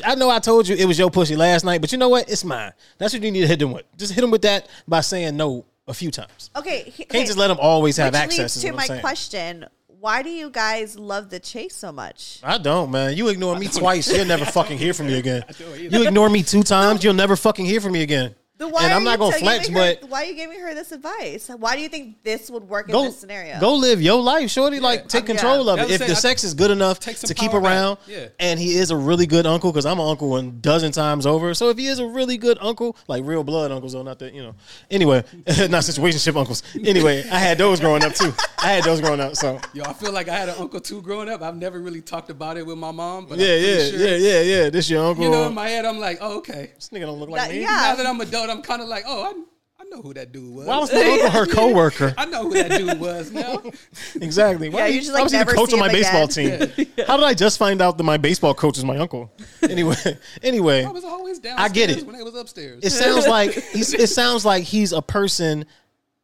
I 0.03 0.15
know 0.15 0.29
I 0.29 0.39
told 0.39 0.67
you 0.67 0.75
it 0.75 0.85
was 0.85 0.99
your 0.99 1.09
pussy 1.09 1.37
last 1.37 1.63
night, 1.63 1.79
but 1.79 1.93
you 1.93 1.97
know 1.97 2.09
what? 2.09 2.29
It's 2.29 2.43
mine. 2.43 2.73
That's 2.97 3.13
what 3.13 3.23
you 3.23 3.31
need 3.31 3.41
to 3.41 3.47
hit 3.47 3.61
him 3.61 3.71
with. 3.71 3.85
Just 3.95 4.11
hit 4.11 4.21
him 4.21 4.31
with 4.31 4.41
that 4.41 4.67
by 4.85 4.99
saying 4.99 5.37
no 5.37 5.63
a 5.87 5.93
few 5.93 6.11
times. 6.11 6.49
Okay, 6.55 6.83
he- 6.83 7.03
Can't 7.05 7.11
okay. 7.15 7.25
just 7.25 7.37
let 7.37 7.49
him 7.51 7.57
always 7.59 7.97
have 7.97 8.13
Which 8.13 8.21
access. 8.21 8.55
leads 8.55 8.61
to 8.65 8.73
my 8.73 8.85
saying. 8.85 9.01
question: 9.01 9.65
Why 9.99 10.21
do 10.23 10.29
you 10.29 10.49
guys 10.49 10.97
love 10.97 11.29
the 11.29 11.39
chase 11.39 11.75
so 11.75 11.91
much? 11.91 12.39
I 12.43 12.57
don't, 12.57 12.91
man. 12.91 13.15
You 13.15 13.27
ignore 13.29 13.57
me 13.57 13.67
twice, 13.67 14.11
you'll 14.11 14.25
never 14.25 14.45
fucking 14.45 14.77
hear 14.77 14.93
from 14.93 15.07
me 15.07 15.13
again. 15.19 15.43
You 15.77 16.07
ignore 16.07 16.29
me 16.29 16.43
two 16.43 16.63
times, 16.63 17.03
you'll 17.03 17.13
never 17.13 17.35
fucking 17.35 17.65
hear 17.65 17.81
from 17.81 17.93
me 17.93 18.01
again. 18.03 18.35
Then 18.57 18.71
why 18.71 18.83
and 18.83 18.93
are 18.93 18.95
I'm 18.95 19.03
not 19.03 19.11
you 19.13 19.17
gonna 19.17 19.31
tell- 19.31 19.39
flex, 19.41 19.67
giving 19.67 19.81
her- 19.81 19.95
but 20.01 20.09
why 20.09 20.21
are 20.23 20.25
you 20.25 20.33
giving 20.35 20.59
her 20.61 20.73
this 20.73 20.93
advice? 20.93 21.49
Why 21.57 21.75
do 21.75 21.81
you 21.81 21.89
think 21.89 22.23
this 22.23 22.49
would 22.49 22.63
work 22.69 22.87
in 22.87 22.93
go 22.93 23.03
this 23.05 23.19
scenario? 23.19 23.59
go 23.59 23.75
live 23.75 24.01
your 24.01 24.21
life, 24.21 24.49
shorty. 24.49 24.79
Like 24.79 25.09
take 25.09 25.23
I 25.23 25.27
mean, 25.27 25.37
control 25.37 25.65
yeah. 25.65 25.71
of 25.73 25.77
That's 25.79 25.89
it. 25.91 25.93
If 25.95 25.99
the 25.99 26.05
the 26.07 26.11
I- 26.13 26.15
sex 26.15 26.43
is 26.45 26.53
good 26.53 26.71
enough 26.71 26.99
to 27.01 27.33
keep 27.33 27.53
around, 27.53 27.97
Yeah. 28.07 28.27
and 28.39 28.57
he 28.57 28.77
is 28.77 28.91
a 28.91 28.95
really 28.95 29.25
good 29.25 29.45
uncle, 29.45 29.71
because 29.73 29.85
I'm 29.85 29.99
an 29.99 30.07
uncle 30.07 30.37
a 30.37 30.43
dozen 30.43 30.93
times 30.93 31.25
over. 31.25 31.53
So 31.53 31.69
if 31.69 31.77
he 31.77 31.87
is 31.87 31.99
a 31.99 32.05
really 32.05 32.37
good 32.37 32.57
uncle, 32.61 32.95
like 33.09 33.25
real 33.25 33.43
blood 33.43 33.71
uncles, 33.71 33.91
though, 33.91 34.03
not 34.03 34.19
that 34.19 34.33
you 34.33 34.41
know. 34.41 34.55
Anyway, 34.89 35.23
not 35.47 35.83
situationship 35.83 36.37
uncles. 36.37 36.63
Anyway, 36.81 37.25
I 37.29 37.39
had 37.39 37.57
those 37.57 37.81
growing 37.81 38.03
up 38.05 38.13
too. 38.13 38.33
I 38.59 38.67
had 38.71 38.85
those 38.85 39.01
growing 39.01 39.19
up. 39.19 39.35
So 39.35 39.59
Yo, 39.73 39.83
I 39.83 39.91
feel 39.91 40.13
like 40.13 40.29
I 40.29 40.35
had 40.37 40.47
an 40.47 40.55
uncle 40.59 40.79
too 40.79 41.01
growing 41.01 41.27
up. 41.27 41.41
I've 41.41 41.57
never 41.57 41.81
really 41.81 42.01
talked 42.01 42.29
about 42.29 42.55
it 42.55 42.65
with 42.65 42.77
my 42.77 42.91
mom, 42.91 43.25
but 43.25 43.37
yeah, 43.37 43.47
I'm 43.47 43.51
pretty 43.51 43.67
yeah, 43.67 43.89
sure, 43.89 43.99
yeah, 43.99 44.15
yeah, 44.15 44.41
yeah. 44.63 44.69
This 44.69 44.89
your 44.89 45.05
uncle. 45.05 45.25
You 45.25 45.29
know, 45.31 45.47
in 45.47 45.53
my 45.53 45.67
head, 45.67 45.83
I'm 45.83 45.99
like, 45.99 46.19
oh, 46.21 46.37
okay. 46.37 46.71
this 46.75 46.87
nigga 46.89 47.01
don't 47.01 47.19
look 47.19 47.29
like 47.29 47.41
That- 47.41 47.51
me. 47.51 47.59
yeah. 47.61 47.67
Now 47.67 47.95
that 47.95 48.05
I'm 48.05 48.21
adult, 48.21 48.44
I'm 48.49 48.61
kind 48.61 48.81
of 48.81 48.87
like, 48.87 49.03
oh, 49.07 49.23
I, 49.23 49.81
I 49.81 49.83
know 49.89 50.01
who 50.01 50.13
that 50.13 50.31
dude 50.31 50.53
was. 50.55 50.65
Why 50.65 50.77
was 50.77 50.91
my 50.93 51.29
her 51.29 51.45
coworker? 51.53 52.13
I 52.17 52.25
know 52.25 52.43
who 52.43 52.53
that 52.55 52.71
dude 52.71 52.99
was 52.99 53.31
now. 53.31 53.61
Exactly. 54.21 54.69
Why 54.69 54.79
Yeah, 54.79 54.85
did 54.87 54.93
you 54.95 54.99
he- 55.01 55.05
just, 55.07 55.17
I 55.17 55.23
was 55.23 55.31
he 55.31 55.37
the 55.39 55.45
coach 55.45 55.69
see 55.69 55.73
on 55.75 55.79
my 55.79 55.87
him 55.87 55.91
baseball 55.93 56.23
again. 56.23 56.69
team. 56.75 56.87
How 57.07 57.17
did 57.17 57.25
I 57.25 57.33
just 57.33 57.57
find 57.57 57.81
out 57.81 57.97
that 57.97 58.03
my 58.03 58.17
baseball 58.17 58.53
coach 58.53 58.77
is 58.77 58.85
my 58.85 58.97
uncle? 58.97 59.31
Anyway, 59.61 59.95
anyway, 60.41 60.83
I 60.85 60.89
was 60.91 61.03
always 61.03 61.39
downstairs 61.39 61.69
I 61.71 61.73
get 61.73 61.89
it. 61.89 62.05
when 62.05 62.15
they 62.17 62.23
was 62.23 62.35
upstairs. 62.35 62.83
it 62.83 62.91
sounds 62.91 63.27
like 63.27 63.51
he's, 63.53 63.93
it 63.93 64.07
sounds 64.09 64.45
like 64.45 64.63
he's 64.63 64.93
a 64.93 65.01
person 65.01 65.65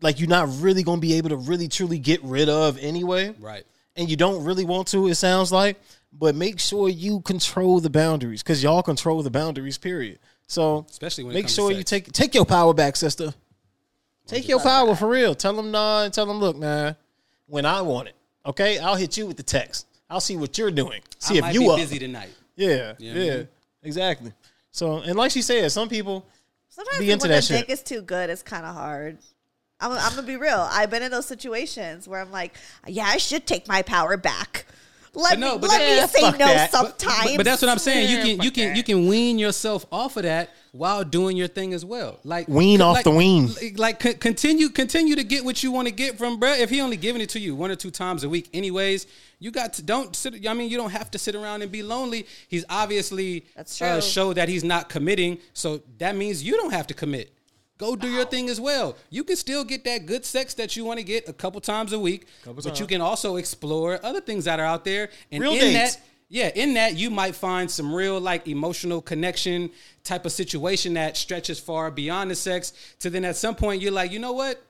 like 0.01 0.19
you're 0.19 0.30
not 0.30 0.47
really 0.61 0.82
going 0.84 0.97
to 0.97 1.01
be 1.01 1.13
able 1.15 1.30
to 1.30 1.36
really 1.38 1.67
truly 1.67 1.99
get 1.99 2.24
rid 2.24 2.49
of 2.49 2.78
anyway, 2.80 3.36
right. 3.39 3.63
and 3.95 4.09
you 4.09 4.15
don't 4.15 4.43
really 4.43 4.65
want 4.65 4.88
to. 4.89 5.07
It 5.07 5.15
sounds 5.15 5.51
like, 5.51 5.80
but 6.11 6.34
make 6.34 6.59
sure 6.59 6.89
you 6.89 7.19
control 7.22 7.80
the 7.82 7.89
boundaries 7.91 8.41
because 8.41 8.63
y'all 8.63 8.82
control 8.82 9.22
the 9.22 9.30
boundaries. 9.30 9.78
Period. 9.78 10.17
So 10.52 10.86
Especially 10.89 11.24
when 11.24 11.34
make 11.34 11.47
sure 11.47 11.72
you 11.72 11.82
take 11.82 12.12
take 12.12 12.36
your 12.36 12.43
power 12.43 12.74
back, 12.74 12.97
sister. 12.97 13.34
Take 14.28 14.49
your 14.49 14.60
power 14.60 14.93
for 14.97 15.08
real. 15.08 15.34
Tell 15.34 15.56
them 15.56 15.72
nah, 15.72 16.04
and 16.04 16.14
tell 16.14 16.26
them 16.26 16.39
look, 16.39 16.58
man. 16.58 16.97
When 17.47 17.66
I 17.66 17.80
want 17.80 18.10
it, 18.10 18.16
okay, 18.45 18.78
I'll 18.78 18.95
hit 18.97 19.16
you 19.16 19.26
with 19.28 19.38
the 19.38 19.43
text. 19.43 19.88
I'll 20.10 20.20
see 20.20 20.36
what 20.36 20.58
you're 20.58 20.70
doing. 20.70 21.02
See 21.20 21.36
I 21.36 21.38
if 21.38 21.41
might 21.43 21.54
you 21.54 21.62
be 21.62 21.70
up. 21.70 21.78
busy 21.78 21.99
tonight. 21.99 22.32
Yeah, 22.58 22.93
Yeah, 22.99 23.14
yeah, 23.14 23.14
man. 23.38 23.47
exactly. 23.84 24.34
So, 24.72 24.97
and 24.97 25.16
like 25.16 25.32
she 25.32 25.41
said, 25.41 25.72
some 25.72 25.88
people 25.88 26.26
Sometimes 26.68 26.99
Be 26.99 27.12
into 27.12 27.24
when 27.24 27.32
that 27.32 27.36
the 27.38 27.41
shit. 27.43 27.68
dick 27.68 27.70
is 27.70 27.82
too 27.82 28.02
good, 28.02 28.30
it's 28.30 28.43
kind 28.43 28.66
of 28.66 28.76
hard. 28.76 29.20
I'm, 29.80 29.93
I'm 29.93 30.16
gonna 30.16 30.28
be 30.28 30.36
real. 30.36 30.68
I've 30.70 30.89
been 30.89 31.02
in 31.02 31.12
those 31.12 31.28
situations 31.28 32.10
where 32.10 32.20
I'm 32.20 32.32
like, 32.32 32.56
yeah, 32.88 33.06
I 33.06 33.18
should 33.18 33.47
take 33.47 33.70
my 33.70 33.84
power 33.84 34.18
back. 34.18 34.66
Let 35.14 35.32
But 35.32 35.39
no, 35.39 35.53
me 35.55 35.59
but 35.59 35.70
let 35.72 35.80
that- 35.80 35.89
me 35.89 35.95
Yeah, 35.97 36.05
say 36.05 36.22
no 36.22 36.38
that. 36.38 36.72
But- 36.72 36.82
But- 36.84 37.01
sometimes. 37.01 37.36
But, 37.38 37.43
that's 37.45 37.62
what 37.62 37.70
I'm 37.70 37.80
saying. 37.80 38.09
You 38.09 38.18
Yeah, 38.18 38.24
can 38.24 38.41
you 38.43 38.51
can 38.51 38.68
that. 38.70 38.78
you 38.78 38.84
can 38.84 39.07
wean 39.07 39.38
yourself 39.39 39.86
off 39.91 40.16
of 40.16 40.24
that 40.24 40.51
while 40.72 41.03
doing 41.03 41.36
your 41.36 41.49
thing 41.49 41.74
as 41.74 41.84
well. 41.84 42.20
Like 42.24 42.47
Wean 42.47 42.80
off 42.82 43.03
the 43.03 43.12
wean. 43.12 43.49
Like 43.76 43.99
con- 43.99 44.14
continue 44.14 44.70
continue 44.70 45.16
to 45.18 45.24
get 45.26 45.43
what 45.43 45.64
you 45.64 45.72
want 45.72 45.89
to 45.89 45.93
get 45.93 46.18
from 46.18 46.39
bruh. 46.39 46.57
If 46.59 46.70
he 46.70 46.80
only 46.80 46.95
giving 46.95 47.22
it 47.22 47.30
to 47.32 47.39
you 47.41 47.55
one 47.55 47.72
or 47.72 47.76
two 47.76 47.91
times 47.91 48.24
a 48.24 48.30
week, 48.30 48.47
anyways, 48.53 49.05
you 49.39 49.51
got 49.51 49.74
to 49.74 49.82
don't 49.82 50.16
sit. 50.16 50.47
I 50.47 50.53
mean, 50.53 50.70
you 50.70 50.78
don't 50.78 50.91
have 50.91 51.12
to 51.12 51.20
sit 51.20 51.36
around 51.36 51.62
and 51.62 51.70
be 51.72 51.84
lonely. 51.84 52.26
He's 52.47 52.64
obviously 52.70 53.43
That's 53.57 53.82
uh, 53.82 53.99
true. 53.99 54.01
show 54.01 54.34
that 54.34 54.47
he's 54.47 54.64
not 54.64 54.88
committing, 54.88 55.39
so 55.53 55.82
that 55.97 56.16
means 56.16 56.41
you 56.41 56.55
don't 56.55 56.72
have 56.72 56.88
to 56.88 56.93
commit. 56.93 57.34
Go 57.82 57.96
do 57.96 58.08
your 58.08 58.26
thing 58.26 58.48
as 58.48 58.62
well. 58.62 58.96
You 59.10 59.24
can 59.24 59.36
still 59.36 59.64
get 59.64 59.84
that 59.86 60.06
good 60.06 60.24
sex 60.24 60.54
that 60.54 60.76
you 60.76 60.86
want 60.86 61.00
to 61.00 61.04
get 61.04 61.28
a 61.28 61.34
couple 61.34 61.60
times 61.60 61.94
a 61.94 62.00
week, 62.00 62.28
but 62.46 62.80
you 62.80 62.86
can 62.86 63.02
also 63.02 63.38
explore 63.38 64.00
other 64.06 64.22
things 64.22 64.46
that 64.46 64.60
are 64.60 64.66
out 64.66 64.86
there. 64.86 65.10
And 65.32 65.42
Real 65.42 65.54
in 65.54 65.60
dates. 65.60 65.96
that, 65.96 66.06
yeah, 66.30 66.52
in 66.54 66.76
that 66.76 66.96
you 66.96 67.10
might 67.10 67.34
find 67.34 67.70
some 67.70 67.94
real 67.94 68.22
like 68.22 68.48
emotional 68.48 69.02
connection 69.02 69.72
type 70.04 70.28
of 70.28 70.32
situation 70.32 70.94
that 70.94 71.18
stretches 71.18 71.60
far 71.60 71.90
beyond 71.90 72.30
the 72.30 72.36
sex. 72.36 72.72
To 73.00 73.10
then 73.10 73.26
at 73.26 73.36
some 73.36 73.56
point 73.56 73.82
you're 73.82 73.92
like, 73.92 74.12
you 74.12 74.20
know 74.20 74.34
what? 74.34 74.64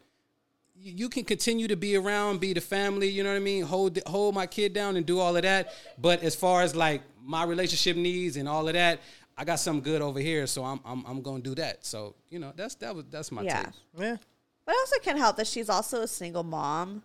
You 0.74 0.94
you 0.96 1.10
can 1.10 1.26
continue 1.26 1.68
to 1.68 1.76
be 1.76 1.98
around, 1.98 2.40
be 2.40 2.54
the 2.54 2.62
family. 2.62 3.10
You 3.10 3.24
know 3.24 3.30
what 3.32 3.36
I 3.36 3.40
mean? 3.40 3.64
Hold 3.64 4.00
hold 4.08 4.34
my 4.34 4.48
kid 4.48 4.74
down 4.74 4.96
and 4.96 5.06
do 5.06 5.20
all 5.20 5.36
of 5.36 5.44
that. 5.44 5.74
But 6.00 6.24
as 6.24 6.34
far 6.34 6.62
as 6.62 6.76
like 6.76 7.02
my 7.24 7.44
relationship 7.44 7.98
needs 7.98 8.38
and 8.38 8.48
all 8.50 8.68
of 8.68 8.74
that, 8.74 9.00
I 9.38 9.44
got 9.46 9.60
something 9.60 9.84
good 9.84 10.02
over 10.02 10.20
here, 10.20 10.46
so 10.48 10.64
I'm 10.64 10.80
I'm, 10.86 11.04
I'm 11.06 11.22
gonna 11.22 11.42
do 11.42 11.56
that. 11.56 11.86
So 11.86 12.16
you 12.30 12.40
know 12.40 12.54
that's 12.56 12.76
that 12.76 12.96
was 12.96 13.06
that's 13.10 13.32
my 13.32 13.42
Yeah. 13.44 13.64
take. 13.64 13.74
Yeah. 13.98 14.18
But 14.66 14.76
I 14.76 14.78
also 14.80 14.98
can't 15.02 15.18
help 15.18 15.38
that 15.38 15.48
she's 15.48 15.70
also 15.70 16.02
a 16.02 16.08
single 16.08 16.44
mom. 16.44 17.02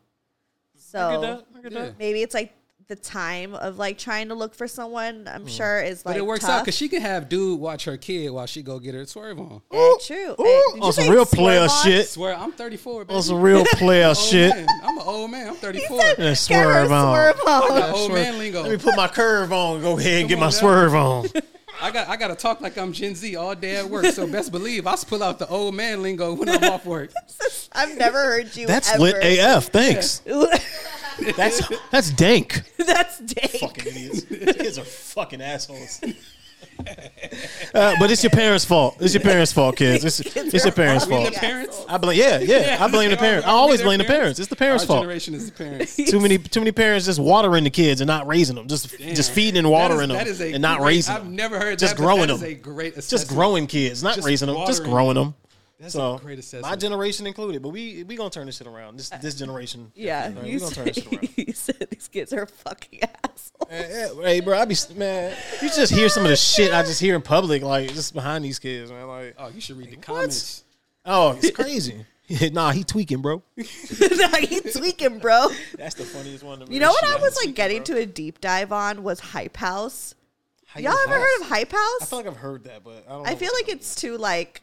I 0.74 0.78
So 0.78 1.10
get 1.10 1.20
that. 1.20 1.46
I 1.58 1.62
get 1.62 1.72
Yeah. 1.72 1.80
that. 1.86 1.98
maybe 1.98 2.22
it's 2.22 2.34
like 2.34 2.52
the 2.88 2.94
time 2.94 3.52
of 3.54 3.78
like 3.78 3.98
trying 3.98 4.28
to 4.28 4.34
look 4.34 4.54
for 4.54 4.68
someone. 4.68 5.26
I'm 5.26 5.46
sure 5.48 5.80
is 5.80 6.04
like 6.06 6.14
But 6.14 6.18
it 6.18 6.26
works 6.26 6.44
out 6.44 6.64
because 6.64 6.76
she 6.76 6.88
can 6.88 7.00
have 7.02 7.28
dude 7.28 7.58
watch 7.58 7.84
her 7.86 7.96
kid 7.96 8.30
while 8.30 8.46
she 8.46 8.62
go 8.62 8.78
get 8.78 8.94
her 8.94 9.04
swerve 9.06 9.40
on. 9.40 9.60
Eh, 9.72 9.92
true. 10.04 10.32
Ooh, 10.32 10.36
did 10.36 10.76
you 10.76 10.80
on 10.82 10.92
some 10.92 11.08
real 11.08 11.24
player 11.26 11.62
on? 11.62 11.68
shit. 11.82 12.06
Swear, 12.08 12.36
I'm 12.36 12.52
34. 12.52 13.06
Baby. 13.06 13.16
On 13.16 13.22
some 13.24 13.40
real 13.40 13.64
player 13.72 14.14
shit. 14.14 14.54
man. 14.54 14.68
I'm 14.84 14.98
an 14.98 15.04
old 15.04 15.30
man. 15.32 15.48
I'm 15.48 15.56
34. 15.56 15.96
Yeah, 15.96 16.02
Get 16.14 16.18
her 16.18 16.34
swerve 16.36 16.92
on. 16.92 17.14
swerve 17.14 17.40
I 17.44 17.50
on. 17.60 17.68
got 17.80 17.94
old 17.96 18.12
man 18.12 18.38
lingo. 18.38 18.62
Let 18.62 18.70
me 18.70 18.76
put 18.78 18.94
my 18.94 19.08
curve 19.08 19.52
on. 19.52 19.80
Go 19.82 19.98
ahead 19.98 20.20
and 20.20 20.22
Come 20.22 20.28
get 20.28 20.34
on 20.34 20.40
my 20.40 20.46
now. 20.46 20.50
swerve 20.50 20.94
on. 20.94 21.26
I 21.86 21.90
got 21.92 22.08
I 22.08 22.16
got 22.16 22.28
to 22.28 22.34
talk 22.34 22.60
like 22.60 22.76
I'm 22.76 22.92
Gen 22.92 23.14
Z 23.14 23.36
all 23.36 23.54
day 23.54 23.76
at 23.76 23.88
work. 23.88 24.06
So 24.06 24.26
best 24.26 24.50
believe 24.50 24.88
I 24.88 24.96
pull 24.96 25.22
out 25.22 25.38
the 25.38 25.46
old 25.46 25.76
man 25.76 26.02
lingo 26.02 26.34
when 26.34 26.48
I'm 26.48 26.64
off 26.64 26.84
work. 26.84 27.12
I've 27.72 27.96
never 27.96 28.18
heard 28.18 28.56
you. 28.56 28.66
That's 28.66 28.90
ever. 28.90 29.02
lit 29.02 29.16
AF. 29.22 29.66
Thanks. 29.66 30.20
That's 31.36 31.62
that's 31.90 32.10
dank. 32.10 32.60
That's 32.76 33.20
dank. 33.20 33.52
Fucking 33.52 33.86
idiots. 33.86 34.24
These 34.24 34.56
kids 34.56 34.78
are 34.78 34.84
fucking 34.84 35.40
assholes. 35.40 36.02
Uh, 37.74 37.94
but 37.98 38.10
it's 38.10 38.22
your 38.22 38.30
parents' 38.30 38.64
fault. 38.64 38.96
It's 39.00 39.12
your 39.14 39.22
parents' 39.22 39.52
fault, 39.52 39.76
kids. 39.76 40.04
It's, 40.04 40.20
it's 40.36 40.64
your 40.64 40.72
parents' 40.72 41.06
We 41.06 41.16
the 41.16 41.22
fault. 41.30 41.34
parents. 41.34 41.84
I 41.88 41.98
blame. 41.98 42.18
Yeah, 42.18 42.38
yeah. 42.38 42.76
I 42.80 42.88
blame 42.88 43.10
the 43.10 43.16
parents. 43.16 43.46
I 43.46 43.50
always 43.50 43.82
blame 43.82 43.98
the 43.98 44.04
parents. 44.04 44.38
It's 44.38 44.48
the 44.48 44.56
parents' 44.56 44.84
Our 44.84 44.88
fault. 44.88 45.00
generation 45.02 45.34
is 45.34 45.50
the 45.50 45.56
parents. 45.64 45.96
Too 46.10 46.20
many, 46.20 46.38
too 46.38 46.60
many 46.60 46.72
parents 46.72 47.06
just 47.06 47.18
watering 47.18 47.64
the 47.64 47.70
kids 47.70 48.00
and 48.00 48.08
not 48.08 48.26
raising 48.26 48.56
them. 48.56 48.68
Just, 48.68 48.96
just 48.98 49.32
feeding 49.32 49.58
and 49.58 49.70
watering 49.70 50.08
That 50.08 50.18
them 50.18 50.26
is- 50.28 50.38
that 50.38 50.44
is 50.46 50.52
a 50.52 50.54
and 50.54 50.62
not 50.62 50.78
great- 50.78 50.86
raising 50.88 51.14
I've 51.14 51.24
them. 51.24 51.36
never 51.36 51.58
heard 51.58 51.78
Just 51.78 51.96
that. 51.96 52.02
but 52.02 52.04
growing 52.06 52.28
that 52.28 52.34
is 52.34 52.40
them. 52.40 52.50
a 52.50 52.54
great 52.54 52.94
Just 52.94 53.28
growing 53.28 53.66
kids, 53.66 54.02
not 54.02 54.14
Just 54.16 54.26
raising 54.26 54.46
them. 54.48 54.56
Just 54.66 54.84
growing 54.84 55.14
them. 55.14 55.34
That's 55.78 55.92
so 55.92 56.14
a 56.14 56.18
great 56.18 56.38
assessment. 56.38 56.70
my 56.70 56.76
generation 56.76 57.26
included, 57.26 57.62
but 57.62 57.68
we 57.68 58.02
we 58.04 58.16
gonna 58.16 58.30
turn 58.30 58.46
this 58.46 58.56
shit 58.56 58.66
around. 58.66 58.98
This 58.98 59.10
this 59.10 59.34
uh, 59.34 59.38
generation. 59.38 59.92
Yeah, 59.94 60.32
Right, 60.32 60.44
you, 60.46 60.54
we 60.54 60.58
gonna 60.60 60.74
turn 60.74 60.84
this 60.86 60.96
said, 60.96 61.04
shit 61.04 61.12
around. 61.12 61.28
you 61.48 61.52
said 61.52 61.88
these 61.90 62.08
kids 62.08 62.32
are 62.32 62.46
fucking 62.46 63.00
assholes. 63.02 63.68
Hey, 63.68 64.08
hey, 64.22 64.40
bro, 64.40 64.58
I 64.58 64.64
be 64.64 64.74
man. 64.94 65.36
You 65.60 65.68
just 65.68 65.92
hear 65.92 66.08
some 66.08 66.22
of 66.24 66.30
the 66.30 66.36
shit 66.36 66.72
I 66.72 66.82
just 66.82 67.00
hear 67.00 67.14
in 67.14 67.22
public, 67.22 67.62
like 67.62 67.92
just 67.92 68.14
behind 68.14 68.44
these 68.44 68.58
kids, 68.58 68.90
man. 68.90 69.06
Like, 69.06 69.34
Oh, 69.38 69.48
you 69.48 69.60
should 69.60 69.76
read 69.76 69.90
the 69.90 69.96
comments. 69.96 70.64
oh, 71.04 71.32
it's 71.40 71.50
crazy. 71.50 72.06
nah, 72.52 72.70
he 72.72 72.82
tweaking, 72.82 73.22
bro. 73.22 73.42
nah, 73.56 74.38
you 74.38 74.60
tweaking, 74.62 75.18
bro. 75.20 75.48
That's 75.76 75.94
the 75.94 76.04
funniest 76.04 76.42
one. 76.42 76.60
To. 76.60 76.72
You 76.72 76.80
know 76.80 76.90
what 76.90 77.04
I 77.04 77.16
was 77.20 77.36
like 77.44 77.54
getting 77.54 77.78
bro. 77.84 77.96
to 77.96 78.00
a 78.02 78.06
deep 78.06 78.40
dive 78.40 78.72
on 78.72 79.02
was 79.02 79.20
Hype 79.20 79.56
House. 79.56 80.14
Hype 80.66 80.82
Y'all 80.84 80.94
ever 81.04 81.14
House. 81.14 81.22
heard 81.22 81.40
of 81.42 81.46
Hype 81.48 81.72
House? 81.72 82.02
I 82.02 82.04
feel 82.06 82.18
like 82.18 82.26
I've 82.26 82.36
heard 82.36 82.64
that, 82.64 82.82
but 82.82 83.04
I 83.08 83.12
don't. 83.12 83.28
I 83.28 83.34
feel 83.36 83.52
like 83.54 83.68
it's 83.68 83.94
too 83.94 84.16
like 84.18 84.60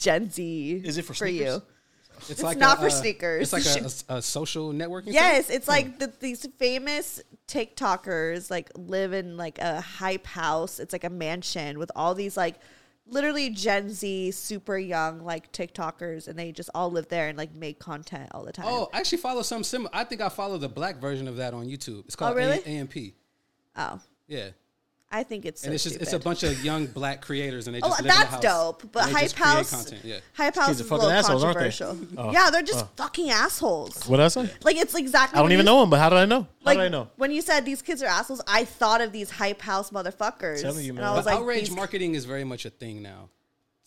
Gen 0.00 0.30
Z. 0.30 0.82
Is 0.84 0.98
it 0.98 1.02
for 1.02 1.14
for 1.14 1.26
sneakers? 1.26 1.56
you? 1.56 1.62
It's 2.28 2.42
like 2.42 2.58
not 2.58 2.78
for 2.78 2.86
uh, 2.86 2.90
sneakers. 2.90 3.52
It's 3.52 3.52
like 3.52 3.82
a, 3.82 3.90
a, 4.14 4.16
a 4.18 4.22
social 4.22 4.72
networking. 4.72 5.12
Yes, 5.12 5.46
site? 5.46 5.56
it's 5.56 5.66
hmm. 5.66 5.70
like 5.70 5.98
the, 5.98 6.12
these 6.20 6.46
famous 6.58 7.22
TikTokers 7.48 8.50
like 8.50 8.70
live 8.76 9.12
in 9.12 9.36
like 9.36 9.58
a 9.58 9.80
hype 9.80 10.26
house. 10.26 10.80
It's 10.80 10.92
like 10.92 11.04
a 11.04 11.10
mansion 11.10 11.78
with 11.78 11.90
all 11.94 12.14
these 12.14 12.36
like 12.36 12.56
literally 13.06 13.50
Gen 13.50 13.90
Z, 13.90 14.30
super 14.32 14.78
young 14.78 15.24
like 15.24 15.52
TikTokers, 15.52 16.28
and 16.28 16.38
they 16.38 16.52
just 16.52 16.70
all 16.74 16.90
live 16.90 17.08
there 17.08 17.28
and 17.28 17.38
like 17.38 17.54
make 17.54 17.78
content 17.78 18.30
all 18.32 18.44
the 18.44 18.52
time. 18.52 18.66
Oh, 18.68 18.88
I 18.92 18.98
actually 18.98 19.18
follow 19.18 19.42
some 19.42 19.64
similar. 19.64 19.90
I 19.92 20.04
think 20.04 20.20
I 20.20 20.28
follow 20.28 20.58
the 20.58 20.68
black 20.68 21.00
version 21.00 21.28
of 21.28 21.36
that 21.36 21.54
on 21.54 21.66
YouTube. 21.66 22.04
It's 22.06 22.16
oh, 22.16 22.18
called 22.18 22.32
Oh, 22.32 22.36
really? 22.36 22.58
A- 22.64 22.68
AMP. 22.68 22.96
Oh, 23.76 24.00
Yeah, 24.26 24.50
I 25.12 25.24
think 25.24 25.44
it's 25.44 25.62
so 25.62 25.66
and 25.66 25.74
it's 25.74 25.82
just 25.82 25.96
it's 25.96 26.12
a 26.12 26.20
bunch 26.20 26.44
of 26.44 26.64
young 26.64 26.86
black 26.86 27.20
creators, 27.20 27.66
and 27.66 27.74
they 27.74 27.80
Oh, 27.82 27.88
just 27.88 28.02
live 28.02 28.06
in 28.06 28.12
a 28.12 28.14
that's 28.14 28.30
house. 28.30 28.42
dope. 28.42 28.92
But 28.92 29.10
Hype 29.10 29.32
House, 29.32 29.70
content. 29.70 30.04
Yeah. 30.04 30.18
Hype 30.34 30.54
House 30.54 30.66
kids 30.68 30.80
are 30.80 30.84
is 30.84 30.86
a 30.86 30.88
fucking 30.88 31.04
little 31.04 31.18
assholes, 31.18 31.42
aren't 31.44 31.58
they? 31.58 31.70
controversial. 31.70 31.98
Oh. 32.16 32.30
Yeah, 32.32 32.50
they're 32.50 32.62
just 32.62 32.84
uh. 32.84 32.88
fucking 32.96 33.30
assholes. 33.30 34.04
What 34.06 34.20
I 34.20 34.28
say? 34.28 34.48
Like 34.62 34.76
it's 34.76 34.94
exactly. 34.94 35.34
I 35.36 35.40
don't 35.40 35.46
when 35.46 35.52
even 35.52 35.66
you- 35.66 35.72
know 35.72 35.82
him, 35.82 35.90
but 35.90 35.98
how 35.98 36.10
did 36.10 36.18
I 36.20 36.26
know? 36.26 36.42
How 36.42 36.48
Like 36.62 36.78
did 36.78 36.84
I 36.84 36.88
know? 36.88 37.08
when 37.16 37.32
you 37.32 37.42
said 37.42 37.64
these 37.64 37.82
kids 37.82 38.02
are 38.04 38.06
assholes, 38.06 38.40
I 38.46 38.64
thought 38.64 39.00
of 39.00 39.10
these 39.10 39.30
hype 39.30 39.60
house 39.60 39.90
motherfuckers. 39.90 40.62
Telling 40.62 40.84
you, 40.84 40.90
And 40.90 40.98
man. 41.00 41.06
I 41.08 41.14
was 41.16 41.24
But 41.24 41.32
like, 41.34 41.40
outrage 41.40 41.68
these- 41.68 41.76
marketing 41.76 42.14
is 42.14 42.24
very 42.24 42.44
much 42.44 42.64
a 42.64 42.70
thing 42.70 43.02
now. 43.02 43.30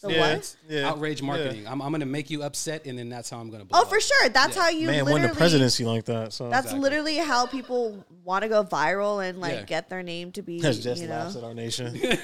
The 0.03 0.11
Yeah. 0.13 0.33
what? 0.35 0.55
Yeah. 0.69 0.89
Outrage 0.89 1.21
Yeah. 1.21 1.25
marketing. 1.27 1.67
I'm, 1.67 1.81
I'm 1.81 1.89
going 1.89 2.01
to 2.01 2.05
make 2.05 2.29
you 2.29 2.43
upset, 2.43 2.85
and 2.85 2.97
then 2.99 3.09
that's 3.09 3.29
how 3.29 3.39
I'm 3.39 3.49
going 3.49 3.61
to 3.61 3.65
oh, 3.65 3.69
blow 3.69 3.79
Oh, 3.79 3.81
up. 3.83 3.89
for 3.89 3.99
sure. 3.99 4.29
That's 4.29 4.55
Yeah. 4.55 4.61
how 4.61 4.69
you 4.69 4.85
Man 4.87 5.05
literally. 5.05 5.21
won 5.21 5.29
the 5.29 5.35
presidency 5.35 5.83
like 5.85 6.05
that. 6.05 6.31
So 6.33 6.49
That's 6.49 6.65
Exactly. 6.67 6.79
literally 6.81 7.15
how 7.17 7.45
people 7.47 8.05
want 8.23 8.43
to 8.43 8.49
go 8.49 8.63
viral 8.63 9.27
and 9.27 9.39
like 9.41 9.53
Yeah. 9.53 9.63
get 9.63 9.89
their 9.89 10.03
name 10.03 10.31
to 10.33 10.41
be. 10.41 10.59
That's 10.61 10.77
just 10.77 11.01
you 11.01 11.07
laughs 11.07 11.33
know. 11.35 11.41
at 11.41 11.47
our 11.47 11.53
nation. 11.53 11.95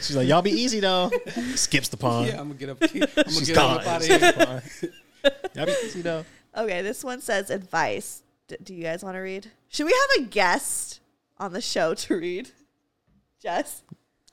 She's 0.00 0.16
like, 0.16 0.28
y'all 0.28 0.42
be 0.42 0.50
easy 0.52 0.80
though. 0.80 1.10
Skips 1.56 1.88
the 1.88 1.96
pond. 1.96 2.28
Yeah, 2.28 2.40
I'm 2.40 2.48
gonna 2.48 2.54
get 2.54 2.68
up. 2.70 2.78
I'm 2.82 2.88
gonna 3.00 3.30
She's 3.30 3.48
get 3.48 3.56
gone. 3.56 3.80
up 3.80 3.86
out 3.86 4.00
of 4.00 4.06
here. 4.06 4.62
Y'all 5.54 5.66
be 5.66 5.74
easy 5.84 6.02
though. 6.02 6.24
Okay, 6.56 6.82
this 6.82 7.02
one 7.04 7.20
says 7.20 7.50
advice. 7.50 8.22
D- 8.48 8.56
do 8.62 8.74
you 8.74 8.82
guys 8.82 9.02
want 9.02 9.14
to 9.16 9.20
read? 9.20 9.50
Should 9.68 9.86
we 9.86 9.92
have 10.16 10.24
a 10.24 10.28
guest 10.28 11.00
on 11.38 11.52
the 11.52 11.60
show 11.60 11.94
to 11.94 12.16
read? 12.16 12.50
Jess. 13.42 13.82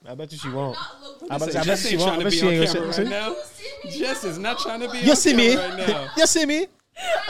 I 0.07 0.15
bet 0.15 0.31
you 0.31 0.37
she 0.37 0.49
won't. 0.49 0.77
I 1.29 1.37
bet, 1.37 1.49
I 1.49 1.53
bet 1.53 1.63
Jess 1.65 1.87
she 1.87 1.97
won't. 1.97 2.19
I 2.19 2.23
bet 2.23 2.33
she 2.33 2.47
ain't 2.47 2.73
gonna 2.73 2.87
right 2.87 3.07
now. 3.07 3.35
Jess 3.89 4.23
is 4.23 4.37
not 4.37 4.59
trying 4.59 4.79
to 4.81 4.89
be 4.91 4.99
You 4.99 5.11
on 5.11 5.15
see 5.15 5.33
me? 5.35 5.55
right 5.55 5.77
now. 5.87 6.09
You 6.17 6.25
see 6.27 6.45
me? 6.45 6.67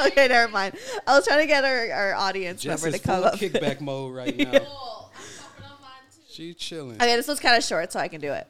Okay, 0.06 0.28
never 0.28 0.52
mind. 0.52 0.76
I 1.08 1.16
was 1.16 1.26
trying 1.26 1.40
to 1.40 1.48
get 1.48 1.64
our, 1.66 1.92
our 1.92 2.14
audience 2.16 2.62
Jess 2.62 2.84
member 2.84 2.96
is 2.96 3.02
to 3.02 3.08
come 3.08 3.16
full 3.18 3.26
up. 3.26 3.36
kickback 3.36 3.82
mode 3.82 4.14
right 4.16 4.36
now. 4.38 4.52
Cool. 4.52 4.60
I'm 4.60 5.24
talking 5.38 5.64
on 5.64 5.82
mine 5.82 5.90
too. 6.14 6.22
She 6.30 6.54
chilling. 6.54 6.96
Okay, 6.96 7.16
this 7.16 7.28
was 7.28 7.40
kind 7.40 7.56
of 7.58 7.64
short, 7.64 7.92
so 7.92 8.00
I 8.00 8.08
can 8.08 8.22
do 8.22 8.32
it. 8.32 8.48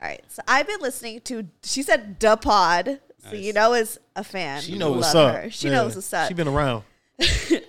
All 0.00 0.08
right, 0.08 0.22
so 0.28 0.42
I've 0.46 0.66
been 0.66 0.80
listening 0.80 1.20
to. 1.22 1.46
She 1.64 1.82
said 1.82 2.18
"Da 2.20 2.36
Pod," 2.36 3.00
so 3.24 3.30
Nice. 3.32 3.40
you 3.40 3.52
know 3.52 3.74
is 3.74 3.98
a 4.16 4.22
fan. 4.24 4.62
She 4.62 4.78
know 4.78 4.90
Love 4.90 4.96
what's 4.98 5.14
up. 5.14 5.34
her. 5.34 5.50
She 5.50 5.66
Yeah. 5.68 5.74
knows 5.74 5.96
what's 5.96 6.12
up. 6.14 6.28
She 6.28 6.34
been 6.34 6.46
around. 6.48 6.84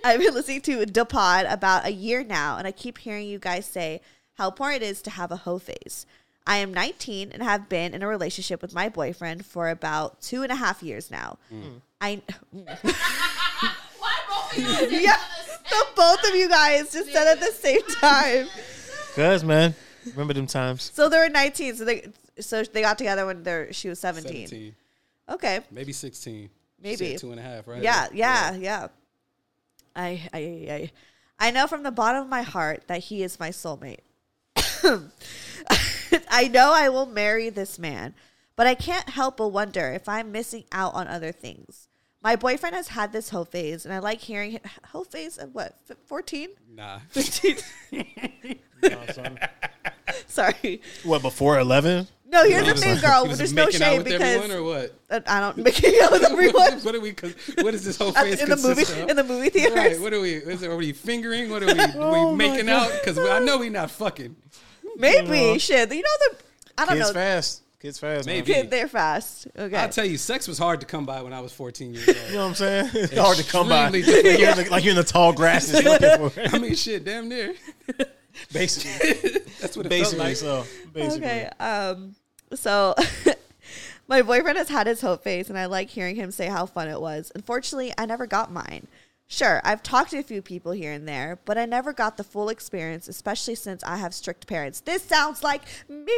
I've 0.04 0.20
been 0.20 0.32
listening 0.32 0.60
to 0.62 0.86
Da 0.86 1.04
Pod 1.04 1.46
about 1.46 1.84
a 1.84 1.90
year 1.92 2.22
now, 2.22 2.56
and 2.56 2.66
I 2.68 2.70
keep 2.72 2.98
hearing 2.98 3.26
you 3.26 3.38
guys 3.40 3.66
say 3.66 4.00
how 4.40 4.48
important 4.48 4.82
it 4.82 4.86
is 4.86 5.02
to 5.02 5.10
have 5.10 5.30
a 5.30 5.36
hoe 5.36 5.58
phase. 5.58 6.06
I 6.46 6.56
am 6.56 6.72
19 6.72 7.30
and 7.30 7.42
have 7.42 7.68
been 7.68 7.92
in 7.92 8.02
a 8.02 8.08
relationship 8.08 8.62
with 8.62 8.72
my 8.72 8.88
boyfriend 8.88 9.44
for 9.44 9.68
about 9.68 10.22
two 10.22 10.42
and 10.42 10.50
a 10.50 10.54
half 10.54 10.82
years 10.82 11.10
now. 11.10 11.36
Mm. 11.52 11.82
I 12.00 12.22
Why 12.50 14.16
both 14.30 14.56
of 14.56 14.92
you 14.92 14.98
yeah, 14.98 15.18
the 15.68 15.86
both 15.94 16.26
of 16.26 16.34
you 16.34 16.48
guys 16.48 16.90
just 16.90 17.12
said 17.12 17.30
at 17.30 17.38
the 17.38 17.52
same 17.52 17.82
time. 18.00 18.46
Cuz 19.14 19.44
man, 19.44 19.74
remember 20.06 20.32
them 20.32 20.46
times? 20.46 20.90
So 20.94 21.10
they 21.10 21.18
were 21.18 21.28
19, 21.28 21.76
so 21.76 21.84
they 21.84 22.10
so 22.40 22.62
they 22.62 22.80
got 22.80 22.96
together 22.96 23.26
when 23.26 23.42
they're 23.42 23.74
she 23.74 23.90
was 23.90 23.98
17. 23.98 24.46
17, 24.48 24.74
Okay, 25.28 25.60
maybe 25.70 25.92
16. 25.92 26.32
She 26.32 26.50
Maybe. 26.82 26.96
said 26.96 27.18
two 27.18 27.30
and 27.30 27.38
a 27.38 27.42
half, 27.42 27.68
right? 27.68 27.82
Yeah, 27.82 28.08
yeah, 28.14 28.54
yeah. 28.54 28.88
I, 29.94 30.26
I, 30.32 30.38
I, 30.38 30.90
I 31.38 31.50
know 31.50 31.66
from 31.66 31.82
the 31.82 31.90
bottom 31.90 32.22
of 32.22 32.28
my 32.30 32.40
heart 32.40 32.84
that 32.86 33.00
he 33.00 33.22
is 33.22 33.38
my 33.38 33.50
soulmate. 33.50 34.00
I 36.30 36.48
know 36.48 36.72
I 36.74 36.88
will 36.88 37.06
marry 37.06 37.50
this 37.50 37.78
man, 37.78 38.14
but 38.56 38.66
I 38.66 38.74
can't 38.74 39.08
help 39.10 39.36
but 39.38 39.48
wonder 39.48 39.92
if 39.92 40.08
I'm 40.08 40.32
missing 40.32 40.64
out 40.72 40.94
on 40.94 41.06
other 41.08 41.32
things. 41.32 41.88
My 42.22 42.36
boyfriend 42.36 42.76
has 42.76 42.88
had 42.88 43.12
this 43.12 43.30
hoe 43.30 43.44
phase, 43.44 43.84
and 43.86 43.94
I 43.94 43.98
like 43.98 44.20
hearing 44.20 44.52
it. 44.54 44.64
Hoe 44.92 45.04
phase 45.04 45.38
at 45.38 45.54
what? 45.54 45.74
14? 46.06 46.50
Nah. 46.74 46.98
15? 47.10 47.56
Sorry. 50.26 50.80
What 51.04 51.22
before 51.22 51.58
eleven? 51.58 52.06
No, 52.26 52.44
here's 52.44 52.60
He 52.62 52.66
the 52.66 52.72
was 52.72 52.80
thing, 52.82 52.98
girl. 53.00 53.24
he 53.26 53.34
There's 53.34 53.52
no 53.52 53.66
making 53.66 53.82
out 53.82 53.88
shame 53.88 53.98
with 54.04 54.12
everyone 54.12 54.48
because 54.48 54.54
or 54.56 54.62
what? 54.62 55.28
I 55.28 55.40
don't 55.40 55.56
making 55.58 55.94
out 56.02 56.12
with 56.12 56.24
everyone 56.24 56.80
what 56.80 56.94
are 56.94 57.00
we? 57.00 57.14
What 57.60 57.74
is 57.74 57.84
this 57.84 57.96
whole 57.96 58.12
phase 58.12 58.40
in 58.40 58.48
the 58.48 58.56
movie 58.56 58.84
consist 58.84 58.98
of? 58.98 59.10
in 59.10 59.16
the 59.16 59.24
movie 59.24 59.50
theaters. 59.50 59.76
Right. 59.76 60.00
What 60.00 60.12
are 60.12 60.20
we? 60.20 60.34
Is 60.34 60.62
it, 60.62 60.70
are 60.70 60.76
we 60.76 60.92
fingering? 60.92 61.50
What 61.50 61.62
are 61.62 61.66
we? 61.66 61.80
Oh 61.96 62.32
we 62.32 62.36
making 62.36 62.68
out? 62.68 62.90
Because 62.92 63.18
I 63.18 63.40
know 63.40 63.58
we 63.58 63.68
not 63.68 63.90
fucking. 63.90 64.36
Maybe 65.00 65.58
shit. 65.58 65.92
You 65.92 66.02
know 66.02 66.08
the 66.20 66.36
I 66.78 66.84
don't 66.86 66.98
know. 66.98 67.04
Kids 67.04 67.14
know. 67.14 67.20
fast. 67.20 67.62
Kids 67.80 67.98
fast. 67.98 68.26
Maybe. 68.26 68.52
Kid, 68.52 68.70
they're 68.70 68.88
fast. 68.88 69.48
Okay. 69.58 69.76
I'll 69.76 69.88
tell 69.88 70.04
you, 70.04 70.18
sex 70.18 70.46
was 70.46 70.58
hard 70.58 70.80
to 70.80 70.86
come 70.86 71.06
by 71.06 71.22
when 71.22 71.32
I 71.32 71.40
was 71.40 71.52
14 71.52 71.94
years 71.94 72.08
old. 72.08 72.16
You 72.28 72.34
know 72.34 72.42
what 72.42 72.48
I'm 72.48 72.54
saying? 72.54 72.90
It's 72.94 73.16
hard 73.18 73.38
to 73.38 73.44
come 73.44 73.68
by. 73.68 73.88
Like 73.88 74.06
you're, 74.06 74.18
in 74.18 74.24
the, 74.56 74.68
like 74.70 74.84
you're 74.84 74.90
in 74.90 74.96
the 74.96 75.02
tall 75.02 75.32
grasses 75.32 75.82
looking 75.82 76.28
for 76.28 76.40
it. 76.40 76.52
I 76.54 76.58
mean, 76.58 76.74
shit, 76.74 77.04
damn 77.04 77.28
near. 77.28 77.54
Basically, 78.52 79.40
That's 79.60 79.76
what 79.76 79.86
it 79.86 79.88
basically. 79.88 80.18
felt 80.18 80.28
like. 80.28 80.36
So 80.36 80.64
basically, 80.92 81.26
okay. 81.26 81.50
Um. 81.58 82.14
So, 82.54 82.94
My 84.10 84.22
boyfriend 84.22 84.58
has 84.58 84.68
had 84.68 84.88
his 84.88 85.00
hope 85.00 85.22
phase, 85.22 85.50
and 85.50 85.56
I 85.56 85.66
like 85.66 85.88
hearing 85.88 86.16
him 86.16 86.32
say 86.32 86.46
how 86.46 86.66
fun 86.66 86.88
it 86.88 87.00
was. 87.00 87.30
Unfortunately, 87.36 87.94
I 87.96 88.06
never 88.06 88.26
got 88.26 88.50
mine. 88.50 88.88
Sure, 89.32 89.60
I've 89.62 89.84
talked 89.84 90.10
to 90.10 90.18
a 90.18 90.24
few 90.24 90.42
people 90.42 90.72
here 90.72 90.90
and 90.90 91.06
there, 91.06 91.38
but 91.44 91.56
I 91.56 91.64
never 91.64 91.92
got 91.92 92.16
the 92.16 92.24
full 92.24 92.48
experience, 92.48 93.06
especially 93.06 93.54
since 93.54 93.84
I 93.84 93.96
have 93.96 94.12
strict 94.12 94.48
parents. 94.48 94.80
This 94.80 95.04
sounds 95.04 95.44
like 95.44 95.62
me. 95.88 96.12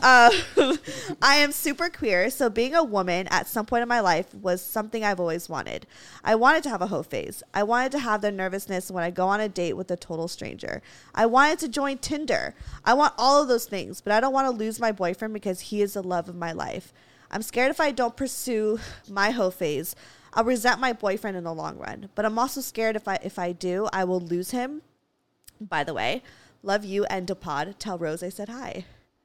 Uh, 0.00 0.30
I 1.20 1.38
am 1.38 1.50
super 1.50 1.88
queer, 1.88 2.30
so 2.30 2.48
being 2.48 2.76
a 2.76 2.84
woman 2.84 3.26
at 3.32 3.48
some 3.48 3.66
point 3.66 3.82
in 3.82 3.88
my 3.88 3.98
life 3.98 4.32
was 4.32 4.62
something 4.62 5.02
I've 5.02 5.18
always 5.18 5.48
wanted. 5.48 5.88
I 6.22 6.36
wanted 6.36 6.62
to 6.62 6.70
have 6.70 6.82
a 6.82 6.86
hoe 6.86 7.02
phase. 7.02 7.42
I 7.52 7.64
wanted 7.64 7.90
to 7.92 7.98
have 7.98 8.20
the 8.20 8.30
nervousness 8.30 8.88
when 8.88 9.02
I 9.02 9.10
go 9.10 9.26
on 9.26 9.40
a 9.40 9.48
date 9.48 9.72
with 9.72 9.90
a 9.90 9.96
total 9.96 10.28
stranger. 10.28 10.82
I 11.16 11.26
wanted 11.26 11.58
to 11.58 11.68
join 11.68 11.98
Tinder. 11.98 12.54
I 12.84 12.94
want 12.94 13.14
all 13.18 13.42
of 13.42 13.48
those 13.48 13.66
things, 13.66 14.00
but 14.00 14.12
I 14.12 14.20
don't 14.20 14.32
want 14.32 14.46
to 14.46 14.56
lose 14.56 14.78
my 14.78 14.92
boyfriend 14.92 15.34
because 15.34 15.58
he 15.62 15.82
is 15.82 15.94
the 15.94 16.02
love 16.04 16.28
of 16.28 16.36
my 16.36 16.52
life. 16.52 16.92
I'm 17.28 17.42
scared 17.42 17.72
if 17.72 17.80
I 17.80 17.90
don't 17.90 18.16
pursue 18.16 18.78
my 19.08 19.30
hoe 19.32 19.50
phase, 19.50 19.96
I'll 20.36 20.44
resent 20.44 20.80
my 20.80 20.92
boyfriend 20.92 21.36
in 21.36 21.44
the 21.44 21.54
long 21.54 21.78
run. 21.78 22.08
But 22.14 22.24
I'm 22.24 22.38
also 22.38 22.60
scared 22.60 22.94
if 22.94 23.08
I 23.08 23.18
if 23.22 23.38
I 23.38 23.52
do, 23.52 23.88
I 23.92 24.04
will 24.04 24.20
lose 24.20 24.52
him. 24.52 24.82
By 25.60 25.82
the 25.82 25.94
way, 25.94 26.22
love 26.62 26.84
you 26.84 27.04
and 27.06 27.26
Da 27.26 27.34
Pod. 27.34 27.76
Tell 27.78 27.98
Rose 27.98 28.22
I 28.22 28.28
said 28.28 28.48
hi. 28.48 28.84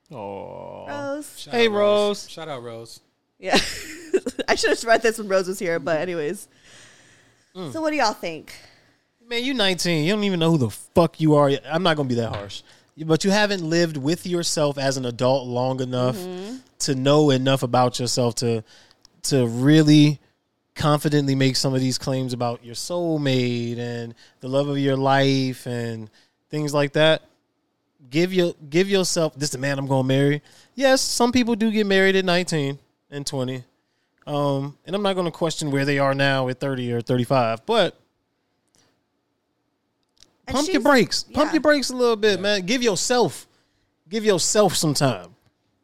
Oh, 0.10 0.88
Rose. 0.88 1.40
Shout 1.40 1.54
Hey, 1.54 1.68
out 1.68 1.74
Rose. 1.74 2.30
Shout 2.30 2.48
out 2.50 2.64
Rose. 2.64 3.02
Yeah. 3.38 3.56
I 4.48 4.56
should 4.56 4.72
have 4.72 4.84
read 4.84 5.02
this 5.02 5.18
when 5.18 5.28
Rose 5.28 5.48
was 5.48 5.60
here, 5.60 5.80
but 5.80 6.00
anyways. 6.00 6.48
Mm. 7.56 7.72
So 7.72 7.82
what 7.82 7.92
do 7.92 7.98
y'all 7.98 8.14
think? 8.14 8.54
man, 9.32 9.44
you 9.46 9.54
19. 9.54 10.04
You 10.04 10.14
don't 10.14 10.24
even 10.26 10.40
know 10.40 10.52
who 10.52 10.58
the 10.58 10.70
fuck 10.70 11.20
you 11.20 11.36
are. 11.36 11.50
I'm 11.66 11.82
not 11.82 11.98
gonna 11.98 12.10
be 12.10 12.16
that 12.16 12.36
harsh, 12.36 12.62
but 12.98 13.24
you 13.24 13.32
haven't 13.32 13.64
lived 13.64 13.98
with 13.98 14.28
yourself 14.28 14.78
as 14.78 14.98
an 14.98 15.06
adult 15.06 15.48
long 15.48 15.80
enough 15.80 16.18
mm-hmm. 16.18 16.58
to 16.80 16.96
know 16.96 17.32
enough 17.32 17.64
about 17.64 18.00
yourself 18.00 18.36
to 18.36 18.64
to 19.24 19.48
really 19.48 20.20
confidently 20.82 21.36
make 21.36 21.56
some 21.56 21.74
of 21.76 21.80
these 21.80 21.98
claims 22.00 22.34
about 22.34 22.66
your 22.66 22.74
soulmate 22.74 23.78
and 23.78 24.16
the 24.40 24.48
love 24.48 24.68
of 24.68 24.78
your 24.80 24.98
life 24.98 25.68
and 25.68 26.10
things 26.50 26.74
like 26.74 26.94
that. 26.94 27.22
Give 28.10 28.34
your 28.34 28.54
give 28.70 28.90
yourself 28.90 29.36
this 29.36 29.46
is 29.46 29.52
the 29.52 29.58
man 29.60 29.78
I'm 29.78 29.86
gonna 29.88 30.08
marry. 30.08 30.42
Yes, 30.74 31.02
some 31.02 31.32
people 31.32 31.56
do 31.56 31.70
get 31.72 31.86
married 31.86 32.16
at 32.16 32.26
19 32.26 32.80
and 33.12 33.26
20. 33.28 33.64
Um, 34.26 34.78
and 34.86 34.96
I'm 34.96 35.04
not 35.04 35.16
gonna 35.16 35.32
question 35.32 35.70
where 35.72 35.86
they 35.86 36.00
are 36.00 36.16
now 36.16 36.48
at 36.50 36.60
30 36.60 36.92
or 36.94 37.02
35, 37.02 37.66
but 37.66 37.96
And 40.48 40.56
pump 40.56 40.68
your 40.68 40.74
she's- 40.82 40.84
brakes. 40.84 41.24
Pump 41.32 41.54
your 41.54 41.62
brakes 41.62 41.92
a 41.92 41.96
little 41.96 42.16
bit, 42.16 42.40
man. 42.42 42.66
Give 42.66 42.82
yourself, 42.82 43.48
give 44.10 44.26
yourself 44.26 44.76
some 44.76 44.94
time. 44.96 45.36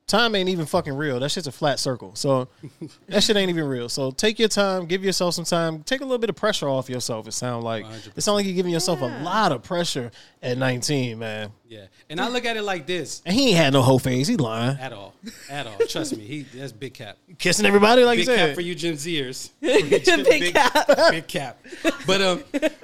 Time 0.08 0.36
ain't 0.36 0.48
even 0.48 0.66
fucking 0.66 0.94
real. 0.94 1.20
That 1.20 1.30
shit's 1.32 1.48
a 1.48 1.52
flat 1.52 1.80
circle. 1.80 2.16
So 2.16 2.48
that 3.10 3.22
shit 3.24 3.36
ain't 3.36 3.50
even 3.50 3.66
real. 3.66 3.90
So 3.90 4.12
take 4.12 4.40
your 4.40 4.48
time. 4.48 4.86
Give 4.86 5.04
yourself 5.04 5.34
some 5.34 5.44
time. 5.44 5.84
Take 5.84 6.00
a 6.00 6.06
little 6.06 6.18
bit 6.18 6.30
of 6.30 6.38
pressure 6.38 6.70
off 6.70 6.90
yourself. 6.90 7.28
It 7.28 7.34
sounds 7.34 7.66
like 7.66 7.86
it 8.16 8.22
sounds 8.22 8.36
like 8.38 8.46
you're 8.46 8.56
giving 8.56 8.72
yourself 8.72 9.02
a 9.02 9.06
lot 9.22 9.52
of 9.52 9.64
pressure 9.64 10.10
at 10.42 10.58
19, 10.58 11.20
man. 11.20 11.52
Yeah, 11.68 11.88
and 12.10 12.22
I 12.22 12.30
look 12.30 12.46
at 12.46 12.56
it 12.56 12.62
like 12.62 12.88
this. 12.88 13.22
And 13.26 13.36
he 13.36 13.50
ain't 13.50 13.58
had 13.58 13.74
no 13.74 13.82
whole 13.82 14.00
phase. 14.00 14.30
He 14.30 14.38
lying, 14.38 14.78
At 14.80 14.94
all, 14.94 15.14
at 15.50 15.68
all. 15.68 15.78
Trust 15.90 16.16
me, 16.16 16.24
he 16.24 16.44
that's 16.44 16.72
big 16.72 16.94
cap. 16.94 17.18
kissing 17.38 17.66
everybody 17.66 18.06
like 18.06 18.20
Big 18.20 18.28
you 18.28 18.34
cap 18.34 18.46
said. 18.48 18.56
for 18.56 18.62
you 18.62 18.76
Gen 18.76 18.94
Zers. 18.94 19.50
Big 19.60 20.54
cap. 20.54 20.88
big 21.12 21.28
cap. 21.28 21.60
But 22.06 22.22
um, 22.22 22.44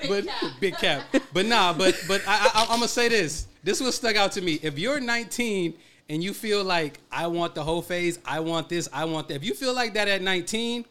but 0.10 0.26
big 0.60 0.76
cap. 0.76 1.04
But 1.32 1.46
nah, 1.46 1.72
but 1.72 1.98
but 2.06 2.22
I, 2.28 2.50
I, 2.54 2.62
I'm 2.64 2.80
gonna 2.80 2.90
say 2.90 3.08
this. 3.08 3.48
This 3.64 3.80
was 3.80 3.96
stuck 3.96 4.18
out 4.18 4.34
to 4.34 4.42
me. 4.42 4.60
If 4.62 4.78
you're 4.78 5.00
19 5.00 5.74
and 6.10 6.24
you 6.24 6.34
feel 6.34 6.64
like 6.64 7.00
I 7.12 7.28
want 7.28 7.56
the 7.56 7.64
whole 7.64 7.82
phase, 7.82 8.20
I 8.26 8.40
want 8.40 8.70
this, 8.70 8.90
I 8.94 9.06
want 9.06 9.28
that. 9.30 9.36
If 9.36 9.44
you 9.44 9.54
feel 9.54 9.74
like 9.74 9.94
that 9.96 10.08
at 10.08 10.22
19, 10.22 10.86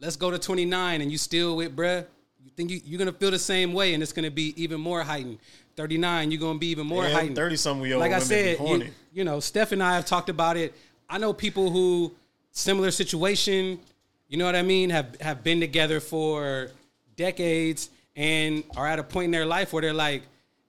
let's 0.00 0.16
go 0.16 0.30
to 0.30 0.38
29 0.38 1.00
and 1.00 1.10
you 1.12 1.18
still 1.18 1.56
with 1.56 1.74
bruh. 1.76 2.04
You 2.42 2.50
think 2.56 2.70
you, 2.70 2.80
you're 2.84 2.98
gonna 2.98 3.12
feel 3.12 3.30
the 3.30 3.38
same 3.38 3.72
way, 3.72 3.94
and 3.94 4.02
it's 4.02 4.12
gonna 4.12 4.30
be 4.30 4.54
even 4.60 4.80
more 4.80 5.02
heightened. 5.02 5.38
39, 5.76 6.30
you're 6.30 6.40
gonna 6.40 6.58
be 6.58 6.68
even 6.68 6.86
more 6.86 7.04
Yeah, 7.04 7.12
heightened. 7.12 7.36
30-something 7.36 7.84
year 7.86 7.94
old 7.96 8.00
Like 8.00 8.12
I 8.12 8.18
said, 8.18 8.58
horny. 8.58 8.86
you, 8.86 8.90
you 9.12 9.24
know, 9.24 9.38
Steph 9.38 9.72
and 9.72 9.82
I 9.82 9.94
have 9.94 10.06
talked 10.06 10.28
about 10.28 10.56
it. 10.56 10.74
I 11.08 11.18
know 11.18 11.32
people 11.32 11.70
who 11.70 12.14
similar 12.50 12.90
situation, 12.90 13.78
you 14.28 14.38
know 14.38 14.44
what 14.44 14.56
I 14.56 14.62
mean, 14.62 14.90
have 14.90 15.20
have 15.20 15.44
been 15.44 15.60
together 15.60 16.00
for 16.00 16.70
decades 17.16 17.90
and 18.16 18.64
are 18.76 18.86
at 18.86 18.98
a 18.98 19.02
point 19.04 19.26
in 19.26 19.30
their 19.30 19.46
life 19.46 19.72
where 19.72 19.82
they're 19.82 19.92
like, 19.92 20.22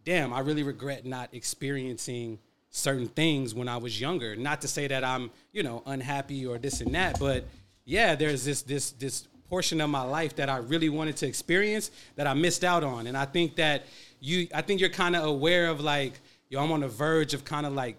damn, 0.06 0.34
I 0.34 0.40
really 0.42 0.64
regret 0.64 1.06
not 1.06 1.30
experiencing 1.34 2.38
certain 2.70 3.08
things 3.08 3.54
when 3.54 3.68
I 3.68 3.78
was 3.78 4.00
younger. 4.00 4.36
Not 4.36 4.62
to 4.62 4.68
say 4.68 4.88
that 4.88 5.04
I'm, 5.04 5.32
you 5.52 5.64
know, 5.64 5.82
unhappy 5.86 6.46
or 6.46 6.58
this 6.58 6.82
and 6.82 6.94
that, 6.96 7.20
but 7.20 7.46
yeah, 7.86 8.16
there's 8.16 8.46
this 8.46 8.62
this 8.62 8.92
this 8.92 9.28
portion 9.50 9.82
of 9.82 9.90
my 9.90 10.04
life 10.04 10.36
that 10.36 10.48
I 10.48 10.58
really 10.58 10.90
wanted 10.90 11.18
to 11.18 11.28
experience 11.28 11.90
that 12.16 12.28
I 12.28 12.34
missed 12.36 12.64
out 12.64 12.84
on. 12.84 13.08
And 13.08 13.18
I 13.18 13.26
think 13.26 13.56
that 13.56 13.86
you 14.20 14.48
I 14.54 14.62
think 14.62 14.80
you're 14.80 14.90
kind 14.90 15.16
of 15.16 15.24
aware 15.24 15.68
of 15.68 15.82
like, 15.82 16.14
yo, 16.50 16.64
I'm 16.64 16.72
on 16.72 16.82
the 16.82 16.88
verge 16.88 17.34
of 17.34 17.44
kind 17.44 17.66
of 17.66 17.74
like 17.74 17.98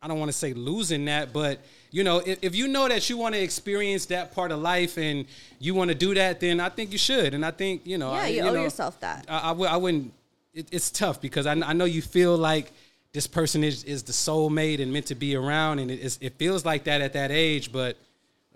I 0.00 0.08
don't 0.08 0.18
want 0.18 0.30
to 0.30 0.36
say 0.36 0.52
losing 0.52 1.04
that, 1.04 1.32
but 1.32 1.60
you 1.92 2.02
know, 2.02 2.18
if, 2.24 2.38
if 2.42 2.54
you 2.56 2.66
know 2.66 2.88
that 2.88 3.08
you 3.08 3.16
want 3.18 3.34
to 3.34 3.40
experience 3.40 4.06
that 4.06 4.34
part 4.34 4.50
of 4.50 4.58
life 4.60 4.96
and 4.98 5.26
you 5.60 5.74
want 5.74 5.90
to 5.90 5.94
do 5.94 6.14
that, 6.14 6.40
then 6.40 6.58
I 6.58 6.70
think 6.70 6.90
you 6.90 6.98
should. 6.98 7.34
And 7.34 7.44
I 7.44 7.50
think 7.52 7.86
you 7.86 7.98
know, 7.98 8.12
Yeah, 8.14 8.22
I, 8.22 8.26
you 8.28 8.42
owe 8.42 8.52
know, 8.54 8.62
yourself 8.62 8.98
that. 9.00 9.26
I, 9.28 9.38
I, 9.38 9.48
w- 9.48 9.68
I 9.70 9.76
wouldn't. 9.76 10.12
It, 10.54 10.68
it's 10.72 10.90
tough 10.90 11.20
because 11.20 11.46
I, 11.46 11.52
I 11.52 11.72
know 11.74 11.84
you 11.84 12.02
feel 12.02 12.36
like 12.36 12.72
this 13.12 13.26
person 13.26 13.62
is 13.62 13.84
is 13.84 14.02
the 14.02 14.12
soulmate 14.12 14.80
and 14.80 14.92
meant 14.92 15.06
to 15.06 15.14
be 15.14 15.36
around, 15.36 15.78
and 15.78 15.90
it, 15.90 16.00
is, 16.00 16.18
it 16.20 16.34
feels 16.38 16.64
like 16.64 16.84
that 16.84 17.00
at 17.00 17.12
that 17.12 17.30
age. 17.30 17.70
But 17.72 17.96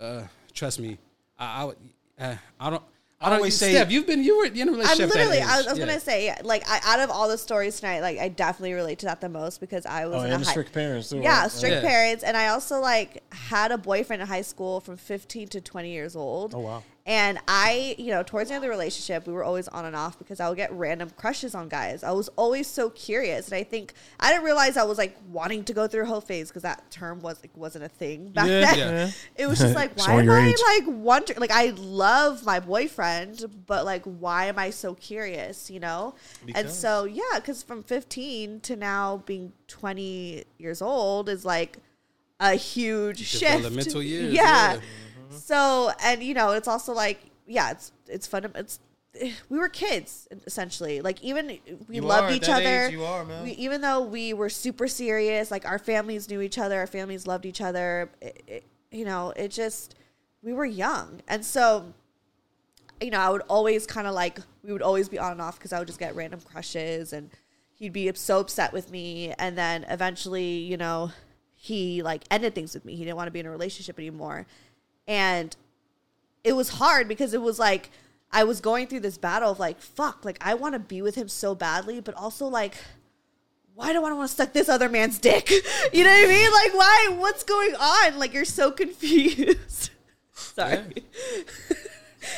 uh, 0.01 0.23
trust 0.55 0.81
me, 0.81 0.99
I 1.39 1.63
I, 1.63 1.65
would- 1.65 1.77
uh, 2.19 2.35
I 2.59 2.71
don't. 2.71 2.83
I 3.19 3.31
don't 3.31 3.39
always 3.39 3.57
say- 3.57 3.73
Steph, 3.73 3.91
you've 3.91 4.07
been 4.07 4.23
you 4.23 4.37
were 4.37 4.45
in 4.45 4.59
a 4.59 4.63
I'm 4.63 4.69
relationship. 4.75 5.09
at 5.09 5.13
that 5.15 5.19
literally. 5.31 5.41
I 5.41 5.57
was, 5.57 5.61
age. 5.65 5.69
I 5.69 5.71
was 5.71 5.79
Yeah. 5.79 5.87
gonna 5.87 6.01
say, 6.01 6.35
like, 6.45 6.65
I, 6.69 6.81
out 6.85 7.01
of 7.01 7.11
all 7.11 7.29
the 7.31 7.39
stories 7.39 7.81
tonight, 7.81 8.01
like, 8.01 8.19
I 8.19 8.29
definitely 8.29 8.75
relate 8.75 8.99
to 9.01 9.07
that 9.07 9.23
the 9.23 9.31
most 9.31 9.59
because 9.59 9.87
I 9.87 10.05
was 10.05 10.17
Oh, 10.17 10.21
in 10.27 10.33
and 10.33 10.43
a 10.43 10.45
high, 10.45 10.51
strict 10.51 10.75
parents, 10.75 11.09
too, 11.09 11.21
Yeah, 11.21 11.41
right? 11.41 11.51
strict 11.51 11.77
Yeah. 11.77 11.81
parents, 11.89 12.23
and 12.23 12.37
I 12.37 12.49
also 12.49 12.79
like 12.79 13.23
had 13.33 13.73
a 13.73 13.79
boyfriend 13.79 14.21
in 14.21 14.29
high 14.29 14.43
school 14.43 14.81
from 14.81 14.99
15 14.99 15.49
to 15.49 15.63
20 15.63 15.91
years 15.93 16.15
old. 16.15 16.55
Oh, 16.55 16.59
wow. 16.59 16.83
And 17.09 17.39
I, 17.47 17.95
you 17.99 18.11
know, 18.11 18.25
towards 18.25 18.49
the 18.49 18.57
end 18.57 18.65
of 18.65 18.69
the 18.69 18.71
relationship, 18.71 19.29
we 19.29 19.33
were 19.33 19.45
always 19.45 19.69
on 19.69 19.85
and 19.85 19.95
off 19.95 20.19
because 20.19 20.41
I 20.41 20.49
would 20.49 20.57
get 20.57 20.73
random 20.73 21.11
crushes 21.17 21.55
on 21.55 21.69
guys. 21.69 22.03
I 22.03 22.11
was 22.11 22.29
always 22.35 22.67
so 22.67 22.91
curious, 22.91 23.47
and 23.47 23.55
I 23.57 23.63
think 23.63 23.95
I 24.19 24.33
didn't 24.33 24.45
realize 24.45 24.77
I 24.77 24.83
was 24.83 24.99
like 24.99 25.17
wanting 25.31 25.63
to 25.65 25.73
go 25.73 25.87
through 25.87 26.03
a 26.03 26.07
whole 26.07 26.21
phase 26.21 26.49
because 26.49 26.63
that 26.65 26.91
term 26.91 27.21
was 27.21 27.39
like 27.45 27.57
wasn't 27.57 27.85
a 27.85 27.89
thing 27.89 28.31
back 28.31 28.49
Yeah. 28.49 28.61
then. 28.75 28.79
Yeah. 28.79 29.11
It 29.37 29.47
was 29.47 29.61
just 29.61 29.77
like, 29.77 29.97
why 29.99 30.15
am 30.21 30.29
I 30.29 30.49
age. 30.49 30.57
like 30.79 30.85
wondering? 30.89 31.39
Like, 31.39 31.53
I 31.53 31.71
love 31.77 32.45
my 32.45 32.59
boyfriend, 32.59 33.45
but 33.69 33.85
like, 33.85 34.03
why 34.05 34.47
am 34.47 34.59
I 34.59 34.71
so 34.71 34.95
curious? 34.95 35.71
You 35.71 35.79
know? 35.79 36.17
And 36.57 36.69
so, 36.69 37.05
yeah, 37.05 37.23
because 37.37 37.63
from 37.63 37.85
15 37.85 38.61
to 38.63 38.75
now 38.75 39.19
being 39.27 39.53
20 39.69 40.43
years 40.59 40.83
old 40.83 41.29
is 41.29 41.45
like 41.45 41.79
a 42.41 42.55
huge 42.55 43.25
shift. 43.25 43.43
Developmental 43.59 44.03
years, 44.13 44.33
Yeah. 44.33 44.75
yeah. 44.75 44.81
Mm-hmm. 45.37 45.47
So, 45.47 45.93
and 46.03 46.23
you 46.23 46.35
know, 46.35 46.53
it's 46.53 46.69
also 46.69 46.93
like, 46.93 47.21
yeah, 47.47 47.71
it's 47.71 47.93
it's 48.09 48.27
fun. 48.27 48.51
It's 48.55 48.81
we 49.49 49.59
were 49.59 49.69
kids 49.69 50.29
essentially. 50.47 51.01
Like 51.01 51.23
even 51.23 51.59
we 51.89 51.97
You 51.97 52.03
loved 52.03 52.33
are, 52.33 52.35
each 52.35 52.49
other. 52.49 52.89
you 52.91 53.05
are, 53.05 53.25
man. 53.25 53.45
We, 53.45 53.53
even 53.53 53.81
though 53.81 54.01
we 54.03 54.33
were 54.35 54.49
super 54.49 54.89
serious, 54.89 55.51
like 55.51 55.67
our 55.67 55.79
families 55.79 56.29
knew 56.29 56.41
each 56.41 56.59
other, 56.59 56.79
our 56.79 56.87
families 56.87 57.27
loved 57.27 57.47
each 57.47 57.61
other. 57.61 58.11
It, 58.21 58.43
it, 58.47 58.65
you 58.91 59.05
know, 59.05 59.33
it 59.37 59.51
just 59.51 59.95
we 60.43 60.53
were 60.53 60.65
young, 60.67 61.21
and 61.29 61.45
so 61.45 61.93
you 63.01 63.11
know, 63.11 63.19
I 63.21 63.29
would 63.29 63.43
always 63.49 63.87
kind 63.87 64.07
of 64.07 64.15
like 64.15 64.39
we 64.63 64.73
would 64.73 64.83
always 64.83 65.09
be 65.09 65.19
on 65.19 65.33
and 65.33 65.41
off 65.41 65.59
because 65.59 65.73
I 65.73 65.79
would 65.79 65.89
just 65.89 65.99
get 65.99 66.15
random 66.15 66.41
crushes, 66.41 67.13
and 67.13 67.31
he'd 67.75 67.93
be 67.93 68.11
so 68.15 68.41
upset 68.41 68.73
with 68.73 68.91
me, 68.91 69.35
and 69.39 69.57
then 69.57 69.85
eventually, 69.89 70.59
you 70.59 70.77
know, 70.77 71.11
he 71.55 72.03
like 72.03 72.25
ended 72.31 72.55
things 72.55 72.75
with 72.75 72.85
me. 72.85 72.97
He 72.97 73.05
didn't 73.05 73.17
want 73.17 73.27
to 73.27 73.33
be 73.33 73.41
in 73.41 73.47
a 73.47 73.51
relationship 73.51 73.99
anymore, 73.99 74.47
and 75.07 75.55
it 76.45 76.55
was 76.55 76.69
hard 76.71 77.09
because 77.09 77.35
it 77.35 77.43
was 77.43 77.59
like 77.59 77.91
I 78.33 78.45
was 78.45 78.61
going 78.61 78.87
through 78.87 79.01
this 79.01 79.19
battle 79.19 79.51
of 79.53 79.59
like, 79.59 79.81
fuck, 79.81 80.25
like 80.25 80.39
I 80.41 80.55
want 80.55 80.75
to 80.75 80.79
be 80.79 81.03
with 81.03 81.15
him 81.15 81.29
so 81.29 81.55
badly, 81.55 82.01
but 82.01 82.15
also 82.15 82.47
like, 82.47 82.75
why 83.75 83.93
do 83.93 83.99
I 84.05 84.13
want 84.13 84.29
to 84.31 84.35
suck 84.37 84.53
this 84.53 84.69
other 84.69 84.89
man's 84.89 85.19
dick? 85.19 85.49
You 85.93 86.05
know 86.05 86.11
what 86.11 86.25
I 86.25 86.29
mean? 86.29 86.51
Like, 86.53 86.75
why? 86.75 87.15
What's 87.19 87.45
going 87.45 87.75
on? 87.77 88.19
Like, 88.19 88.35
you're 88.35 88.45
so 88.45 88.71
confused. 88.71 89.91
Sorry. 90.33 90.83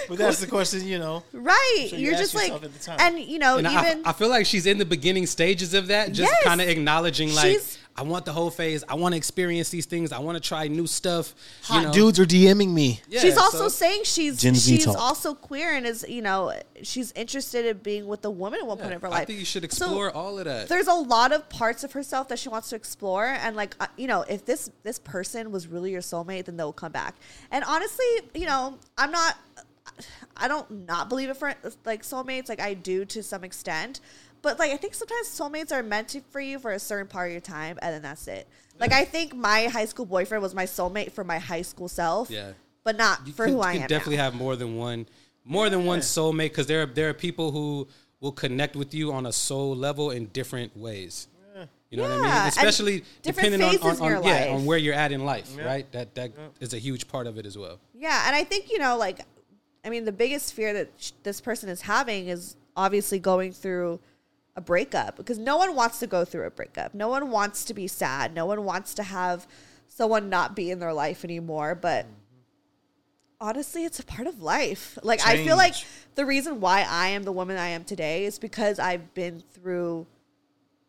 But 0.07 0.19
that's 0.19 0.41
the 0.41 0.47
question, 0.47 0.87
you 0.87 0.99
know. 0.99 1.25
Right. 1.33 1.87
So 1.91 1.97
you 1.97 2.09
you're 2.11 2.19
just 2.19 2.35
like, 2.35 2.49
yourself 2.49 2.65
at 2.65 2.73
the 2.75 2.79
time. 2.79 2.97
and 3.01 3.19
you 3.19 3.39
know, 3.39 3.57
And 3.57 3.67
I, 3.67 3.91
even 3.93 4.07
I 4.07 4.13
feel 4.13 4.29
like 4.29 4.45
she's 4.47 4.67
in 4.67 4.77
the 4.79 4.85
beginning 4.85 5.27
stages 5.27 5.73
of 5.75 5.87
that, 5.89 6.09
just 6.13 6.31
Yes. 6.31 6.45
kind 6.45 6.61
of 6.61 6.69
acknowledging 6.69 7.35
like 7.35 7.53
She's- 7.53 7.78
I 7.99 8.03
want 8.03 8.25
the 8.25 8.33
whole 8.33 8.51
phase. 8.51 8.85
I 8.89 8.95
want 8.95 9.13
to 9.15 9.17
experience 9.17 9.71
these 9.71 9.87
things. 9.87 10.13
I 10.13 10.21
want 10.21 10.37
to 10.37 10.41
try 10.41 10.69
new 10.69 10.87
stuff. 10.87 11.35
Hot 11.65 11.81
you 11.81 11.87
know? 11.89 11.93
dudes 11.93 12.21
are 12.21 12.25
DMing 12.25 12.71
me. 12.71 13.01
Yeah, 13.09 13.21
she's 13.21 13.37
also 13.37 13.65
so- 13.65 13.69
saying 13.69 14.03
she's 14.05 14.41
she's 14.41 14.85
talk. 14.85 14.97
also 14.97 15.35
queer 15.35 15.73
and 15.75 15.85
is 15.85 16.05
you 16.09 16.23
know 16.23 16.53
she's 16.83 17.11
interested 17.13 17.67
in 17.67 17.79
being 17.79 18.07
with 18.07 18.25
a 18.25 18.31
woman 18.31 18.61
at 18.61 18.67
one 18.67 18.79
point 18.79 18.93
of 18.95 19.03
her 19.03 19.09
life. 19.09 19.23
I 19.23 19.25
think 19.25 19.41
you 19.41 19.45
should 19.45 19.63
So 19.73 19.87
explore 19.87 20.13
all 20.13 20.39
of 20.39 20.45
that. 20.45 20.69
there's 20.69 20.87
a 20.87 20.95
lot 20.95 21.33
of 21.33 21.49
parts 21.49 21.83
of 21.83 21.93
herself 21.93 22.29
that 22.29 22.39
she 22.39 22.49
wants 22.49 22.69
to 22.71 22.77
explore, 22.77 23.27
and 23.27 23.57
like 23.57 23.75
uh, 23.81 23.89
you 23.97 24.07
know, 24.07 24.23
if 24.29 24.45
this 24.47 24.71
this 24.85 25.01
person 25.01 25.51
was 25.51 25.67
really 25.67 25.91
your 25.91 26.01
soulmate, 26.03 26.45
then 26.45 26.57
they'll 26.57 26.73
come 26.73 26.93
back. 26.93 27.17
And 27.51 27.65
honestly, 27.65 28.07
you 28.35 28.47
know, 28.47 28.79
I'm 28.97 29.11
not. 29.11 29.37
I 30.37 30.47
don't 30.47 30.87
not 30.87 31.09
believe 31.09 31.29
in 31.29 31.35
friend, 31.35 31.57
like 31.85 32.03
soulmates. 32.05 32.49
Like 32.49 32.61
I 32.61 32.75
do 32.75 33.05
to 33.07 33.23
some 33.23 33.43
extent, 33.43 34.01
but 34.43 34.59
like 34.59 34.71
I 34.71 34.77
think 34.77 34.95
sometimes 34.95 35.29
soulmates 35.29 35.73
are 35.73 35.83
meant 35.83 36.09
to, 36.09 36.21
for 36.31 36.41
you 36.41 36.59
for 36.59 36.73
a 36.73 36.79
certain 36.79 37.07
part 37.07 37.29
of 37.29 37.33
your 37.33 37.41
time, 37.41 37.79
and 37.83 37.95
then 37.95 38.03
that's 38.03 38.27
it. 38.29 38.47
Like 38.79 38.93
I 38.93 39.05
think 39.05 39.35
my 39.35 39.65
high 39.65 39.87
school 39.87 40.07
boyfriend 40.07 40.43
was 40.43 40.55
my 40.55 40.65
soulmate 40.65 41.13
for 41.13 41.25
my 41.25 41.39
high 41.39 41.63
school 41.63 41.89
self. 41.89 42.31
Yeah. 42.31 42.53
but 42.85 42.97
not 42.97 43.27
you 43.27 43.33
for 43.33 43.45
can, 43.45 43.55
who 43.55 43.59
you 43.59 43.65
I 43.65 43.73
can 43.75 43.83
am. 43.83 43.89
definitely 43.89 44.17
now. 44.17 44.25
have 44.25 44.35
more 44.35 44.57
than 44.57 44.77
one, 44.77 45.07
more 45.45 45.69
than 45.69 45.85
one 45.85 46.01
soulmate 46.01 46.51
because 46.51 46.67
there 46.67 46.83
are 46.83 46.87
there 46.87 47.09
are 47.11 47.15
people 47.15 47.51
who 47.51 47.89
will 48.21 48.33
connect 48.33 48.77
with 48.77 48.95
you 48.95 49.13
on 49.13 49.27
a 49.27 49.33
soul 49.33 49.75
level 49.77 50.11
in 50.11 50.27
different 50.27 50.77
ways. 50.77 51.29
You 51.91 51.97
know 51.97 52.03
what 52.03 52.13
I 52.13 52.17
mean? 52.17 52.49
Especially 52.49 53.05
different 53.23 53.53
depending 53.53 53.81
on, 53.83 53.97
on, 54.03 54.15
on 54.15 54.23
yeah 54.23 54.31
life. 54.31 54.51
on 54.51 54.67
where 54.67 54.77
you're 54.77 54.95
at 54.95 55.11
in 55.11 55.25
life, 55.25 55.57
right? 55.57 55.91
That 55.93 56.15
that 56.17 56.33
is 56.61 56.75
a 56.75 56.79
huge 56.79 57.09
part 57.09 57.27
of 57.27 57.39
it 57.39 57.47
as 57.47 57.57
well. 57.57 57.81
Yeah, 57.95 58.25
and 58.27 58.37
I 58.37 58.45
think 58.45 58.71
you 58.71 58.79
know, 58.79 58.99
like, 58.99 59.21
I 59.85 59.89
mean, 59.89 60.05
the 60.05 60.13
biggest 60.13 60.53
fear 60.53 60.75
that 60.75 60.91
sh- 60.99 61.13
this 61.23 61.41
person 61.41 61.71
is 61.71 61.81
having 61.81 62.29
is 62.29 62.57
obviously 62.77 63.19
going 63.19 63.53
through 63.53 64.01
a 64.59 64.61
breakup 64.61 65.17
because 65.17 65.39
no 65.39 65.57
one 65.57 65.77
wants 65.77 66.01
to 66.01 66.07
go 66.09 66.25
through 66.25 66.45
a 66.45 66.51
breakup. 66.51 66.93
No 66.93 67.07
one 67.07 67.31
wants 67.31 67.65
to 67.67 67.73
be 67.73 67.87
sad. 67.87 68.35
No 68.35 68.45
one 68.45 68.65
wants 68.65 68.93
to 68.95 69.05
have 69.05 69.47
someone 69.87 70.29
not 70.29 70.57
be 70.57 70.73
in 70.73 70.81
their 70.81 70.93
life 70.93 71.25
anymore. 71.25 71.77
But 71.77 72.07
honestly, 73.41 73.85
it's 73.85 74.01
a 74.01 74.05
part 74.05 74.27
of 74.27 74.43
life. 74.43 74.99
Like, 75.05 75.25
I 75.25 75.45
feel 75.45 75.57
like 75.57 75.75
the 76.17 76.27
reason 76.27 76.61
why 76.61 76.85
I 76.91 77.09
am 77.11 77.23
the 77.23 77.31
woman 77.31 77.57
I 77.57 77.69
am 77.69 77.85
today 77.85 78.25
is 78.25 78.41
because 78.41 78.81
I've 78.81 79.15
been 79.15 79.43
through. 79.53 80.07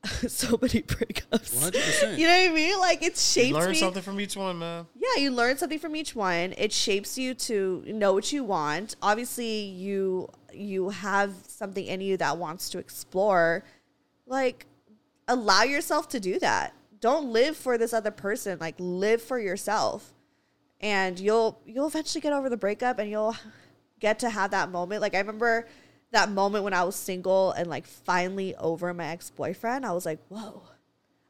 so 0.28 0.58
many 0.62 0.82
breakups. 0.82 1.54
100%. 1.72 2.18
You 2.18 2.26
know 2.26 2.32
what 2.32 2.52
I 2.52 2.54
mean? 2.54 2.80
Like 2.80 3.04
it's 3.04 3.34
shaped 3.34 3.54
Learn 3.54 3.72
me. 3.72 3.76
something 3.76 4.02
from 4.02 4.20
each 4.22 4.38
one, 4.38 4.58
man. 4.58 4.88
Yeah, 4.96 5.22
you 5.22 5.30
learn 5.30 5.58
something 5.58 5.78
from 5.78 5.94
each 5.94 6.16
one. 6.16 6.54
It 6.58 6.72
shapes 6.72 7.18
you 7.18 7.34
to 7.34 7.84
know 7.86 8.14
what 8.14 8.32
you 8.32 8.46
want. 8.46 8.96
Obviously, 9.02 9.60
you 9.60 10.30
you 10.60 10.90
have 10.90 11.34
something 11.48 11.86
in 11.86 12.02
you 12.02 12.18
that 12.18 12.38
wants 12.38 12.70
to 12.72 12.80
explore. 12.80 13.64
Like 14.26 14.66
allow 15.28 15.64
yourself 15.64 16.10
to 16.10 16.20
do 16.20 16.40
that. 16.40 16.74
Don't 17.00 17.32
live 17.32 17.56
for 17.56 17.78
this 17.78 17.94
other 17.94 18.12
person. 18.12 18.58
Like 18.60 18.76
live 18.78 19.22
for 19.22 19.40
yourself. 19.40 20.14
And 20.82 21.20
you'll 21.20 21.60
you'll 21.66 21.88
eventually 21.88 22.22
get 22.22 22.34
over 22.34 22.50
the 22.50 22.58
breakup 22.58 23.00
and 23.00 23.10
you'll 23.10 23.36
get 24.00 24.20
to 24.20 24.30
have 24.30 24.52
that 24.52 24.72
moment. 24.72 25.02
Like 25.02 25.16
I 25.16 25.20
remember 25.20 25.68
that 26.12 26.32
moment 26.32 26.64
when 26.64 26.74
I 26.74 26.84
was 26.84 26.96
single 26.96 27.52
and 27.52 27.70
like 27.70 27.86
finally 27.86 28.56
over 28.56 28.94
my 28.94 29.08
ex-boyfriend. 29.08 29.86
I 29.86 29.92
was 29.92 30.06
like, 30.06 30.20
"Whoa." 30.30 30.64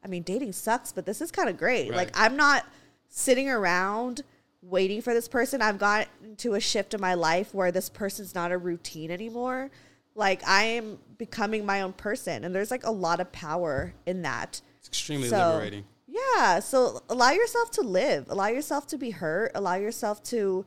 I 0.03 0.07
mean, 0.07 0.23
dating 0.23 0.53
sucks, 0.53 0.91
but 0.91 1.05
this 1.05 1.21
is 1.21 1.31
kind 1.31 1.49
of 1.49 1.57
great. 1.57 1.93
Like, 1.93 2.09
I'm 2.13 2.37
not 2.37 2.65
sitting 3.09 3.49
around 3.49 4.21
waiting 4.61 5.01
for 5.01 5.13
this 5.13 5.27
person. 5.27 5.61
I've 5.61 5.77
gotten 5.79 6.35
to 6.37 6.55
a 6.55 6.59
shift 6.59 6.93
in 6.93 7.01
my 7.01 7.13
life 7.13 7.53
where 7.53 7.71
this 7.71 7.89
person's 7.89 8.35
not 8.35 8.51
a 8.51 8.57
routine 8.57 9.11
anymore. 9.11 9.71
Like, 10.15 10.45
I 10.47 10.63
am 10.63 10.99
becoming 11.17 11.65
my 11.65 11.81
own 11.81 11.93
person, 11.93 12.43
and 12.43 12.53
there's 12.53 12.71
like 12.71 12.85
a 12.85 12.91
lot 12.91 13.19
of 13.19 13.31
power 13.31 13.93
in 14.05 14.23
that. 14.23 14.61
It's 14.79 14.87
extremely 14.89 15.29
So, 15.29 15.37
liberating. 15.53 15.85
Yeah. 16.07 16.59
So 16.59 17.01
allow 17.09 17.31
yourself 17.31 17.71
to 17.71 17.81
live, 17.81 18.25
allow 18.29 18.47
yourself 18.47 18.87
to 18.87 18.97
be 18.97 19.11
hurt, 19.11 19.51
allow 19.55 19.75
yourself 19.75 20.21
to 20.23 20.65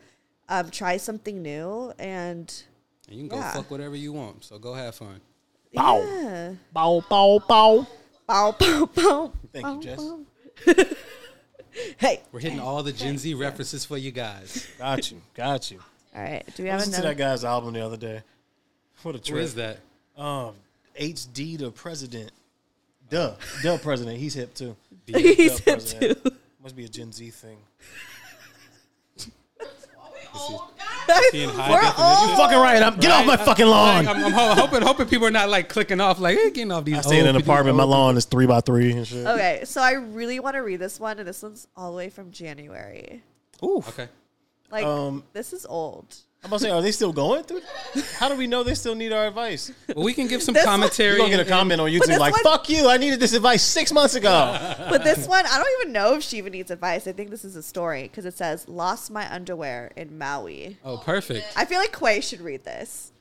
um, 0.48 0.70
try 0.70 0.96
something 0.96 1.42
new. 1.42 1.92
And 1.98 2.52
And 3.08 3.16
you 3.18 3.28
can 3.28 3.38
go 3.38 3.42
fuck 3.42 3.70
whatever 3.70 3.96
you 3.96 4.12
want. 4.12 4.44
So 4.44 4.58
go 4.58 4.72
have 4.74 4.94
fun. 4.94 5.20
Bow. 5.74 6.00
yeah. 6.00 6.52
Bow, 6.72 7.02
bow, 7.08 7.40
bow. 7.48 7.86
Bow, 8.26 8.52
bow, 8.58 8.86
bow, 8.94 9.32
Thank 9.52 9.64
bow, 9.66 9.74
you, 9.74 9.82
Jess. 9.82 10.86
bow. 11.74 11.80
hey. 11.98 12.20
We're 12.32 12.40
hitting 12.40 12.60
all 12.60 12.82
the 12.82 12.92
Gen 12.92 13.18
Z 13.18 13.34
references 13.34 13.84
for 13.84 13.96
you 13.96 14.10
guys. 14.10 14.66
Got 14.78 15.10
you, 15.10 15.20
got 15.34 15.70
you. 15.70 15.80
All 16.14 16.22
right. 16.22 16.44
Do 16.54 16.62
we 16.62 16.68
have 16.68 16.80
I 16.80 16.82
have 16.82 16.88
listened 16.88 17.02
to 17.02 17.08
that 17.08 17.16
guy's 17.16 17.44
album 17.44 17.74
the 17.74 17.84
other 17.84 17.96
day. 17.96 18.22
What 19.02 19.14
a 19.14 19.18
trip. 19.18 19.34
Where 19.34 19.42
is 19.42 19.54
that? 19.56 19.78
Um, 20.16 20.54
HD 20.98 21.58
the 21.58 21.70
president. 21.70 22.30
Duh, 23.10 23.34
duh 23.62 23.78
president. 23.78 24.18
He's 24.18 24.34
hip 24.34 24.54
too. 24.54 24.76
He's 25.06 25.58
hip 25.58 25.74
president. 25.74 26.24
too. 26.24 26.30
Must 26.62 26.76
be 26.76 26.84
a 26.84 26.88
Gen 26.88 27.12
Z 27.12 27.30
thing. 27.30 27.58
He 31.32 31.42
in 31.42 31.50
high 31.50 31.70
We're 31.70 31.80
definition? 31.80 32.28
old. 32.30 32.36
Fucking 32.38 32.58
right. 32.58 32.82
I'm, 32.82 32.96
get 32.98 33.10
off 33.10 33.26
my 33.26 33.36
fucking 33.36 33.66
lawn. 33.66 34.04
Like, 34.04 34.16
I'm, 34.16 34.24
I'm 34.24 34.32
ho- 34.32 34.54
hoping, 34.54 34.82
hoping 34.82 35.06
people 35.06 35.26
are 35.26 35.30
not 35.30 35.48
like 35.48 35.68
clicking 35.68 36.00
off, 36.00 36.18
like, 36.20 36.36
hey, 36.38 36.50
getting 36.50 36.72
off 36.72 36.84
these. 36.84 36.98
I 36.98 37.00
stay 37.02 37.20
in 37.20 37.26
an 37.26 37.36
apartment. 37.36 37.76
My 37.76 37.84
lawn 37.84 38.16
is 38.16 38.24
three 38.24 38.46
by 38.46 38.60
three 38.60 38.92
and 38.92 39.06
shit. 39.06 39.26
Okay, 39.26 39.62
so 39.64 39.80
I 39.82 39.92
really 39.92 40.40
want 40.40 40.54
to 40.54 40.60
read 40.60 40.78
this 40.78 40.98
one, 41.00 41.18
and 41.18 41.26
this 41.28 41.42
one's 41.42 41.66
all 41.76 41.90
the 41.90 41.96
way 41.96 42.08
from 42.10 42.30
January. 42.30 43.22
Ooh. 43.62 43.78
Okay. 43.88 44.08
Like, 44.70 44.84
Um, 44.84 45.24
this 45.32 45.52
is 45.52 45.66
old. 45.66 46.16
I'm 46.44 46.48
about 46.48 46.58
to 46.58 46.64
say, 46.64 46.70
are 46.70 46.82
they 46.82 46.90
still 46.90 47.12
going 47.12 47.44
through? 47.44 47.60
How 48.18 48.28
do 48.28 48.34
we 48.34 48.48
know 48.48 48.64
they 48.64 48.74
still 48.74 48.96
need 48.96 49.12
our 49.12 49.28
advice? 49.28 49.70
Well, 49.94 50.04
we 50.04 50.12
can 50.12 50.26
give 50.26 50.42
some 50.42 50.54
This 50.54 50.66
one- 50.66 50.72
commentary. 50.80 51.10
You're 51.10 51.18
gonna 51.18 51.30
get 51.30 51.38
a 51.38 51.42
and- 51.42 51.48
comment 51.48 51.80
on 51.80 51.88
this 51.88 52.00
YouTube 52.02 52.18
like, 52.18 52.32
one- 52.32 52.42
"Fuck 52.42 52.68
you! 52.68 52.88
I 52.88 52.96
needed 52.96 53.20
this 53.20 53.32
advice 53.32 53.62
six 53.62 53.92
months 53.92 54.16
ago." 54.16 54.30
But 54.90 55.04
this 55.04 55.28
one, 55.28 55.46
I 55.46 55.56
don't 55.56 55.80
even 55.80 55.92
know 55.92 56.14
if 56.14 56.24
she 56.24 56.38
even 56.38 56.52
needs 56.52 56.72
advice. 56.72 57.06
I 57.06 57.12
think 57.12 57.30
this 57.30 57.44
is 57.44 57.54
a 57.54 57.62
story 57.62 58.02
because 58.02 58.24
it 58.24 58.34
says, 58.36 58.68
Lost 58.68 59.10
my 59.12 59.32
underwear 59.32 59.92
in 59.94 60.18
Maui. 60.18 60.78
Oh, 60.84 60.98
perfect. 60.98 61.46
I 61.56 61.64
feel 61.64 61.78
like 61.78 61.92
Quai 61.92 62.18
should 62.18 62.40
read 62.40 62.64
this. 62.64 63.12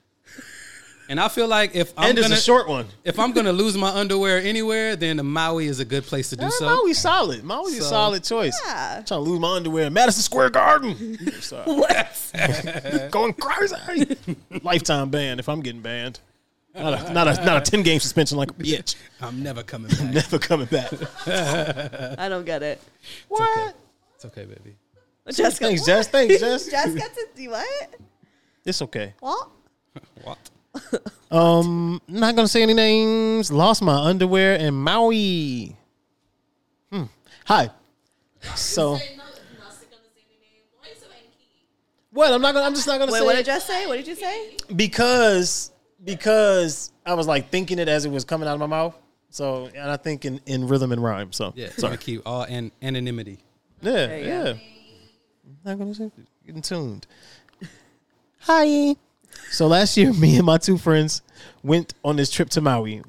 And 1.11 1.19
I 1.19 1.27
feel 1.27 1.49
like 1.49 1.75
if 1.75 1.91
I'm 1.97 2.11
and 2.11 2.17
it's 2.17 2.25
gonna 2.25 2.39
a 2.39 2.41
short 2.41 2.69
one. 2.69 2.87
if 3.03 3.19
I'm 3.19 3.33
gonna 3.33 3.51
lose 3.51 3.75
my 3.75 3.89
underwear 3.89 4.37
anywhere, 4.37 4.95
then 4.95 5.17
the 5.17 5.23
Maui 5.23 5.65
is 5.65 5.81
a 5.81 5.85
good 5.85 6.05
place 6.05 6.29
to 6.29 6.37
do 6.37 6.45
Yeah, 6.45 6.49
so. 6.51 6.65
Maui's 6.67 6.99
solid. 6.99 7.43
Maui's 7.43 7.79
a 7.79 7.81
solid 7.81 8.23
choice. 8.23 8.57
Yeah. 8.65 9.03
trying 9.05 9.05
to 9.05 9.17
lose 9.19 9.37
my 9.41 9.57
underwear 9.57 9.87
in 9.87 9.93
Madison 9.93 10.23
Square 10.23 10.51
Garden. 10.51 11.19
What? 11.65 13.09
Going 13.11 13.33
crazy. 13.33 14.15
Lifetime 14.63 15.09
ban 15.09 15.37
if 15.39 15.49
I'm 15.49 15.59
getting 15.59 15.81
banned. 15.81 16.21
Not 16.73 16.93
a 16.93 17.11
not 17.13 17.27
a 17.27 17.45
not 17.45 17.67
a 17.67 17.71
ten 17.71 17.83
game 17.83 17.99
suspension 17.99 18.37
like 18.37 18.51
a 18.51 18.53
bitch. 18.53 18.95
I'm 19.19 19.43
never 19.43 19.63
coming 19.63 19.89
back. 19.97 20.13
Never 20.13 20.39
coming 20.39 20.67
back. 20.67 20.93
I 22.17 22.29
don't 22.29 22.45
get 22.45 22.63
it. 22.63 22.81
What? 23.27 23.75
It's 24.15 24.23
okay, 24.23 24.45
baby. 24.45 24.77
Jessica. 25.29 25.65
Thanks, 25.65 25.85
Jess. 25.85 26.07
Thanks, 26.07 26.39
Jess. 26.39 26.67
Jess 26.67 26.95
got 26.95 27.13
to 27.13 27.27
do 27.35 27.49
what? 27.49 27.95
It's 28.63 28.81
okay. 28.81 29.13
What? 29.19 29.49
What? 30.23 30.49
Um, 31.31 32.01
not 32.09 32.35
gonna 32.35 32.47
say 32.49 32.61
any 32.61 32.73
names. 32.73 33.53
Lost 33.53 33.81
my 33.81 33.95
underwear 33.95 34.55
in 34.55 34.73
Maui. 34.73 35.77
Hmm. 36.91 37.03
Hi. 37.45 37.69
So 38.55 38.97
what? 42.11 42.33
I'm 42.33 42.41
not 42.41 42.53
gonna. 42.53 42.65
I'm 42.65 42.73
just 42.73 42.85
not 42.87 42.99
gonna 42.99 43.11
Wait, 43.13 43.19
say 43.19 43.25
what 43.25 43.35
did 43.37 43.45
Jess 43.45 43.65
say? 43.65 43.87
What 43.87 43.95
did 43.95 44.07
you 44.07 44.15
say? 44.15 44.57
because 44.75 45.71
because 46.03 46.91
I 47.05 47.13
was 47.13 47.27
like 47.27 47.49
thinking 47.49 47.79
it 47.79 47.87
as 47.87 48.03
it 48.05 48.11
was 48.11 48.25
coming 48.25 48.47
out 48.47 48.53
of 48.55 48.59
my 48.59 48.65
mouth. 48.67 48.97
So 49.29 49.67
and 49.73 49.89
I 49.89 49.95
think 49.95 50.25
in, 50.25 50.41
in 50.45 50.67
rhythm 50.67 50.91
and 50.91 51.01
rhyme. 51.01 51.31
So 51.31 51.53
Yeah, 51.55 51.67
sorry. 51.67 51.79
sorry. 51.79 51.97
keep 51.97 52.21
all 52.25 52.43
an- 52.43 52.73
anonymity. 52.81 53.39
Yeah, 53.81 54.15
you 54.17 54.25
yeah. 54.25 54.43
go. 54.43 54.59
Not 55.63 55.79
gonna 55.79 55.95
say 55.95 56.11
getting 56.45 56.61
tuned. 56.61 57.07
Hi. 58.41 58.95
So 59.51 59.67
last 59.67 59.97
year, 59.97 60.13
me 60.25 60.37
and 60.37 60.45
my 60.45 60.57
two 60.57 60.77
friends 60.77 61.21
went 61.63 61.93
on 62.03 62.15
this 62.15 62.29
trip 62.31 62.49
to 62.51 62.61
Maui. 62.61 63.01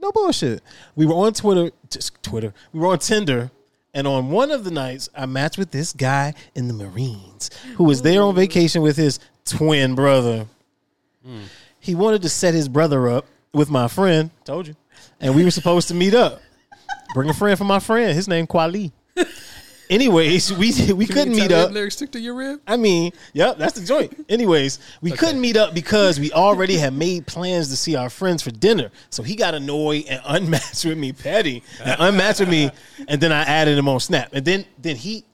No 0.00 0.12
bullshit. 0.12 0.62
We 0.96 1.06
were 1.06 1.14
on 1.14 1.32
Twitter, 1.32 1.70
just 1.90 2.22
Twitter. 2.22 2.52
We 2.72 2.80
were 2.80 2.88
on 2.88 2.98
Tinder, 2.98 3.50
and 3.94 4.06
on 4.06 4.30
one 4.30 4.50
of 4.50 4.64
the 4.64 4.70
nights, 4.70 5.08
I 5.16 5.26
matched 5.26 5.56
with 5.56 5.70
this 5.70 5.92
guy 5.92 6.34
in 6.54 6.68
the 6.68 6.74
Marines 6.74 7.50
who 7.76 7.84
was 7.84 8.02
there 8.02 8.22
on 8.22 8.34
vacation 8.34 8.82
with 8.82 8.96
his 8.96 9.18
twin 9.44 9.94
brother. 9.94 10.46
He 11.80 11.94
wanted 11.94 12.22
to 12.22 12.28
set 12.28 12.52
his 12.54 12.68
brother 12.68 13.08
up 13.08 13.26
with 13.54 13.70
my 13.70 13.88
friend. 13.88 14.30
Told 14.44 14.66
you, 14.66 14.74
and 15.20 15.34
we 15.34 15.44
were 15.44 15.50
supposed 15.50 15.88
to 15.88 15.94
meet 15.94 16.12
up. 16.14 16.42
Bring 17.14 17.30
a 17.30 17.34
friend 17.34 17.56
for 17.56 17.64
my 17.64 17.78
friend. 17.78 18.14
His 18.14 18.28
name 18.28 18.46
Kwali. 18.46 18.92
Anyways, 19.90 20.52
we 20.52 20.92
we 20.92 21.06
couldn't 21.06 21.24
Can 21.24 21.34
you 21.34 21.42
meet 21.42 21.52
up. 21.52 21.68
rib 21.68 21.74
lyrics 21.74 21.96
stick 21.96 22.10
to 22.12 22.20
your 22.20 22.34
rib. 22.34 22.60
I 22.66 22.76
mean, 22.76 23.12
yep, 23.32 23.58
that's 23.58 23.78
the 23.78 23.84
joint. 23.86 24.24
Anyways, 24.28 24.78
we 25.00 25.10
couldn't 25.10 25.40
meet 25.40 25.56
up 25.56 25.74
because 25.74 26.18
we 26.18 26.32
already 26.32 26.76
had 26.76 26.92
made 26.94 27.26
plans 27.26 27.68
to 27.68 27.76
see 27.76 27.94
our 27.96 28.08
friends 28.10 28.42
for 28.42 28.50
dinner. 28.50 28.90
So 29.10 29.22
he 29.22 29.36
got 29.36 29.54
annoyed 29.54 30.04
and 30.08 30.20
unmatched 30.26 30.84
with 30.84 30.98
me, 30.98 31.12
petty, 31.12 31.62
and 31.82 31.96
unmatched 32.00 32.40
with 32.40 32.48
me, 32.48 32.70
and 33.08 33.20
then 33.20 33.32
I 33.32 33.42
added 33.42 33.76
him 33.78 33.88
on 33.88 34.00
Snap. 34.00 34.30
And 34.32 34.44
then 34.44 34.64
then 34.78 34.96
he 34.96 35.24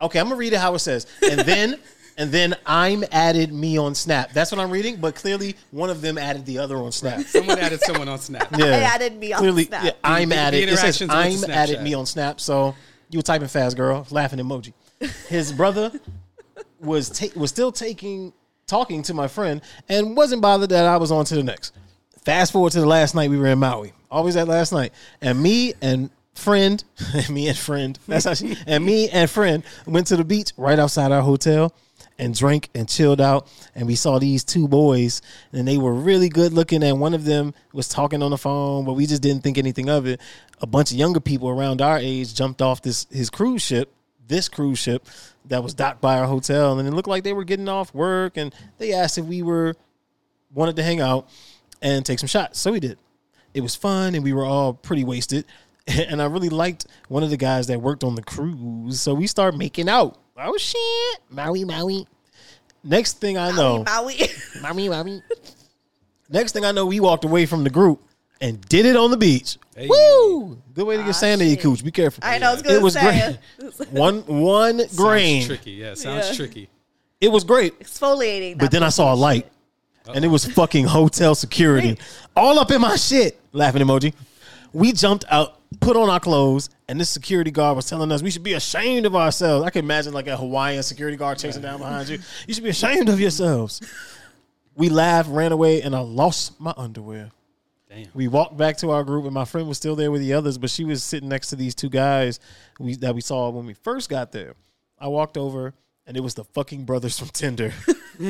okay, 0.00 0.18
I'm 0.20 0.26
gonna 0.26 0.36
read 0.36 0.52
it 0.52 0.58
how 0.58 0.74
it 0.74 0.78
says. 0.80 1.06
And 1.28 1.40
then 1.40 1.78
And 2.16 2.32
then 2.32 2.56
I'm 2.66 3.04
added 3.12 3.52
me 3.52 3.78
on 3.78 3.94
Snap. 3.94 4.32
That's 4.32 4.50
what 4.50 4.60
I'm 4.60 4.70
reading, 4.72 4.96
but 4.96 5.14
clearly 5.14 5.54
one 5.70 5.88
of 5.88 6.00
them 6.00 6.18
added 6.18 6.46
the 6.46 6.58
other 6.58 6.76
on 6.78 6.90
Snap. 6.90 7.20
Someone 7.26 7.58
added 7.60 7.80
someone 7.82 8.08
on 8.08 8.18
Snap. 8.18 8.48
Yeah. 8.58 8.64
I 8.66 8.70
added 8.80 9.16
me 9.16 9.32
on 9.32 9.38
clearly, 9.38 9.66
Snap. 9.66 9.84
Yeah, 9.84 9.90
I'm 10.02 10.28
The- 10.30 10.34
the 10.34 10.40
added. 10.40 10.68
It 10.68 10.76
says 10.78 11.00
I'm 11.08 11.44
added 11.48 11.80
me 11.82 11.94
on 11.94 12.06
Snap. 12.06 12.40
So 12.40 12.74
you 13.10 13.18
were 13.18 13.22
typing 13.22 13.48
fast, 13.48 13.76
girl. 13.76 14.06
Laughing 14.10 14.38
emoji. 14.38 14.72
His 15.28 15.52
brother 15.52 15.92
was 16.80 17.10
ta- 17.10 17.38
was 17.38 17.50
still 17.50 17.72
taking 17.72 18.32
talking 18.66 19.02
to 19.02 19.14
my 19.14 19.26
friend 19.28 19.62
and 19.88 20.16
wasn't 20.16 20.42
bothered 20.42 20.70
that 20.70 20.86
I 20.86 20.96
was 20.98 21.10
on 21.10 21.24
to 21.26 21.34
the 21.34 21.42
next. 21.42 21.74
Fast 22.24 22.52
forward 22.52 22.72
to 22.72 22.80
the 22.80 22.86
last 22.86 23.14
night 23.14 23.30
we 23.30 23.38
were 23.38 23.46
in 23.46 23.58
Maui. 23.58 23.92
Always 24.10 24.34
that 24.34 24.48
last 24.48 24.72
night, 24.72 24.92
and 25.20 25.42
me 25.42 25.74
and 25.80 26.10
friend, 26.34 26.82
and 27.14 27.28
me 27.34 27.48
and 27.48 27.56
friend, 27.56 27.98
that's 28.06 28.24
how 28.24 28.34
she, 28.34 28.56
and 28.66 28.84
me 28.84 29.08
and 29.08 29.28
friend 29.28 29.62
went 29.86 30.06
to 30.08 30.16
the 30.16 30.24
beach 30.24 30.52
right 30.56 30.78
outside 30.78 31.12
our 31.12 31.22
hotel 31.22 31.74
and 32.18 32.34
drank 32.34 32.68
and 32.74 32.88
chilled 32.88 33.20
out. 33.20 33.48
And 33.74 33.86
we 33.86 33.94
saw 33.94 34.18
these 34.18 34.44
two 34.44 34.68
boys, 34.68 35.22
and 35.52 35.66
they 35.66 35.78
were 35.78 35.94
really 35.94 36.28
good 36.28 36.52
looking. 36.52 36.82
And 36.82 37.00
one 37.00 37.14
of 37.14 37.24
them 37.24 37.54
was 37.72 37.88
talking 37.88 38.22
on 38.22 38.30
the 38.30 38.38
phone, 38.38 38.84
but 38.84 38.94
we 38.94 39.06
just 39.06 39.22
didn't 39.22 39.42
think 39.42 39.56
anything 39.58 39.88
of 39.88 40.06
it. 40.06 40.20
A 40.60 40.66
bunch 40.66 40.90
of 40.90 40.96
younger 40.96 41.20
people 41.20 41.48
around 41.48 41.80
our 41.80 41.98
age 41.98 42.34
jumped 42.34 42.60
off 42.60 42.82
this 42.82 43.06
his 43.10 43.30
cruise 43.30 43.62
ship, 43.62 43.92
this 44.26 44.48
cruise 44.48 44.78
ship 44.78 45.06
that 45.46 45.62
was 45.62 45.74
docked 45.74 46.00
by 46.00 46.18
our 46.18 46.26
hotel, 46.26 46.78
and 46.78 46.88
it 46.88 46.92
looked 46.92 47.08
like 47.08 47.24
they 47.24 47.32
were 47.32 47.44
getting 47.44 47.68
off 47.68 47.94
work. 47.94 48.36
And 48.36 48.54
they 48.78 48.92
asked 48.92 49.18
if 49.18 49.24
we 49.24 49.42
were 49.42 49.74
wanted 50.52 50.76
to 50.76 50.82
hang 50.82 51.00
out 51.00 51.28
and 51.82 52.04
take 52.04 52.18
some 52.18 52.26
shots. 52.26 52.58
So 52.58 52.72
we 52.72 52.80
did. 52.80 52.98
It 53.54 53.60
was 53.60 53.74
fun 53.74 54.14
and 54.14 54.22
we 54.24 54.32
were 54.32 54.44
all 54.44 54.74
pretty 54.74 55.04
wasted. 55.04 55.44
And 55.90 56.20
I 56.20 56.26
really 56.26 56.50
liked 56.50 56.86
one 57.08 57.22
of 57.22 57.30
the 57.30 57.38
guys 57.38 57.68
that 57.68 57.80
worked 57.80 58.04
on 58.04 58.14
the 58.14 58.22
cruise. 58.22 59.00
So 59.00 59.14
we 59.14 59.26
started 59.26 59.56
making 59.56 59.88
out. 59.88 60.18
Oh 60.36 60.54
shit. 60.58 61.20
Maui, 61.30 61.64
Maui. 61.64 62.06
Next 62.84 63.20
thing 63.20 63.38
I 63.38 63.52
know, 63.52 63.84
Maui. 63.84 64.20
Maui, 64.60 64.88
Maui. 64.90 65.22
Next 66.28 66.52
thing 66.52 66.66
I 66.66 66.72
know, 66.72 66.84
we 66.84 67.00
walked 67.00 67.24
away 67.24 67.46
from 67.46 67.64
the 67.64 67.70
group 67.70 68.02
and 68.40 68.60
did 68.68 68.86
it 68.86 68.96
on 68.96 69.10
the 69.10 69.16
beach. 69.16 69.58
Hey. 69.76 69.88
Woo! 69.88 70.60
Good 70.74 70.86
way 70.86 70.96
to 70.96 71.02
get 71.02 71.10
ah, 71.10 71.12
sand 71.12 71.40
in 71.40 71.48
your 71.48 71.56
shit. 71.56 71.62
cooch. 71.64 71.84
Be 71.84 71.90
careful. 71.90 72.22
I 72.24 72.38
know, 72.38 72.50
I 72.50 72.52
was 72.52 72.62
gonna 72.62 72.76
it 72.78 72.82
was 72.82 72.94
say. 72.94 73.36
great. 73.58 73.90
One 73.90 74.20
one 74.26 74.82
grain. 74.96 75.44
Tricky. 75.46 75.72
Yeah, 75.72 75.94
sounds 75.94 76.28
Yeah. 76.30 76.34
tricky. 76.34 76.68
It 77.20 77.28
was 77.32 77.44
great. 77.44 77.78
Exfoliating. 77.80 78.58
But 78.58 78.70
then 78.70 78.82
I 78.82 78.88
saw 78.90 79.12
a 79.12 79.16
bullshit. 79.16 79.20
light, 79.20 79.52
and 80.14 80.24
it 80.24 80.28
was 80.28 80.44
fucking 80.44 80.84
hotel 80.86 81.34
security, 81.34 81.98
all 82.36 82.58
up 82.58 82.70
in 82.70 82.80
my 82.80 82.96
shit. 82.96 83.40
Laughing 83.52 83.82
emoji. 83.82 84.14
We 84.72 84.92
jumped 84.92 85.24
out, 85.30 85.58
put 85.80 85.96
on 85.96 86.08
our 86.10 86.20
clothes, 86.20 86.70
and 86.88 87.00
this 87.00 87.08
security 87.10 87.50
guard 87.50 87.74
was 87.76 87.86
telling 87.88 88.12
us 88.12 88.22
we 88.22 88.30
should 88.30 88.42
be 88.44 88.52
ashamed 88.52 89.06
of 89.06 89.16
ourselves. 89.16 89.64
I 89.66 89.70
can 89.70 89.84
imagine 89.84 90.12
like 90.12 90.26
a 90.28 90.36
Hawaiian 90.36 90.82
security 90.82 91.16
guard 91.16 91.38
chasing 91.38 91.62
down 91.62 91.78
behind 91.78 92.08
you. 92.08 92.18
You 92.46 92.54
should 92.54 92.64
be 92.64 92.70
ashamed 92.70 93.08
of 93.08 93.18
yourselves. 93.20 93.80
We 94.76 94.88
laughed, 94.90 95.28
ran 95.28 95.50
away, 95.50 95.82
and 95.82 95.96
I 95.96 96.00
lost 96.00 96.60
my 96.60 96.72
underwear. 96.76 97.30
Damn. 97.88 98.06
We 98.14 98.28
walked 98.28 98.56
back 98.56 98.76
to 98.78 98.90
our 98.90 99.02
group, 99.02 99.24
and 99.24 99.32
my 99.32 99.44
friend 99.46 99.66
was 99.66 99.78
still 99.78 99.96
there 99.96 100.10
with 100.10 100.20
the 100.20 100.34
others, 100.34 100.58
but 100.58 100.68
she 100.70 100.84
was 100.84 101.02
sitting 101.02 101.28
next 101.28 101.48
to 101.48 101.56
these 101.56 101.74
two 101.74 101.88
guys 101.88 102.38
we, 102.78 102.96
that 102.96 103.14
we 103.14 103.22
saw 103.22 103.48
when 103.48 103.64
we 103.64 103.74
first 103.74 104.10
got 104.10 104.30
there. 104.32 104.54
I 104.98 105.08
walked 105.08 105.38
over, 105.38 105.74
and 106.06 106.16
it 106.16 106.20
was 106.20 106.34
the 106.34 106.44
fucking 106.44 106.84
brothers 106.84 107.18
from 107.18 107.28
Tinder. 107.28 107.72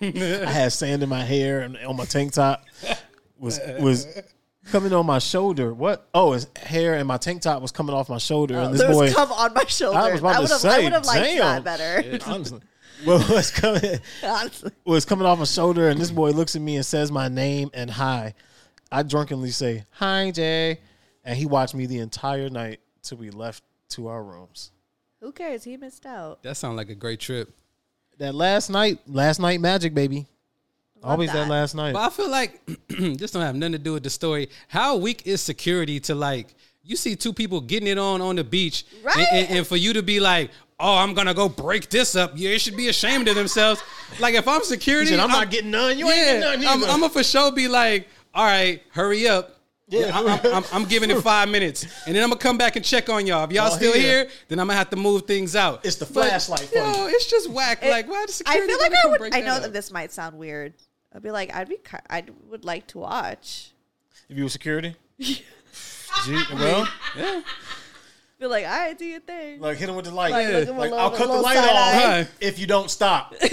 I 0.00 0.50
had 0.50 0.72
sand 0.72 1.02
in 1.02 1.08
my 1.08 1.22
hair 1.22 1.60
and 1.60 1.76
on 1.78 1.96
my 1.96 2.04
tank 2.04 2.32
top 2.32 2.64
was 3.38 3.60
was 3.78 4.06
coming 4.70 4.92
on 4.92 5.06
my 5.06 5.18
shoulder. 5.18 5.72
What? 5.72 6.08
Oh, 6.14 6.32
his 6.32 6.48
hair 6.56 6.94
and 6.94 7.06
my 7.06 7.16
tank 7.16 7.42
top 7.42 7.62
was 7.62 7.72
coming 7.72 7.94
off 7.94 8.08
my 8.08 8.18
shoulder, 8.18 8.58
and 8.58 8.74
oh, 8.74 8.76
this 8.76 8.82
boy. 8.82 9.12
cum 9.12 9.30
on 9.32 9.54
my 9.54 9.64
shoulder. 9.64 9.98
I 9.98 10.10
was 10.10 10.20
about 10.20 10.34
to 10.34 10.40
would 10.42 10.50
have, 10.50 10.60
say, 10.60 10.80
I 10.80 10.84
would 10.84 10.92
have 10.92 11.04
liked 11.04 11.24
damn. 11.24 11.38
that 11.38 11.64
better. 11.64 12.18
honestly, 12.26 12.60
what 13.04 13.28
was 13.28 13.50
coming 13.50 14.00
Honestly. 14.22 14.72
was 14.84 15.04
coming 15.04 15.26
off 15.26 15.38
my 15.38 15.44
shoulder, 15.44 15.88
and 15.88 16.00
this 16.00 16.10
boy 16.10 16.30
looks 16.30 16.56
at 16.56 16.62
me 16.62 16.76
and 16.76 16.84
says 16.84 17.12
my 17.12 17.28
name 17.28 17.70
and 17.74 17.90
hi. 17.90 18.34
I 18.90 19.02
drunkenly 19.02 19.50
say 19.50 19.84
hi, 19.90 20.30
Jay, 20.30 20.80
and 21.24 21.36
he 21.36 21.46
watched 21.46 21.74
me 21.74 21.86
the 21.86 21.98
entire 21.98 22.48
night 22.48 22.80
till 23.02 23.18
we 23.18 23.30
left 23.30 23.62
to 23.90 24.08
our 24.08 24.22
rooms. 24.22 24.70
Who 25.20 25.32
cares? 25.32 25.64
He 25.64 25.76
missed 25.76 26.06
out. 26.06 26.42
That 26.42 26.56
sounds 26.56 26.76
like 26.76 26.90
a 26.90 26.94
great 26.94 27.20
trip. 27.20 27.52
That 28.18 28.34
last 28.34 28.70
night, 28.70 29.00
last 29.06 29.40
night 29.40 29.60
magic, 29.60 29.94
baby. 29.94 30.26
Always 31.02 31.30
that. 31.32 31.44
that. 31.44 31.48
last 31.50 31.74
night. 31.74 31.92
But 31.92 32.00
I 32.02 32.10
feel 32.10 32.30
like 32.30 32.60
this 32.88 33.30
don't 33.32 33.42
have 33.42 33.54
nothing 33.54 33.72
to 33.72 33.78
do 33.78 33.92
with 33.92 34.02
the 34.02 34.10
story. 34.10 34.48
How 34.68 34.96
weak 34.96 35.26
is 35.26 35.40
security 35.40 36.00
to 36.00 36.14
like 36.14 36.54
you 36.82 36.96
see 36.96 37.16
two 37.16 37.32
people 37.32 37.60
getting 37.60 37.88
it 37.88 37.98
on 37.98 38.22
on 38.22 38.36
the 38.36 38.44
beach, 38.44 38.84
and- 38.94 39.04
Right. 39.04 39.26
and, 39.32 39.50
and 39.58 39.66
for 39.66 39.76
you 39.76 39.92
to 39.94 40.02
be 40.02 40.20
like, 40.20 40.50
"Oh, 40.80 40.96
I'm 40.96 41.14
gonna 41.14 41.34
go 41.34 41.48
break 41.48 41.90
this 41.90 42.14
up," 42.16 42.32
yeah, 42.36 42.50
they 42.50 42.58
should 42.58 42.76
be 42.76 42.88
ashamed 42.88 43.28
of 43.28 43.34
themselves. 43.34 43.82
Like 44.20 44.34
if 44.34 44.46
I'm 44.48 44.62
security, 44.62 45.10
He 45.10 45.16
said, 45.16 45.20
I'm 45.22 45.30
not 45.30 45.50
getting 45.50 45.70
none. 45.72 45.98
You 45.98 46.08
ain't 46.08 46.24
getting 46.24 46.40
none 46.40 46.54
I'm, 46.66 46.82
either. 46.82 46.92
I'm 46.92 47.00
gonna 47.00 47.12
for 47.12 47.24
sure 47.24 47.52
be 47.52 47.68
like, 47.68 48.08
"All 48.36 48.44
right, 48.44 48.82
hurry 48.90 49.26
up." 49.28 49.52
Yeah, 49.88 50.10
I'm, 50.12 50.26
I'm, 50.26 50.40
I'm, 50.54 50.64
I'm 50.72 50.84
giving 50.84 51.10
it 51.12 51.20
five 51.22 51.48
minutes, 51.48 51.84
and 52.06 52.16
then 52.16 52.22
I'm 52.24 52.28
gonna 52.30 52.40
come 52.40 52.58
back 52.58 52.74
and 52.74 52.84
check 52.84 53.08
on 53.08 53.24
y'all. 53.24 53.44
If 53.44 53.52
y'all 53.52 53.68
Y'all 53.68 53.76
still 53.76 53.92
here. 53.92 54.02
here, 54.24 54.28
then 54.48 54.58
I'm 54.58 54.66
gonna 54.66 54.76
have 54.78 54.90
to 54.90 54.96
move 54.96 55.26
things 55.26 55.54
out. 55.54 55.84
It's 55.86 55.94
the 55.94 56.06
flashlight 56.06 56.60
for 56.62 56.74
yo, 56.78 57.06
it's 57.06 57.30
just 57.30 57.48
whack. 57.48 57.84
It- 57.84 57.90
like, 57.90 58.08
why 58.08 58.26
the 58.26 58.42
I 58.46 58.54
feel 58.66 58.78
like 58.80 58.90
gotta 58.90 58.96
I 58.98 59.02
come 59.02 59.10
would. 59.12 59.18
break 59.20 59.34
I 59.36 59.40
know 59.42 59.54
up? 59.54 59.62
that 59.62 59.72
this 59.72 59.92
might 59.92 60.10
sound 60.12 60.36
weird. 60.38 60.74
I'd 61.14 61.22
be 61.22 61.30
like, 61.30 61.54
I'd 61.54 61.68
be. 61.68 61.78
I 62.10 62.24
would 62.50 62.64
like 62.64 62.88
to 62.88 62.98
watch. 62.98 63.70
If 64.28 64.36
you 64.36 64.42
were 64.42 64.48
security? 64.48 64.96
Gee, 65.20 65.44
well, 66.52 66.88
yeah. 67.16 67.42
Be 68.40 68.46
like, 68.46 68.64
all 68.66 68.70
right, 68.72 68.98
do 68.98 69.04
your 69.04 69.20
thing. 69.20 69.60
like 69.60 69.76
hit 69.78 69.88
him 69.88 69.94
with 69.94 70.04
the 70.06 70.10
light. 70.10 70.32
Like, 70.32 70.48
look 70.48 70.54
at 70.68 70.74
Like, 70.74 70.78
little- 70.90 70.98
I'll 70.98 71.10
cut 71.10 71.28
the 71.28 71.40
light 71.40 71.56
off 71.58 71.64
eye. 71.68 72.28
If 72.40 72.58
you 72.58 72.66
don't 72.66 72.90
stop. 72.90 73.34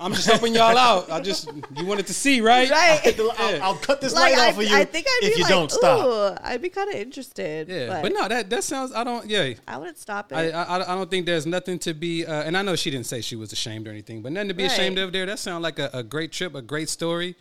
I'm 0.00 0.12
just 0.12 0.26
helping 0.26 0.54
y'all 0.54 0.76
out. 0.76 1.10
I 1.10 1.20
just 1.20 1.48
you 1.76 1.84
wanted 1.86 2.06
to 2.08 2.14
see, 2.14 2.40
right? 2.40 2.68
Right. 2.70 3.20
I'll, 3.38 3.62
I'll 3.62 3.74
cut 3.76 4.00
this 4.00 4.14
Like, 4.14 4.36
light 4.36 4.48
off 4.50 4.54
for 4.56 4.62
you 4.62 4.74
I 4.74 4.84
think 4.84 5.06
I'd 5.08 5.20
if 5.22 5.34
be 5.34 5.38
you 5.38 5.42
like, 5.44 5.50
don't 5.50 5.70
stop. 5.70 6.40
I'd 6.42 6.62
be 6.62 6.68
kind 6.68 6.88
of 6.88 6.96
interested. 6.96 7.68
Yeah, 7.68 7.86
but, 7.88 8.02
but 8.02 8.12
no, 8.12 8.28
that 8.28 8.50
that 8.50 8.64
sounds. 8.64 8.92
I 8.92 9.04
don't. 9.04 9.26
Yeah, 9.28 9.54
I 9.68 9.76
wouldn't 9.78 9.98
stop 9.98 10.32
it. 10.32 10.36
I, 10.36 10.50
I 10.50 10.76
I 10.76 10.94
don't 10.94 11.10
think 11.10 11.26
there's 11.26 11.46
nothing 11.46 11.78
to 11.80 11.94
be. 11.94 12.26
Uh, 12.26 12.42
and 12.42 12.56
I 12.56 12.62
know 12.62 12.76
she 12.76 12.90
didn't 12.90 13.06
say 13.06 13.20
she 13.20 13.36
was 13.36 13.52
ashamed 13.52 13.86
or 13.86 13.90
anything, 13.90 14.22
but 14.22 14.32
nothing 14.32 14.48
to 14.48 14.54
be 14.54 14.64
Right. 14.64 14.72
ashamed 14.72 14.98
of 14.98 15.12
there. 15.12 15.26
That 15.26 15.38
sounds 15.38 15.62
like 15.62 15.78
a, 15.78 15.90
a 15.92 16.02
great 16.02 16.32
trip, 16.32 16.54
a 16.54 16.62
great 16.62 16.88
story. 16.88 17.36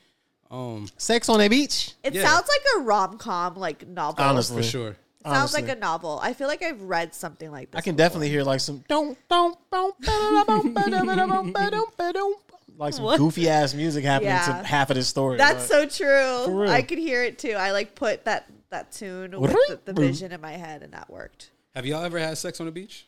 Um, 0.52 0.88
Sex 0.98 1.30
on 1.30 1.42
a 1.42 1.48
beach? 1.48 1.94
it 2.04 2.14
yeah. 2.14 2.24
sounds 2.24 2.48
like 2.48 2.62
a 2.78 2.80
rom 2.84 3.18
com, 3.18 3.56
like 3.56 3.88
novel. 3.88 4.24
Honestly. 4.24 4.62
for 4.62 4.68
sure. 4.68 4.96
It 5.26 5.30
sounds 5.30 5.54
like 5.54 5.70
a 5.70 5.76
novel. 5.76 6.20
I 6.22 6.34
feel 6.34 6.48
like 6.48 6.62
I've 6.64 6.82
read 6.82 7.14
something 7.16 7.52
like 7.52 7.72
this. 7.72 7.80
I 7.80 7.82
can 7.82 7.96
before. 7.96 8.06
definitely 8.06 8.30
hear 8.30 8.44
like 8.44 8.60
some 8.60 8.84
don't 8.88 9.18
don't 9.30 9.58
don't 9.72 10.00
ba-da-da-bum, 10.02 10.74
ba-da-ba-da-bum, 10.74 11.52
ba-dum, 11.54 11.86
ba-dum. 11.98 12.34
like 12.78 12.94
some 12.94 13.06
What? 13.06 13.18
goofy 13.20 13.48
ass 13.50 13.74
music 13.74 14.04
happening 14.04 14.32
Yeah. 14.32 14.46
to 14.62 14.68
half 14.68 14.90
of 14.90 14.96
this 14.96 15.08
story. 15.08 15.38
That's 15.38 15.70
Like, 15.70 15.92
so 15.92 16.46
true. 16.48 16.62
real. 16.64 16.72
I 16.72 16.82
could 16.82 16.98
hear 16.98 17.24
it 17.24 17.38
too. 17.40 17.52
I 17.54 17.72
like 17.72 17.96
put 17.96 18.26
that 18.26 18.48
that 18.70 18.92
tune 18.92 19.40
with 19.40 19.52
the, 19.52 19.80
the 19.86 19.94
vision 19.94 20.32
in 20.32 20.42
my 20.42 20.54
head, 20.54 20.82
and 20.84 20.92
that 20.94 21.10
worked. 21.10 21.52
Have 21.76 21.86
y'all 21.86 22.04
ever 22.04 22.18
had 22.20 22.38
sex 22.38 22.60
on 22.60 22.66
the 22.66 22.72
beach? 22.72 23.06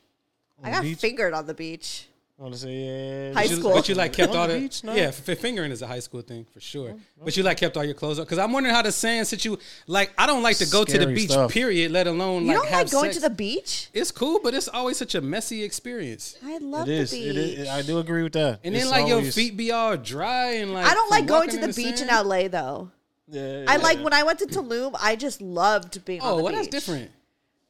I 0.64 0.72
got 0.72 0.84
beach? 0.84 1.00
fingered 1.00 1.34
on 1.34 1.48
the 1.48 1.54
beach. 1.54 2.08
I 2.38 2.42
want 2.42 2.54
to 2.54 2.60
say 2.60 2.74
yeah. 2.74 3.34
High 3.34 3.44
But 3.44 3.50
you- 3.50 3.56
school. 3.56 3.74
But 3.74 3.88
you 3.90 3.96
like 3.96 4.12
kept 4.12 4.36
all 4.36 4.46
the 4.46 4.56
the 4.56 4.60
beach? 4.60 4.84
No. 4.84 4.94
yeah. 4.94 5.04
F- 5.04 5.38
fingering 5.40 5.72
is 5.72 5.82
a 5.82 5.88
high 5.88 6.00
school 6.00 6.22
thing 6.22 6.46
for 6.54 6.60
sure. 6.60 6.90
Oh, 6.90 7.00
oh. 7.22 7.24
But 7.24 7.38
you 7.38 7.44
like 7.44 7.56
kept 7.58 7.78
all 7.78 7.84
your 7.86 7.94
clothes 7.94 8.20
on 8.20 8.26
because 8.26 8.40
I'm 8.40 8.52
wondering 8.52 8.76
how 8.76 8.82
the 8.82 8.92
sand 8.92 9.26
situ. 9.28 9.56
Like 9.88 10.12
I 10.18 10.26
don't 10.26 10.44
like 10.44 10.58
to 10.58 10.66
go 10.70 10.84
to 10.84 10.98
the 10.98 11.08
beach. 11.08 11.32
stuff. 11.32 11.52
Period. 11.52 11.92
Let 11.94 12.08
alone 12.08 12.42
You 12.44 12.50
like 12.50 12.58
don't 12.58 12.68
have 12.68 12.84
like 12.88 12.92
going 12.92 13.06
sex. 13.14 13.24
to 13.24 13.30
the 13.30 13.34
beach? 13.34 13.90
It's 13.94 14.12
cool, 14.12 14.42
but 14.44 14.54
it's 14.54 14.68
always 14.68 14.98
such 14.98 15.16
a 15.16 15.22
messy 15.22 15.64
experience. 15.64 16.36
I 16.44 16.58
love 16.58 16.90
It 16.90 16.94
is. 17.00 17.12
the 17.12 17.20
beach. 17.24 17.30
It 17.30 17.38
is. 17.38 17.68
I 17.70 17.82
do 17.84 18.00
agree 18.00 18.24
with 18.24 18.34
that. 18.34 18.60
And 18.66 18.76
It's 18.76 18.84
then 18.84 18.92
like 18.92 19.08
your 19.08 19.24
feet 19.32 19.56
be 19.56 19.72
all 19.72 19.96
dry 19.96 20.56
and 20.56 20.74
like. 20.74 20.86
I 20.88 20.94
don't 20.94 21.10
like 21.10 21.26
going 21.28 21.50
to 21.52 21.58
the, 21.58 21.70
in 21.70 21.72
beach 21.72 22.02
in. 22.02 22.08
LA 22.10 22.50
though. 22.50 22.92
Yeah, 23.28 23.64
I 23.68 23.78
like 23.78 23.98
yeah. 24.00 24.04
when 24.04 24.14
I 24.14 24.24
went 24.24 24.40
to 24.40 24.46
Tulum. 24.46 24.94
I 25.02 25.16
just 25.16 25.42
loved 25.42 26.04
being 26.06 26.22
on 26.22 26.34
Oh, 26.34 26.38
the 26.38 26.44
well, 26.44 26.52
beach. 26.54 26.70
that's 26.70 26.86
different. 26.86 27.12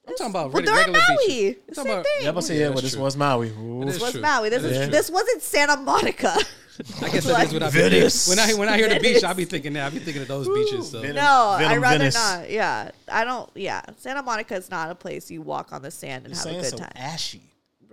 I'm 0.08 0.16
talking 0.16 0.30
about 0.32 0.52
Well, 0.52 0.64
they're 0.64 0.74
in 0.88 0.94
regular 0.94 1.00
Maui. 1.00 1.28
beaches. 1.28 1.56
I'm 1.70 1.74
talking 1.74 1.74
same 1.76 1.86
about- 1.94 2.04
thing. 2.06 2.14
Yeah, 2.22 2.28
I'm 2.30 2.34
gonna 2.36 2.42
say 2.42 2.54
Yeah, 2.56 2.60
yeah, 2.60 2.66
that's 2.68 2.76
but 2.76 2.84
this 2.84 2.94
true. 2.94 3.02
was 3.04 3.18
Maui. 3.18 3.50
Ooh. 3.50 3.84
This 3.86 4.00
was 4.02 4.12
true. 4.12 4.22
Maui. 4.22 4.50
This 4.50 4.64
is 4.64 4.78
is 4.78 4.90
this 4.90 5.10
wasn't 5.10 5.42
Santa 5.42 5.78
Monica. 5.78 6.38
I 7.02 7.10
guess 7.10 7.24
that 7.26 7.48
is 7.48 7.54
what 7.54 7.64
I 7.64 7.68
be 7.72 7.72
Venice. 7.80 8.26
thinking. 8.28 8.38
When 8.38 8.50
I 8.50 8.60
when 8.60 8.70
I 8.70 8.78
hear 8.78 8.90
the 8.90 8.96
beach, 8.96 9.04
Venice. 9.22 9.24
I 9.24 9.34
be 9.34 9.46
thinking 9.46 9.74
that. 9.74 9.86
I'll 9.86 9.92
be 9.92 10.00
thinking 10.00 10.22
of 10.22 10.28
those 10.28 10.48
beaches. 10.48 10.92
So. 10.92 11.00
Venice. 11.02 11.16
no, 11.16 11.22
I 11.52 11.60
Venom 11.64 11.82
rather 11.84 11.98
Venice. 12.00 12.16
not. 12.16 12.50
Yeah, 12.50 12.92
I 13.08 13.24
don't. 13.24 13.50
Yeah, 13.56 13.82
Santa 13.98 14.22
Monica 14.22 14.56
is 14.56 14.70
not 14.70 14.92
a 14.92 14.96
place 14.96 15.32
you 15.32 15.42
walk 15.42 15.72
on 15.72 15.82
the 15.82 15.92
sand 15.92 16.26
and 16.26 16.36
You're 16.36 16.44
have 16.44 16.54
a 16.54 16.62
good 16.62 16.70
so 16.72 16.78
time. 16.78 16.92
ashy. 16.96 17.42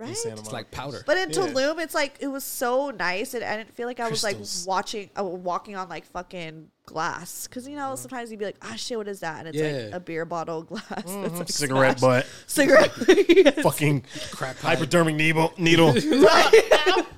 In 0.03 0.09
Right? 0.09 0.17
Santa 0.17 0.39
It's 0.41 0.51
like 0.51 0.71
powder. 0.71 1.03
But 1.05 1.17
in 1.17 1.29
Yeah. 1.29 1.35
Tulum, 1.47 1.79
it's 1.81 1.95
like 1.95 2.17
it 2.19 2.27
was 2.27 2.43
so 2.43 2.91
nice, 2.91 3.33
and 3.33 3.43
I 3.43 3.57
didn't 3.57 3.73
feel 3.73 3.87
like 3.87 3.99
I 3.99 4.09
was 4.09 4.23
like 4.23 4.37
watching, 4.65 5.09
uh, 5.19 5.23
walking 5.23 5.75
on 5.75 5.89
like 5.89 6.05
fucking 6.05 6.69
glass. 6.85 7.47
Because 7.47 7.67
you 7.67 7.75
know, 7.75 7.95
sometimes 7.95 8.29
you'd 8.31 8.39
be 8.39 8.45
like, 8.45 8.57
"Ah, 8.61 8.75
shit, 8.75 8.97
what 8.97 9.07
is 9.07 9.21
that?" 9.21 9.45
And 9.45 9.55
it's 9.55 9.61
like 9.91 9.95
a 9.95 9.99
beer 9.99 10.25
bottle 10.25 10.63
glass. 10.63 10.83
That's 11.05 11.39
like 11.39 11.49
cigarette 11.49 11.99
smashed. 11.99 12.25
butt, 12.25 12.27
cigarette. 12.47 12.91
Yes. 13.43 13.61
fucking 13.61 14.03
Crack 14.31 14.57
hypodermic 14.59 15.15
needle. 15.15 15.53
Needle. 15.57 15.97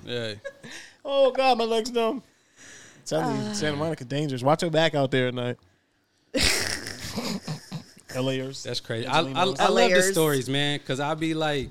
Yeah. 0.04 0.34
oh 1.04 1.32
god, 1.32 1.58
my 1.58 1.64
legs 1.66 1.92
numb. 1.92 2.24
Tell 3.06 3.32
you, 3.36 3.54
Santa 3.54 3.78
Monica 3.78 4.04
dangerous. 4.06 4.42
Watch 4.42 4.62
your 4.64 4.72
back 4.72 4.96
out 4.96 5.12
there 5.12 5.28
at 5.28 5.34
night. 5.34 5.58
LAers. 8.16 8.64
That's 8.64 8.80
crazy. 8.80 9.08
I, 9.08 9.20
I, 9.20 9.42
I 9.42 9.44
love 9.70 9.92
the 9.92 10.02
stories, 10.02 10.50
man, 10.50 10.80
because 10.80 11.00
I'll 11.00 11.16
be 11.16 11.34
like, 11.34 11.70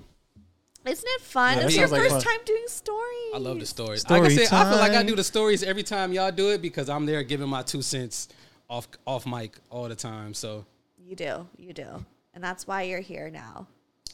Isn't 0.87 1.09
it 1.09 1.21
fun? 1.23 1.55
Yeah, 1.55 1.61
that 1.61 1.67
it's 1.67 1.77
your 1.77 1.89
like 1.89 2.01
first 2.03 2.15
fun. 2.17 2.23
time 2.23 2.41
doing 2.45 2.65
stories. 2.67 3.33
I 3.35 3.39
love 3.39 3.59
the 3.59 3.67
stories. 3.67 4.03
Story 4.03 4.21
like 4.21 4.31
I 4.33 4.35
said, 4.35 4.53
I 4.53 4.71
feel 4.71 4.79
like 4.79 4.93
I 4.93 5.03
do 5.03 5.17
the 5.17 5.25
stories 5.25 5.63
every 5.63 5.83
time 5.83 6.13
y'all 6.13 6.31
do 6.31 6.51
it 6.51 6.61
because 6.61 6.89
I'm 6.91 7.07
there 7.07 7.23
giving 7.23 7.49
my 7.49 7.63
two 7.63 7.81
cents 7.83 8.29
off 8.69 8.87
off 9.07 9.27
mic 9.27 9.57
all 9.71 9.89
the 9.89 9.95
time. 9.95 10.35
So, 10.35 10.65
You 10.99 11.17
do, 11.17 11.47
you 11.59 11.73
do, 11.73 12.05
and 12.35 12.45
that's 12.45 12.67
why 12.67 12.83
you're 12.83 13.01
here 13.01 13.31
now. 13.31 13.67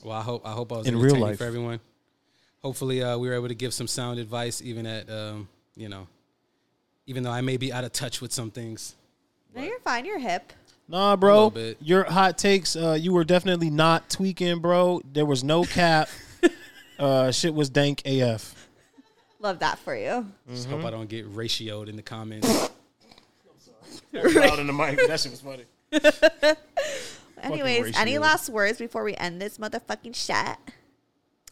well, 0.04 0.16
I 0.16 0.22
hope 0.22 0.46
I 0.46 0.52
hope 0.52 0.72
I 0.72 0.76
was 0.78 0.86
In 0.86 0.94
real 0.94 1.04
entertaining 1.06 1.28
life. 1.28 1.38
for 1.38 1.44
everyone. 1.44 1.80
Hopefully, 2.62 3.02
uh, 3.02 3.16
we 3.18 3.28
were 3.28 3.34
able 3.34 3.48
to 3.48 3.54
give 3.54 3.72
some 3.74 3.86
sound 3.88 4.18
advice, 4.20 4.62
even 4.62 4.86
at 4.86 5.10
um, 5.10 5.48
you 5.76 5.88
know, 5.88 6.06
even 7.06 7.22
though 7.24 7.30
I 7.32 7.40
may 7.40 7.56
be 7.56 7.72
out 7.72 7.82
of 7.84 7.92
touch 7.92 8.20
with 8.20 8.32
some 8.32 8.50
things. 8.52 8.94
No, 9.56 9.62
you're 9.62 9.80
fine. 9.80 10.04
You're 10.04 10.18
hip. 10.20 10.52
Nah, 10.86 11.16
bro. 11.16 11.34
little 11.34 11.50
bit. 11.50 11.78
Your 11.80 12.04
hot 12.04 12.36
takes, 12.38 12.74
uh, 12.76 12.96
you 13.00 13.12
were 13.12 13.24
definitely 13.24 13.70
not 13.70 14.08
tweaking, 14.10 14.58
bro. 14.60 15.00
There 15.12 15.26
was 15.26 15.42
no 15.42 15.64
cap. 15.64 16.08
uh, 17.00 17.30
shit 17.32 17.54
was 17.54 17.68
dank 17.70 18.02
AF. 18.04 18.54
Love 19.40 19.58
that 19.60 19.78
for 19.78 19.96
you. 19.96 20.26
Just 20.50 20.68
hope 20.68 20.84
I 20.84 20.90
don't 20.90 21.08
get 21.08 21.26
ratioed 21.34 21.88
in 21.88 21.96
the 21.96 22.02
comments. 22.02 22.46
Loud 24.12 24.58
in 24.58 24.66
the 24.66 24.72
mic. 24.72 24.98
That 25.08 25.18
shit 25.20 25.30
was 25.32 25.40
funny. 25.40 25.64
Anyways, 27.42 27.96
any 27.96 28.12
ratio. 28.12 28.20
last 28.20 28.48
words 28.50 28.78
before 28.78 29.02
we 29.02 29.14
end 29.14 29.40
this 29.40 29.56
motherfucking 29.58 30.14
chat? 30.26 30.60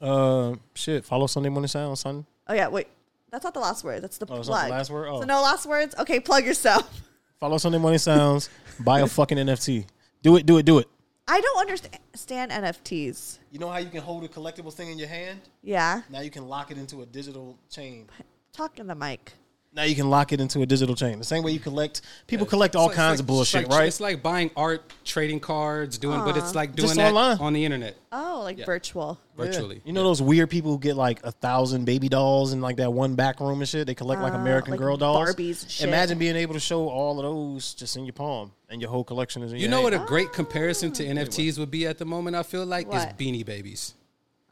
Uh, 0.00 0.54
shit. 0.74 1.04
Follow 1.04 1.26
Sunday 1.26 1.48
Morning 1.48 1.68
Sound, 1.68 1.98
son. 1.98 2.26
Oh 2.46 2.54
yeah, 2.54 2.68
wait. 2.68 2.88
That's 3.30 3.44
not 3.44 3.54
the 3.54 3.60
last 3.60 3.84
word. 3.84 4.02
That's 4.02 4.18
the 4.18 4.24
Oh, 4.26 4.28
plug. 4.28 4.40
it's 4.40 4.48
not 4.48 4.64
the 4.66 4.70
last 4.70 4.90
word? 4.90 5.08
Oh. 5.08 5.20
So 5.20 5.26
no 5.26 5.40
last 5.40 5.66
words. 5.66 5.94
Okay, 5.98 6.20
plug 6.20 6.44
yourself. 6.44 7.02
Follow 7.40 7.56
Sunday 7.58 7.78
Morning 7.78 7.98
Sounds. 7.98 8.50
buy 8.80 9.00
a 9.00 9.06
fucking 9.06 9.38
NFT. 9.38 9.86
Do 10.22 10.36
it. 10.36 10.44
Do 10.46 10.58
it. 10.58 10.64
Do 10.64 10.78
it. 10.78 10.88
I 11.30 11.40
don't 11.42 11.58
understand 11.60 12.50
NFTs. 12.52 13.38
You 13.52 13.58
know 13.58 13.68
how 13.68 13.76
you 13.78 13.90
can 13.90 14.00
hold 14.00 14.24
a 14.24 14.28
collectible 14.28 14.72
thing 14.72 14.90
in 14.90 14.98
your 14.98 15.08
hand? 15.08 15.40
Yeah, 15.62 16.00
Now 16.10 16.20
you 16.20 16.30
can 16.30 16.48
lock 16.48 16.70
it 16.70 16.78
into 16.78 17.02
a 17.02 17.06
digital 17.06 17.58
chain. 17.70 18.06
talk 18.52 18.78
in 18.78 18.86
the 18.86 18.94
mic. 18.94 19.34
Now 19.78 19.84
you 19.84 19.94
can 19.94 20.10
lock 20.10 20.32
it 20.32 20.40
into 20.40 20.60
a 20.62 20.66
digital 20.66 20.96
chain. 20.96 21.20
The 21.20 21.24
same 21.24 21.44
way 21.44 21.52
you 21.52 21.60
collect. 21.60 22.00
People 22.26 22.46
collect 22.46 22.74
all 22.74 22.86
It's 22.88 22.88
like- 22.88 22.96
kinds 22.96 23.12
it's 23.12 23.20
of 23.20 23.26
bullshit, 23.28 23.60
it's 23.60 23.70
like- 23.70 23.78
right? 23.78 23.86
It's 23.86 24.00
like 24.00 24.20
buying 24.24 24.50
art, 24.56 24.82
trading 25.04 25.38
cards, 25.38 25.98
doing, 25.98 26.18
but 26.24 26.36
it's 26.36 26.52
like 26.52 26.74
doing 26.74 26.88
Just 26.88 26.96
that 26.96 27.10
online. 27.14 27.38
on 27.38 27.52
the 27.52 27.64
internet 27.64 27.96
Oh, 28.10 28.40
like 28.42 28.58
Yeah. 28.58 28.64
virtual. 28.64 29.20
virtually. 29.36 29.76
Yeah. 29.76 29.82
You 29.84 29.92
know 29.92 30.02
those 30.02 30.20
weird 30.20 30.50
people 30.50 30.72
who 30.72 30.80
get 30.80 30.96
like 30.96 31.20
a 31.22 31.30
thousand 31.30 31.84
baby 31.84 32.08
dolls 32.08 32.52
in 32.52 32.60
like 32.60 32.78
that 32.78 32.92
one 32.92 33.14
back 33.14 33.38
room 33.38 33.60
and 33.60 33.68
shit? 33.68 33.86
They 33.86 33.94
collect 33.94 34.20
like 34.20 34.32
Uh, 34.32 34.38
American 34.38 34.72
like 34.72 34.80
Girl 34.80 34.96
dolls. 34.96 35.28
Barbies 35.32 35.64
shit. 35.70 35.86
Imagine 35.86 36.18
being 36.18 36.34
able 36.34 36.54
to 36.54 36.60
show 36.60 36.88
all 36.88 37.20
of 37.20 37.22
those 37.22 37.72
just 37.74 37.96
in 37.96 38.04
your 38.04 38.14
palm 38.14 38.50
and 38.68 38.80
your 38.80 38.90
whole 38.90 39.04
collection 39.04 39.44
is 39.44 39.52
in 39.52 39.58
You 39.58 39.62
your 39.62 39.70
know 39.70 39.82
what 39.82 39.94
a 39.94 40.00
great 40.00 40.32
comparison 40.32 40.90
to 40.94 41.04
NFTs 41.06 41.56
would 41.56 41.70
be 41.70 41.86
at 41.86 41.98
the 41.98 42.04
moment? 42.04 42.34
I 42.34 42.42
feel 42.42 42.66
like 42.66 42.88
is 42.88 43.04
Beanie 43.16 43.46
Babies. 43.46 43.94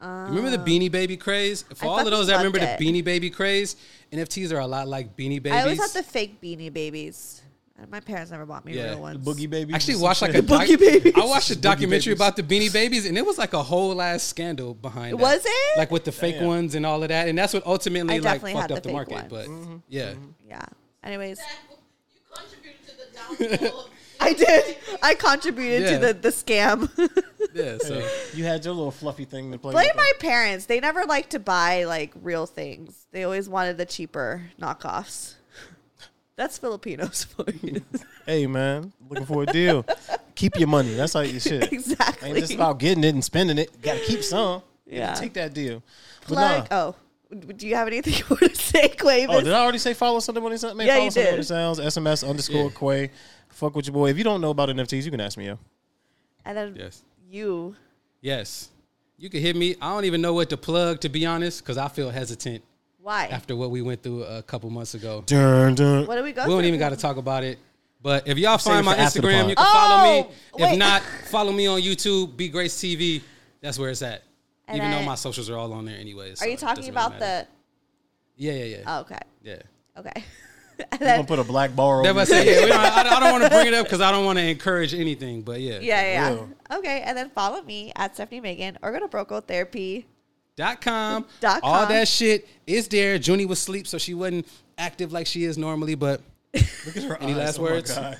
Remember 0.01 0.49
the 0.49 0.57
Beanie 0.57 0.91
Baby 0.91 1.17
craze? 1.17 1.63
For 1.75 1.85
I 1.85 1.89
all 1.89 1.99
of 1.99 2.05
those 2.11 2.27
that 2.27 2.37
remember 2.37 2.59
loved 2.59 2.79
the. 2.79 2.85
Beanie 2.85 3.03
Baby 3.03 3.29
craze, 3.29 3.75
NFTs 4.11 4.51
are 4.53 4.59
a 4.59 4.67
lot 4.67 4.87
like 4.87 5.15
Beanie 5.17 5.41
Babies. 5.41 5.53
I 5.53 5.61
always 5.61 5.79
had 5.79 5.89
the 5.91 6.03
fake 6.07 6.39
beanie 6.41 6.71
babies. 6.71 7.41
My 7.91 7.99
parents 7.99 8.31
never 8.31 8.43
bought 8.47 8.65
me 8.65 8.73
Yeah. 8.73 8.89
real 8.89 9.01
ones. 9.01 9.23
Boogie 9.23 9.47
baby. 9.47 9.71
Actually 9.71 9.97
watched 9.97 10.23
like 10.23 10.33
a 10.33 10.41
Boogie 10.41 10.69
doc- 10.71 10.79
Babies. 10.79 11.13
I 11.15 11.25
watched 11.25 11.51
a 11.51 11.55
documentary 11.55 12.11
about 12.13 12.35
the 12.35 12.41
Beanie 12.41 12.73
Babies, 12.73 13.05
and 13.05 13.15
it 13.15 13.23
was 13.25 13.37
like 13.37 13.53
a 13.53 13.61
whole 13.61 14.01
ass 14.01 14.23
scandal 14.23 14.73
behind. 14.73 15.13
that. 15.13 15.17
Was 15.21 15.43
it? 15.45 15.77
like 15.77 15.91
with 15.91 16.03
the 16.03 16.11
fake 16.11 16.39
Damn. 16.39 16.47
ones 16.47 16.73
and 16.73 16.85
all 16.87 17.03
of 17.03 17.09
that? 17.09 17.27
And 17.27 17.37
that's 17.37 17.53
what 17.53 17.63
ultimately 17.67 18.19
like 18.19 18.41
fucked 18.41 18.55
had 18.55 18.71
up 18.71 18.81
the 18.81 18.89
the, 18.89 18.93
market. 18.93 19.13
ones. 19.13 19.27
But 19.29 19.45
mm-hmm. 19.47 19.75
yeah, 19.89 20.11
mm-hmm. 20.13 20.25
Yeah. 20.47 20.65
Anyways, 21.03 21.39
You 21.39 22.19
contributed 22.35 22.87
to 22.87 22.95
the 22.97 23.57
downfall 23.59 23.79
of 23.81 23.89
I 24.19 24.33
did. 24.33 24.77
I 25.01 25.15
contributed 25.15 25.81
Yeah. 25.83 25.99
to 25.99 26.05
the 26.07 26.13
the 26.13 26.29
scam. 26.29 26.89
yeah. 27.53 27.77
So 27.79 28.07
You 28.33 28.43
had 28.45 28.63
your 28.65 28.73
little 28.73 28.91
fluffy 28.91 29.25
thing 29.25 29.51
to 29.51 29.57
play. 29.57 29.71
Blame 29.73 29.87
with. 29.87 29.95
my 29.97 30.11
parents. 30.19 30.65
They 30.65 30.79
never 30.79 31.03
liked 31.05 31.31
to 31.31 31.39
buy 31.39 31.83
like 31.85 32.11
real 32.21 32.45
things. 32.45 33.05
They 33.11 33.23
always 33.23 33.47
wanted 33.49 33.77
the 33.77 33.85
cheaper 33.85 34.43
knockoffs. 34.61 35.35
That's 36.35 36.57
Filipinos 36.57 37.23
for 37.35 37.45
you. 37.63 37.81
Hey 38.25 38.45
man, 38.47 38.93
looking 39.09 39.25
for 39.25 39.43
a 39.43 39.45
deal. 39.47 39.85
keep 40.35 40.57
your 40.59 40.67
money. 40.67 40.93
That's 40.93 41.13
how 41.13 41.21
you 41.21 41.39
shit. 41.39 41.71
exactly. 41.73 42.29
Ain't 42.29 42.37
just 42.39 42.53
about 42.53 42.77
getting 42.79 43.03
it 43.03 43.13
and 43.13 43.23
spending 43.23 43.57
it. 43.57 43.71
You 43.73 43.81
Got 43.81 43.97
to 43.99 44.03
keep 44.05 44.23
some. 44.23 44.61
Yeah. 44.85 45.13
Take 45.15 45.33
that 45.33 45.53
deal. 45.53 45.81
But 46.21 46.35
Plug. 46.35 46.69
nah. 46.71 46.77
Oh, 46.77 46.95
do 47.55 47.67
you 47.67 47.75
have 47.75 47.87
anything 47.87 48.13
you 48.17 48.23
want 48.29 48.41
to 48.41 48.55
say, 48.55 48.87
Quavis? 48.89 49.27
Oh, 49.29 49.41
did 49.41 49.51
I 49.51 49.61
already 49.61 49.79
say 49.79 49.93
follow 49.93 50.19
Sunday 50.19 50.39
Morning 50.39 50.57
Sounds? 50.59 50.75
Man, 50.75 50.87
Yeah, 50.87 50.93
follow 50.93 51.05
you 51.05 51.11
Sunday 51.11 51.25
did. 51.25 51.31
Morning 51.31 51.43
Sounds. 51.43 51.79
SMS 51.79 52.29
underscore 52.29 52.63
Yeah. 52.65 52.69
Quai. 52.75 53.09
Fuck 53.57 53.75
with 53.75 53.87
your 53.87 53.93
boy. 53.95 54.11
If 54.11 54.19
you 54.19 54.23
don't 54.23 54.39
know 54.39 54.51
about 54.51 54.69
NFTs, 54.69 55.03
you 55.03 55.09
can 55.09 55.19
ask 55.19 55.35
me, 55.35 55.47
yo. 55.47 55.57
and 56.45 56.55
then 56.55 56.75
yes, 56.77 57.01
you. 57.27 57.75
yes, 58.21 58.69
you 59.17 59.31
can 59.31 59.41
hit 59.41 59.55
me. 59.55 59.75
I 59.81 59.89
don't 59.89 60.05
even 60.05 60.21
know 60.21 60.35
what 60.35 60.51
to 60.51 60.57
plug 60.57 60.99
to 61.01 61.09
be 61.09 61.25
honest, 61.25 61.63
because 61.63 61.75
I 61.75 61.87
feel 61.87 62.11
hesitant 62.11 62.63
Why? 63.01 63.25
after 63.25 63.55
what 63.55 63.71
we 63.71 63.81
went 63.81 64.03
through 64.03 64.25
a 64.25 64.43
couple 64.43 64.69
months 64.69 64.93
ago. 64.93 65.23
Dun, 65.25 65.73
dun. 65.73 66.05
what 66.05 66.17
do 66.17 66.23
we 66.23 66.33
go? 66.33 66.43
We 66.43 66.51
don't 66.51 66.65
even 66.65 66.79
got 66.79 66.89
to 66.89 66.97
talk 66.97 67.17
about 67.17 67.43
it. 67.43 67.57
But 67.99 68.27
if 68.27 68.37
y'all 68.37 68.59
Save 68.59 68.73
find 68.73 68.85
my 68.85 68.93
for 68.93 69.01
after 69.01 69.21
the 69.21 69.27
Instagram, 69.27 69.49
you 69.49 69.55
can 69.55 69.65
follow 69.65 70.03
me. 70.03 70.29
Oh, 70.53 70.57
wait. 70.59 70.71
If 70.73 70.77
not, 70.77 71.01
follow 71.31 71.51
me 71.51 71.65
on 71.65 71.81
YouTube, 71.81 72.37
Be 72.37 72.49
Grace 72.49 72.75
TV. 72.75 73.23
That's 73.59 73.79
where 73.79 73.89
it's 73.89 74.03
at. 74.03 74.21
And 74.67 74.77
Even 74.77 74.91
though 74.91 75.01
my 75.01 75.15
socials 75.15 75.49
are 75.49 75.57
all 75.57 75.73
on 75.73 75.85
there 75.85 75.97
anyways. 75.97 76.43
Are 76.43 76.47
you 76.47 76.57
talking 76.57 76.89
about 76.89 77.17
the? 77.17 77.47
Yeah, 78.35 78.53
yeah, 78.53 78.63
yeah. 78.65 78.83
Oh, 78.85 78.99
okay. 78.99 79.19
yeah. 79.41 79.61
Okay. 79.97 80.23
and 80.91 81.01
I'm 81.01 81.07
gonna 81.17 81.23
put 81.25 81.39
a 81.39 81.43
black 81.43 81.75
bar 81.75 82.01
over. 82.01 82.13
That's 82.13 82.29
what 82.29 82.37
I 82.39 82.43
say. 82.43 82.55
Yeah, 82.59 82.65
we 82.65 82.69
don't, 82.71 82.79
I, 82.79 83.15
I 83.15 83.19
don't 83.19 83.31
want 83.31 83.43
to 83.43 83.49
bring 83.49 83.67
it 83.67 83.73
up 83.73 83.85
because 83.87 84.01
I 84.01 84.11
don't 84.11 84.25
want 84.25 84.37
to 84.39 84.45
encourage 84.45 84.93
anything. 84.93 85.41
But 85.41 85.61
yeah. 85.61 85.79
yeah, 85.79 86.01
yeah, 86.01 86.35
yeah. 86.69 86.77
Okay, 86.77 87.01
and 87.01 87.17
then 87.17 87.29
follow 87.29 87.61
me 87.61 87.91
at 87.95 88.15
Stefanie 88.15 88.41
Maegan 88.41 88.77
or 88.81 88.91
go 88.91 88.99
to 88.99 89.07
Broke 89.07 89.29
Girl 89.29 89.41
Therapy. 89.41 90.05
Dot 90.55 90.81
com. 90.81 91.25
Dot 91.39 91.59
All 91.63 91.85
that 91.85 92.07
shit 92.07 92.47
is 92.65 92.87
there. 92.87 93.15
Junie 93.17 93.45
was 93.45 93.59
asleep, 93.59 93.85
so 93.87 93.97
she 93.97 94.13
wasn't 94.15 94.47
active 94.77 95.11
like 95.13 95.27
she 95.27 95.43
is 95.43 95.57
normally. 95.57 95.95
But 95.95 96.21
Look 96.53 96.97
at 96.97 97.03
her 97.03 97.17
Any 97.21 97.33
eyes. 97.33 97.37
last 97.37 97.59
Oh 97.59 97.63
my 97.63 97.71
words? 97.71 97.93
God. 97.95 98.17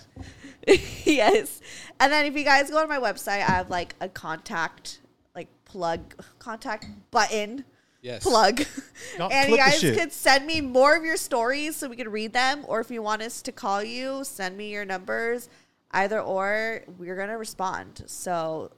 yes. 1.06 1.62
And 2.00 2.12
then 2.12 2.26
if 2.26 2.36
you 2.36 2.44
guys 2.44 2.70
go 2.70 2.78
on 2.80 2.90
my 2.90 3.00
website, 3.00 3.38
I 3.40 3.52
have 3.52 3.70
like 3.70 3.96
a 4.02 4.10
contact, 4.10 5.00
like 5.36 5.48
plug, 5.66 6.14
contact 6.40 6.88
button. 7.12 7.64
Yes. 8.08 8.24
Plug. 8.24 8.62
Y'all 9.18 9.32
and 9.32 9.50
you 9.50 9.58
guys 9.58 9.80
could 9.80 10.12
send 10.12 10.46
me 10.46 10.62
more 10.62 10.96
of 10.96 11.04
your 11.04 11.18
stories 11.18 11.76
so 11.76 11.88
we 11.88 11.96
can 11.96 12.10
read 12.10 12.34
them. 12.34 12.64
Or 12.68 12.80
if 12.80 12.90
you 12.90 13.02
want 13.02 13.22
us 13.22 13.42
to 13.44 13.52
call 13.52 13.84
you, 13.84 14.24
send 14.24 14.58
me 14.58 14.72
your 14.72 14.86
numbers. 14.86 15.50
Either 15.92 16.20
or, 16.20 16.84
we're 16.98 17.16
going 17.16 17.30
to 17.30 17.38
respond. 17.38 18.04
So 18.08 18.72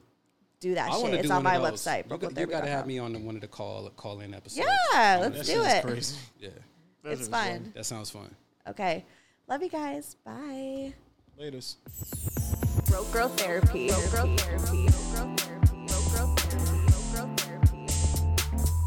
do 0.60 0.76
that 0.76 0.92
I 0.92 1.02
shit. 1.02 1.12
to 1.12 1.18
It's 1.20 1.30
on 1.30 1.44
one 1.44 1.62
my 1.62 1.72
website. 1.72 2.10
You, 2.10 2.18
got, 2.18 2.38
you 2.38 2.46
gotta 2.46 2.70
have 2.70 2.86
me 2.86 3.00
on 3.00 3.14
the, 3.14 3.20
one 3.20 3.36
of 3.36 3.42
the 3.42 3.48
call 3.48 3.90
call 3.92 4.20
in 4.20 4.34
episodes. 4.34 4.68
Yeah, 4.94 5.22
On 5.24 5.34
let's 5.34 5.48
do 5.48 5.64
it. 5.64 5.84
Crazy. 5.84 6.18
Yeah, 6.40 6.50
It's 7.06 7.28
fun. 7.28 7.72
that 7.76 7.86
sounds 7.86 8.10
fun. 8.10 8.34
Okay. 8.68 9.06
Love 9.48 9.64
you 9.64 9.70
guys. 9.70 10.16
Bye. 10.26 10.94
Latest. 11.38 11.78
Broke 12.88 13.12
Girl 13.12 13.30
Therapy. 13.30 13.88
Broke 13.88 14.12
Girl 14.12 14.38
Therapy. 14.38 14.88
Broke 15.16 15.59